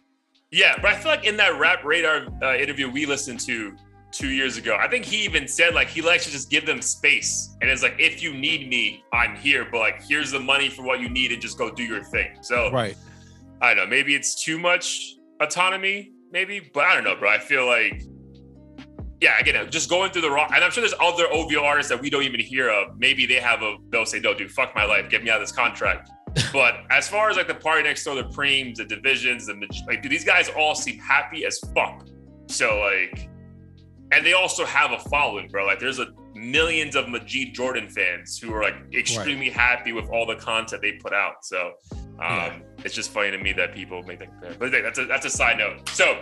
Yeah, 0.51 0.77
but 0.77 0.93
I 0.93 0.97
feel 0.97 1.11
like 1.11 1.25
in 1.25 1.37
that 1.39 1.59
Rap 1.59 1.85
Radar 1.85 2.27
uh, 2.43 2.57
interview 2.57 2.91
we 2.91 3.05
listened 3.07 3.41
to 3.41 3.77
two 4.13 4.29
years 4.29 4.57
ago, 4.57 4.77
I 4.81 4.89
think 4.89 5.05
he 5.05 5.25
even 5.25 5.47
said 5.47 5.75
like 5.75 5.89
he 5.89 6.01
likes 6.01 6.25
to 6.25 6.31
just 6.31 6.51
give 6.51 6.65
them 6.67 6.81
space, 6.81 7.57
and 7.61 7.71
it's 7.71 7.83
like 7.83 7.97
if 7.99 8.23
you 8.23 8.33
need 8.33 8.69
me, 8.69 9.05
I'm 9.13 9.37
here, 9.37 9.67
but 9.71 9.79
like 9.79 10.03
here's 10.03 10.31
the 10.31 10.41
money 10.41 10.69
for 10.69 10.83
what 10.83 11.01
you 11.01 11.09
need, 11.09 11.33
and 11.33 11.43
just 11.43 11.59
go 11.59 11.71
do 11.71 11.83
your 11.83 12.03
thing. 12.03 12.39
So 12.41 12.71
right, 12.71 12.97
I 13.61 13.75
don't 13.75 13.85
know, 13.85 13.91
maybe 13.91 14.15
it's 14.15 14.43
too 14.43 14.59
much 14.59 15.17
autonomy, 15.41 16.13
maybe, 16.33 16.71
but 16.73 16.85
I 16.85 16.95
don't 16.95 17.05
know, 17.05 17.17
bro. 17.17 17.31
I 17.31 17.39
feel 17.39 17.67
like 17.67 18.03
yeah, 19.21 19.39
again, 19.39 19.71
just 19.71 19.89
going 19.89 20.11
through 20.11 20.23
the 20.23 20.31
raw, 20.31 20.49
and 20.55 20.63
I'm 20.63 20.71
sure 20.71 20.83
there's 20.83 20.95
other 21.01 21.27
OVO 21.33 21.65
artists 21.65 21.91
that 21.91 22.01
we 22.01 22.11
don't 22.11 22.25
even 22.25 22.41
hear 22.41 22.69
of. 22.71 22.99
Maybe 22.99 23.27
they 23.27 23.41
have 23.41 23.63
a, 23.63 23.77
they'll 23.91 24.05
say, 24.05 24.21
no, 24.21 24.35
dude, 24.35 24.51
fuck 24.51 24.75
my 24.75 24.85
life, 24.85 25.09
get 25.09 25.25
me 25.25 25.31
out 25.31 25.41
of 25.41 25.47
this 25.47 25.57
contract 25.57 26.11
but 26.53 26.85
as 26.91 27.09
far 27.09 27.31
as 27.31 27.37
like 27.37 27.49
the 27.49 27.55
PartyNextDoor, 27.55 28.17
the 28.17 28.35
Premes, 28.35 28.77
the 28.77 28.85
divisions, 28.85 29.47
the 29.47 29.55
like, 29.87 30.03
do 30.03 30.09
these 30.09 30.25
guys 30.25 30.51
all 30.51 30.75
seem 30.75 30.99
happy 30.99 31.45
as 31.47 31.59
fuck? 31.75 32.07
So 32.49 32.81
like, 32.81 33.29
and 34.13 34.25
they 34.25 34.35
also 34.35 34.65
have 34.65 34.93
a 34.93 34.99
following, 34.99 35.49
bro. 35.49 35.67
Like, 35.67 35.81
there's 35.81 35.99
a 35.99 36.09
millions 36.35 36.95
of 36.95 37.09
Majid 37.09 37.55
Jordan 37.55 37.89
fans 37.89 38.39
who 38.39 38.53
are 38.55 38.63
like 38.63 38.75
extremely 38.95 39.49
right. 39.49 39.57
happy 39.57 39.93
with 39.93 40.09
all 40.11 40.27
the 40.27 40.37
content 40.37 40.83
they 40.83 40.93
put 40.93 41.13
out. 41.13 41.45
So 41.45 41.73
um, 41.93 42.07
yeah. 42.21 42.59
it's 42.85 42.95
just 42.95 43.11
funny 43.11 43.31
to 43.31 43.39
me 43.39 43.53
that 43.55 43.75
people 43.75 44.03
make 44.03 44.19
that. 44.21 44.59
But 44.59 44.71
that's 44.71 44.99
a 44.99 45.07
that's 45.07 45.27
a 45.27 45.31
side 45.31 45.59
note. 45.59 45.89
So 45.89 46.21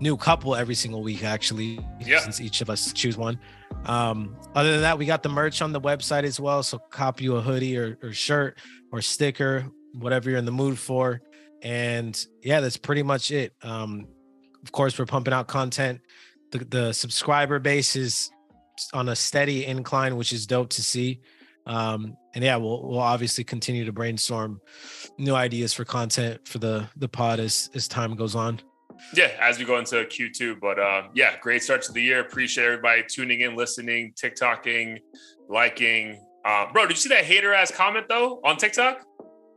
New 0.00 0.16
couple 0.16 0.54
every 0.54 0.74
single 0.74 1.02
week, 1.02 1.24
actually, 1.24 1.80
yeah. 2.00 2.20
since 2.20 2.40
each 2.40 2.60
of 2.60 2.70
us 2.70 2.92
choose 2.92 3.16
one. 3.16 3.38
Um, 3.86 4.36
other 4.54 4.72
than 4.72 4.82
that, 4.82 4.98
we 4.98 5.06
got 5.06 5.22
the 5.22 5.28
merch 5.28 5.62
on 5.62 5.72
the 5.72 5.80
website 5.80 6.24
as 6.24 6.38
well. 6.38 6.62
So 6.62 6.78
cop 6.78 7.20
you 7.20 7.36
a 7.36 7.40
hoodie 7.40 7.76
or, 7.76 7.98
or 8.02 8.12
shirt 8.12 8.58
or 8.92 9.00
sticker, 9.00 9.66
whatever 9.94 10.30
you're 10.30 10.38
in 10.38 10.44
the 10.44 10.52
mood 10.52 10.78
for. 10.78 11.22
And 11.62 12.26
yeah, 12.42 12.60
that's 12.60 12.76
pretty 12.76 13.02
much 13.02 13.30
it. 13.30 13.52
Um, 13.62 14.06
of 14.62 14.72
course, 14.72 14.98
we're 14.98 15.06
pumping 15.06 15.34
out 15.34 15.46
content. 15.46 16.00
The, 16.52 16.58
the 16.58 16.92
subscriber 16.92 17.58
base 17.58 17.96
is 17.96 18.30
on 18.92 19.08
a 19.08 19.16
steady 19.16 19.66
incline, 19.66 20.16
which 20.16 20.32
is 20.32 20.46
dope 20.46 20.70
to 20.70 20.82
see. 20.82 21.20
Um, 21.66 22.16
and 22.34 22.44
yeah, 22.44 22.56
we'll 22.56 22.86
we'll 22.86 23.00
obviously 23.00 23.42
continue 23.42 23.84
to 23.84 23.92
brainstorm 23.92 24.60
new 25.18 25.34
ideas 25.34 25.72
for 25.72 25.84
content 25.84 26.46
for 26.46 26.58
the 26.58 26.88
the 26.96 27.08
pod 27.08 27.40
as 27.40 27.70
as 27.74 27.88
time 27.88 28.14
goes 28.14 28.36
on. 28.36 28.60
Yeah, 29.14 29.30
as 29.40 29.58
we 29.58 29.64
go 29.64 29.78
into 29.78 29.96
Q2. 29.96 30.60
But 30.60 30.78
uh, 30.78 31.08
yeah, 31.14 31.38
great 31.40 31.62
start 31.62 31.82
to 31.82 31.92
the 31.92 32.00
year. 32.00 32.20
Appreciate 32.20 32.64
everybody 32.64 33.02
tuning 33.08 33.40
in, 33.40 33.56
listening, 33.56 34.12
TikToking, 34.14 35.00
liking. 35.48 36.24
Uh, 36.44 36.72
bro, 36.72 36.86
did 36.86 36.92
you 36.92 37.00
see 37.00 37.08
that 37.08 37.24
hater 37.24 37.52
ass 37.52 37.72
comment 37.72 38.06
though 38.08 38.40
on 38.44 38.56
TikTok? 38.56 39.04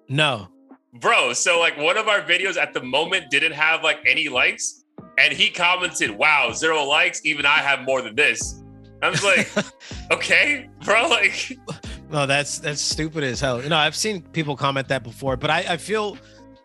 No. 0.08 0.48
Bro. 0.94 1.34
So 1.34 1.60
like 1.60 1.78
one 1.78 1.98
of 1.98 2.08
our 2.08 2.22
videos 2.22 2.58
at 2.58 2.74
the 2.74 2.82
moment 2.82 3.30
didn't 3.30 3.54
have 3.54 3.84
like 3.84 4.00
any 4.06 4.30
likes, 4.30 4.84
and 5.18 5.34
he 5.34 5.50
commented, 5.50 6.12
"Wow, 6.12 6.52
zero 6.54 6.84
likes. 6.84 7.22
Even 7.26 7.46
I 7.46 7.60
have 7.60 7.82
more 7.82 8.02
than 8.02 8.16
this." 8.16 8.62
I 9.02 9.10
was 9.10 9.24
like, 9.24 9.50
"Okay, 10.12 10.70
bro." 10.84 11.08
Like, 11.08 11.58
no, 12.12 12.26
that's 12.26 12.60
that's 12.60 12.82
stupid 12.82 13.24
as 13.24 13.40
hell. 13.40 13.62
You 13.62 13.70
know, 13.70 13.78
I've 13.78 13.96
seen 13.96 14.22
people 14.22 14.56
comment 14.56 14.88
that 14.90 15.04
before, 15.04 15.38
but 15.38 15.50
I, 15.50 15.66
I 15.70 15.78
feel 15.78 16.18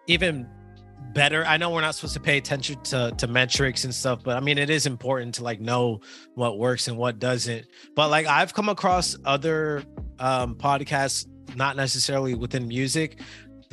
even 0.06 0.48
better. 1.14 1.44
I 1.46 1.56
know 1.56 1.70
we're 1.70 1.80
not 1.80 1.94
supposed 1.94 2.14
to 2.14 2.20
pay 2.20 2.36
attention 2.36 2.80
to 2.84 3.14
to 3.16 3.26
metrics 3.26 3.84
and 3.84 3.94
stuff, 3.94 4.22
but 4.22 4.36
I 4.36 4.40
mean 4.40 4.58
it 4.58 4.68
is 4.68 4.86
important 4.86 5.34
to 5.36 5.44
like 5.44 5.60
know 5.60 6.00
what 6.34 6.58
works 6.58 6.88
and 6.88 6.98
what 6.98 7.18
doesn't. 7.18 7.66
But 7.94 8.10
like 8.10 8.26
I've 8.26 8.52
come 8.52 8.68
across 8.68 9.16
other 9.24 9.84
um 10.18 10.56
podcasts, 10.56 11.26
not 11.56 11.76
necessarily 11.76 12.34
within 12.34 12.68
music, 12.68 13.20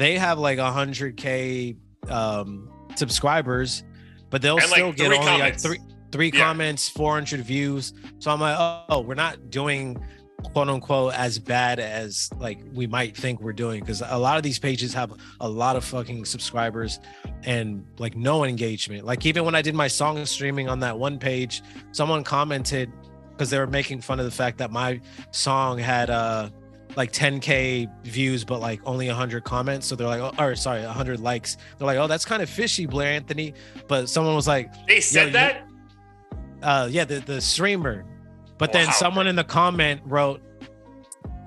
they 0.01 0.17
have 0.17 0.39
like 0.39 0.57
a 0.57 0.71
hundred 0.71 1.17
K 1.17 1.75
um 2.09 2.69
subscribers, 2.95 3.83
but 4.29 4.41
they'll 4.41 4.57
And, 4.57 4.69
like, 4.69 4.77
still 4.77 4.91
get 4.91 5.07
three 5.07 5.17
only 5.17 5.39
like 5.39 5.59
three 5.59 5.79
three 6.11 6.31
Yeah. 6.33 6.43
comments, 6.43 6.89
400 6.89 7.39
views. 7.41 7.93
So 8.19 8.31
I'm 8.31 8.41
like, 8.41 8.57
oh, 8.59 8.83
oh, 8.89 8.99
we're 8.99 9.15
not 9.15 9.49
doing 9.49 9.97
quote 10.43 10.67
unquote 10.67 11.13
as 11.13 11.37
bad 11.39 11.79
as 11.79 12.29
like 12.39 12.59
we 12.73 12.87
might 12.87 13.15
think 13.15 13.39
we're 13.41 13.53
doing 13.53 13.79
because 13.79 14.01
a 14.05 14.17
lot 14.17 14.37
of 14.37 14.43
these 14.43 14.57
pages 14.57 14.91
have 14.93 15.13
a 15.39 15.47
lot 15.47 15.75
of 15.75 15.85
fucking 15.85 16.25
subscribers 16.25 16.99
and 17.43 17.85
like 17.99 18.15
no 18.15 18.43
engagement 18.43 19.05
like 19.05 19.23
even 19.23 19.45
when 19.45 19.53
i 19.53 19.61
did 19.61 19.75
my 19.75 19.87
song 19.87 20.25
streaming 20.25 20.67
on 20.67 20.79
that 20.79 20.97
one 20.97 21.19
page 21.19 21.61
someone 21.91 22.23
commented 22.23 22.91
because 23.29 23.51
they 23.51 23.59
were 23.59 23.67
making 23.67 24.01
fun 24.01 24.17
of 24.19 24.25
the 24.25 24.31
fact 24.31 24.57
that 24.57 24.71
my 24.71 24.99
song 25.29 25.77
had 25.77 26.09
uh 26.09 26.49
like 26.95 27.11
10k 27.11 27.89
views 28.03 28.43
but 28.43 28.59
like 28.59 28.81
only 28.85 29.07
100 29.07 29.43
comments. 29.43 29.87
So 29.87 29.95
they're 29.95 30.07
like 30.07 30.21
oh, 30.21 30.33
or 30.43 30.55
sorry 30.55 30.83
100 30.83 31.19
likes. 31.19 31.57
They're 31.77 31.87
like 31.87 31.97
oh 31.97 32.07
that's 32.07 32.25
kind 32.25 32.41
of 32.41 32.49
fishy 32.49 32.85
blair 32.85 33.11
anthony. 33.13 33.53
But 33.87 34.09
someone 34.09 34.35
was 34.35 34.47
like 34.47 34.71
they 34.87 34.99
said 35.01 35.33
that. 35.33 35.67
uh 36.61 36.87
yeah 36.91 37.05
the, 37.05 37.19
the 37.19 37.41
streamer. 37.41 38.05
But 38.57 38.73
then 38.73 38.91
someone 38.93 39.25
in 39.27 39.35
the 39.35 39.43
comment 39.43 40.01
wrote 40.05 40.41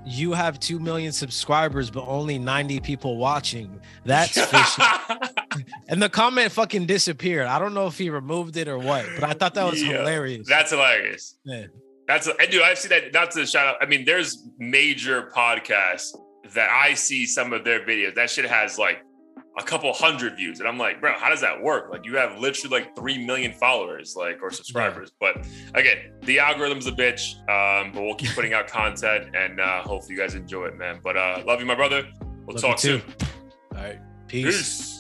you 0.06 0.32
have 0.34 0.60
2 0.60 0.78
million 0.78 1.12
subscribers 1.12 1.88
but 1.90 2.04
only 2.06 2.38
90 2.38 2.80
people 2.80 3.16
watching. 3.16 3.80
That's 4.04 4.38
fishy. 4.50 4.82
And 5.86 6.02
the 6.02 6.08
comment 6.08 6.50
fucking 6.50 6.86
disappeared. 6.86 7.46
I 7.46 7.60
don't 7.60 7.74
know 7.74 7.86
if 7.86 7.96
he 7.96 8.10
removed 8.10 8.56
it 8.56 8.66
or 8.66 8.76
what 8.76 9.06
but 9.14 9.22
i 9.22 9.34
thought 9.34 9.54
that 9.54 9.70
was 9.70 9.80
Yeah, 9.80 9.98
hilarious. 9.98 10.48
That's 10.48 10.72
hilarious. 10.72 11.36
Yeah. 11.44 11.66
That's 12.06 12.26
and 12.26 12.50
do. 12.50 12.62
I've 12.62 12.78
seen 12.78 12.90
that. 12.90 13.12
Not 13.12 13.30
to 13.32 13.46
shout 13.46 13.66
out. 13.66 13.76
I 13.80 13.86
mean, 13.86 14.04
there's 14.04 14.46
major 14.58 15.30
podcasts 15.34 16.14
that 16.52 16.70
I 16.70 16.94
see 16.94 17.26
some 17.26 17.52
of 17.52 17.64
their 17.64 17.80
videos. 17.86 18.14
That 18.14 18.28
shit 18.30 18.44
has 18.44 18.78
like 18.78 19.02
a 19.58 19.62
couple 19.62 19.92
hundred 19.92 20.36
views, 20.36 20.60
and 20.60 20.68
I'm 20.68 20.78
like, 20.78 21.00
bro, 21.00 21.14
how 21.14 21.30
does 21.30 21.40
that 21.40 21.60
work? 21.62 21.90
Like, 21.90 22.04
you 22.04 22.16
have 22.16 22.38
literally 22.38 22.80
like 22.80 22.94
three 22.96 23.24
million 23.24 23.52
followers, 23.52 24.14
like 24.16 24.42
or 24.42 24.50
subscribers. 24.50 25.12
But 25.18 25.46
again, 25.74 26.12
the 26.22 26.40
algorithm's 26.40 26.86
a 26.86 26.92
bitch. 26.92 27.36
Um, 27.48 27.92
but 27.92 28.02
we'll 28.02 28.16
keep 28.16 28.30
putting 28.34 28.52
out 28.52 28.66
content, 28.66 29.34
and 29.34 29.60
uh, 29.60 29.82
hopefully 29.82 30.14
you 30.14 30.20
guys 30.20 30.34
enjoy 30.34 30.66
it, 30.66 30.76
man. 30.76 31.00
But 31.02 31.16
uh, 31.16 31.42
love 31.46 31.60
you, 31.60 31.66
my 31.66 31.74
brother. 31.74 32.04
We'll 32.46 32.54
Love 32.56 32.62
talk 32.62 32.78
soon. 32.78 33.00
all 33.74 33.82
right 33.82 33.98
peace. 34.28 34.44
Peace. 34.56 34.93